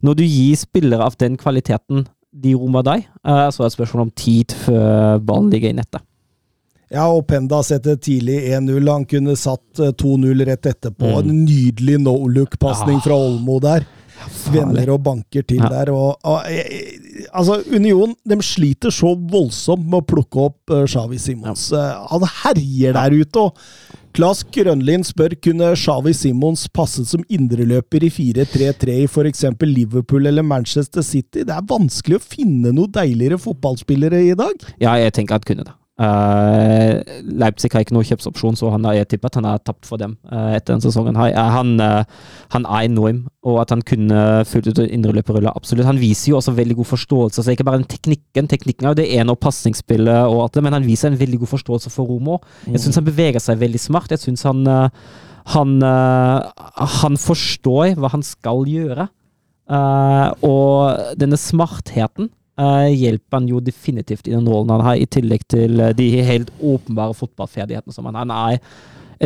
Når 0.01 0.17
du 0.17 0.25
gir 0.25 0.57
spillere 0.57 1.05
av 1.05 1.21
den 1.21 1.37
kvaliteten 1.41 2.07
de 2.37 2.57
rommer 2.57 2.85
deg, 2.89 3.05
eh, 3.05 3.47
så 3.53 3.61
er 3.61 3.67
det 3.67 3.75
et 3.75 3.79
spørsmål 3.79 4.09
om 4.09 4.17
tid 4.17 4.57
før 4.65 5.21
ballen 5.25 5.53
ligger 5.53 5.73
i 5.73 5.81
nettet. 5.85 6.05
Ja, 6.93 7.09
og 7.11 7.25
Penda 7.27 7.63
setter 7.67 7.97
tidlig 7.99 8.45
1-0. 8.55 8.87
Han 8.93 9.05
kunne 9.11 9.35
satt 9.39 9.81
eh, 9.83 9.91
2-0 9.99 10.45
rett 10.47 10.69
etterpå. 10.71 11.09
Mm. 11.17 11.19
En 11.31 11.45
nydelig 11.45 11.99
no-look-pasning 12.05 13.01
Ja. 13.01 13.05
fra 13.09 13.17
Olmo 13.19 13.59
der. 13.61 13.87
Venner 14.51 14.89
og 14.95 15.03
banker 15.05 15.43
til 15.45 15.59
Ja. 15.61 15.69
der. 15.69 15.91
Og, 15.93 16.17
og, 16.25 16.47
eh, 16.49 17.27
altså, 17.35 17.59
Union 17.75 18.15
de 18.25 18.37
sliter 18.43 18.91
så 18.95 19.13
voldsomt 19.19 19.85
med 19.85 20.01
å 20.03 20.07
plukke 20.07 20.47
opp 20.47 20.71
uh, 20.71 20.85
Xavi 20.87 21.19
Simons. 21.19 21.73
Eh, 21.73 22.07
han 22.11 22.23
herjer 22.45 22.95
der 22.97 23.11
ute. 23.19 23.37
og 23.37 23.59
Klas 24.17 24.45
Grønlin 24.49 25.03
spør 25.05 25.35
kunne 25.43 25.75
Xavi 25.77 26.15
Simons 26.17 26.69
passet 26.73 27.07
som 27.11 27.25
indreløper 27.29 28.07
i 28.07 28.09
4-3-3 28.09 28.95
i 29.03 29.05
f.eks. 29.11 29.45
Liverpool 29.61 30.25
eller 30.27 30.43
Manchester 30.43 31.03
City. 31.03 31.43
Det 31.45 31.53
er 31.53 31.67
vanskelig 31.69 32.17
å 32.17 32.25
finne 32.25 32.73
noen 32.73 32.95
deiligere 32.95 33.37
fotballspillere 33.43 34.23
i 34.31 34.35
dag. 34.39 34.55
Ja, 34.81 34.95
jeg 34.97 35.13
tenker 35.19 35.35
at 35.37 35.45
kunne 35.45 35.67
det. 35.67 35.75
Eh, 35.97 37.23
Leipzig 37.41 37.71
har 37.73 37.81
ikke 37.81 37.95
noen 37.97 38.05
kjøpsopsjon, 38.05 38.57
så 38.61 38.69
han 38.75 38.85
har, 38.85 38.99
jeg 38.99 39.09
tipper 39.15 39.31
at 39.31 39.39
han 39.39 39.47
har 39.49 39.63
tapt 39.65 39.89
for 39.89 39.97
dem 40.01 40.19
uh, 40.29 40.53
etter 40.53 40.75
den 40.75 40.85
sesongen. 40.85 41.17
her. 41.17 41.33
Eh, 41.33 41.53
han, 41.55 41.81
han 42.53 42.69
er 42.69 42.89
enorm, 42.91 43.23
og 43.47 43.63
at 43.63 43.73
han 43.73 43.85
kunne 43.87 44.45
fulgt 44.49 44.69
ut 44.69 44.83
indreløperrulla, 44.85 45.55
absolutt. 45.57 45.89
Han 45.89 46.01
viser 46.01 46.35
jo 46.35 46.41
også 46.41 46.57
veldig 46.59 46.77
god 46.83 46.91
forståelse, 46.93 47.43
så 47.43 47.55
ikke 47.55 47.69
bare 47.69 47.81
den 47.81 47.89
teknikken. 47.89 48.51
Teknikken 48.53 48.89
er 48.89 48.93
jo 48.93 49.01
det 49.01 49.09
ene, 49.17 49.33
og 49.33 49.41
pasningsspillet 49.41 50.29
og 50.29 50.45
alt 50.45 50.59
det, 50.59 50.67
men 50.69 50.77
han 50.77 50.87
viser 50.87 51.13
en 51.13 51.21
veldig 51.21 51.41
god 51.45 51.55
forståelse 51.55 51.93
for 51.95 52.13
Romo. 52.13 52.41
Jeg 52.69 52.85
syns 52.85 53.01
han 53.01 53.09
beveger 53.09 53.43
seg 53.43 53.61
veldig 53.65 53.81
smart. 53.81 54.13
Jeg 54.13 54.27
syns 54.27 54.45
han 54.47 54.67
han, 55.47 55.77
han 55.79 57.17
forstår 57.23 57.93
hva 58.03 58.11
han 58.11 58.25
skal 58.27 58.65
gjøre. 58.67 59.07
Og 60.43 61.15
denne 61.23 61.39
smartheten 61.39 62.33
hjelper 62.57 63.37
han 63.41 63.49
jo 63.51 63.61
definitivt 63.61 64.29
i 64.29 64.35
den 64.35 64.49
rollen 64.49 64.71
han 64.71 64.85
har, 64.87 64.97
i 64.97 65.07
tillegg 65.07 65.47
til 65.53 65.81
eh, 65.81 65.95
de 65.97 66.11
helt 66.25 66.53
åpenbare 66.63 67.17
fotballferdighetene 67.17 67.93
som 67.93 68.09
han 68.09 68.17
har. 68.17 68.27
Han 68.27 68.55
er 68.55 68.61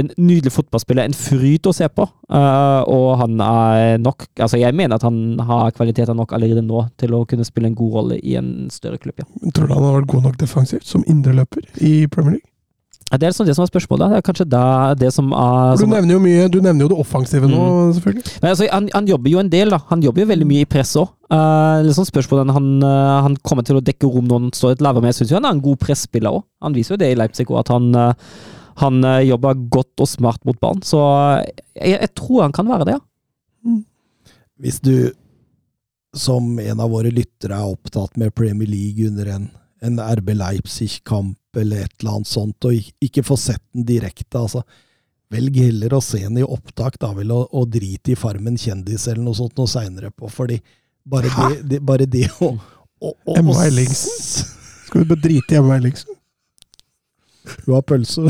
en 0.00 0.10
nydelig 0.16 0.52
fotballspiller, 0.54 1.08
en 1.08 1.16
fryd 1.16 1.66
å 1.66 1.74
se 1.74 1.88
på. 1.90 2.06
eh, 2.30 2.82
og 2.90 3.08
han 3.22 3.40
er 3.42 3.98
nok 3.98 4.26
Altså, 4.38 4.58
jeg 4.60 4.74
mener 4.74 4.96
at 4.96 5.06
han 5.06 5.38
har 5.38 5.72
kvaliteter 5.76 6.14
nok 6.14 6.32
allerede 6.32 6.62
nå 6.62 6.84
til 6.98 7.14
å 7.14 7.24
kunne 7.26 7.46
spille 7.46 7.70
en 7.70 7.78
god 7.78 7.96
rolle 7.98 8.20
i 8.22 8.36
en 8.38 8.70
større 8.70 8.98
klubb, 8.98 9.18
ja. 9.22 9.26
Tror 9.54 9.66
du 9.66 9.74
han 9.74 9.84
har 9.84 9.98
vært 10.00 10.12
god 10.14 10.28
nok 10.28 10.38
defensivt 10.40 10.86
som 10.86 11.04
indreløper 11.06 11.66
i 11.80 12.06
Premier 12.10 12.38
League? 12.38 12.49
Det 13.10 13.26
er 13.26 13.32
sånn 13.34 13.48
det 13.48 13.56
som 13.56 13.64
er 13.64 13.70
spørsmålet. 13.72 14.12
Det 14.12 14.18
er 14.20 14.26
kanskje 14.26 14.44
da 14.46 14.64
det 14.94 15.08
som 15.10 15.32
er 15.34 15.80
Du 15.80 15.88
nevner 15.90 16.14
jo 16.14 16.20
mye, 16.22 16.44
du 16.52 16.60
nevner 16.62 16.84
jo 16.84 16.90
det 16.92 16.98
offensive 17.02 17.48
nå, 17.50 17.62
selvfølgelig. 17.96 18.36
Men 18.42 18.52
altså, 18.52 18.68
han, 18.70 18.86
han 18.94 19.08
jobber 19.10 19.32
jo 19.32 19.40
en 19.42 19.50
del, 19.50 19.72
da. 19.74 19.80
Han 19.88 20.04
jobber 20.04 20.22
jo 20.22 20.28
veldig 20.30 20.46
mye 20.46 20.66
i 20.66 20.68
press 20.70 20.94
òg. 21.00 21.10
Uh, 21.30 21.82
liksom 21.86 22.06
spørsmålet 22.06 22.54
han, 22.54 22.70
uh, 22.82 23.18
han 23.26 23.34
kommer 23.46 23.66
til 23.66 23.80
å 23.80 23.82
dekke 23.82 24.06
rom 24.10 24.30
når 24.30 24.40
han 24.44 24.54
står 24.54 24.76
et 24.76 24.84
lavere, 24.86 25.02
men 25.02 25.12
jeg 25.12 25.20
syns 25.20 25.34
han 25.38 25.48
er 25.48 25.56
en 25.56 25.64
god 25.64 25.80
presspiller 25.82 26.38
òg. 26.38 26.44
Han 26.62 26.76
viser 26.78 26.94
jo 26.94 27.00
det 27.02 27.10
i 27.10 27.18
Leipzig 27.18 27.48
òg, 27.50 27.58
at 27.64 27.72
han, 27.74 27.90
uh, 27.98 28.38
han 28.80 29.02
eh, 29.04 29.26
jobber 29.28 29.58
godt 29.74 30.00
og 30.00 30.08
smart 30.08 30.46
mot 30.48 30.58
barn. 30.62 30.78
Så 30.86 31.00
jeg, 31.74 31.96
jeg 31.96 32.12
tror 32.18 32.46
han 32.46 32.54
kan 32.54 32.70
være 32.70 32.86
det, 32.88 32.96
ja. 32.98 33.74
Hvis 34.60 34.78
du, 34.84 35.10
som 36.16 36.46
en 36.62 36.80
av 36.80 36.94
våre 36.94 37.10
lyttere, 37.12 37.58
er 37.58 37.74
opptatt 37.74 38.14
med 38.20 38.34
Premier 38.38 38.70
League 38.70 39.10
under 39.10 39.34
en, 39.34 39.50
en 39.82 40.00
RB 40.20 40.32
Leipzig-kamp 40.38 41.39
eller 41.56 41.84
et 41.84 41.94
eller 42.00 42.18
annet 42.18 42.28
sånt, 42.30 42.64
og 42.64 43.04
ikke 43.04 43.24
få 43.26 43.36
sett 43.40 43.62
den 43.74 43.86
direkte, 43.88 44.38
altså 44.38 44.62
Velg 45.30 45.54
heller 45.62 45.92
å 45.94 46.00
se 46.02 46.18
den 46.24 46.40
i 46.40 46.42
opptak, 46.42 46.96
da 46.98 47.12
vel, 47.14 47.30
og, 47.30 47.52
og 47.54 47.68
drit 47.70 48.08
i 48.10 48.16
Farmen 48.18 48.56
kjendis 48.58 49.04
eller 49.06 49.22
noe 49.22 49.38
sånt 49.38 49.54
noe 49.60 49.70
seinere 49.70 50.10
på, 50.10 50.26
fordi 50.26 50.56
bare 51.06 51.30
det, 51.30 51.60
det, 51.70 51.78
bare 51.86 52.06
det 52.10 52.24
å, 52.42 52.48
å, 52.58 53.12
å, 53.14 53.36
Emma 53.38 53.54
Ellingsen. 53.62 54.10
Skal 54.88 55.04
du 55.04 55.12
bare 55.12 55.22
drite 55.22 55.54
i 55.54 55.60
Emma 55.60 55.76
Ellingsen? 55.78 56.18
Hun 57.62 57.76
har 57.76 57.84
pølse. 57.86 58.26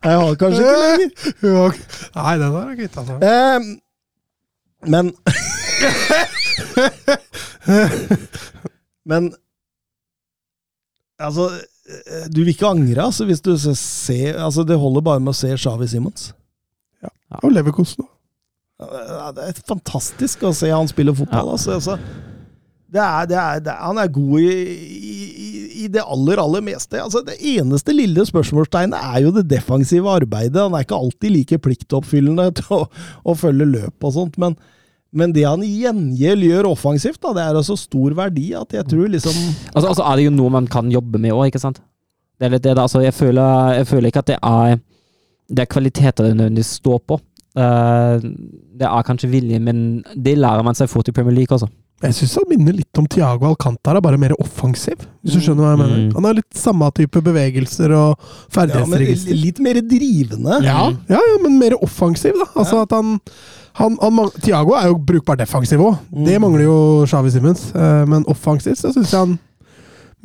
Nei, 0.00 0.12
jeg 0.12 0.20
har 0.26 0.36
kanskje 0.44 0.60
ikke 0.60 0.76
lenger. 0.84 1.80
Nei, 2.20 2.34
den 2.42 2.52
har 2.52 2.68
jeg 2.68 2.78
kvitta 2.82 3.00
seg 3.08 3.16
med. 3.24 3.80
Men 4.92 5.04
Men 9.10 9.32
Altså, 11.20 11.50
eh, 11.90 12.28
du 12.32 12.40
vil 12.42 12.54
ikke 12.54 12.70
angre 12.70 13.04
altså, 13.04 13.26
hvis 13.28 13.42
du 13.44 13.52
ser 13.58 14.38
altså, 14.40 14.64
Det 14.64 14.78
holder 14.80 15.04
bare 15.04 15.20
med 15.20 15.34
å 15.34 15.36
se 15.36 15.52
Shawi 15.60 15.88
Simons. 15.90 16.30
Ja. 17.04 17.12
Og 17.42 17.52
leverkosten. 17.52 18.08
Ja, 18.80 19.30
Det 19.36 19.46
er 19.46 19.62
fantastisk 19.68 20.44
å 20.48 20.54
se 20.56 20.70
han 20.72 20.88
spille 20.88 21.14
fotball. 21.16 21.52
Altså, 21.56 21.76
altså. 21.76 21.98
Det 22.90 22.98
er, 22.98 23.26
det 23.30 23.36
er, 23.38 23.60
det 23.62 23.70
er, 23.70 23.82
han 23.86 24.00
er 24.02 24.08
god 24.10 24.40
i, 24.40 24.54
i, 24.90 25.58
i 25.84 25.88
det 25.92 26.02
aller, 26.02 26.40
aller 26.42 26.64
meste. 26.64 26.98
Altså, 26.98 27.22
det 27.26 27.36
eneste 27.52 27.94
lille 27.94 28.24
spørsmålstegnet 28.26 28.98
er 28.98 29.20
jo 29.26 29.34
det 29.36 29.44
defensive 29.52 30.10
arbeidet. 30.10 30.58
Han 30.58 30.74
er 30.74 30.86
ikke 30.86 30.98
alltid 30.98 31.36
like 31.36 31.60
pliktoppfyllende 31.62 32.48
til 32.58 32.72
å, 32.80 32.80
å 33.22 33.36
følge 33.38 33.68
løp 33.76 34.08
og 34.08 34.16
sånt, 34.16 34.40
men, 34.42 34.58
men 35.10 35.32
det 35.34 35.42
han 35.42 35.62
gjengjeld 35.66 36.46
gjør 36.46 36.68
offensivt, 36.70 37.18
da, 37.22 37.32
det 37.34 37.42
er 37.42 37.56
altså 37.58 37.76
stor 37.78 38.14
verdi 38.18 38.52
at 38.54 38.76
jeg 38.76 38.86
tror 38.90 39.10
liksom 39.10 39.34
Altså, 39.72 39.88
altså 39.88 40.04
er 40.06 40.20
det 40.20 40.26
jo 40.28 40.34
noe 40.36 40.52
man 40.54 40.68
kan 40.70 40.90
jobbe 40.92 41.18
med 41.18 41.34
òg, 41.34 41.48
ikke 41.50 41.62
sant? 41.62 41.80
Det 42.38 42.46
er 42.46 42.54
litt 42.54 42.64
det 42.64 42.76
da, 42.78 42.86
altså 42.86 43.02
jeg 43.02 43.16
føler, 43.16 43.74
jeg 43.80 43.88
føler 43.90 44.10
ikke 44.10 44.22
at 44.22 44.30
det 44.30 44.38
er 44.38 44.78
Det 45.50 45.64
er 45.64 45.72
kvaliteter 45.74 46.28
det 46.28 46.36
nødvendigvis 46.38 46.76
står 46.78 47.00
på. 47.10 47.18
Uh, 47.58 48.22
det 48.78 48.86
er 48.86 49.06
kanskje 49.06 49.32
vilje, 49.32 49.58
men 49.58 50.04
det 50.14 50.36
lærer 50.38 50.62
man 50.62 50.78
seg 50.78 50.88
fort 50.88 51.08
i 51.10 51.12
Premier 51.12 51.34
League, 51.34 51.50
altså. 51.50 51.66
Jeg 52.02 52.14
syns 52.16 52.34
han 52.38 52.46
minner 52.48 52.72
litt 52.72 52.98
om 52.98 53.06
Tiago 53.06 53.44
Alcantara, 53.50 54.00
bare 54.00 54.16
mer 54.16 54.32
offensiv. 54.40 55.02
Hvis 55.22 55.34
du 55.36 55.40
skjønner 55.44 55.66
hva 55.66 55.72
jeg 55.74 55.80
mener. 55.82 55.98
Mm. 56.06 56.12
Han 56.16 56.24
har 56.30 56.38
litt 56.38 56.56
samme 56.56 56.88
type 56.96 57.20
bevegelser 57.26 57.92
og 57.92 58.22
ferdighetsregister. 58.54 59.30
ja, 59.30 59.36
men. 59.36 59.42
Litt 59.44 59.60
mer 59.66 59.80
drivende. 59.90 60.60
Ja, 60.64 60.86
ja, 61.12 61.20
ja, 61.20 61.38
men 61.44 61.58
mer 61.60 61.76
offensiv, 61.84 62.32
da. 62.40 62.46
Altså 62.56 62.80
at 62.86 62.94
han, 62.96 63.18
han, 63.80 63.98
han 64.00 64.30
Tiago 64.40 64.72
er 64.80 64.88
jo 64.88 64.96
brukbar 65.12 65.36
defensiv 65.36 65.84
òg. 65.84 65.98
Det 66.10 66.38
Mm. 66.38 66.42
mangler 66.46 66.64
jo 66.64 66.78
Xavi 67.06 67.30
Simmons. 67.36 67.68
Eh, 67.74 68.04
Men 68.08 68.24
offensivt 68.26 68.78
så 68.80 68.92
syns 68.96 69.10
jeg 69.12 69.20
han 69.20 69.38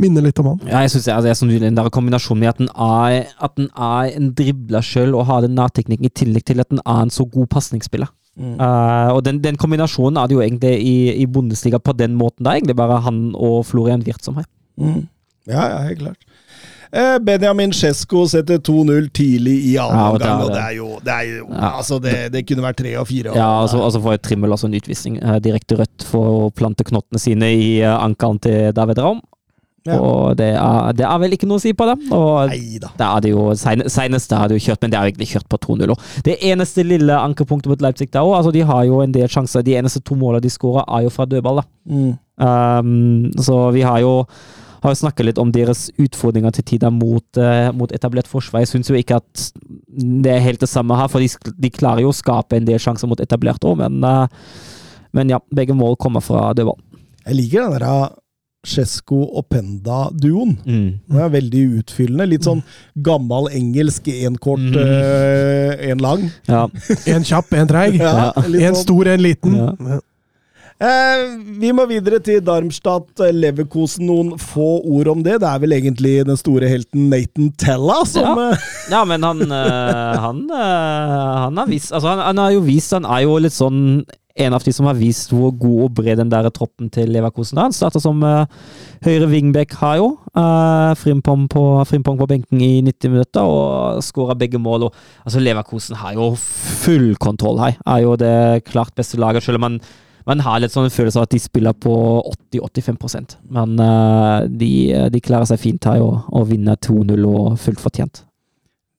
minner 0.01 0.21
litt 0.25 0.39
om 0.39 0.45
han. 0.51 0.59
Ja, 0.67 0.81
jeg 0.83 0.91
synes 0.91 1.05
det, 1.05 1.13
altså, 1.13 1.27
jeg 1.31 1.37
synes 1.39 1.59
den 1.61 1.75
der 1.77 1.89
kombinasjonen 1.89 2.39
med 2.43 2.49
at 2.49 2.57
den 2.57 2.69
er, 2.75 3.25
at 3.47 3.55
den 3.57 3.69
er 3.77 4.11
en 4.17 4.33
dribler 4.35 4.81
sjøl 4.83 5.15
og 5.15 5.25
har 5.29 5.41
den 5.45 5.55
nærteknikken 5.55 6.05
i 6.05 6.09
tillegg 6.09 6.45
til 6.45 6.59
at 6.59 6.69
den 6.69 6.79
er 6.85 7.01
en 7.05 7.09
så 7.13 7.25
god 7.25 7.47
pasningsspiller. 7.47 8.11
Mm. 8.35 8.57
Uh, 8.59 9.13
og 9.15 9.23
den, 9.23 9.39
den 9.39 9.55
kombinasjonen 9.55 10.17
er 10.19 10.27
det 10.27 10.35
jo 10.35 10.41
egentlig 10.43 10.73
i, 10.83 10.95
i 11.23 11.25
Bundesliga 11.25 11.79
på 11.79 11.93
den 11.95 12.15
måten. 12.19 12.43
Det 12.43 12.51
er 12.51 12.59
egentlig 12.59 12.75
bare 12.75 12.99
han 13.05 13.29
og 13.35 13.65
Florian 13.65 14.03
Wirth 14.03 14.23
som 14.27 14.35
har. 14.41 14.45
Mm. 14.77 15.05
Ja, 15.47 15.63
ja, 15.71 15.77
helt 15.87 15.99
klart. 15.99 16.17
Eh, 16.95 17.17
Benjamin 17.19 17.73
Sjesko 17.75 18.21
setter 18.31 18.59
2-0 18.63 19.09
tidlig 19.11 19.55
i 19.67 19.73
Ja, 19.75 19.87
annen 19.89 20.13
og 20.13 20.19
det 20.19 20.27
er 20.27 20.31
omgang, 20.31 20.45
og 20.45 20.53
det. 20.53 20.61
er 20.63 20.75
jo, 20.77 20.89
det, 21.03 21.13
er 21.15 21.23
jo 21.39 21.47
Ja. 21.51 21.71
altså 21.79 21.97
det, 21.99 22.13
det 22.31 22.43
kunne 22.47 22.63
vært 22.63 22.77
tre 22.79 22.93
og 23.01 23.07
fire. 23.07 23.29
og- 23.31 23.35
Ja, 23.35 23.47
altså, 23.61 23.81
altså 23.83 23.99
får 24.01 24.17
Trimmel 24.23 24.51
også 24.51 24.67
en 24.69 24.75
utvisning. 24.79 25.17
eh, 25.23 25.39
direkte 25.39 25.75
rødt 25.79 26.03
for 26.07 26.25
å 26.47 26.51
plante 26.55 26.83
knottene 26.87 27.19
sine 27.19 27.49
i 27.51 27.81
uh, 27.83 27.97
ankelen 28.03 28.39
til 28.39 28.71
David 28.71 28.99
Raum. 28.99 29.21
Ja. 29.85 29.99
Og 30.01 30.33
det 30.39 30.49
er, 30.57 30.93
det 30.97 31.05
er 31.05 31.19
vel 31.21 31.35
ikke 31.35 31.47
noe 31.49 31.61
å 31.61 31.63
si 31.63 31.71
på 31.77 31.85
det. 31.85 31.95
Og 32.15 32.49
Nei 32.49 32.79
da. 32.81 32.89
Da 32.97 33.11
er 33.13 33.25
det 33.25 33.33
jo 33.35 33.45
Seneste 33.53 34.39
har 34.39 34.49
da 34.49 34.55
er 34.55 34.57
jo 34.57 34.65
kjørt, 34.65 34.81
men 34.81 34.93
det 34.93 34.97
er 34.97 35.05
jo 35.05 35.13
egentlig 35.13 35.29
kjørt 35.35 35.47
på 35.51 35.59
2-0. 35.67 35.93
Det 36.25 36.39
eneste 36.49 36.85
lille 36.87 37.17
ankerpunktet 37.21 37.69
mot 37.69 37.85
Leipzig 37.85 38.09
der 38.09 38.25
òg, 38.25 38.39
altså 38.39 38.53
de 38.55 38.65
har 38.65 38.85
jo 38.89 39.03
en 39.03 39.13
del 39.13 39.29
sjanser. 39.31 39.65
De 39.65 39.77
eneste 39.77 40.01
to 40.05 40.17
målene 40.17 40.41
de 40.45 40.53
skårer, 40.53 40.87
er 40.89 41.05
jo 41.05 41.13
fra 41.13 41.27
dødball. 41.29 41.61
Mm. 41.85 42.13
Um, 42.41 43.31
så 43.41 43.59
vi 43.75 43.85
har 43.85 44.01
jo 44.03 44.15
har 44.85 44.93
jo 44.93 44.99
snakket 44.99 45.25
litt 45.25 45.39
om 45.41 45.49
deres 45.53 45.87
utfordringer 46.01 46.53
til 46.53 46.65
tider 46.69 46.91
mot, 46.93 47.25
uh, 47.41 47.71
mot 47.73 47.93
etablert 47.95 48.29
forsvar. 48.29 48.61
Jeg 48.61 48.73
syns 48.73 48.91
jo 48.91 48.97
ikke 48.97 49.17
at 49.17 49.45
det 49.89 50.33
er 50.33 50.43
helt 50.45 50.61
det 50.61 50.69
samme 50.69 50.97
her, 50.97 51.09
for 51.09 51.23
de, 51.23 51.29
de 51.57 51.73
klarer 51.73 52.05
jo 52.05 52.11
å 52.11 52.17
skape 52.17 52.57
en 52.57 52.67
del 52.67 52.81
sjanser 52.81 53.09
mot 53.09 53.21
etablert 53.21 53.65
òg, 53.65 53.79
men, 53.81 54.01
uh, 54.05 54.27
men 55.17 55.33
ja, 55.33 55.41
begge 55.53 55.77
mål 55.77 55.97
kommer 56.01 56.25
fra 56.25 56.51
dødball. 56.57 56.77
Jeg 57.25 57.39
liker 57.39 57.65
den 57.65 57.81
der 57.81 58.13
Sjesko 58.65 59.21
og 59.37 59.45
Penda-duoen. 59.49 60.57
Mm. 60.65 60.87
Den 61.07 61.21
er 61.21 61.29
veldig 61.33 61.61
utfyllende. 61.81 62.27
Litt 62.33 62.47
sånn 62.47 62.63
gammel 63.05 63.47
engelsk 63.53 64.07
én 64.11 64.35
kort, 64.41 64.59
Mm. 64.59 65.85
én 65.91 66.01
lang. 66.01 66.27
Ja. 66.49 66.65
En 67.15 67.23
kjapp, 67.23 67.53
en 67.53 67.67
treig. 67.67 67.99
Ja, 68.01 68.31
En 68.35 68.51
sånn. 68.73 68.81
stor, 68.83 69.07
en 69.07 69.21
liten. 69.21 69.55
Ja. 69.55 69.99
Eh, 70.75 71.21
vi 71.61 71.69
må 71.71 71.85
videre 71.87 72.19
til 72.19 72.41
Darmstadt-Leverkosen. 72.43 74.03
Noen 74.09 74.33
få 74.41 74.81
ord 74.83 75.07
om 75.07 75.21
det. 75.23 75.37
Det 75.39 75.47
er 75.47 75.59
vel 75.63 75.71
egentlig 75.77 76.25
den 76.27 76.35
store 76.35 76.67
helten 76.67 77.05
Nathan 77.09 77.51
Tella 77.57 78.01
som 78.05 78.35
Ja. 78.37 78.49
eh, 78.51 78.57
Ja, 78.91 79.05
men 79.05 79.23
han 79.23 79.39
eh, 79.41 80.17
han, 80.19 80.41
eh, 80.51 81.45
han 81.45 81.57
har 81.57 81.67
vist 81.71 81.93
Altså, 81.95 82.07
han, 82.11 82.19
han 82.19 82.37
har 82.43 82.51
jo 82.51 82.59
vist 82.67 82.91
Han 82.91 83.05
er 83.05 83.21
jo 83.23 83.37
litt 83.39 83.55
sånn 83.55 84.03
en 84.35 84.53
av 84.53 84.63
de 84.63 84.73
som 84.75 84.87
har 84.89 84.97
vist 84.99 85.31
hvor 85.31 85.53
god 85.55 85.81
og 85.85 85.91
bred 85.95 86.19
den 86.19 86.31
der 86.31 86.49
troppen 86.53 86.89
til 86.91 87.11
Leverkosen 87.13 87.57
er. 87.57 87.69
Han 87.69 87.75
starta 87.75 88.01
som 88.03 88.19
uh, 88.25 88.43
høyre 89.05 89.29
wingback, 89.31 89.75
har 89.79 89.99
jo. 90.01 90.09
Uh, 90.35 90.91
Frimpong, 90.99 91.47
på, 91.51 91.63
Frimpong 91.87 92.19
på 92.19 92.27
benken 92.29 92.63
i 92.63 92.81
90 92.83 93.13
minutter 93.13 93.47
og 93.47 94.01
skåra 94.03 94.35
begge 94.35 94.59
mål. 94.59 94.89
Og, 94.89 95.05
altså, 95.23 95.43
Leverkosen 95.43 95.95
har 96.01 96.17
jo 96.17 96.33
full 96.35 97.13
kontroll 97.21 97.61
her. 97.63 97.79
Er 97.87 98.03
jo 98.03 98.17
det 98.19 98.65
klart 98.67 98.95
beste 98.95 99.21
laget, 99.21 99.43
selv 99.43 99.61
om 99.61 99.69
man 99.69 99.79
man 100.25 100.39
har 100.41 100.57
litt 100.57 100.73
sånn 100.73 100.89
følelse 100.89 101.19
av 101.19 101.27
at 101.27 101.35
de 101.35 101.37
spiller 101.37 101.75
på 101.77 101.91
80-85% 102.55 103.35
Men 103.53 103.75
uh, 103.77 104.41
de, 104.49 104.71
de 105.13 105.21
klarer 105.21 105.45
seg 105.45 105.61
fint 105.61 105.85
her 105.85 106.01
og, 106.01 106.23
og 106.33 106.47
vinner 106.49 106.79
2-0 106.81 107.27
og 107.29 107.59
fullt 107.61 107.83
fortjent. 107.83 108.23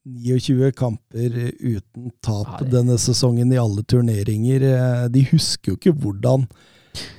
29 0.07 0.71
kamper 0.77 1.37
uten 1.59 2.11
tap 2.23 2.59
det- 2.61 2.71
denne 2.71 2.97
sesongen 2.97 3.51
i 3.53 3.57
alle 3.59 3.83
turneringer. 3.83 4.63
Eh, 4.63 5.07
De 5.09 5.25
husker 5.31 5.73
jo 5.73 5.77
ikke 5.77 5.93
hvordan 5.99 6.47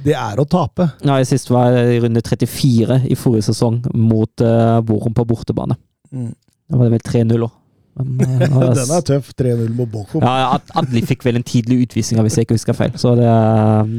det 0.03 0.15
er 0.15 0.37
å 0.41 0.45
tape. 0.49 0.89
Ja, 1.05 1.23
Sist 1.25 1.51
var 1.51 1.71
i 1.77 2.01
runde 2.03 2.23
34 2.23 3.03
i 3.07 3.15
forrige 3.15 3.45
sesong 3.53 3.77
mot 3.95 4.41
uh, 4.43 4.81
Borum 4.83 5.15
på 5.15 5.25
bortebane. 5.29 5.77
Mm. 6.11 6.33
Da 6.69 6.77
var 6.81 6.89
det 6.89 6.97
vel 6.97 7.07
3-0 7.29 7.45
òg. 7.47 7.53
Den 7.99 8.91
er 8.95 9.03
tøff. 9.07 9.31
3-0 9.39 9.69
mot 9.75 9.91
Bochum. 9.91 10.23
Ja, 10.23 10.55
Ad- 10.57 10.73
Adli 10.79 11.03
fikk 11.07 11.23
vel 11.27 11.37
en 11.39 11.47
tidlig 11.47 11.81
utvisning, 11.87 12.21
hvis 12.27 12.37
jeg 12.39 12.47
ikke 12.49 12.59
husker 12.59 12.75
feil. 12.79 12.93
Så 12.99 13.15
det, 13.19 13.31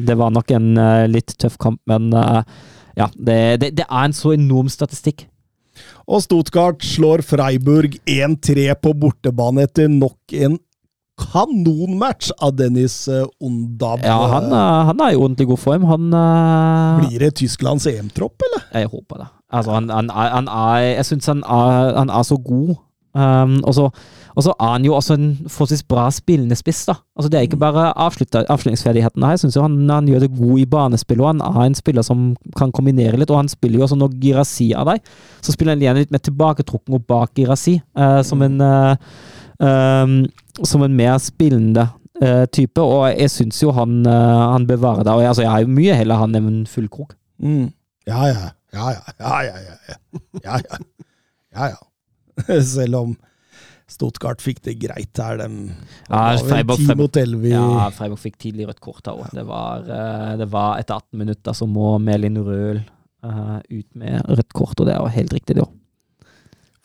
det 0.07 0.17
var 0.19 0.31
nok 0.35 0.51
en 0.55 0.69
uh, 0.79 1.05
litt 1.07 1.35
tøff 1.39 1.57
kamp, 1.61 1.79
men 1.87 2.11
uh, 2.15 2.41
ja. 2.99 3.07
Det, 3.15 3.39
det, 3.61 3.73
det 3.79 3.85
er 3.87 4.03
en 4.09 4.15
så 4.15 4.33
enorm 4.35 4.67
statistikk. 4.71 5.27
Og 6.09 6.23
Stuttgart 6.25 6.83
slår 6.85 7.23
Freiburg 7.25 7.99
1-3 8.09 8.71
på 8.81 8.95
bortebane 8.97 9.67
etter 9.67 9.91
nok 9.91 10.35
en 10.39 10.57
kanonmatch 11.19 12.31
av 12.39 12.55
Dennis 12.55 13.07
eh, 13.11 13.25
Ondab. 13.43 14.05
Ja, 14.07 14.17
han, 14.33 14.47
eh, 14.51 14.85
han 14.89 15.01
er 15.03 15.13
i 15.13 15.19
ordentlig 15.19 15.49
god 15.51 15.61
form. 15.61 15.87
Han 15.89 16.13
uh... 16.15 17.01
Blir 17.03 17.25
det 17.25 17.33
Tysklands 17.41 17.87
EM-tropp, 17.91 18.39
eller? 18.47 18.63
Jeg 18.79 18.91
håper 18.93 19.23
det. 19.23 19.29
Altså, 19.49 19.73
han, 19.75 19.89
han, 19.89 20.11
er, 20.13 20.29
han 20.35 20.47
er 20.53 20.83
Jeg 20.85 21.05
syns 21.09 21.29
han, 21.31 21.43
han 21.43 22.13
er 22.13 22.25
så 22.27 22.37
god. 22.37 22.77
Um, 23.17 23.55
og 23.65 23.73
så 23.73 23.87
og 24.39 24.45
så 24.45 24.53
er 24.55 24.69
han 24.71 24.85
jo 24.87 24.93
også 24.95 25.17
en 25.17 25.25
forholdsvis 25.51 25.83
bra 25.91 26.05
spillende 26.15 26.55
spiss. 26.55 26.85
da. 26.87 26.95
Altså 27.17 27.29
Det 27.29 27.37
er 27.37 27.47
ikke 27.47 27.59
bare 27.59 27.89
avslutningsferdigheten 27.99 29.23
her. 29.25 29.33
Jeg 29.35 29.41
syns 29.43 29.57
han, 29.59 29.75
han 29.89 30.07
gjør 30.07 30.23
det 30.23 30.31
god 30.37 30.61
i 30.61 30.65
banespill, 30.65 31.19
og 31.19 31.27
han 31.33 31.41
er 31.43 31.59
en 31.67 31.75
spiller 31.75 32.05
som 32.07 32.21
kan 32.55 32.71
kombinere 32.71 33.19
litt. 33.19 33.33
Og 33.33 33.41
han 33.41 33.51
spiller 33.51 33.81
jo 33.81 33.83
også 33.89 33.97
når 33.99 34.15
Girasi 34.21 34.69
er 34.71 34.87
der, 34.87 35.01
så 35.43 35.51
spiller 35.51 35.75
han 35.75 35.83
igjen 35.83 35.99
litt 35.99 36.15
mer 36.15 36.23
tilbaketrukken 36.23 36.95
og 36.95 37.03
bak 37.09 37.33
Girasi. 37.35 37.81
eh, 37.99 38.21
som 38.23 38.41
en 38.47 38.61
eh, 38.63 38.95
um, 39.59 40.15
Som 40.63 40.83
en 40.83 40.95
mer 40.95 41.17
spillende 41.23 41.89
eh, 42.21 42.45
type, 42.51 42.81
og 42.81 43.09
jeg 43.11 43.31
syns 43.31 43.59
jo 43.63 43.71
han, 43.75 44.05
eh, 44.07 44.39
han 44.55 44.67
bevarer 44.67 45.03
det. 45.03 45.13
Og 45.13 45.21
jeg, 45.21 45.33
altså, 45.33 45.43
jeg 45.43 45.51
har 45.51 45.65
jo 45.67 45.75
mye 45.81 45.99
heller 45.99 46.23
han 46.23 46.35
enn 46.35 46.65
fullkrok. 46.67 47.15
Mm. 47.43 47.71
Ja, 48.07 48.23
ja. 48.31 48.49
Ja, 48.73 48.91
ja. 48.93 49.13
Ja, 49.19 49.39
ja, 49.43 49.57
ja. 49.67 49.75
ja. 49.89 50.19
ja, 50.43 50.59
ja. 50.63 50.85
Ja, 51.55 51.73
ja. 51.75 52.61
Selv 52.75 52.95
om 52.95 53.17
Stuttgart 53.89 54.41
fikk 54.43 54.61
det 54.67 54.77
greit 54.83 55.17
her. 55.17 55.39
De 55.41 55.47
Ja, 56.09 56.37
Freiburg- 56.37 56.85
10 56.85 56.95
mot 56.99 57.15
Ja, 57.49 57.89
Freiburg 57.95 58.19
fikk 58.21 58.37
tidlig 58.37 58.67
rødt 58.69 58.79
kort 58.79 59.05
her 59.05 59.17
òg. 59.17 59.31
Det, 59.33 59.45
var, 59.47 59.83
eh, 59.89 60.37
det 60.37 60.47
var 60.51 60.77
etter 60.79 61.01
18 61.01 61.17
minutter 61.17 61.53
så 61.57 61.65
må 61.67 61.97
Melin 61.99 62.37
Røhl 62.37 62.83
uh, 63.25 63.59
ut 63.69 63.95
med 63.95 64.21
rødt 64.29 64.53
kort, 64.53 64.79
og 64.79 64.85
det 64.87 64.95
er 64.95 65.01
jo 65.01 65.07
helt 65.17 65.33
riktig, 65.33 65.55
det 65.57 65.65
òg. 65.65 65.73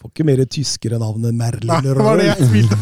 Får 0.00 0.10
ikke 0.12 0.26
mer 0.28 0.44
tyskere 0.44 0.98
navn 1.00 1.24
enn 1.24 1.36
Merlin 1.38 1.70
Nei, 1.70 1.80
det 1.86 1.94
var 1.96 2.16
det 2.20 2.30
jeg 2.32 2.48
spilte. 2.48 2.76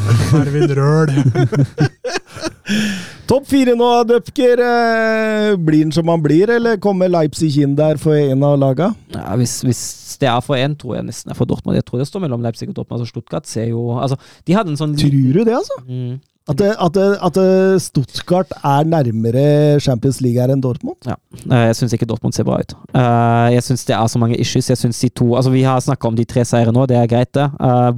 Røhl. 0.81 1.11
Topp 3.31 3.47
fire 3.49 3.75
nå, 3.79 3.89
Dupker. 4.09 4.61
Eh, 4.61 5.53
blir 5.57 5.85
den 5.87 5.93
som 5.95 6.09
han 6.11 6.23
blir, 6.25 6.51
eller 6.51 6.77
kommer 6.83 7.09
Leipzig 7.13 7.55
inn 7.63 7.77
der 7.79 7.97
for 8.03 8.17
en 8.19 8.43
av 8.45 8.59
laga? 8.61 8.91
Ja, 9.15 9.37
hvis, 9.41 9.61
hvis 9.65 9.83
det 10.21 10.29
er 10.29 10.43
for 10.45 10.59
én, 10.59 10.75
tror 10.79 10.99
jeg 10.99 11.07
nesten 11.07 11.33
er 11.33 11.39
for 11.39 11.49
Dortmund. 11.49 11.79
Jeg 11.79 11.87
tror 11.89 12.03
det 12.03 12.09
står 12.11 12.25
mellom 12.27 12.43
Leipzig 12.45 12.69
og 12.69 12.75
Dortmund. 12.77 13.01
Altså 13.01 13.15
Stuttgart 13.15 13.49
ser 13.49 13.71
jo 13.71 13.87
Altså, 14.03 14.19
de 14.47 14.57
hadde 14.59 14.75
en 14.75 14.79
sånn 14.81 14.99
Tror 14.99 15.33
du 15.39 15.41
det, 15.49 15.55
altså? 15.57 15.79
Mm, 15.87 16.19
At, 16.51 16.59
det, 16.59 16.69
at, 16.75 16.93
det, 16.99 17.07
at 17.23 17.37
det 17.39 17.83
Stuttgart 17.87 18.53
er 18.59 18.85
nærmere 18.91 19.45
Champions 19.81 20.19
League 20.21 20.43
her 20.43 20.51
enn 20.53 20.61
Dortmund? 20.65 20.99
ja. 21.07 21.15
Eh, 21.47 21.69
Jeg 21.71 21.79
syns 21.79 21.95
ikke 21.97 22.09
Dortmund 22.11 22.35
ser 22.37 22.45
bra 22.49 22.59
ut. 22.61 22.75
Eh, 22.93 23.49
Jeg 23.55 23.63
syns 23.71 23.87
det 23.89 23.95
er 23.97 24.11
så 24.13 24.19
mange 24.21 24.37
issues. 24.43 24.69
Jeg 24.69 24.79
synes 24.83 24.99
de 25.01 25.09
to 25.15 25.31
Altså, 25.39 25.55
vi 25.55 25.63
har 25.63 25.81
snakka 25.81 26.11
om 26.11 26.19
de 26.19 26.27
tre 26.29 26.45
seirene 26.45 26.75
nå, 26.77 26.85
det 26.91 26.99
er 26.99 27.07
greit, 27.15 27.33
det. 27.39 27.49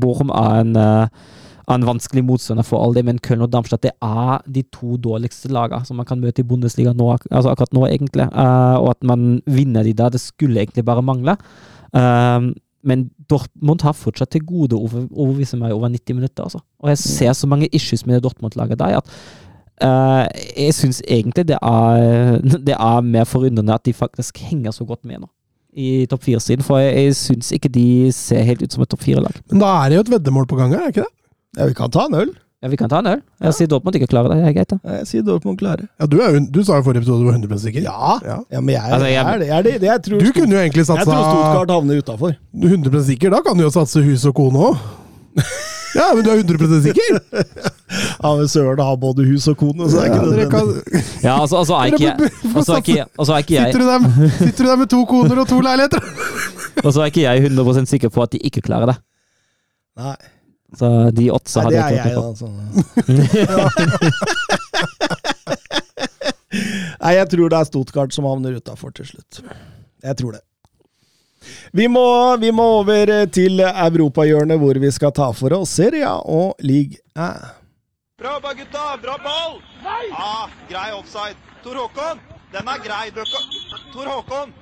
Borum 0.05 0.30
er 0.36 0.60
en 0.60 0.76
en 1.73 1.86
vanskelig 1.86 2.24
motstander 2.27 2.66
for 2.66 2.82
all 2.82 2.95
det, 2.97 3.05
men 3.07 3.20
Köln 3.24 3.45
og 3.47 3.53
Darmstadt 3.53 3.86
det 3.86 3.95
er 4.05 4.43
de 4.57 4.65
to 4.74 4.99
dårligste 5.01 5.49
lagene 5.53 5.86
som 5.89 5.97
man 6.01 6.09
kan 6.09 6.20
møte 6.20 6.43
i 6.43 6.49
Bundesliga 6.49 6.93
nå, 6.97 7.07
altså 7.31 7.53
akkurat 7.53 7.73
nå, 7.77 7.86
egentlig. 7.89 8.27
Uh, 8.32 8.77
og 8.82 8.91
at 8.93 9.07
man 9.07 9.39
vinner 9.47 9.86
de 9.86 9.95
der, 9.97 10.12
det 10.12 10.20
skulle 10.20 10.61
egentlig 10.61 10.85
bare 10.85 11.05
mangle. 11.05 11.39
Uh, 11.97 12.53
men 12.85 13.09
Dortmund 13.31 13.81
har 13.86 13.97
fortsatt 13.97 14.35
til 14.35 14.45
gode 14.45 14.77
å 14.77 14.85
overbevise 14.85 15.57
meg 15.57 15.73
over 15.73 15.89
90 15.89 16.19
minutter. 16.19 16.45
Altså. 16.45 16.61
Og 16.85 16.93
jeg 16.93 17.01
ser 17.01 17.32
så 17.32 17.49
mange 17.49 17.70
issues 17.73 18.05
med 18.05 18.19
det 18.19 18.27
Dortmund-laget 18.27 18.82
der 18.82 18.99
at 19.01 19.15
uh, 19.81 20.24
jeg 20.53 20.77
syns 20.77 21.01
egentlig 21.09 21.47
det 21.49 21.59
er, 21.62 22.45
det 22.69 22.77
er 22.77 23.09
mer 23.09 23.24
forundrende 23.28 23.77
at 23.77 23.89
de 23.89 23.97
faktisk 23.97 24.43
henger 24.45 24.77
så 24.77 24.85
godt 24.85 25.05
med 25.09 25.24
nå. 25.24 25.31
I 25.74 26.05
topp 26.07 26.23
fire-siden. 26.23 26.62
for 26.62 26.78
jeg, 26.78 26.93
jeg 26.95 27.16
syns 27.19 27.51
ikke 27.57 27.73
de 27.73 28.12
ser 28.15 28.45
helt 28.47 28.62
ut 28.62 28.73
som 28.73 28.85
et 28.85 28.91
topp 28.93 29.03
fire-lag. 29.03 29.41
Men 29.51 29.65
da 29.65 29.73
er 29.81 29.89
det 29.89 29.97
jo 29.97 30.05
et 30.05 30.12
veddemål 30.12 30.47
på 30.47 30.61
gang 30.61 30.77
her, 30.77 30.85
er 30.85 30.93
ikke 30.93 31.09
det? 31.09 31.23
Ja, 31.56 31.66
vi 31.70 31.74
kan 31.78 31.90
ta 31.90 32.06
en 32.10 32.14
øl. 32.22 32.32
Ja, 32.64 32.68
vi 32.72 32.76
kan 32.81 32.89
ta 32.89 32.98
en 33.02 33.06
øl. 33.10 33.20
Jeg 33.44 33.55
sier 33.59 33.68
Dortmund 33.68 33.94
ikke 33.98 34.09
klarer 34.09 34.32
det. 34.32 34.39
Det 34.40 34.48
er 34.48 34.55
greit, 34.56 34.70
da. 34.72 34.78
Jeg 34.98 35.06
sier 35.10 35.22
Dortmund 35.26 35.59
klarer. 35.60 35.85
Ja, 36.01 36.06
du, 36.09 36.16
er, 36.24 36.31
jo- 36.39 36.47
du 36.51 36.62
sa 36.64 36.78
jo 36.78 36.81
i 36.81 36.86
forrige 36.86 37.02
episode 37.05 37.20
du 37.20 37.26
var 37.28 37.36
100 37.36 37.59
sikker. 37.60 37.82
Ja, 37.85 38.14
Ja. 38.24 38.39
ja 38.51 38.60
men 38.60 38.74
jeg, 38.74 38.82
Altså, 38.82 39.06
jeg- 39.06 39.14
jeg 39.14 39.35
er 39.35 39.39
det. 39.39 39.47
Jeg, 39.48 39.59
er 39.59 39.62
det. 39.62 39.82
jeg 39.82 40.02
tror, 40.06 40.18
Du 40.24 40.32
kunne 40.32 40.51
jo 40.56 40.60
egentlig 40.62 40.82
jeg 40.82 40.86
satsa 40.86 41.05
tror 41.05 41.24
Stuttgart 41.28 41.70
havner 41.70 41.98
utafor. 42.02 42.36
100 42.55 43.05
sikker. 43.05 43.31
Da 43.31 43.40
kan 43.47 43.56
du 43.56 43.62
jo 43.64 43.70
satse 43.70 44.02
hus 44.02 44.24
og 44.24 44.35
kone 44.35 44.59
òg. 44.70 44.76
Ja, 45.94 46.09
men 46.12 46.24
du 46.24 46.31
er 46.31 46.40
100 46.43 46.82
sikker! 46.82 47.20
Ja, 48.24 48.31
men 48.35 48.48
Søren 48.51 48.81
har 48.82 48.97
både 48.98 49.22
hus 49.28 49.47
og 49.47 49.56
kone, 49.60 49.86
så 49.86 50.01
er 50.02 50.06
Ja, 50.09 50.14
ikke 50.14 50.31
dere 50.31 50.40
det 50.40 50.51
kan, 50.51 50.70
Ja, 51.22 51.35
altså, 51.40 51.56
altså 51.60 51.74
er 51.78 51.93
ikke 51.93 52.02
jeg 52.02 52.31
Og 52.56 52.64
så 52.66 52.72
er 52.74 52.81
ikke, 52.82 53.05
og 53.18 53.26
så 53.28 53.32
er 53.36 53.39
ikke 53.44 53.55
jeg 53.55 53.74
du 53.74 53.78
der, 53.78 54.01
sitter 54.40 54.64
du 54.64 54.70
der 54.70 54.76
med 54.81 54.86
to 54.90 55.05
koner 55.06 55.39
og 55.39 55.47
to 55.48 55.60
leiligheter? 55.60 56.02
Og 56.85 56.90
så 56.93 57.01
er 57.05 57.12
ikke 57.12 57.22
jeg 57.22 57.44
100 57.47 57.86
sikker 57.86 58.09
på 58.10 58.22
at 58.26 58.32
de 58.32 58.39
ikke 58.43 58.60
klarer 58.66 58.86
det. 58.90 58.97
Nei, 60.01 60.16
Så 60.78 60.90
de 61.14 61.30
oddsa 61.34 61.62
Nei 61.62 61.66
hadde 61.66 61.76
det 61.76 61.96
jeg 61.96 62.12
klart 62.14 62.38
på. 62.40 62.46
da. 62.48 62.64
Nei, 67.05 67.12
jeg 67.18 67.28
tror 67.34 67.51
det 67.52 67.59
er 67.60 67.68
Stotkart 67.68 68.14
som 68.16 68.26
havner 68.28 68.56
utafor 68.59 68.90
til 68.96 69.06
slutt. 69.09 69.42
Jeg 70.05 70.16
tror 70.20 70.32
det. 70.38 70.42
Vi 71.76 71.88
må, 71.92 72.36
vi 72.40 72.51
må 72.56 72.64
over 72.80 73.10
til 73.32 73.60
europahjørnet, 73.60 74.56
hvor 74.62 74.78
vi 74.80 74.90
skal 74.94 75.12
ta 75.12 75.28
for 75.36 75.52
oss 75.59 75.74
Serie 75.76 76.09
og 76.09 76.55
League 76.64 76.96
A. 77.20 77.32
Bra 78.18 78.36
jobba, 78.38 78.55
gutta! 78.56 78.84
Bra 79.02 79.18
ball! 79.24 79.59
Ja, 79.84 80.48
grei 80.70 80.92
offside. 80.96 81.36
Tor 81.64 81.74
Håkon, 81.82 82.20
den 82.55 82.68
er 82.68 82.78
grei. 82.84 83.10
Tor 83.92 84.06
Håkon! 84.09 84.52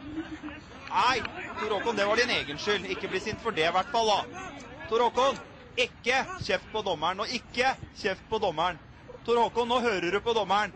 Nei, 0.92 1.18
Tor 1.60 1.70
Håkon, 1.76 1.96
det 1.96 2.06
var 2.08 2.16
din 2.16 2.32
egen 2.40 2.58
skyld. 2.58 2.88
Ikke 2.90 3.10
bli 3.12 3.20
sint 3.20 3.40
for 3.44 3.54
det, 3.54 3.68
i 3.68 3.74
hvert 3.76 3.92
fall. 3.94 4.08
da. 4.10 4.48
Tor 4.88 5.04
Håkon, 5.06 5.38
ikke 5.76 6.22
kjeft 6.42 6.68
på 6.72 6.82
dommeren. 6.86 7.22
Og 7.24 7.34
ikke 7.34 7.74
kjeft 7.98 8.24
på 8.30 8.40
dommeren. 8.42 8.78
Tor 9.26 9.38
Håkon, 9.38 9.68
nå 9.70 9.80
hører 9.80 10.10
du 10.10 10.20
på 10.22 10.34
dommeren. 10.36 10.72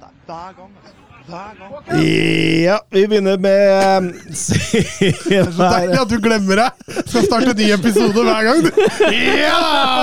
Det 0.00 0.08
er 0.08 0.16
hver 0.26 0.56
gang, 0.58 0.74
altså. 0.80 0.96
Ja, 1.30 2.80
vi 2.90 3.06
begynner 3.06 3.38
med 3.38 4.12
Det 5.28 5.36
er 5.36 5.50
så 5.52 5.68
deilig 5.68 5.98
at 6.00 6.10
du 6.10 6.16
glemmer 6.22 6.62
deg! 6.62 6.96
Skal 7.04 7.26
starte 7.28 7.54
ny 7.54 7.68
episode 7.76 8.24
hver 8.24 8.48
gang, 8.48 8.64
du. 8.64 8.70
Ja! 9.38 10.00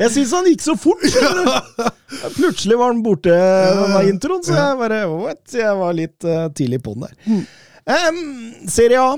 Jeg 0.00 0.10
syns 0.12 0.32
han 0.34 0.48
gikk 0.50 0.64
så 0.64 0.74
fort! 0.80 1.04
Plutselig 2.34 2.78
var 2.80 2.90
han 2.90 3.04
borte, 3.04 3.36
med 3.92 4.10
introen, 4.10 4.42
så 4.44 4.56
jeg 4.56 4.80
bare 4.80 5.00
what? 5.12 5.44
Jeg 5.54 5.78
var 5.78 5.96
litt 5.96 6.26
eh, 6.26 6.48
tidlig 6.56 6.82
på 6.84 6.96
den 6.96 7.06
der. 7.06 7.46
Um, 7.86 8.20
Serie 8.70 9.02
A. 9.02 9.14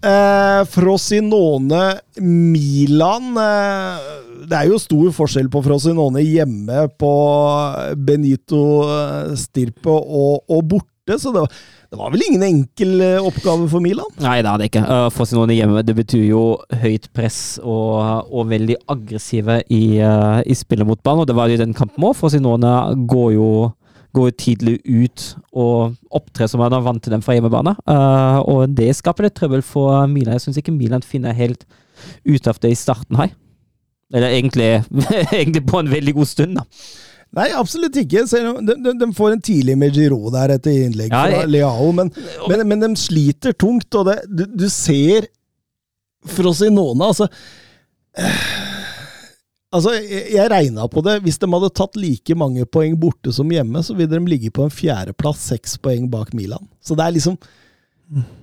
Uh, 0.00 0.64
Frosinone 0.64 2.00
Milan. 2.20 3.34
eh, 3.36 4.20
det 4.50 4.56
er 4.56 4.70
jo 4.70 4.78
stor 4.80 5.10
forskjell 5.14 5.50
på 5.52 5.62
Frosinone 5.64 6.22
hjemme 6.24 6.86
på 7.00 7.10
Benito 8.06 8.62
eh, 8.86 9.34
Stirpe 9.38 9.92
og, 9.92 10.46
og 10.50 10.64
borte, 10.72 11.18
så 11.20 11.32
det 11.34 11.44
var, 11.44 11.60
det 11.90 11.98
var 12.00 12.14
vel 12.14 12.24
ingen 12.26 12.46
enkel 12.46 13.04
eh, 13.04 13.28
oppgave 13.28 13.68
for 13.70 13.84
Milan? 13.84 14.08
Nei, 14.22 14.38
det 14.40 14.50
er 14.50 14.62
det 14.62 14.70
ikke. 14.70 14.84
Uh, 14.88 15.08
Frosinone 15.12 15.56
hjemme 15.58 15.84
det 15.86 15.96
betyr 15.98 16.24
jo 16.30 16.42
høyt 16.82 17.10
press 17.16 17.58
og, 17.60 18.30
og 18.30 18.48
veldig 18.50 18.78
aggressive 18.90 19.60
i, 19.68 19.84
uh, 20.00 20.40
i 20.42 20.56
spillet 20.56 20.88
mot 20.88 21.00
banen. 21.04 21.24
Og 21.24 21.30
det 21.30 21.36
var 21.38 21.52
jo 21.52 21.60
den 21.60 21.76
kampen 21.76 22.08
òg. 22.08 22.16
Frosinone 22.18 22.74
går 23.10 23.34
jo 23.36 23.50
går 24.16 24.32
tidlig 24.40 24.78
ut 24.84 25.24
og 25.52 25.94
opptrer 26.16 26.48
som 26.50 26.62
han 26.64 26.74
er 26.76 26.82
vant 26.84 27.02
til 27.04 27.12
dem 27.14 27.22
fra 27.24 27.36
hjemmebane. 27.36 27.76
Uh, 27.86 28.40
og 28.50 28.72
det 28.78 28.88
skaper 28.98 29.28
litt 29.28 29.36
trøbbel 29.38 29.62
for 29.66 30.06
Milan. 30.10 30.34
Jeg 30.38 30.46
syns 30.48 30.58
ikke 30.62 30.74
Milan 30.74 31.04
finner 31.06 31.36
helt 31.36 31.62
ut 32.26 32.48
av 32.50 32.58
det 32.62 32.72
i 32.74 32.78
starten 32.78 33.18
her. 33.20 33.30
Eller 34.10 34.34
egentlig, 34.40 34.70
egentlig 35.38 35.62
på 35.70 35.78
en 35.82 35.90
veldig 35.92 36.16
god 36.18 36.30
stund, 36.32 36.58
da. 36.58 36.66
Nei, 37.38 37.44
absolutt 37.54 37.94
ikke. 38.00 38.24
De, 38.26 38.74
de, 38.82 38.92
de 38.98 39.06
får 39.14 39.36
en 39.36 39.42
tidlig 39.46 39.76
med 39.78 39.94
Giro 39.94 40.32
der 40.34 40.56
etter 40.56 40.74
innlegg 40.88 41.12
Ja, 41.14 41.20
fra 41.28 41.44
jeg- 41.44 41.52
Leao, 41.52 41.92
men, 41.94 42.10
men, 42.50 42.64
men 42.72 42.82
de 42.82 42.88
sliter 42.98 43.54
tungt, 43.54 43.86
og 43.94 44.08
det, 44.10 44.16
du, 44.26 44.42
du 44.64 44.66
ser 44.72 45.28
Frosinone, 46.26 47.06
altså 47.06 47.28
eh, 48.18 48.42
Altså, 49.70 49.94
jeg, 49.94 50.24
jeg 50.34 50.50
regna 50.50 50.86
på 50.90 51.02
det. 51.06 51.20
Hvis 51.22 51.38
de 51.38 51.48
hadde 51.52 51.70
tatt 51.78 51.98
like 52.00 52.36
mange 52.38 52.66
poeng 52.66 52.96
borte 52.98 53.32
som 53.34 53.50
hjemme, 53.54 53.82
så 53.86 53.94
ville 53.94 54.10
de 54.10 54.32
ligge 54.32 54.50
på 54.54 54.66
en 54.66 54.74
fjerdeplass, 54.74 55.44
seks 55.52 55.76
poeng 55.82 56.08
bak 56.10 56.34
Milan. 56.34 56.66
Så 56.82 56.98
det 56.98 57.06
er 57.06 57.14
liksom 57.14 57.36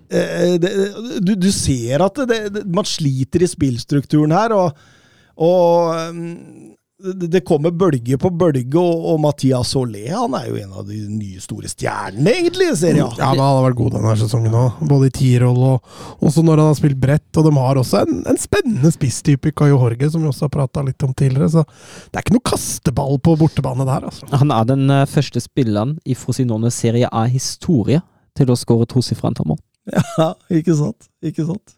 eh, 0.07 0.55
det, 0.61 0.71
du, 1.19 1.33
du 1.35 1.49
ser 1.51 2.05
at 2.05 2.23
det, 2.31 2.39
det, 2.55 2.63
man 2.71 2.87
sliter 2.87 3.43
i 3.43 3.51
spillstrukturen 3.51 4.35
her, 4.35 4.55
og, 4.55 4.87
og 5.35 6.15
um, 6.15 6.71
det 6.97 7.43
kommer 7.45 7.69
bølge 7.71 8.17
på 8.17 8.29
bølge, 8.33 8.79
og, 8.79 9.03
og 9.11 9.19
Mathias 9.21 9.69
Solé 9.75 10.07
han 10.09 10.33
er 10.33 10.47
jo 10.49 10.55
en 10.57 10.71
av 10.79 10.87
de 10.87 10.97
nye 11.11 11.37
store 11.41 11.69
stjernene, 11.69 12.31
egentlig, 12.31 12.71
i 12.71 12.77
serien. 12.79 13.11
Ja, 13.19 13.29
men 13.35 13.43
han 13.43 13.57
har 13.59 13.65
vært 13.67 13.77
god 13.77 13.93
denne 13.99 14.15
sesongen 14.17 14.55
òg. 14.57 14.79
Både 14.89 15.11
i 15.11 15.13
Tirol 15.13 15.61
og 15.67 16.25
også 16.25 16.41
når 16.45 16.63
han 16.63 16.71
har 16.71 16.79
spilt 16.79 16.99
bredt. 17.01 17.29
Og 17.37 17.45
de 17.45 17.53
har 17.59 17.81
også 17.83 18.01
en, 18.01 18.23
en 18.33 18.41
spennende 18.41 18.91
spisstype 18.95 19.51
i 19.51 19.55
Cayo 19.61 19.77
Jorge, 19.77 20.09
som 20.09 20.25
vi 20.25 20.31
også 20.31 20.47
har 20.47 20.53
prata 20.57 20.85
litt 20.87 21.05
om 21.05 21.13
tidligere. 21.13 21.51
Så 21.53 21.67
det 21.67 22.17
er 22.17 22.25
ikke 22.25 22.37
noe 22.39 22.49
kasteball 22.49 23.21
på 23.21 23.37
bortebane 23.43 23.85
der, 23.85 24.09
altså. 24.09 24.31
Han 24.33 24.53
er 24.57 24.67
den 24.73 24.89
eh, 24.89 25.05
første 25.11 25.43
spilleren 25.43 25.99
i 26.01 26.17
Frosinone 26.17 26.73
Serie 26.73 27.13
A-historie 27.13 28.01
til 28.37 28.49
å 28.49 28.57
skåre 28.57 28.89
tosifra 28.89 29.29
antall 29.29 29.53
mål. 29.53 29.61
Ja, 30.17 30.33
ikke 30.51 30.73
sant? 30.75 31.11
Ikke 31.23 31.45
sant? 31.45 31.76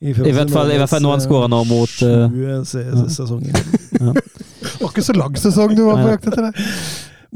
I 0.00 0.14
i 0.14 0.32
hvert 0.32 0.50
fall 0.52 0.70
når 0.72 1.12
han 1.12 1.22
scorer 1.22 1.50
nå 1.52 1.60
mot, 1.68 1.94
eh, 2.06 2.32
Sju 2.32 2.64
se 2.68 2.84
sesonger. 3.16 3.56
Det 4.60 4.80
var 4.80 4.92
ikke 4.92 5.04
så 5.04 5.16
lang 5.16 5.36
sesong 5.36 5.74
du 5.76 5.82
var 5.86 6.00
på 6.00 6.12
jakt 6.14 6.28
etter 6.30 6.46
det. 6.48 6.68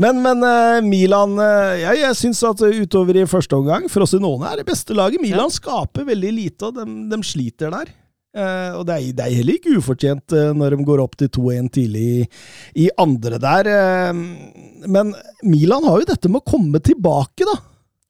Men, 0.00 0.22
men 0.24 0.40
eh, 0.48 0.78
Milan 0.84 1.36
ja, 1.38 1.92
Jeg, 1.94 2.16
syns 2.18 2.40
at 2.48 2.62
utover 2.64 3.20
i 3.20 3.26
første 3.30 3.54
omgang 3.54 3.84
Frosinone 3.92 4.48
er 4.50 4.62
det 4.62 4.66
beste 4.68 4.96
laget. 4.96 5.22
Milan 5.22 5.52
skaper 5.52 6.08
veldig 6.08 6.32
lite, 6.32 6.70
og 6.70 6.80
de, 6.80 6.86
de 7.12 7.20
sliter 7.26 7.72
der. 7.74 7.92
Uh, 8.34 8.80
og 8.80 8.88
det 8.88 8.94
er, 8.96 9.10
det 9.14 9.24
er 9.24 9.36
heller 9.38 9.58
ikke 9.60 9.76
ufortjent 9.78 10.34
uh, 10.34 10.48
når 10.58 10.74
de 10.74 10.86
går 10.88 11.00
opp 11.04 11.12
til 11.20 11.28
2-1 11.36 11.68
tidlig 11.76 12.02
i, 12.02 12.22
i 12.82 12.88
andre 12.98 13.38
der. 13.38 13.68
Uh, 13.70 14.88
men 14.90 15.12
Milan 15.46 15.86
har 15.86 16.02
jo 16.02 16.08
dette 16.08 16.30
med 16.32 16.42
å 16.42 16.48
komme 16.50 16.80
tilbake, 16.82 17.46
da. 17.46 17.54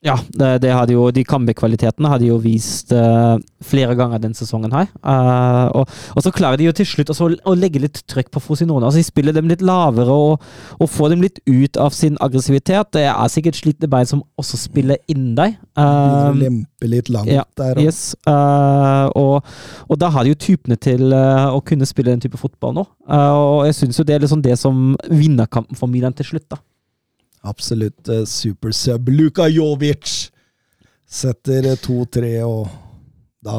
Ja, 0.05 0.19
det, 0.37 0.49
det 0.61 0.73
hadde 0.75 0.93
jo, 0.93 1.07
de 1.17 1.23
comeback-kvalitetene 1.25 2.11
hadde 2.13 2.27
jo 2.29 2.37
vist 2.43 2.91
uh, 2.93 3.39
flere 3.65 3.95
ganger 3.97 4.21
denne 4.21 4.37
sesongen 4.37 4.75
her. 4.77 4.91
Uh, 5.01 5.71
og, 5.81 5.95
og 6.13 6.27
så 6.27 6.33
klarer 6.35 6.61
de 6.61 6.67
jo 6.67 6.75
til 6.77 6.89
slutt 6.91 7.13
også 7.15 7.31
å, 7.33 7.55
legge 7.57 7.81
litt 7.81 8.03
trøkk 8.13 8.29
på 8.35 8.43
Frosinone. 8.45 8.85
Altså, 8.85 9.01
de 9.01 9.07
spiller 9.09 9.37
dem 9.37 9.49
litt 9.49 9.65
lavere 9.65 10.13
og, 10.13 10.45
og 10.77 10.91
får 10.93 11.15
dem 11.15 11.25
litt 11.25 11.41
ut 11.49 11.81
av 11.81 11.97
sin 11.97 12.19
aggressivitet. 12.25 12.93
Det 12.93 13.07
er 13.09 13.33
sikkert 13.33 13.63
slitne 13.63 13.89
bein 13.95 14.11
som 14.11 14.21
også 14.41 14.61
spiller 14.67 15.01
inn 15.09 15.33
deg. 15.39 15.57
Å 15.81 15.89
Eh, 16.05 16.37
lempe 16.43 16.91
litt 16.91 17.09
langt 17.13 17.33
ja, 17.33 17.47
der. 17.57 17.79
da. 17.79 17.89
Yes, 17.89 18.03
Uh, 18.29 19.09
og, 19.19 19.49
og 19.89 19.99
da 20.01 20.09
har 20.13 20.25
de 20.25 20.33
jo 20.33 20.39
typene 20.41 20.77
til 20.81 21.13
å 21.13 21.59
kunne 21.67 21.87
spille 21.89 22.13
den 22.13 22.23
type 22.23 22.39
fotball 22.41 22.73
nå. 22.77 22.85
Og 23.09 23.65
jeg 23.69 23.77
syns 23.77 23.99
jo 24.01 24.07
det 24.07 24.17
er 24.17 24.25
liksom 24.25 24.43
det 24.45 24.57
som 24.61 24.95
vinner 25.11 25.49
kampen 25.51 25.79
for 25.79 25.91
Milan 25.91 26.17
til 26.17 26.29
slutt, 26.29 26.47
da. 26.53 26.61
Absolutt 27.45 28.09
uh, 28.09 28.23
supersub. 28.29 29.09
Luka 29.13 29.47
Jovic 29.53 30.09
setter 31.15 31.67
eh, 31.75 31.77
2-3, 31.85 32.31
og 32.49 32.69
da, 33.45 33.59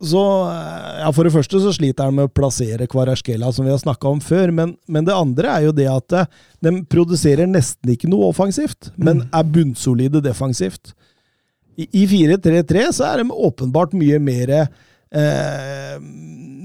så 0.04 0.22
eh, 0.46 1.00
ja, 1.00 1.08
For 1.14 1.26
det 1.26 1.34
første 1.34 1.60
så 1.62 1.72
sliter 1.74 2.06
han 2.06 2.14
med 2.14 2.28
å 2.28 2.32
plassere 2.32 2.86
Kvarasjkela, 2.90 3.50
som 3.54 3.66
vi 3.66 3.72
har 3.72 3.80
snakka 3.82 4.12
om 4.12 4.20
før. 4.22 4.52
Men, 4.54 4.76
men 4.86 5.06
det 5.08 5.16
andre 5.16 5.50
er 5.56 5.66
jo 5.66 5.74
det 5.74 5.88
at 5.90 6.14
eh, 6.14 6.28
de 6.64 6.74
produserer 6.90 7.50
nesten 7.50 7.94
ikke 7.94 8.10
noe 8.10 8.30
offensivt, 8.30 8.92
men 8.96 9.24
er 9.34 9.50
bunnsolide 9.56 10.22
defensivt. 10.24 10.94
I, 11.78 11.88
i 12.02 12.06
4-3-3 12.10 12.88
så 12.94 13.08
er 13.10 13.22
de 13.22 13.34
åpenbart 13.48 13.94
mye 13.98 14.20
mer 14.22 14.54
eh, 14.54 15.98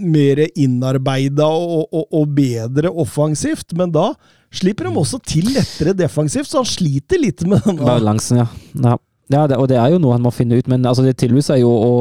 mer 0.03 0.41
innarbeida 0.60 1.47
og, 1.47 1.88
og, 1.93 2.07
og 2.14 2.31
bedre 2.35 2.91
offensivt, 2.91 3.73
men 3.77 3.93
da 3.93 4.11
slipper 4.53 4.89
de 4.89 4.99
også 4.99 5.19
til 5.26 5.47
lettere 5.55 5.95
defensivt, 5.97 6.49
så 6.49 6.61
han 6.61 6.69
sliter 6.69 7.22
litt 7.22 7.45
med 7.47 7.64
den. 7.65 7.80
Balansen, 7.81 8.43
ja. 8.43 8.47
ja. 8.84 8.97
Ja 9.31 9.45
det, 9.47 9.55
og 9.57 9.69
det 9.71 9.77
er 9.79 9.93
jo 9.93 9.99
noe 10.03 10.17
han 10.17 10.23
må 10.25 10.31
finne 10.35 10.57
ut, 10.59 10.67
men 10.71 10.83
altså, 10.85 11.05
det 11.05 11.15
tilbyr 11.21 11.45
seg 11.45 11.61
jo 11.61 11.71
å, 11.71 11.91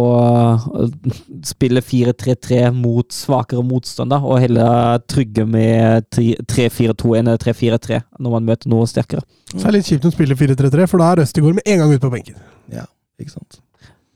å 0.59 0.86
spille 1.47 1.82
4-3-3 1.85 2.65
mot 2.74 3.07
svakere 3.15 3.62
motstand, 3.66 4.15
og 4.19 4.40
heller 4.43 4.99
trygge 5.11 5.47
med 5.49 6.09
3-4-2 6.12 7.19
enn 7.20 7.32
3-4-3 7.44 8.03
når 8.19 8.36
man 8.36 8.49
møter 8.51 8.73
noe 8.73 8.89
sterkere. 8.90 9.23
Så 9.53 9.62
er 9.62 9.70
det 9.70 9.78
litt 9.81 9.93
kjipt 9.93 10.09
å 10.11 10.15
spille 10.15 10.39
4-3-3, 10.39 10.89
for 10.90 11.03
da 11.03 11.12
er 11.12 11.24
Østigård 11.27 11.61
med 11.61 11.69
en 11.69 11.85
gang 11.85 11.94
ute 11.94 12.03
på 12.03 12.15
benken. 12.16 12.40
Ja, 12.73 12.89
ikke 13.23 13.36
sant. 13.36 13.62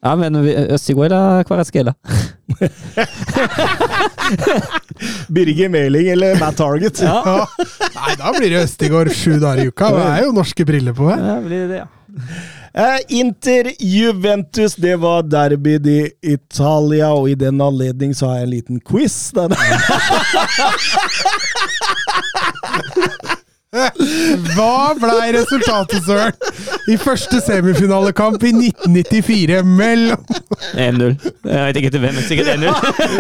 Ja, 0.07 0.13
men 0.19 0.37
Østigård 0.37 1.11
eller 1.11 1.43
Kvaratskhelia? 1.49 1.95
Birger 5.29 5.69
Meling 5.73 6.09
eller 6.13 6.39
Matt 6.41 6.57
Target. 6.57 7.01
Ja. 7.03 7.47
Nei, 7.97 8.13
da 8.21 8.33
blir 8.37 8.51
det 8.53 8.63
Østigård 8.67 9.11
sju 9.15 9.39
dager 9.43 9.65
i 9.65 9.67
uka. 9.73 9.91
Det 9.97 10.07
er 10.13 10.23
jo 10.27 10.37
norske 10.37 10.67
briller 10.69 10.95
på 10.97 11.09
her. 11.11 11.25
Ja, 11.33 11.41
blir 11.43 11.67
det, 11.73 11.83
ja. 11.83 11.89
Eh, 12.77 12.99
Inter 13.09 13.73
Juventus, 13.79 14.75
det 14.75 14.97
var 14.97 15.23
derby 15.23 15.89
i 15.89 16.11
Italia, 16.23 17.13
og 17.13 17.31
i 17.31 17.35
den 17.35 17.61
anledning 17.61 18.15
så 18.15 18.27
har 18.27 18.35
jeg 18.35 18.43
en 18.43 18.51
liten 18.51 18.81
quiz. 18.81 19.33
Hva 24.55 24.95
blei 24.99 25.33
resultatet, 25.37 26.05
Søren? 26.07 26.35
I 26.91 26.97
første 27.01 27.41
semifinalekamp 27.43 28.43
i 28.47 28.53
1994 28.55 29.63
mellom 29.67 30.23
1-0. 30.75 31.17
Jeg 31.47 31.63
vet 31.69 31.81
ikke 31.81 31.93
til 31.95 32.05
hvem, 32.05 32.19
men 32.19 32.29
sikkert 32.29 32.53
1-0. 32.57 32.67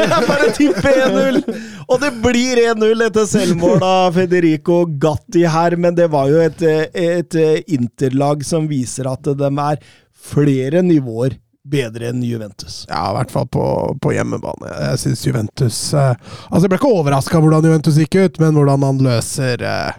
Jeg 0.00 0.28
bare 0.30 0.50
tipper 0.56 1.00
1-0! 1.06 1.40
Og 1.86 2.02
det 2.02 2.12
blir 2.24 2.62
1-0 2.66 3.06
etter 3.06 3.30
selvmål 3.30 3.82
av 3.86 4.16
Federico 4.18 4.82
Gatti 5.02 5.46
her, 5.50 5.78
men 5.80 5.98
det 5.98 6.10
var 6.14 6.30
jo 6.32 6.42
et, 6.42 6.62
et 6.96 7.40
interlag 7.66 8.46
som 8.46 8.68
viser 8.70 9.10
at 9.10 9.34
de 9.36 9.50
er 9.70 9.82
flere 10.26 10.82
nivåer 10.82 11.38
bedre 11.66 12.10
enn 12.12 12.22
Juventus. 12.22 12.84
Ja, 12.88 13.10
i 13.10 13.16
hvert 13.18 13.32
fall 13.34 13.48
på, 13.50 13.64
på 14.02 14.14
hjemmebane. 14.14 14.70
Jeg 14.90 15.02
syns 15.02 15.24
Juventus 15.26 15.78
eh, 15.94 16.12
Altså, 16.14 16.64
jeg 16.64 16.72
ble 16.72 16.80
ikke 16.80 16.94
overraska 17.00 17.42
hvordan 17.42 17.66
Juventus 17.66 17.98
gikk 18.00 18.18
ut, 18.20 18.42
men 18.42 18.58
hvordan 18.58 18.86
han 18.86 19.02
løser 19.06 19.64
eh, 19.66 19.98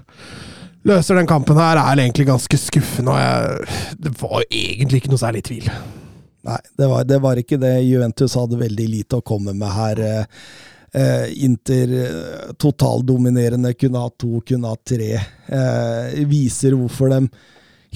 Løser 0.88 1.18
den 1.20 1.28
kampen 1.28 1.60
her, 1.60 1.80
er 1.82 2.00
egentlig 2.00 2.30
ganske 2.30 2.60
skuffende. 2.62 3.12
Og 3.12 3.20
jeg, 3.20 3.98
det 4.06 4.14
var 4.22 4.44
egentlig 4.48 5.02
ikke 5.02 5.12
noe 5.12 5.20
særlig 5.20 5.44
tvil. 5.50 5.68
Nei, 6.48 6.62
det 6.80 6.88
var, 6.88 7.04
det 7.04 7.20
var 7.24 7.42
ikke 7.42 7.60
det. 7.60 7.74
Juventus 7.84 8.38
hadde 8.40 8.60
veldig 8.62 8.88
lite 8.88 9.20
å 9.20 9.26
komme 9.26 9.52
med 9.58 9.74
her. 9.76 10.00
Eh, 10.00 10.48
eh, 10.96 11.26
Inter 11.44 11.92
eh, 12.06 12.56
totaldominerende, 12.56 13.74
kunne 13.76 14.06
ha 14.06 14.14
to, 14.16 14.40
kunne 14.48 14.72
ha 14.72 14.80
tre. 14.88 15.12
Viser 16.30 16.78
hvorfor 16.78 17.12
de 17.12 17.26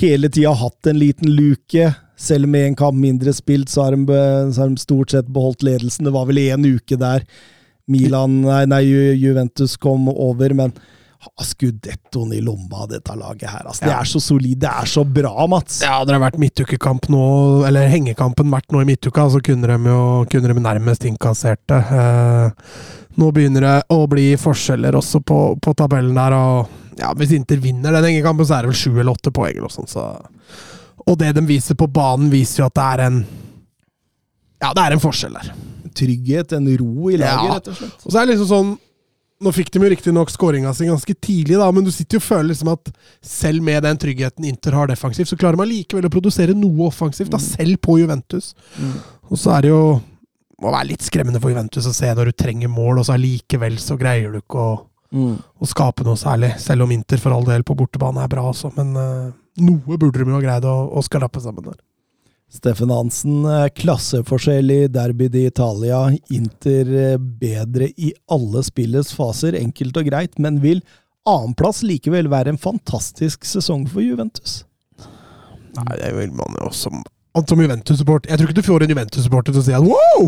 hele 0.01 0.27
tida 0.27 0.51
har 0.51 0.65
hatt 0.65 0.91
en 0.91 0.99
liten 0.99 1.31
luke. 1.31 1.93
Selv 2.19 2.51
med 2.51 2.68
en 2.68 2.80
kamp 2.84 2.99
mindre 2.99 3.31
spilt, 3.34 3.72
så 3.72 3.88
har 3.88 3.95
de, 3.95 4.19
så 4.51 4.65
har 4.65 4.73
de 4.73 4.84
stort 4.84 5.15
sett 5.15 5.31
beholdt 5.31 5.63
ledelsen. 5.63 6.09
Det 6.09 6.15
var 6.18 6.27
vel 6.27 6.43
én 6.43 6.68
uke 6.76 6.99
der 6.99 7.23
Milan, 7.91 8.41
nei, 8.45 8.65
nei, 8.69 8.84
Juventus 9.19 9.73
kom 9.81 10.05
over, 10.11 10.53
men 10.55 10.76
ha 11.22 11.45
skudettoen 11.45 12.31
i 12.34 12.39
lomma, 12.41 12.88
dette 12.89 13.14
laget 13.14 13.49
her. 13.52 13.68
Altså, 13.69 13.85
Det 13.85 13.93
er 13.93 14.07
så 14.10 14.19
solid, 14.23 14.57
det 14.64 14.69
er 14.72 14.88
så 14.89 15.03
bra, 15.06 15.45
Mats! 15.48 15.81
Ja, 15.85 15.99
hadde 15.99 16.15
det 16.15 16.22
vært 16.23 16.39
midtukekamp 16.41 17.06
nå, 17.14 17.22
eller 17.68 17.91
hengekampen 17.91 18.49
vært 18.49 18.73
nå 18.73 18.81
i 18.81 18.88
midtuka, 18.89 19.27
så 19.30 19.41
kunne 19.45 19.69
de 19.69 19.77
jo 19.91 19.99
kunne 20.31 20.49
de 20.49 20.64
nærmest 20.65 21.06
innkassert 21.06 21.61
det. 21.69 21.77
Eh, 21.93 22.73
nå 23.22 23.30
begynner 23.35 23.68
det 23.68 23.76
å 23.93 23.99
bli 24.10 24.31
forskjeller 24.41 24.98
også 24.98 25.22
på, 25.22 25.39
på 25.61 25.76
tabellen 25.77 26.18
der, 26.18 26.34
og 26.34 26.98
ja, 26.98 27.14
hvis 27.18 27.35
Inter 27.38 27.61
vinner 27.61 27.93
den 27.93 28.10
hengekampen, 28.10 28.45
så 28.49 28.57
er 28.57 28.65
det 28.65 28.73
vel 28.73 28.81
sju 28.81 28.91
eller 28.98 29.14
åtte 29.14 29.31
poeng 29.35 29.61
noe 29.61 29.69
sånt, 29.73 29.93
så 29.93 30.10
Og 31.07 31.18
det 31.18 31.31
de 31.38 31.41
viser 31.45 31.77
på 31.77 31.88
banen, 31.89 32.30
viser 32.34 32.61
jo 32.64 32.65
at 32.69 32.76
det 32.77 32.84
er 32.95 33.06
en 33.07 33.22
Ja, 34.61 34.73
det 34.73 34.84
er 34.84 34.93
en 34.98 35.02
forskjell 35.02 35.34
der. 35.38 35.53
Trygghet, 35.98 36.53
en 36.57 36.68
ro 36.77 37.10
i 37.10 37.18
laget, 37.18 37.45
Ja. 37.45 37.56
rett 37.57 37.68
og 37.68 37.76
slett. 37.77 38.06
Og 38.06 38.11
så 38.14 38.19
er 38.22 38.26
det 38.26 38.35
liksom 38.35 38.49
sånn 38.52 38.80
Nå 39.41 39.51
fikk 39.55 39.72
de 39.73 39.81
jo 39.81 39.89
riktignok 39.89 40.30
skåringa 40.30 40.72
si 40.77 40.85
ganske 40.85 41.15
tidlig, 41.18 41.57
da, 41.57 41.72
men 41.73 41.85
du 41.85 41.89
sitter 41.93 42.19
jo 42.19 42.22
og 42.22 42.27
føler 42.27 42.51
liksom 42.51 42.69
at 42.76 42.91
selv 43.26 43.65
med 43.65 43.81
den 43.88 43.97
tryggheten 43.97 44.45
Inter 44.45 44.77
har 44.77 44.91
defensivt, 44.91 45.31
så 45.31 45.38
klarer 45.39 45.57
man 45.57 45.69
likevel 45.69 46.05
å 46.05 46.13
produsere 46.13 46.53
noe 46.57 46.91
offensivt, 46.91 47.31
da, 47.34 47.39
selv 47.41 47.81
på 47.81 47.97
Juventus. 48.03 48.51
Og 49.31 49.39
så 49.41 49.55
er 49.55 49.65
det 49.65 49.73
jo 49.73 49.84
må 50.61 50.69
være 50.69 50.91
litt 50.91 51.05
skremmende 51.05 51.41
for 51.41 51.53
Juventus 51.53 51.88
å 51.89 51.93
se 51.95 52.09
når 52.13 52.30
du 52.30 52.38
trenger 52.38 52.72
mål, 52.72 53.01
og 53.01 53.07
så 53.07 53.15
allikevel 53.15 53.80
så 53.81 53.97
greier 53.97 54.34
du 54.34 54.41
ikke 54.41 54.61
å, 54.61 54.73
å 55.57 55.69
skape 55.69 56.05
noe 56.05 56.19
særlig. 56.19 56.53
Selv 56.61 56.85
om 56.85 56.93
Inter 56.93 57.22
for 57.22 57.34
all 57.35 57.47
del 57.47 57.65
på 57.68 57.76
bortebane 57.80 58.22
er 58.23 58.30
bra 58.31 58.45
også, 58.51 58.69
men 58.77 58.93
uh, 58.93 59.31
noe 59.65 59.97
burde 59.97 60.22
de 60.22 60.27
jo 60.30 60.38
ha 60.38 60.43
greid 60.43 60.68
å, 60.69 60.76
å 60.93 61.03
skrape 61.05 61.41
sammen 61.41 61.65
der. 61.72 61.80
Steffen 62.52 62.91
Hansen, 62.91 63.45
eh, 63.45 63.69
klasseforskjell 63.76 64.72
i 64.72 64.88
Derby 64.91 65.30
d'Italia. 65.32 66.18
Inter 66.36 66.91
eh, 67.14 67.18
bedre 67.18 67.88
i 67.95 68.11
alle 68.28 68.64
spillets 68.68 69.14
faser, 69.15 69.56
enkelt 69.56 69.98
og 69.98 70.10
greit, 70.10 70.36
men 70.40 70.60
vil 70.64 70.84
annenplass 71.30 71.80
likevel 71.88 72.28
være 72.32 72.52
en 72.52 72.60
fantastisk 72.60 73.48
sesong 73.48 73.86
for 73.88 74.03
Juventus. 74.03 74.65
Nei, 75.78 75.95
det 76.02 76.11
vil 76.18 76.34
man 76.36 76.60
jo 76.60 76.72
som 76.76 76.99
Juventus-support. 77.32 78.28
Jeg 78.28 78.38
tror 78.38 78.49
ikke 78.49 78.60
du 78.60 78.68
får 78.68 78.84
en 78.84 78.91
Juventus-supporter 78.91 79.56
til 79.56 79.61
å 79.61 79.68
si 79.69 79.78
at 79.78 79.88
wow! 79.88 80.28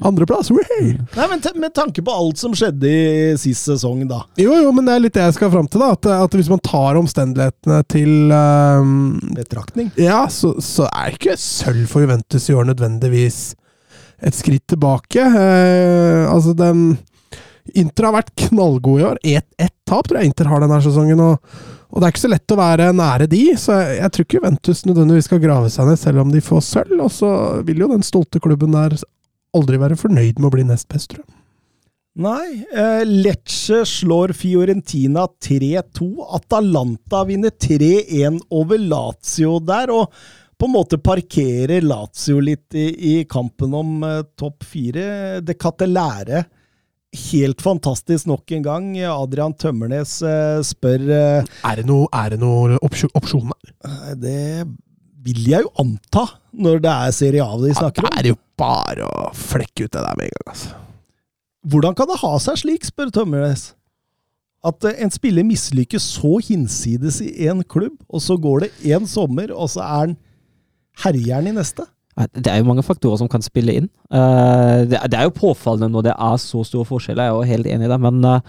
Andreplass! 0.00 0.50
Nei, 0.50 1.26
men 1.30 1.42
Med 1.58 1.74
tanke 1.74 2.02
på 2.02 2.14
alt 2.14 2.38
som 2.38 2.54
skjedde 2.56 2.88
i 2.88 3.36
sist 3.40 3.66
sesong, 3.66 4.04
da. 4.08 4.22
Jo, 4.38 4.54
jo, 4.62 4.72
men 4.74 4.86
det 4.86 4.94
er 4.94 5.04
litt 5.04 5.16
det 5.16 5.24
jeg 5.26 5.38
skal 5.38 5.52
fram 5.54 5.68
til. 5.70 5.82
da, 5.82 5.92
At, 5.96 6.10
at 6.28 6.36
hvis 6.38 6.50
man 6.52 6.62
tar 6.62 6.98
omstendighetene 7.00 7.80
til 7.90 8.32
um, 8.32 8.92
Betraktning. 9.34 9.90
Ja, 9.98 10.24
så, 10.30 10.54
så 10.62 10.86
er 10.92 11.16
ikke 11.16 11.38
sølv 11.40 11.88
for 11.90 12.04
Juventus 12.04 12.46
i 12.50 12.56
år 12.56 12.70
nødvendigvis 12.70 13.40
et 14.18 14.34
skritt 14.34 14.66
tilbake. 14.70 15.22
Eh, 15.22 16.24
altså, 16.30 16.54
den 16.58 16.98
Inter 17.76 18.08
har 18.08 18.14
vært 18.16 18.32
knallgode 18.48 19.02
i 19.02 19.06
år. 19.10 19.18
Ett 19.22 19.48
et 19.60 19.74
tap 19.88 20.08
tror 20.08 20.20
jeg 20.20 20.30
Inter 20.30 20.48
har 20.50 20.62
denne 20.62 20.78
sesongen. 20.84 21.20
Og, 21.20 21.58
og 21.88 22.00
det 22.00 22.06
er 22.06 22.14
ikke 22.14 22.24
så 22.24 22.32
lett 22.32 22.54
å 22.54 22.58
være 22.58 22.88
nære 22.96 23.28
de, 23.30 23.42
så 23.60 23.76
jeg, 23.78 23.98
jeg 24.02 24.12
tror 24.14 24.26
ikke 24.26 24.38
Juventus 24.40 24.82
nødvendigvis 24.88 25.28
skal 25.30 25.42
grave 25.42 25.70
seg 25.72 25.88
ned 25.88 26.00
selv 26.00 26.24
om 26.24 26.32
de 26.32 26.42
får 26.44 26.64
sølv. 26.66 26.98
Og 27.04 27.12
så 27.14 27.30
vil 27.68 27.84
jo 27.84 27.90
den 27.92 28.06
stolte 28.06 28.42
klubben 28.44 28.76
der 28.76 28.96
aldri 29.56 29.80
være 29.80 29.98
fornøyd 29.98 30.40
med 30.40 30.48
å 30.48 30.54
bli 30.54 30.66
nest 30.68 30.88
best, 30.92 31.12
tror 31.12 31.24
jeg. 31.24 31.38
Nei. 32.18 32.64
Eh, 32.74 33.04
Lecce 33.06 33.84
slår 33.86 34.34
Fiorentina 34.34 35.28
3-2. 35.44 36.08
Atalanta 36.34 37.22
vinner 37.28 37.54
3-1 37.54 38.40
over 38.50 38.82
Lazio 38.82 39.58
der, 39.62 39.92
og 39.94 40.14
på 40.58 40.66
en 40.66 40.74
måte 40.74 40.98
parkerer 40.98 41.84
Lazio 41.86 42.40
litt 42.42 42.74
i, 42.74 42.88
i 43.12 43.24
kampen 43.30 43.76
om 43.78 44.02
eh, 44.02 44.24
topp 44.38 44.66
fire. 44.66 45.38
Det 45.46 45.54
katelære. 45.62 46.42
Helt 47.30 47.62
fantastisk 47.64 48.26
nok 48.28 48.50
en 48.56 48.66
gang. 48.66 48.90
Adrian 49.06 49.54
Tømmernes 49.54 50.18
eh, 50.26 50.58
spør 50.66 51.06
eh, 51.06 51.54
Er 51.70 51.78
det 51.78 51.86
noe, 51.88 52.10
er 52.10 52.34
det 52.34 52.42
noe 52.42 52.82
opsjon 52.82 53.14
opsjon? 53.16 53.54
Det 54.18 54.66
vil 55.24 55.40
jeg 55.50 55.64
jo 55.66 55.72
anta, 55.82 56.26
når 56.54 56.78
det 56.84 56.90
er 56.92 57.14
Serie 57.16 57.42
A 57.44 57.56
de 57.60 57.72
snakker 57.74 58.04
om. 58.06 58.10
det 58.14 58.20
er 58.22 58.28
jo 58.32 58.38
bare 58.58 59.06
å 59.08 59.30
flekke 59.34 59.86
ut 59.86 59.92
det 59.94 60.02
der 60.04 60.14
med 60.18 60.28
en 60.28 60.36
gang, 60.36 60.46
altså. 60.52 60.76
Hvordan 61.68 61.94
kan 61.98 62.06
det 62.08 62.20
ha 62.22 62.30
seg 62.40 62.56
slik, 62.62 62.86
spør 62.86 63.10
Tømmernes. 63.12 63.64
At 64.66 64.82
eh, 64.88 64.96
en 65.04 65.10
spiller 65.14 65.44
mislykkes 65.46 66.06
så 66.16 66.36
hinsides 66.42 67.20
i 67.22 67.28
én 67.50 67.60
klubb, 67.70 67.98
og 68.08 68.22
så 68.24 68.38
går 68.40 68.64
det 68.66 68.70
én 68.94 69.06
sommer, 69.10 69.52
og 69.54 69.68
så 69.70 69.82
er 69.84 69.94
han 70.06 70.16
herjeren 71.04 71.50
i 71.50 71.54
neste? 71.58 71.86
Det 72.34 72.50
er 72.50 72.58
jo 72.58 72.66
mange 72.66 72.82
faktorer 72.82 73.20
som 73.20 73.28
kan 73.30 73.44
spille 73.46 73.76
inn. 73.78 73.84
Eh, 74.10 74.80
det, 74.90 74.98
er- 74.98 75.18
er 75.20 75.28
jo 75.28 75.34
påfallende 75.36 75.92
når 75.94 76.08
det 76.08 76.14
er 76.16 76.40
så 76.42 76.64
store 76.66 76.88
forskjeller, 76.88 77.28
jeg 77.28 77.30
er 77.30 77.36
jo 77.36 77.50
helt 77.52 77.66
enig 77.70 77.86
i 77.86 77.92
det. 77.92 78.00
Men, 78.02 78.24
eh, 78.24 78.40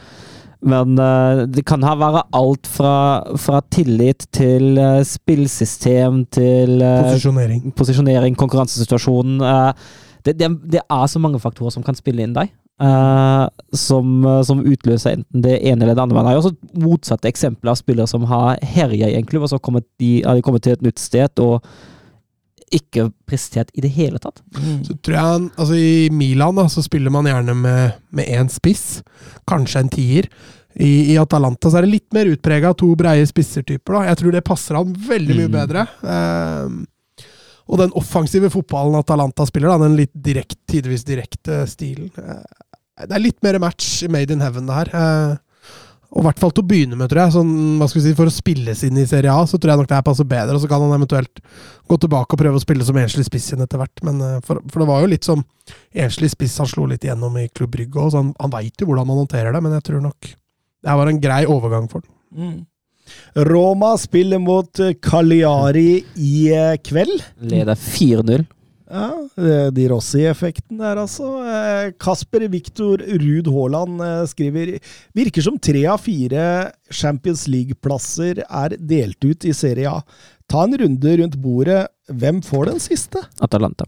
men 0.61 0.99
eh, 0.99 1.45
det 1.47 1.63
kan 1.67 1.83
ha 1.87 1.93
være 1.99 2.25
alt 2.35 2.67
fra, 2.67 2.93
fra 3.39 3.61
tillit 3.71 4.25
til 4.35 4.79
eh, 4.79 5.01
spillsystem 5.07 6.25
til 6.35 6.81
eh, 6.83 7.03
Posisjonering. 7.05 7.69
posisjonering, 7.77 8.35
konkurransesituasjonen. 8.39 9.39
det, 10.25 10.35
det, 10.39 10.49
det 10.73 10.81
er 10.83 11.05
så 11.07 11.19
mange 11.19 11.39
faktorer 11.39 11.71
som 11.71 11.83
kan 11.83 11.95
spille 11.95 12.23
inn 12.23 12.35
deg. 12.35 12.51
som, 13.75 14.23
som 14.47 14.61
utløser 14.63 15.17
enten 15.17 15.41
det 15.43 15.57
ene 15.67 15.83
eller 15.83 15.97
det 15.97 16.03
andre. 16.03 16.15
Man 16.15 16.25
har 16.29 16.37
jo 16.37 16.43
også 16.45 16.79
motsatte 16.79 17.27
eksempler 17.27 17.73
av 17.73 17.75
spillere 17.75 18.07
som 18.07 18.23
har 18.23 18.55
herja 18.63 19.09
i 19.09 19.17
en 19.17 19.25
klubb, 19.27 19.43
og 19.43 19.49
så 19.51 19.59
har 19.59 20.35
de 20.35 20.41
kommet 20.41 20.63
til 20.63 20.77
et 20.77 20.85
nytt 20.85 20.99
sted 20.99 21.43
og 21.43 21.59
ikke 22.75 23.07
prestert 23.29 23.69
i 23.73 23.81
det 23.81 23.89
hele 23.95 24.19
tatt. 24.21 24.41
Så 24.85 24.95
tror 25.01 25.15
jeg 25.15 25.23
han, 25.25 25.49
altså 25.57 25.75
I 25.79 26.09
Milan 26.13 26.55
da, 26.59 26.67
så 26.71 26.83
spiller 26.85 27.11
man 27.13 27.25
gjerne 27.29 27.55
med, 27.57 27.97
med 28.15 28.27
én 28.29 28.49
spiss, 28.53 29.01
kanskje 29.49 29.79
en 29.83 29.89
tier. 29.93 30.29
I, 30.79 31.13
I 31.13 31.17
Atalanta 31.19 31.69
så 31.71 31.79
er 31.79 31.87
det 31.87 31.91
litt 31.95 32.13
mer 32.15 32.29
utprega 32.29 32.71
to 32.77 32.91
breie 32.95 33.25
spissertyper. 33.27 33.97
da. 33.97 34.03
Jeg 34.11 34.19
tror 34.21 34.31
det 34.37 34.43
passer 34.47 34.77
han 34.77 34.93
veldig 34.93 35.35
mye 35.41 35.49
Mm. 35.49 35.55
bedre. 35.57 35.87
Ehm, 36.05 36.79
og 37.69 37.77
den 37.81 37.91
offensive 37.99 38.49
fotballen 38.53 38.95
Atalanta 38.97 39.45
spiller, 39.49 39.69
da, 39.73 39.77
den 39.87 39.97
litt 39.97 40.13
direkt, 40.13 40.57
tidvis 40.69 41.03
direkte 41.05 41.63
stilen 41.69 42.09
eh, 42.17 42.41
Det 43.05 43.15
er 43.15 43.21
litt 43.23 43.37
mer 43.45 43.59
match 43.59 44.03
made 44.09 44.31
in 44.33 44.41
heaven, 44.41 44.65
det 44.69 44.75
her. 44.75 44.89
Eh, 44.93 45.37
og 46.09 46.23
i 46.23 46.25
hvert 46.25 46.39
fall 46.41 46.53
til 46.55 46.63
å 46.63 46.69
begynne 46.69 46.97
med, 46.97 47.05
tror 47.11 47.21
jeg. 47.21 47.33
Sånn, 47.35 47.51
hva 47.77 47.85
skal 47.89 47.99
vi 47.99 48.03
si, 48.07 48.15
For 48.17 48.29
å 48.29 48.33
spilles 48.33 48.79
inn 48.87 48.97
i 48.97 49.05
Serie 49.09 49.29
A, 49.29 49.43
så 49.45 49.59
tror 49.61 49.75
jeg 49.75 49.81
nok 49.81 49.89
det 49.91 49.97
her 49.99 50.05
passer 50.07 50.25
bedre. 50.29 50.55
Og 50.57 50.63
så 50.63 50.69
kan 50.71 50.81
han 50.81 50.95
eventuelt 50.95 51.41
gå 51.85 51.97
tilbake 52.01 52.33
og 52.33 52.41
prøve 52.41 52.57
å 52.57 52.63
spille 52.63 52.87
som 52.87 52.97
enslig 52.97 53.27
spiss 53.27 53.51
igjen 53.51 53.61
etter 53.65 53.81
hvert. 53.81 54.01
Men 54.07 54.23
eh, 54.25 54.39
for, 54.45 54.61
for 54.73 54.81
det 54.81 54.87
var 54.89 55.03
jo 55.03 55.11
litt 55.11 55.27
som 55.27 55.43
enslig 55.93 56.31
spiss 56.33 56.57
han 56.63 56.69
slo 56.71 56.87
litt 56.89 57.05
igjennom 57.05 57.37
i 57.37 57.45
Klubb 57.53 57.75
Brygge 57.75 58.01
òg, 58.01 58.09
så 58.09 58.23
han, 58.23 58.33
han 58.41 58.55
veit 58.55 58.81
jo 58.81 58.89
hvordan 58.89 59.09
man 59.11 59.21
håndterer 59.21 59.53
det. 59.53 59.61
Men 59.67 59.77
jeg 59.77 59.85
tror 59.91 60.01
nok 60.07 60.31
det 60.33 60.89
her 60.89 60.97
var 60.97 61.13
en 61.13 61.21
grei 61.21 61.43
overgang 61.45 61.85
for 61.91 62.01
han. 62.01 62.57
Roma 63.45 63.93
spiller 64.01 64.41
mot 64.41 64.81
eh, 64.81 64.95
Cagliari 64.97 65.91
i 66.17 66.33
eh, 66.55 66.79
kveld. 66.81 67.21
Leder 67.53 67.77
4-0. 67.77 68.49
Ja, 68.89 69.69
De 69.69 69.83
Rossi-effekten 69.91 70.79
der, 70.81 70.97
altså. 70.97 71.27
Eh, 71.45 71.91
Kasper 72.01 72.47
Viktor 72.49 73.03
Ruud 73.21 73.49
Haaland 73.53 74.01
eh, 74.01 74.23
skriver 74.31 74.71
Virker 75.17 75.45
som 75.45 75.59
tre 75.61 75.83
av 75.91 76.01
fire 76.01 76.47
Champions 76.89 77.45
League-plasser 77.51 78.41
er 78.47 78.75
delt 78.79 79.21
ut 79.25 79.45
i 79.45 79.53
Serie 79.53 79.93
A. 79.93 80.01
Ta 80.49 80.65
en 80.65 80.73
runde 80.81 81.15
rundt 81.21 81.37
bordet. 81.37 81.85
Hvem 82.09 82.41
får 82.41 82.71
den 82.71 82.81
siste? 82.81 83.21
Atalanta. 83.45 83.85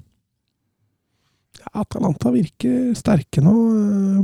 Atalanta 1.73 2.31
virker 2.34 2.91
sterke 2.99 3.39
nå. 3.43 3.52
eh, 3.72 4.22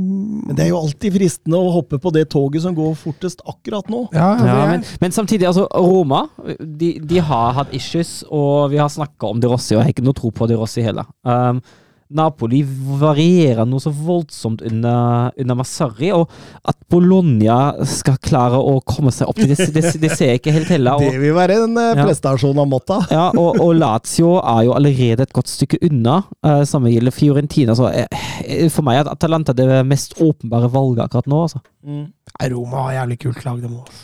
Men 0.48 0.56
Det 0.58 0.64
er 0.66 0.68
jo 0.72 0.80
alltid 0.82 1.14
fristende 1.16 1.56
å 1.56 1.70
hoppe 1.72 1.98
på 2.02 2.12
det 2.12 2.26
toget 2.34 2.62
som 2.66 2.74
går 2.76 2.94
fortest 3.00 3.40
akkurat 3.48 3.88
nå. 3.88 4.04
Ja, 4.12 4.30
Ja, 4.36 4.66
men, 4.74 4.84
men 5.00 5.10
samtidig, 5.16 5.46
altså, 5.48 5.64
Roma 5.72 6.26
de, 6.60 6.98
de 7.00 7.18
har 7.24 7.52
hatt 7.56 7.72
issues, 7.72 8.22
og 8.30 8.70
vi 8.70 8.76
har 8.82 8.88
snakka 8.92 9.30
om 9.32 9.40
De 9.40 9.48
Rossi, 9.48 9.74
og 9.74 9.80
jeg 9.80 9.86
har 9.88 9.94
ikke 9.96 10.04
noe 10.06 10.18
tro 10.18 10.30
på 10.30 10.48
De 10.50 10.56
Rossi 10.60 10.82
heller. 10.84 11.08
Um, 11.24 11.62
Napoli 12.08 12.62
varierer 12.64 13.66
noe 13.68 13.82
så 13.82 13.90
voldsomt 13.92 14.62
under, 14.64 15.28
under 15.36 15.56
Massari, 15.58 16.08
og 16.16 16.30
at 16.64 16.76
Bologna 16.88 17.74
skal 17.88 18.16
klare 18.24 18.56
å 18.56 18.78
komme 18.88 19.12
seg 19.12 19.28
opp 19.28 19.36
til 19.36 19.50
det, 19.52 19.66
det, 19.74 19.82
det 20.00 20.10
ser 20.16 20.32
jeg 20.32 20.40
ikke 20.40 20.54
helt 20.56 20.72
heller. 20.72 21.02
Det 21.04 21.20
vil 21.20 21.36
være 21.36 21.58
en 21.66 21.76
eh, 21.76 21.90
Ja. 21.98 22.06
prestasjon 22.08 22.58
av 22.62 22.68
Motta. 22.70 22.98
ja, 23.12 23.26
og, 23.36 23.60
og 23.60 23.74
Lazio 23.76 24.38
er 24.40 24.64
jo 24.70 24.74
allerede 24.78 25.26
et 25.28 25.36
godt 25.36 25.52
stykke 25.52 25.82
unna. 25.90 26.22
Uh, 26.44 26.62
samme 26.68 26.92
gjelder 26.94 27.12
Fiorentina. 27.12 27.76
Så 27.76 27.88
uh, 27.92 28.68
for 28.72 28.88
meg 28.88 29.02
er 29.02 29.12
Atalanta 29.12 29.52
det 29.56 29.68
mest 29.88 30.16
åpenbare 30.22 30.72
valget 30.72 31.04
akkurat 31.08 31.28
nå. 31.28 31.44
Altså. 31.44 31.60
Mm. 31.84 32.06
Roma 32.54 32.86
har 32.88 33.00
jævlig 33.02 33.20
kult 33.26 33.44
lag, 33.44 33.60
dem 33.64 33.78
òg. 33.82 33.96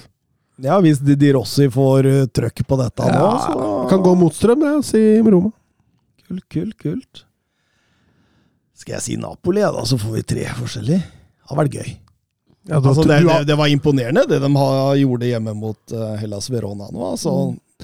Ja, 0.65 0.77
hvis 0.85 1.01
de, 1.03 1.17
de 1.19 1.33
Rossi 1.35 1.67
får 1.73 2.07
trøkk 2.37 2.67
på 2.69 2.77
dette 2.79 3.09
nå, 3.11 3.29
så 3.43 3.71
Kan 3.91 4.05
gå 4.05 4.13
motstrøm, 4.21 4.61
det, 4.63 4.75
og 4.79 4.85
si 4.87 5.01
Roma. 5.25 5.51
Kult, 6.29 6.45
kult, 6.53 6.77
kult. 6.81 7.25
Skal 8.75 8.97
jeg 8.99 9.03
si 9.05 9.17
Napoli, 9.21 9.61
ja, 9.63 9.71
da, 9.75 9.85
så 9.87 9.99
får 10.01 10.17
vi 10.19 10.23
tre 10.35 10.47
forskjellige. 10.59 11.03
Det 11.05 11.51
har 11.53 11.59
vært 11.61 11.77
gøy. 11.79 11.91
Ja, 12.65 12.79
da, 12.81 12.89
Altså, 12.89 13.05
det, 13.05 13.19
du, 13.23 13.29
det, 13.29 13.43
det 13.51 13.57
var 13.61 13.69
imponerende, 13.69 14.23
det 14.29 14.39
de 14.41 14.49
har, 14.57 14.95
gjorde 14.97 15.29
hjemme 15.29 15.53
mot 15.59 15.93
uh, 15.93 16.15
Hellas 16.19 16.49
Verona 16.51 16.89
nå. 16.91 17.03
Altså, 17.13 17.35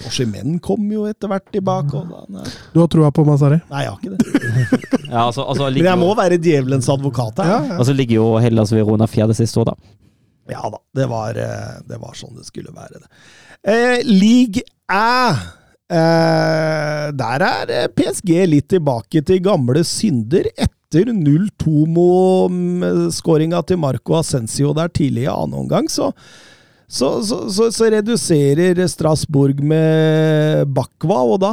Oshimen 0.09 0.57
kom 0.65 0.87
jo 0.95 1.03
etter 1.11 1.29
hvert 1.29 1.51
tilbake. 1.53 1.99
Og 1.99 2.09
da, 2.33 2.45
du 2.73 2.79
har 2.81 2.89
troa 2.89 3.11
på 3.13 3.25
Masari? 3.29 3.59
nei, 3.69 3.83
jeg 3.85 3.93
har 3.93 4.01
ikke 4.01 4.17
det. 4.17 4.81
Ja, 5.11 5.25
altså, 5.27 5.43
altså, 5.51 5.67
Men 5.75 5.89
jeg 5.91 5.99
må 5.99 6.09
jo- 6.13 6.19
være 6.21 6.37
djevelens 6.41 6.89
advokat 6.95 7.41
her. 7.43 7.51
Ja, 7.51 7.79
Og 7.81 7.87
så 7.89 7.95
ligger 7.99 8.21
jo 8.21 8.27
Hellas 8.41 8.71
Verona 8.73 9.09
fjerde 9.11 9.35
siste 9.35 9.59
år, 9.61 9.73
da. 9.73 9.95
Ja 10.51 10.67
da, 10.71 10.79
det 10.97 11.07
var, 11.11 11.37
eh, 11.39 11.81
det 11.87 11.99
var 12.03 12.15
sånn 12.19 12.35
det 12.39 12.47
skulle 12.47 12.71
være. 12.75 13.03
Det. 13.03 13.11
Eh, 13.71 14.01
League 14.07 14.63
Æ. 14.91 15.35
Eh, 15.91 17.07
der 17.19 17.45
er 17.47 17.73
eh, 17.75 17.89
PSG 17.95 18.33
litt 18.49 18.69
tilbake 18.73 19.23
til 19.27 19.43
gamle 19.45 19.83
synder. 19.87 20.47
Etter 20.55 20.71
0-2-skåringa 20.99 23.63
til 23.67 23.79
Marco 23.83 24.13
Ascencio 24.19 24.69
der 24.77 24.89
tidlig 24.91 25.23
i 25.27 25.33
annen 25.33 25.59
omgang, 25.63 25.87
så, 25.91 26.07
så, 26.91 27.23
så, 27.23 27.51
så, 27.53 27.73
så 27.75 27.85
reduserer 27.95 28.89
Strasbourg 28.91 29.63
med 29.63 30.67
Bakwa, 30.75 31.19
og 31.23 31.41
da, 31.45 31.53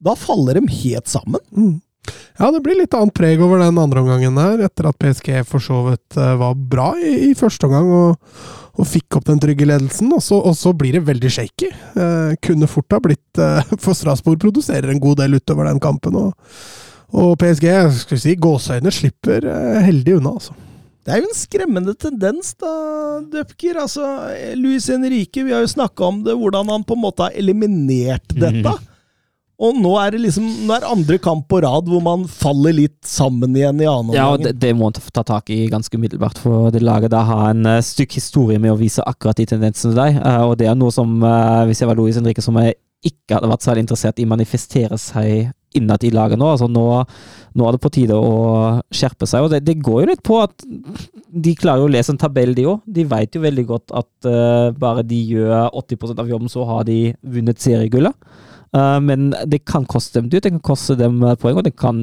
da 0.00 0.14
faller 0.18 0.54
de 0.60 0.64
helt 0.82 1.08
sammen. 1.12 1.40
Mm. 1.52 1.80
Ja, 2.40 2.48
det 2.50 2.62
blir 2.64 2.80
litt 2.80 2.94
annet 2.96 3.14
preg 3.14 3.42
over 3.44 3.60
den 3.60 3.78
andre 3.78 4.00
omgangen 4.02 4.38
der, 4.38 4.64
etter 4.66 4.88
at 4.90 4.98
PSG 4.98 5.44
for 5.46 5.60
så 5.62 5.82
vidt 5.90 6.16
eh, 6.18 6.34
var 6.40 6.54
bra 6.56 6.94
i, 6.98 7.28
i 7.28 7.34
første 7.38 7.66
omgang 7.68 7.88
og, 7.94 8.10
og, 8.72 8.86
fikk 8.88 9.18
opp 9.18 9.26
den 9.28 9.42
trygge 9.42 9.68
ledelsen. 9.68 10.10
Og 10.16 10.22
så, 10.24 10.36
og 10.40 10.56
så 10.58 10.72
blir 10.74 10.92
det 10.96 11.06
veldig 11.06 11.30
shaky. 11.30 11.68
Eh, 11.70 12.32
kunne 12.42 12.70
fort 12.70 12.92
ha 12.96 13.00
blitt 13.04 13.38
eh, 13.38 13.74
For 13.84 13.94
Strasbourg 13.98 14.40
produserer 14.42 14.90
en 14.90 15.02
god 15.02 15.16
del 15.22 15.38
utover 15.38 15.64
den 15.70 15.82
kampen. 15.82 16.18
Og, 16.18 16.32
og 17.12 17.34
PSG, 17.40 17.66
skal 18.02 18.16
vi 18.16 18.22
si, 18.22 18.36
gåseøyne 18.40 18.92
slipper 18.94 19.44
eh, 19.48 19.80
heldig 19.84 20.18
unna, 20.18 20.36
altså. 20.38 20.56
Det 21.02 21.10
er 21.10 21.18
jo 21.18 21.26
en 21.26 21.34
skremmende 21.34 21.92
tendens, 21.98 22.52
da, 22.62 22.70
Dupker. 23.32 23.80
Altså, 23.82 24.06
Luis 24.54 24.86
Henrique, 24.86 25.42
vi 25.42 25.50
har 25.50 25.64
jo 25.64 25.72
snakka 25.72 26.06
om 26.06 26.20
det, 26.22 26.36
hvordan 26.38 26.70
han 26.70 26.84
på 26.86 26.94
en 26.94 27.02
måte 27.02 27.26
har 27.26 27.34
eliminert 27.34 28.30
dette. 28.30 28.62
Mm. 28.70 28.88
Og 29.62 29.78
nå 29.78 29.92
er 30.00 30.14
det 30.14 30.22
liksom 30.24 30.46
nå 30.66 30.74
er 30.74 30.86
andre 30.88 31.18
kamp 31.22 31.44
på 31.50 31.60
rad 31.62 31.86
hvor 31.90 32.02
man 32.02 32.24
faller 32.26 32.74
litt 32.74 32.96
sammen 33.06 33.54
igjen 33.54 33.82
i 33.82 33.86
annen 33.86 34.10
omgang. 34.10 34.18
Ja, 34.18 34.28
og 34.32 34.42
det, 34.42 34.56
det, 34.62 34.72
må 34.74 34.88
man 34.88 34.96
ta 34.98 35.22
tak 35.26 35.50
i 35.54 35.66
ganske 35.70 35.98
umiddelbart, 35.98 36.40
for 36.42 36.72
det 36.74 36.82
laget 36.82 37.12
da 37.14 37.22
har 37.28 37.50
en 37.52 37.68
uh, 37.68 37.78
stykk 37.84 38.16
historie 38.18 38.62
med 38.62 38.74
å 38.74 38.78
vise 38.80 39.04
akkurat 39.06 39.38
de 39.38 39.46
tendensene 39.52 39.94
der. 39.98 40.18
Uh, 40.18 40.48
og 40.48 40.56
det 40.58 40.70
er 40.70 40.78
noe 40.78 40.94
som, 40.94 41.14
uh, 41.22 41.62
hvis 41.68 41.82
jeg 41.82 41.90
var 41.90 41.98
Louis 41.98 42.18
Henrique, 42.18 42.42
som 42.42 42.58
jeg 42.62 42.78
ikke 43.06 43.36
hadde 43.36 43.50
vært 43.50 43.66
særlig 43.66 43.84
interessert 43.86 44.22
i 44.22 44.28
manifestere 44.30 44.98
seg 44.98 45.50
innad 45.78 46.04
i 46.04 46.12
laget 46.14 46.40
nå. 46.40 46.48
Altså 46.54 46.68
nå, 46.70 46.84
nå, 47.56 47.66
er 47.66 47.76
det 47.76 47.82
på 47.82 47.92
tide 47.94 48.16
å 48.18 48.32
skjerpe 48.94 49.28
seg. 49.28 49.46
Og 49.46 49.52
det, 49.52 49.62
det, 49.66 49.78
går 49.84 50.02
jo 50.02 50.10
litt 50.12 50.24
på 50.26 50.38
at 50.42 50.64
de 51.32 51.54
klarer 51.58 51.84
å 51.84 51.90
lese 51.92 52.14
en 52.14 52.20
tabell, 52.20 52.54
de 52.56 52.68
òg. 52.70 52.82
De 52.86 53.06
vet 53.08 53.36
jo 53.36 53.44
veldig 53.44 53.66
godt 53.68 53.94
at 54.02 54.30
uh, 54.30 54.70
bare 54.76 55.04
de 55.06 55.20
gjør 55.34 55.68
80% 55.82 56.22
av 56.22 56.32
jobben, 56.32 56.52
så 56.52 56.66
har 56.68 56.88
de 56.88 56.98
vunnet 57.22 57.62
seriegullet. 57.62 58.16
Uh, 58.72 58.98
men 59.04 59.32
det 59.52 59.62
kan 59.68 59.84
koste 59.84 60.20
dem 60.20 60.30
dyrt, 60.32 60.46
det 60.46 60.54
kan 60.54 60.66
koste 60.72 60.96
dem 60.96 61.20
uh, 61.24 61.34
poeng, 61.40 61.60
og 61.60 61.66
det 61.66 61.74
kan 61.76 61.98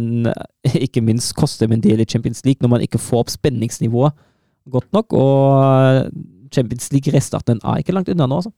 ikke 0.85 1.05
minst 1.05 1.33
koste 1.37 1.65
dem 1.65 1.77
en 1.77 1.85
del 1.85 2.03
i 2.03 2.09
Champions 2.09 2.43
League 2.45 2.61
når 2.61 2.75
man 2.75 2.85
ikke 2.85 3.01
får 3.01 3.25
opp 3.25 3.33
spenningsnivået 3.33 4.17
godt 4.69 4.91
nok. 4.93 5.13
Og 5.17 6.11
Champions 6.53 6.91
League-restarten 6.93 7.61
er 7.63 7.81
ikke 7.81 7.95
langt 7.95 8.09
unna 8.13 8.27
nå, 8.29 8.41
altså. 8.41 8.53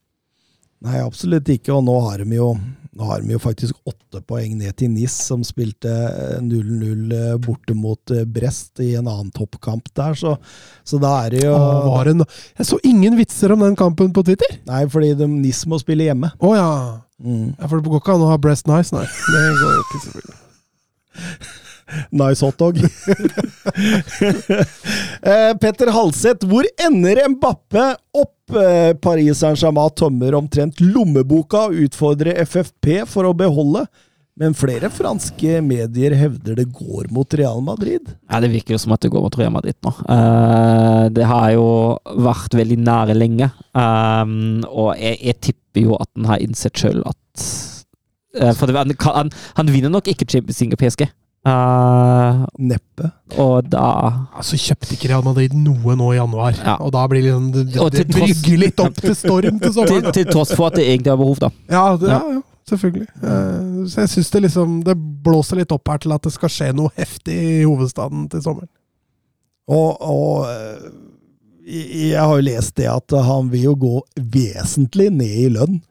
Nei, 0.82 0.98
absolutt 1.02 1.50
ikke, 1.52 1.74
og 1.76 1.84
nå 1.86 1.94
har 2.08 2.24
de 2.24 2.34
jo, 2.34 2.48
har 3.06 3.22
de 3.22 3.34
jo 3.36 3.40
faktisk 3.42 3.76
åtte 3.86 4.18
poeng 4.26 4.56
ned 4.58 4.74
til 4.78 4.90
NIS, 4.90 5.14
som 5.28 5.44
spilte 5.46 5.92
0-0 6.42 7.14
borte 7.44 7.76
mot 7.78 8.14
Brest 8.34 8.82
i 8.82 8.92
en 8.98 9.06
annen 9.06 9.30
toppkamp 9.34 9.92
der, 9.94 10.18
så, 10.18 10.34
så 10.82 10.98
da 11.02 11.14
er 11.22 11.36
det 11.36 11.44
jo 11.46 11.54
Åh, 11.54 12.02
det 12.08 12.16
no 12.18 12.26
Jeg 12.58 12.68
så 12.68 12.80
ingen 12.88 13.16
vitser 13.20 13.54
om 13.54 13.62
den 13.62 13.78
kampen 13.78 14.10
på 14.14 14.26
Twitter! 14.26 14.58
Nei, 14.66 14.82
fordi 14.90 15.14
de, 15.18 15.30
NIS 15.30 15.64
må 15.70 15.78
spille 15.82 16.10
hjemme. 16.10 16.34
Å 16.34 16.50
oh, 16.50 16.58
ja. 16.58 16.70
Mm. 17.22 17.54
Ja, 17.54 17.68
For 17.68 17.78
det 17.78 17.86
går 17.86 18.02
ikke 18.02 18.16
an 18.18 18.26
å 18.26 18.32
ha 18.32 18.42
Brest 18.42 18.66
Nice, 18.70 18.90
nei. 18.94 19.06
Det 19.06 19.48
går 19.62 19.74
jo 19.78 19.82
ikke, 19.86 20.04
selvfølgelig. 20.08 20.40
Nice 22.10 22.40
hotdog. 22.40 22.78
eh, 25.32 25.52
Petter 25.60 25.92
Halseth, 25.92 26.46
hvor 26.48 26.64
ender 26.80 27.20
Mbappe 27.34 27.84
opp? 28.16 28.38
Eh, 28.52 28.92
Paris 29.00 29.40
Saint-Germain 29.40 29.92
tømmer 29.96 30.36
omtrent 30.36 30.80
lommeboka 30.82 31.68
og 31.70 31.84
utfordrer 31.86 32.40
FFP 32.44 33.02
for 33.08 33.28
å 33.28 33.36
beholde. 33.36 33.86
Men 34.40 34.54
flere 34.56 34.88
franske 34.88 35.58
medier 35.60 36.14
hevder 36.16 36.56
det 36.56 36.70
går 36.72 37.10
mot 37.12 37.34
Real 37.36 37.60
Madrid. 37.64 38.06
Ja, 38.30 38.40
Det 38.40 38.48
virker 38.54 38.74
jo 38.74 38.80
som 38.80 38.94
at 38.96 39.04
det 39.04 39.10
går 39.12 39.24
mot 39.26 39.36
Real 39.38 39.52
Madrid 39.52 39.76
nå. 39.84 39.92
Uh, 40.08 41.08
det 41.12 41.26
har 41.28 41.50
jo 41.52 41.66
vært 42.24 42.56
veldig 42.56 42.78
nære 42.80 43.16
lenge. 43.18 43.50
Um, 43.76 44.64
og 44.70 44.96
jeg, 44.96 45.20
jeg, 45.20 45.40
tipper 45.48 45.84
jo 45.84 45.98
at 46.00 46.08
han 46.16 46.30
har 46.32 46.44
innsett 46.44 46.80
sjøl 46.80 47.04
at 47.04 47.44
uh, 48.40 48.52
For 48.56 48.68
det, 48.68 48.78
han, 48.80 48.96
han, 49.04 49.34
han, 49.60 49.74
vinner 49.74 49.92
nok 49.92 50.08
ikke 50.08 50.28
Champions 50.32 50.64
League 50.64 50.80
PSG. 50.80 51.04
Uh, 51.42 52.44
Neppe. 52.62 53.08
Og 53.42 53.66
da 53.66 53.86
Altså 54.38 54.54
Kjøpte 54.62 54.94
ikke 54.94 55.08
Real 55.10 55.24
Madrid 55.26 55.56
noe 55.58 55.96
nå 55.98 56.12
i 56.14 56.18
januar, 56.20 56.54
ja. 56.54 56.76
og 56.78 56.92
da 56.94 57.02
blir 57.10 57.24
liksom, 57.24 57.48
det 57.50 57.64
Det, 57.72 57.88
det 57.98 58.04
brygger 58.14 58.60
litt 58.62 58.82
opp 58.84 59.00
til 59.00 59.16
storm 59.18 59.58
til 59.58 59.72
sommeren. 59.74 60.06
til, 60.06 60.12
til, 60.20 60.28
tross 60.30 60.54
for 60.54 60.70
at 60.70 60.78
det 60.78 60.86
egentlig 60.86 61.10
har 61.10 61.18
behov, 61.18 61.40
da. 61.42 61.50
Ja, 61.72 61.84
det, 61.98 62.12
ja. 62.12 62.20
ja 62.36 62.68
selvfølgelig. 62.70 63.08
Uh, 63.18 63.82
så 63.90 64.04
jeg 64.04 64.12
syns 64.12 64.30
det 64.30 64.42
liksom 64.44 64.76
Det 64.86 64.94
blåser 65.26 65.58
litt 65.58 65.74
opp 65.74 65.90
her 65.90 65.98
til 66.04 66.14
at 66.14 66.22
det 66.22 66.32
skal 66.36 66.52
skje 66.52 66.70
noe 66.78 66.94
heftig 66.94 67.34
i 67.34 67.62
hovedstaden 67.64 68.28
til 68.30 68.44
sommeren. 68.44 68.70
Og, 69.66 69.98
og 69.98 70.46
uh, 70.46 70.92
jeg 71.66 72.22
har 72.22 72.36
jo 72.38 72.46
lest 72.46 72.76
det 72.78 72.86
at 72.90 73.18
han 73.26 73.50
vil 73.50 73.72
jo 73.72 73.74
gå 73.82 73.96
vesentlig 74.30 75.10
ned 75.14 75.40
i 75.46 75.50
lønn 75.58 75.82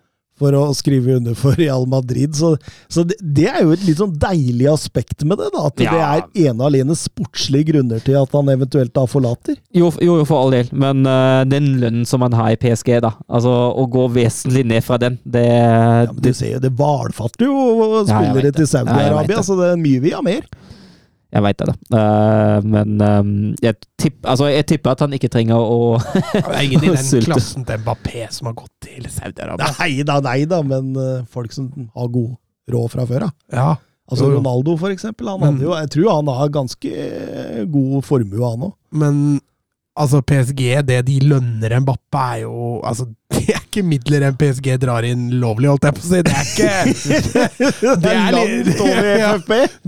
for 0.41 0.57
å 0.57 0.63
skrive 0.77 1.19
under 1.19 1.38
for 1.38 1.57
Real 1.59 1.85
Madrid. 1.89 2.35
Så, 2.38 2.55
så 2.91 3.05
det, 3.07 3.18
det, 3.22 3.47
er 3.51 3.61
jo 3.65 3.76
et 3.76 3.85
litt 3.88 4.01
sånn 4.01 4.15
deilig 4.22 4.68
aspekt 4.72 5.26
med 5.27 5.39
det. 5.41 5.51
da, 5.53 5.68
At 5.69 5.84
ja. 5.84 5.93
det 5.93 6.01
er 6.07 6.49
ene 6.49 6.57
og 6.57 6.68
alene 6.72 6.97
sportslige 6.97 7.72
grunner 7.72 8.01
til 8.03 8.18
at 8.22 8.34
han 8.38 8.51
eventuelt 8.53 8.93
da 8.97 9.05
forlater. 9.09 9.59
Jo, 9.77 9.91
jo, 10.01 10.18
jo 10.22 10.27
for 10.27 10.45
all 10.45 10.55
del, 10.55 10.72
men 10.73 11.05
uh, 11.07 11.43
den 11.47 11.76
lønnen 11.81 12.07
som 12.09 12.26
han 12.26 12.35
har 12.38 12.55
i 12.55 12.59
PSG, 12.61 12.97
da, 13.05 13.13
altså 13.31 13.53
å 13.77 13.88
gå 13.91 14.07
vesentlig 14.15 14.65
ned 14.73 14.85
fra 14.85 14.99
den, 15.01 15.19
det 15.23 15.45
ja, 15.47 16.09
men 16.11 16.22
Du 16.23 16.31
ser 16.35 16.55
jo, 16.55 16.61
det 16.63 16.72
hvalfatter 16.77 17.47
jo 17.47 18.03
spillere 18.07 18.51
ja, 18.51 18.55
til 18.55 18.69
Saudi-Arabia, 18.69 19.41
så 19.45 19.57
det 19.59 19.73
er 19.73 19.81
mye 19.81 20.03
vi 20.03 20.13
har 20.15 20.26
mer. 20.26 20.45
Jeg 21.32 21.44
veit 21.45 21.62
det, 21.62 21.68
da. 21.70 21.76
Uh, 21.95 22.66
men 22.68 22.98
um, 22.99 23.30
jeg, 23.64 23.78
tipp, 23.99 24.18
altså, 24.28 24.49
jeg, 24.52 24.66
tipper 24.68 24.95
at 24.95 25.03
han 25.06 25.14
ikke 25.16 25.30
trenger 25.32 25.62
å 25.64 25.94
Det 26.02 26.41
er 26.44 26.66
ingen 26.66 26.84
i 26.84 26.91
den 26.91 27.24
klassen 27.30 27.68
til 27.68 27.80
Mbappé 27.86 28.26
som 28.36 28.49
har 28.49 28.58
gått 28.58 28.74
til 28.84 29.08
Saudi-Arabia. 29.08 29.72
Nei 29.80 30.03
da, 30.08 30.18
nei 30.26 30.41
da, 30.49 30.60
men 30.66 30.91
uh, 30.98 31.22
folk 31.32 31.56
som 31.56 31.70
har 31.95 32.12
god 32.12 32.36
råd 32.72 32.91
fra 32.91 33.08
før 33.08 33.30
av. 33.30 33.38
Ja. 33.53 33.70
Altså 34.12 34.28
Ronaldo, 34.28 34.76
for 34.80 34.91
eksempel. 34.91 35.30
Han 35.32 35.40
men, 35.40 35.62
jo, 35.64 35.72
jeg 35.78 35.88
tror 35.94 36.10
han 36.18 36.34
har 36.36 36.52
ganske 36.52 37.08
god 37.72 38.03
formue, 38.03 38.44
han 38.44 38.68
òg. 38.68 38.76
Men 38.99 39.22
Altså, 40.02 40.22
PSG, 40.26 40.61
det 40.88 40.99
de 41.07 41.18
lønner 41.23 41.76
en 41.78 41.86
Bappe, 41.88 42.22
er 42.22 42.44
jo 42.44 42.80
Altså, 42.88 43.07
det 43.36 43.56
er 43.56 43.61
ikke 43.61 43.84
midler 43.88 44.26
en 44.28 44.38
PSG 44.40 44.73
drar 44.82 45.06
inn 45.07 45.30
lovlig, 45.41 45.69
holdt 45.72 45.88
jeg 45.88 45.98
på 45.98 46.03
å 46.03 46.10
si. 46.10 46.22
Det 46.28 46.36
er 46.36 46.52
ikke 46.52 47.98
Det 48.03 48.14
er 48.14 48.36
litt 48.36 48.84
ja, 49.22 49.32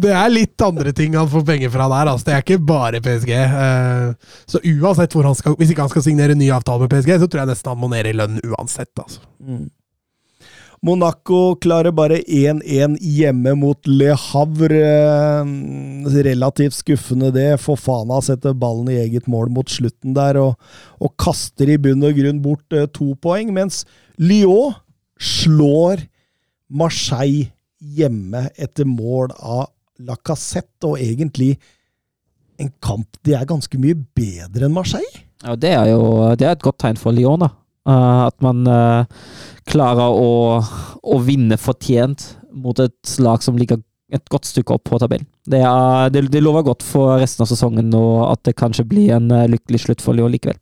Det 0.05 0.15
er 0.23 0.33
litt 0.33 0.65
andre 0.65 0.95
ting 0.95 1.17
han 1.19 1.29
får 1.31 1.45
penger 1.49 1.73
fra 1.73 1.89
der, 1.91 2.13
altså. 2.13 2.29
Det 2.29 2.37
er 2.37 2.45
ikke 2.45 2.61
bare 2.73 3.03
PSG. 3.03 3.33
Eh, 3.43 4.33
så 4.49 4.63
uansett 4.63 5.15
hvor 5.15 5.27
han 5.27 5.37
skal 5.37 5.57
Hvis 5.59 5.73
ikke 5.73 5.87
han 5.87 5.93
skal 5.93 6.05
signere 6.05 6.37
en 6.37 6.41
ny 6.41 6.51
avtale 6.55 6.85
med 6.85 6.93
PSG, 6.93 7.17
så 7.19 7.29
tror 7.29 7.43
jeg 7.43 7.53
nesten 7.53 7.73
han 7.73 7.81
må 7.81 7.91
ned 7.91 8.11
i 8.13 8.17
lønn 8.17 8.41
uansett, 8.53 8.93
altså. 8.95 9.23
Mm. 9.43 9.65
Monaco 10.83 11.55
klarer 11.63 11.93
bare 11.95 12.17
1-1 12.27 12.97
hjemme 12.99 13.53
mot 13.55 13.87
Le 13.87 14.11
Havre. 14.19 14.81
Relativt 16.25 16.75
skuffende, 16.75 17.29
det. 17.31 17.53
Fofana 17.63 18.17
setter 18.25 18.51
ballen 18.51 18.91
i 18.91 18.97
eget 19.05 19.29
mål 19.31 19.47
mot 19.55 19.71
slutten 19.71 20.11
der, 20.17 20.41
og, 20.41 20.57
og 20.99 21.13
kaster 21.15 21.71
i 21.71 21.79
bunn 21.79 22.03
og 22.03 22.19
grunn 22.19 22.43
bort 22.43 22.75
eh, 22.75 22.89
to 22.91 23.13
poeng, 23.23 23.53
mens 23.55 23.85
Lyon 24.19 24.75
slår 25.23 26.03
Marseille 26.67 27.53
hjemme 27.79 28.49
etter 28.59 28.83
mål 28.83 29.31
av 29.39 29.69
Lacassette, 30.03 30.83
og 30.83 30.99
egentlig 30.99 31.53
en 32.59 32.75
kamp 32.83 33.07
de 33.23 33.37
er 33.39 33.47
ganske 33.47 33.79
mye 33.79 33.95
bedre 34.17 34.67
enn 34.67 34.75
Marseille. 34.75 35.23
Ja, 35.43 35.55
Det 35.55 35.71
er 35.71 35.93
jo 35.95 36.03
det 36.35 36.47
er 36.47 36.57
et 36.57 36.67
godt 36.67 36.83
tegn 36.83 36.99
for 36.99 37.15
Lyon, 37.15 37.47
da. 37.47 37.53
Uh, 37.83 38.29
at 38.29 38.35
man 38.39 38.63
uh, 38.67 39.03
klarer 39.69 40.13
å, 40.13 40.59
å, 41.03 41.17
vinne 41.23 41.57
fortjent 41.59 42.25
mot 42.51 42.77
et 42.83 43.15
lag 43.23 43.43
som 43.43 43.57
ligger 43.59 43.81
et 44.13 44.29
godt 44.29 44.45
stykke 44.45 44.75
opp 44.75 44.85
på 44.89 44.99
tabellen. 45.01 45.25
Det, 45.49 45.61
er, 45.63 46.11
det, 46.13 46.27
det, 46.33 46.43
lover 46.43 46.65
godt 46.67 46.85
for 46.85 47.17
resten 47.21 47.45
av 47.45 47.49
sesongen, 47.49 47.89
og 47.97 48.27
at 48.29 48.43
det 48.45 48.57
kanskje 48.59 48.85
blir 48.87 49.15
en 49.15 49.31
uh, 49.33 49.47
lykkelig 49.49 49.85
slutt 49.87 50.03
for 50.05 50.17
Lyon 50.17 50.33
likevel. 50.33 50.59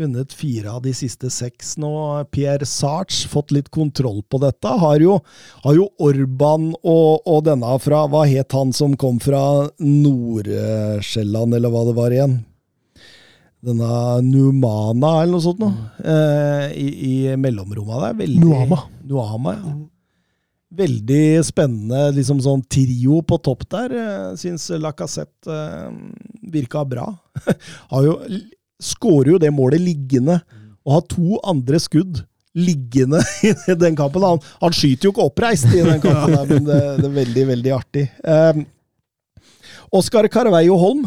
Vunnet 0.00 0.32
fire 0.32 0.72
av 0.72 0.80
de 0.86 0.94
siste 0.96 1.28
seks 1.30 1.74
nå. 1.76 1.92
Pierre 2.32 2.64
Sarch 2.66 3.26
fått 3.28 3.52
litt 3.52 3.68
kontroll 3.70 4.22
på 4.24 4.40
dette. 4.40 4.70
Har 4.80 5.02
jo, 5.04 5.18
har 5.66 5.76
jo 5.76 5.90
Orban 6.00 6.70
og, 6.80 7.20
og, 7.28 7.42
denne 7.44 7.76
fra 7.84 8.06
Hva 8.08 8.24
het 8.30 8.56
han 8.56 8.72
som 8.72 8.96
kom 8.96 9.20
fra 9.20 9.68
Nord-Sjælland, 9.76 11.58
eller 11.58 11.74
hva 11.74 11.84
det 11.90 11.94
var 12.00 12.16
igjen? 12.16 12.40
Denne 13.62 13.88
Numana, 14.26 15.20
eller 15.22 15.36
noe 15.36 15.44
sånt 15.44 15.60
noe, 15.62 15.70
mm. 15.70 16.06
eh, 16.12 16.64
i, 16.82 16.86
i 17.06 17.36
mellomrommet 17.38 18.06
der. 18.08 18.16
Veldig, 18.22 18.40
Nuama. 18.42 18.78
Nuama 19.06 19.56
ja. 19.56 19.74
Mm. 19.74 19.82
Veldig 20.72 21.24
spennende 21.44 22.06
liksom 22.16 22.40
sånn 22.40 22.62
trio 22.72 23.20
på 23.28 23.36
topp 23.44 23.66
der. 23.74 23.94
Jeg 23.98 24.40
syns 24.40 24.70
Lacassette 24.80 25.52
eh, 25.52 25.88
virka 26.54 26.82
bra. 26.88 27.06
har 27.92 28.08
jo, 28.08 28.18
skårer 28.82 29.34
jo 29.34 29.40
det 29.42 29.52
målet 29.54 29.84
liggende, 29.84 30.40
og 30.82 30.96
har 30.96 31.08
to 31.12 31.38
andre 31.52 31.78
skudd 31.82 32.24
liggende 32.58 33.20
i 33.46 33.76
den 33.78 33.96
kampen. 33.96 34.24
Han, 34.26 34.40
han 34.64 34.74
skyter 34.74 35.08
jo 35.08 35.14
ikke 35.14 35.28
oppreist 35.28 35.70
i 35.70 35.84
den 35.84 36.02
kampen, 36.02 36.34
der, 36.38 36.48
men 36.50 36.66
det, 36.66 36.80
det, 36.98 37.10
er 37.10 37.18
veldig, 37.20 37.44
veldig 37.52 37.76
artig. 37.76 38.08
Eh, 38.24 38.64
Oskar 39.92 40.26
Carveio 40.32 40.80
Holm 40.80 41.04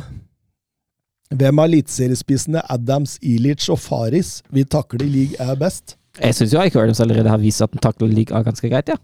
Hvem 1.34 1.60
av 1.60 1.70
eliteseriespissene 1.72 2.62
Adams, 2.70 3.18
Ilic 3.26 3.66
og 3.74 3.80
Faris 3.82 4.42
vil 4.54 4.68
takle 4.70 5.02
i 5.06 5.10
league 5.10 5.40
er 5.42 5.58
best? 5.60 5.96
Jeg 6.22 6.36
syns 6.38 6.54
jo 6.54 6.62
Ike 6.62 6.80
Adams 6.80 7.02
allerede 7.04 7.32
har 7.32 7.42
vist 7.42 7.64
at 7.66 7.74
han 7.74 7.82
takler 7.84 8.12
liga 8.14 8.44
ganske 8.46 8.70
greit, 8.70 8.92
ja. 8.94 9.00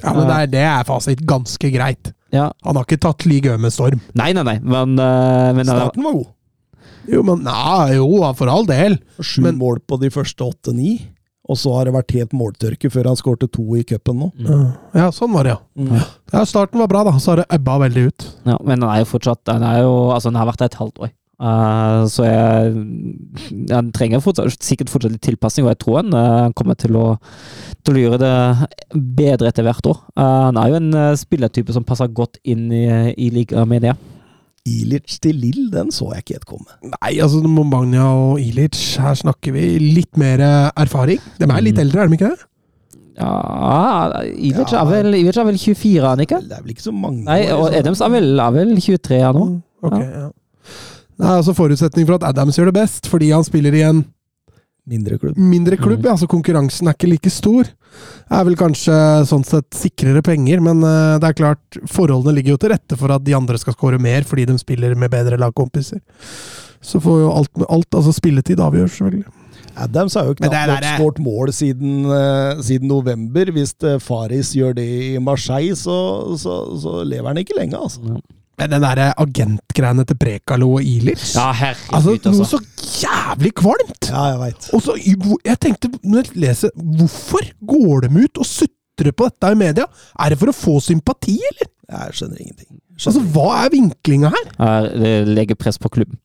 Ja, 0.00 0.14
men 0.16 0.26
det 0.26 0.34
er, 0.34 0.50
det 0.50 0.64
er 0.64 0.84
fasit 0.88 1.22
ganske 1.28 1.70
greit. 1.72 2.12
ja. 2.32 2.50
Han 2.64 2.76
har 2.76 2.86
ikke 2.88 3.00
tatt 3.04 3.26
league 3.28 3.56
med 3.60 3.72
storm. 3.72 4.00
Nei, 4.16 4.32
nei, 4.32 4.44
nei, 4.46 4.58
men, 4.64 4.98
uh, 4.98 5.52
men 5.56 5.68
Starten 5.68 6.04
var 6.06 6.18
god. 6.18 6.28
Jo, 7.10 7.22
men 7.26 7.42
nei, 7.44 7.96
jo, 7.96 8.08
for 8.36 8.50
all 8.52 8.66
del. 8.68 8.98
Sju 9.20 9.42
Men- 9.46 9.58
mål 9.60 9.80
på 9.86 9.98
de 10.00 10.10
første 10.10 10.44
åtte-ni. 10.44 10.98
Og 11.50 11.56
så 11.58 11.72
har 11.74 11.88
det 11.88 11.94
vært 11.96 12.12
helt 12.14 12.34
måltørke 12.36 12.86
før 12.92 13.08
han 13.10 13.16
skårte 13.18 13.48
to 13.50 13.64
i 13.74 13.82
cupen 13.82 14.20
nå. 14.20 14.28
Ja, 14.94 15.08
sånn 15.10 15.32
var 15.34 15.48
det, 15.48 15.56
ja. 15.56 15.60
Mm. 15.82 15.96
ja. 16.30 16.44
Starten 16.46 16.78
var 16.78 16.86
bra, 16.86 17.02
da. 17.08 17.16
Så 17.18 17.32
har 17.32 17.40
det 17.40 17.46
ebba 17.50 17.78
veldig 17.82 18.04
ut. 18.06 18.26
Ja, 18.46 18.54
men 18.62 18.84
han 18.84 18.92
er 18.92 19.00
jo 19.02 19.08
fortsatt 19.16 19.50
Han, 19.50 19.64
er 19.66 19.80
jo, 19.82 20.12
altså, 20.14 20.30
han 20.30 20.38
har 20.38 20.46
vært 20.46 20.62
der 20.62 20.70
et 20.70 20.78
halvt 20.78 21.00
år. 21.02 21.10
Eh, 21.40 22.02
så 22.12 22.26
jeg 22.26 22.74
Han 23.72 23.90
trenger 23.96 24.20
fortsatt, 24.20 24.58
sikkert 24.60 24.90
fortsatt 24.92 25.14
litt 25.14 25.24
tilpasning, 25.24 25.64
og 25.66 25.72
jeg 25.72 25.80
tror 25.80 25.96
han 26.02 26.12
uh, 26.14 26.50
kommer 26.58 26.76
til 26.76 26.96
å, 27.00 27.06
til 27.86 27.96
å 27.96 28.02
gjøre 28.04 28.18
det 28.20 29.00
bedre 29.16 29.48
etter 29.48 29.64
hvert 29.64 29.86
år. 29.88 29.98
Uh, 30.18 30.50
han 30.50 30.60
er 30.60 30.68
jo 30.74 30.78
en 30.82 30.90
uh, 30.94 31.16
spillertype 31.18 31.72
som 31.72 31.86
passer 31.88 32.10
godt 32.12 32.36
inn 32.44 32.66
i, 32.74 32.84
i 33.16 33.30
ligaen, 33.32 33.68
mener 33.70 33.92
jeg. 33.94 34.00
Ilic 34.70 35.14
til 35.24 35.38
Lill, 35.40 35.70
den 35.72 35.88
så 35.94 36.10
jeg 36.12 36.20
ikke 36.22 36.34
helt 36.36 36.48
komme. 36.50 36.74
Nei, 36.92 37.14
altså 37.24 37.40
Mombagna 37.48 38.04
og 38.12 38.42
Ilic, 38.44 38.76
her 39.00 39.16
snakker 39.16 39.54
vi 39.56 39.64
litt 39.80 40.18
mer 40.20 40.42
eh, 40.44 40.66
erfaring. 40.84 41.22
De 41.40 41.48
er 41.48 41.64
litt 41.64 41.78
Mm. 41.80 41.84
eldre, 41.86 42.02
er 42.04 42.10
de 42.12 42.18
ikke 42.18 42.28
det? 42.34 42.44
Ja 43.20 43.30
Ivic 44.36 44.70
Ja. 44.72 44.82
er, 44.84 44.90
vel, 44.90 45.14
er 45.16 45.44
vel 45.48 45.58
24, 45.58 45.96
er 46.04 46.06
han 46.12 46.20
ikke? 46.24 46.38
Det 46.44 46.56
er 46.56 46.62
vel 46.62 46.74
ikke 46.74 46.84
så 46.86 46.92
mange 46.94 47.24
Nei, 47.24 47.40
og 47.52 47.72
Edems 47.74 48.00
er 48.04 48.12
vel, 48.12 48.28
er 48.40 48.52
vel 48.54 48.70
23 48.76 49.18
her 49.24 49.32
nå. 49.36 49.46
Ok, 49.82 49.96
ja. 49.98 50.28
Det 51.20 51.28
er 51.28 51.36
altså 51.36 51.52
forutsetning 51.56 52.08
for 52.08 52.16
at 52.16 52.24
Adams 52.30 52.56
gjør 52.56 52.70
det 52.70 52.78
best, 52.80 53.08
fordi 53.10 53.28
han 53.34 53.44
spiller 53.44 53.76
i 53.76 53.84
en 53.84 54.00
Mindre 54.90 55.18
klubb. 55.20 55.36
mindre 55.36 55.76
klubb. 55.76 56.06
Ja, 56.08 56.16
Så 56.16 56.26
Konkurransen 56.26 56.88
er 56.88 56.96
ikke 56.96 57.10
like 57.10 57.30
stor. 57.30 57.68
Det 57.68 58.38
Er 58.38 58.46
vel 58.48 58.56
kanskje 58.56 58.94
sånn 59.28 59.44
sett 59.44 59.68
sikrere 59.76 60.22
penger, 60.24 60.62
men 60.64 60.80
eh, 60.82 61.18
det 61.20 61.28
er 61.28 61.36
klart, 61.36 61.78
forholdene 61.86 62.34
ligger 62.34 62.56
jo 62.56 62.60
til 62.62 62.72
rette 62.72 62.96
for 62.98 63.12
at 63.12 63.22
de 63.26 63.36
andre 63.36 63.58
skal 63.60 63.76
skåre 63.76 64.00
mer, 64.00 64.24
fordi 64.26 64.48
de 64.48 64.56
spiller 64.58 64.96
med 64.98 65.12
bedre 65.12 65.38
lagkompiser. 65.38 66.00
Så 66.80 67.02
får 67.04 67.20
jo 67.20 67.30
alt, 67.36 67.66
alt 67.68 68.00
altså 68.00 68.16
spilletid 68.16 68.62
avgjør, 68.62 68.88
selvfølgelig. 68.88 69.36
Adams 69.76 70.16
har 70.16 70.26
jo 70.26 70.34
knapt 70.34 70.54
det 70.54 70.66
nok 70.72 70.88
skåret 70.96 71.22
mål 71.22 71.52
siden, 71.54 72.04
uh, 72.08 72.58
siden 72.64 72.88
november. 72.88 73.52
Hvis 73.54 73.76
eh, 73.84 74.00
Faris 74.02 74.54
gjør 74.56 74.74
det 74.80 74.88
i 74.88 75.18
Marseille, 75.22 75.76
så, 75.76 76.00
så, 76.40 76.62
så 76.80 77.02
lever 77.04 77.30
han 77.30 77.42
ikke 77.44 77.58
lenge, 77.60 77.78
altså. 77.78 78.18
Men 78.60 78.70
den 78.74 78.82
derre 78.84 79.06
agentgreiene 79.22 80.04
til 80.04 80.18
Brekalo 80.20 80.66
og 80.76 80.84
Ilic 80.84 81.30
Ja, 81.34 81.46
herregud, 81.56 81.96
Altså, 81.96 82.16
altså. 82.18 82.34
noe 82.36 82.50
så 82.50 82.60
jævlig 83.06 83.54
kvalmt! 83.56 84.10
Ja, 84.10 84.24
jeg 84.34 84.40
vet. 84.44 84.68
Og 84.76 84.82
så, 84.84 84.96
jeg 85.48 85.58
tenkte, 85.64 85.88
når 86.04 86.28
jeg 86.28 86.42
leser, 86.44 86.70
hvorfor 86.76 87.48
går 87.72 88.06
de 88.06 88.24
ut 88.26 88.42
og 88.44 88.46
sutrer 88.50 89.14
på 89.16 89.30
dette 89.30 89.52
i 89.54 89.58
media? 89.64 89.86
Er 90.20 90.34
det 90.34 90.38
for 90.42 90.52
å 90.52 90.56
få 90.56 90.76
sympati, 90.84 91.38
eller? 91.54 91.70
Jeg 91.90 92.18
skjønner 92.20 92.42
ingenting. 92.44 92.76
Altså, 93.00 93.22
Hva 93.32 93.46
er 93.64 93.72
vinklinga 93.72 94.28
her? 94.34 94.50
Er, 94.60 94.90
det 95.00 95.14
legger 95.32 95.56
press 95.58 95.80
på 95.80 95.88
klubben. 95.90 96.20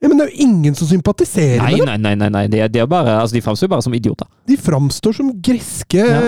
Ja, 0.00 0.06
men 0.08 0.16
Det 0.20 0.28
er 0.28 0.32
jo 0.32 0.44
ingen 0.46 0.74
som 0.78 0.86
sympatiserer 0.88 1.58
Nei, 1.60 1.72
med 1.74 1.80
dem! 1.84 2.02
nei, 2.02 2.14
nei. 2.14 2.14
nei, 2.14 2.28
nei. 2.30 2.42
De, 2.52 2.60
er- 2.64 2.68
de, 2.72 2.80
er 2.80 2.86
bare, 2.90 3.16
altså, 3.20 3.34
de 3.34 3.42
framstår 3.42 3.66
jo 3.66 3.72
bare 3.74 3.84
som 3.84 3.94
idioter. 3.98 4.28
De 4.46 4.56
framstår 4.56 5.16
som 5.20 5.32
greske 5.42 5.98
Ja. 6.06 6.20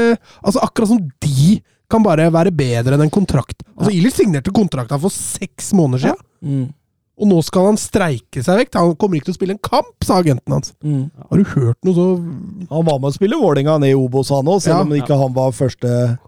Altså 0.42 0.60
Akkurat 0.66 0.90
som 0.90 0.98
de 1.22 1.60
kan 1.90 2.02
bare 2.06 2.30
være 2.32 2.52
bedre 2.54 2.94
enn 2.96 3.02
en 3.06 3.10
kontrakt. 3.12 3.62
Altså 3.76 3.92
Ilic 3.92 4.14
signerte 4.16 4.52
kontrakta 4.54 4.98
for 5.00 5.10
seks 5.10 5.72
måneder 5.76 6.06
siden, 6.08 6.26
Mm. 6.42 6.68
og 7.20 7.28
nå 7.28 7.42
skal 7.44 7.66
han 7.66 7.76
streike 7.76 8.40
seg 8.42 8.62
vekk. 8.62 8.74
Han 8.80 8.94
kommer 8.96 9.18
ikke 9.18 9.28
til 9.28 9.34
å 9.34 9.38
spille 9.40 9.56
en 9.58 9.58
kamp, 9.66 9.92
sa 10.06 10.20
agenten 10.22 10.54
hans. 10.54 10.72
Mm. 10.82 11.10
Har 11.30 11.36
du 11.36 11.44
hørt 11.44 11.76
noe 11.84 11.94
så 11.94 12.06
Han 12.70 12.84
var 12.86 12.98
med 12.98 13.10
å 13.10 13.14
spille 13.18 13.36
Vålinga 13.36 13.78
ned 13.80 13.90
i 13.92 13.98
Obos, 13.98 14.30
han 14.30 14.46
òg, 14.48 14.62
selv 14.62 14.74
Ja. 14.76 14.80
om 14.82 14.92
ikke 14.96 15.18
han 15.20 15.32
var 15.34 15.50
første 15.52 16.18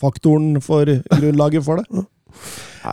faktoren 0.00 0.60
for 0.62 0.84
grunnlaget 0.86 1.62
for 1.64 1.76
det. 1.82 2.06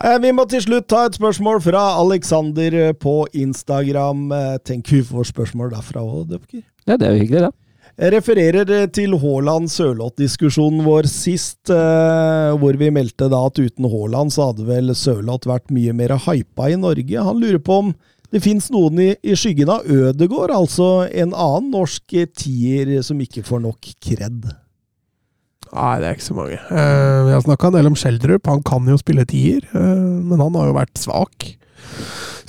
Eh, 0.04 0.18
Vi 0.18 0.30
må 0.32 0.44
til 0.48 0.60
slutt 0.60 0.86
ta 0.88 1.06
et 1.06 1.16
spørsmål 1.16 1.62
fra 1.62 1.80
Alexander 1.98 2.92
på 2.94 3.26
Instagram. 3.34 4.30
Eh, 4.32 4.58
Tenk 4.58 4.86
vi 4.86 5.02
får 5.02 5.32
spørsmål 5.32 5.72
derfra 5.72 6.02
òg, 6.04 6.28
Dupker. 6.28 6.62
Ja, 6.86 6.96
det 6.96 7.08
er 7.08 7.16
jo 7.16 7.24
hyggelig, 7.24 7.40
det. 7.48 7.54
Jeg 8.00 8.14
refererer 8.14 8.70
eh, 8.72 8.86
til 8.88 9.12
Haaland-Sørloth-diskusjonen 9.20 10.86
vår 10.86 11.08
sist, 11.10 11.68
eh, 11.68 12.52
hvor 12.56 12.78
vi 12.80 12.88
meldte 12.94 13.28
da 13.28 13.42
at 13.50 13.60
uten 13.60 13.90
Haaland 13.92 14.32
så 14.32 14.48
hadde 14.50 14.64
vel 14.70 14.94
Sørloth 14.96 15.50
vært 15.50 15.68
mye 15.74 15.92
mer 15.96 16.16
hypa 16.24 16.70
i 16.72 16.78
Norge. 16.80 17.26
Han 17.26 17.42
lurer 17.42 17.60
på 17.60 17.82
om 17.82 17.92
det 18.32 18.40
fins 18.40 18.70
noen 18.72 19.02
i, 19.04 19.10
i 19.20 19.36
skyggen 19.36 19.68
av 19.74 19.84
Ødegård, 19.84 20.52
altså 20.54 21.04
en 21.10 21.34
annen 21.34 21.68
norsk 21.74 22.16
tier 22.38 22.94
som 23.04 23.20
ikke 23.20 23.44
får 23.44 23.64
nok 23.66 23.92
kred. 24.00 24.48
Nei, 25.70 25.94
det 26.00 26.08
er 26.08 26.16
ikke 26.16 26.28
så 26.30 26.38
mange. 26.38 26.56
Eh, 26.56 27.18
vi 27.26 27.34
har 27.36 27.44
snakka 27.44 27.68
en 27.68 27.76
del 27.78 27.90
om 27.90 27.98
Schjelderup. 27.98 28.48
Han 28.50 28.62
kan 28.66 28.88
jo 28.90 28.96
spille 28.98 29.28
tier, 29.28 29.66
eh, 29.70 30.06
men 30.24 30.40
han 30.40 30.56
har 30.56 30.70
jo 30.70 30.78
vært 30.80 30.98
svak. 30.98 31.50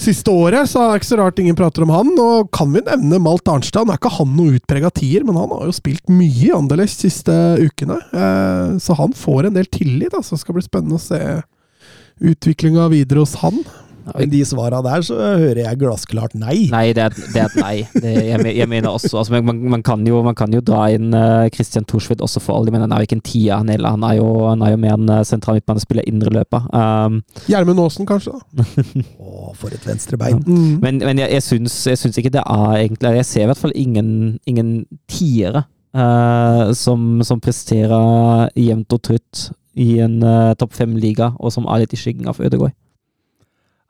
Siste 0.02 0.34
året 0.34 0.66
så 0.72 0.82
er 0.82 0.88
det 0.90 1.02
ikke 1.02 1.10
så 1.12 1.18
rart 1.20 1.40
ingen 1.44 1.58
prater 1.58 1.84
om 1.86 1.92
han. 1.94 2.10
Og 2.18 2.50
kan 2.56 2.72
vi 2.74 2.82
nevne 2.82 3.20
Malt 3.22 3.50
Arnstad? 3.52 3.86
Nå 3.86 3.94
er 3.94 4.00
ikke 4.02 4.14
han 4.16 4.32
noe 4.34 4.56
utprega 4.58 4.90
tier, 4.98 5.26
men 5.28 5.38
han 5.38 5.52
har 5.54 5.68
jo 5.70 5.76
spilt 5.78 6.10
mye 6.10 6.48
i 6.48 6.54
Anderlecht 6.56 7.04
siste 7.04 7.36
ukene. 7.62 8.00
Eh, 8.10 8.80
så 8.82 8.98
han 8.98 9.14
får 9.18 9.50
en 9.50 9.60
del 9.60 9.70
tillit. 9.70 10.16
Altså. 10.18 10.34
Det 10.34 10.42
skal 10.42 10.58
bli 10.58 10.66
spennende 10.66 10.98
å 10.98 11.04
se 11.04 11.22
utviklinga 12.32 12.88
videre 12.94 13.22
hos 13.22 13.38
han. 13.44 13.62
Men 14.08 14.32
de 14.32 14.42
svara 14.48 14.82
der, 14.86 15.04
så 15.06 15.18
hører 15.18 15.62
jeg 15.64 15.80
glassklart 15.82 16.34
nei. 16.40 16.68
Nei, 16.72 16.86
det 16.98 17.04
er, 17.06 17.18
det 17.34 17.42
er 17.42 17.50
et 17.50 17.58
nei. 17.62 17.76
Det, 17.94 18.14
jeg, 18.28 18.56
jeg 18.58 18.70
mener 18.72 18.90
også 18.92 19.20
altså, 19.22 19.42
man, 19.42 19.62
man, 19.76 19.84
kan 19.86 20.06
jo, 20.08 20.22
man 20.26 20.38
kan 20.38 20.54
jo 20.54 20.62
dra 20.66 20.86
inn 20.94 21.12
uh, 21.16 21.50
Christian 21.54 21.86
Thorsvedt 21.88 22.24
også 22.24 22.42
for 22.44 22.58
alle, 22.58 22.74
men 22.74 22.86
han 22.86 22.96
er 22.96 23.04
jo 23.04 23.10
ikke 23.10 23.20
en 23.20 23.26
tier. 23.26 23.60
Han, 23.60 23.70
han, 23.72 24.08
er 24.08 24.18
jo, 24.20 24.30
er 24.54 24.80
mer 24.82 24.98
en 24.98 25.12
uh, 25.12 25.22
sentral 25.28 25.60
midtbanespiller, 25.60 26.08
indreløper. 26.10 26.66
Um, 26.74 27.22
Gjermund 27.52 27.84
Aasen, 27.84 28.10
kanskje? 28.10 28.38
da. 28.38 28.66
Å, 29.22 29.54
for 29.58 29.74
et 29.74 29.86
venstrebein. 29.88 30.42
Mm. 30.46 30.80
men 30.82 31.02
men 31.02 31.22
jeg, 31.22 31.32
jeg, 31.36 31.44
syns, 31.46 31.76
jeg 31.90 32.00
syns 32.00 32.18
ikke 32.20 32.32
det 32.34 32.44
er 32.44 32.74
egentlig 32.78 33.12
Jeg 33.20 33.28
ser 33.28 33.46
i 33.46 33.50
hvert 33.50 33.60
fall 33.60 33.74
ingen, 33.78 34.12
ingen 34.50 34.72
tiere 35.10 35.66
uh, 35.98 36.72
som, 36.78 37.22
som 37.28 37.42
presterer 37.44 38.52
jevnt 38.60 38.96
og 38.96 39.04
trutt 39.08 39.50
i 39.80 39.94
en 40.04 40.20
uh, 40.24 40.54
topp 40.60 40.76
fem-liga, 40.76 41.32
og 41.40 41.54
som 41.54 41.68
er 41.72 41.84
litt 41.84 41.96
i 41.96 42.00
skyggen 42.00 42.30
av 42.32 42.42
Ødegaard. 42.44 42.76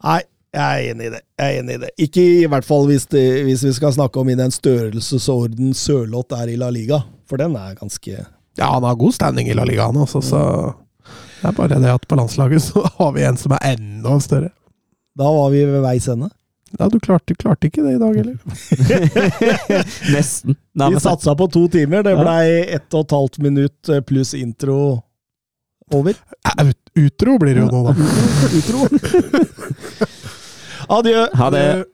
Nei, 0.01 0.21
jeg 0.51 0.61
er 0.61 0.91
enig 0.91 1.07
i 1.07 1.13
det. 1.13 1.21
Jeg 1.39 1.55
er 1.55 1.59
enig 1.61 1.77
i 1.77 1.81
det. 1.85 1.89
Ikke 2.07 2.23
i 2.41 2.47
hvert 2.51 2.67
fall 2.67 2.87
hvis, 2.89 3.05
det, 3.13 3.23
hvis 3.47 3.63
vi 3.63 3.73
skal 3.77 3.93
snakke 3.95 4.19
om 4.19 4.29
i 4.31 4.37
den 4.39 4.51
størrelsesorden 4.51 5.75
Sørloth 5.77 6.35
er 6.35 6.51
i 6.51 6.57
La 6.59 6.71
Liga, 6.73 7.03
for 7.29 7.39
den 7.41 7.55
er 7.55 7.77
ganske 7.79 8.17
Ja, 8.59 8.67
han 8.73 8.83
har 8.83 8.99
god 8.99 9.15
standing 9.15 9.47
i 9.47 9.55
La 9.55 9.63
Liga, 9.67 9.87
han 9.87 10.01
også, 10.01 10.23
så 10.25 10.41
det 11.41 11.49
er 11.49 11.55
bare 11.57 11.79
det 11.81 11.89
at 11.89 12.03
på 12.07 12.17
landslaget 12.19 12.61
så 12.61 12.83
har 12.99 13.15
vi 13.15 13.23
en 13.25 13.39
som 13.39 13.55
er 13.57 13.73
enda 13.73 14.19
større. 14.21 14.51
Da 15.17 15.27
var 15.31 15.49
vi 15.51 15.63
ved 15.65 15.81
veis 15.83 16.07
ende. 16.11 16.29
Ja, 16.79 16.87
du 16.87 16.99
klarte, 17.03 17.35
klarte 17.35 17.67
ikke 17.67 17.83
det 17.83 17.97
i 17.97 17.99
dag, 17.99 18.17
eller? 18.21 18.37
Nesten. 20.15 20.55
Nei, 20.79 20.91
Vi 20.93 21.01
satsa 21.03 21.33
på 21.35 21.47
to 21.51 21.65
timer. 21.71 22.05
Det 22.05 22.13
blei 22.15 22.61
ett 22.77 22.93
og 22.95 23.03
et 23.07 23.15
halvt 23.17 23.41
minutt 23.43 23.91
eh, 23.91 23.99
pluss 24.07 24.31
intro 24.37 24.77
over. 25.91 26.15
Ut, 26.61 26.77
utro 26.95 27.35
blir 27.41 27.57
det 27.57 27.65
jo 27.65 27.67
nå, 27.73 27.81
da. 27.89 27.95
Utro. 28.59 28.85
Adjø. 30.91 31.25
Ha 31.33 31.49
det. 31.49 31.85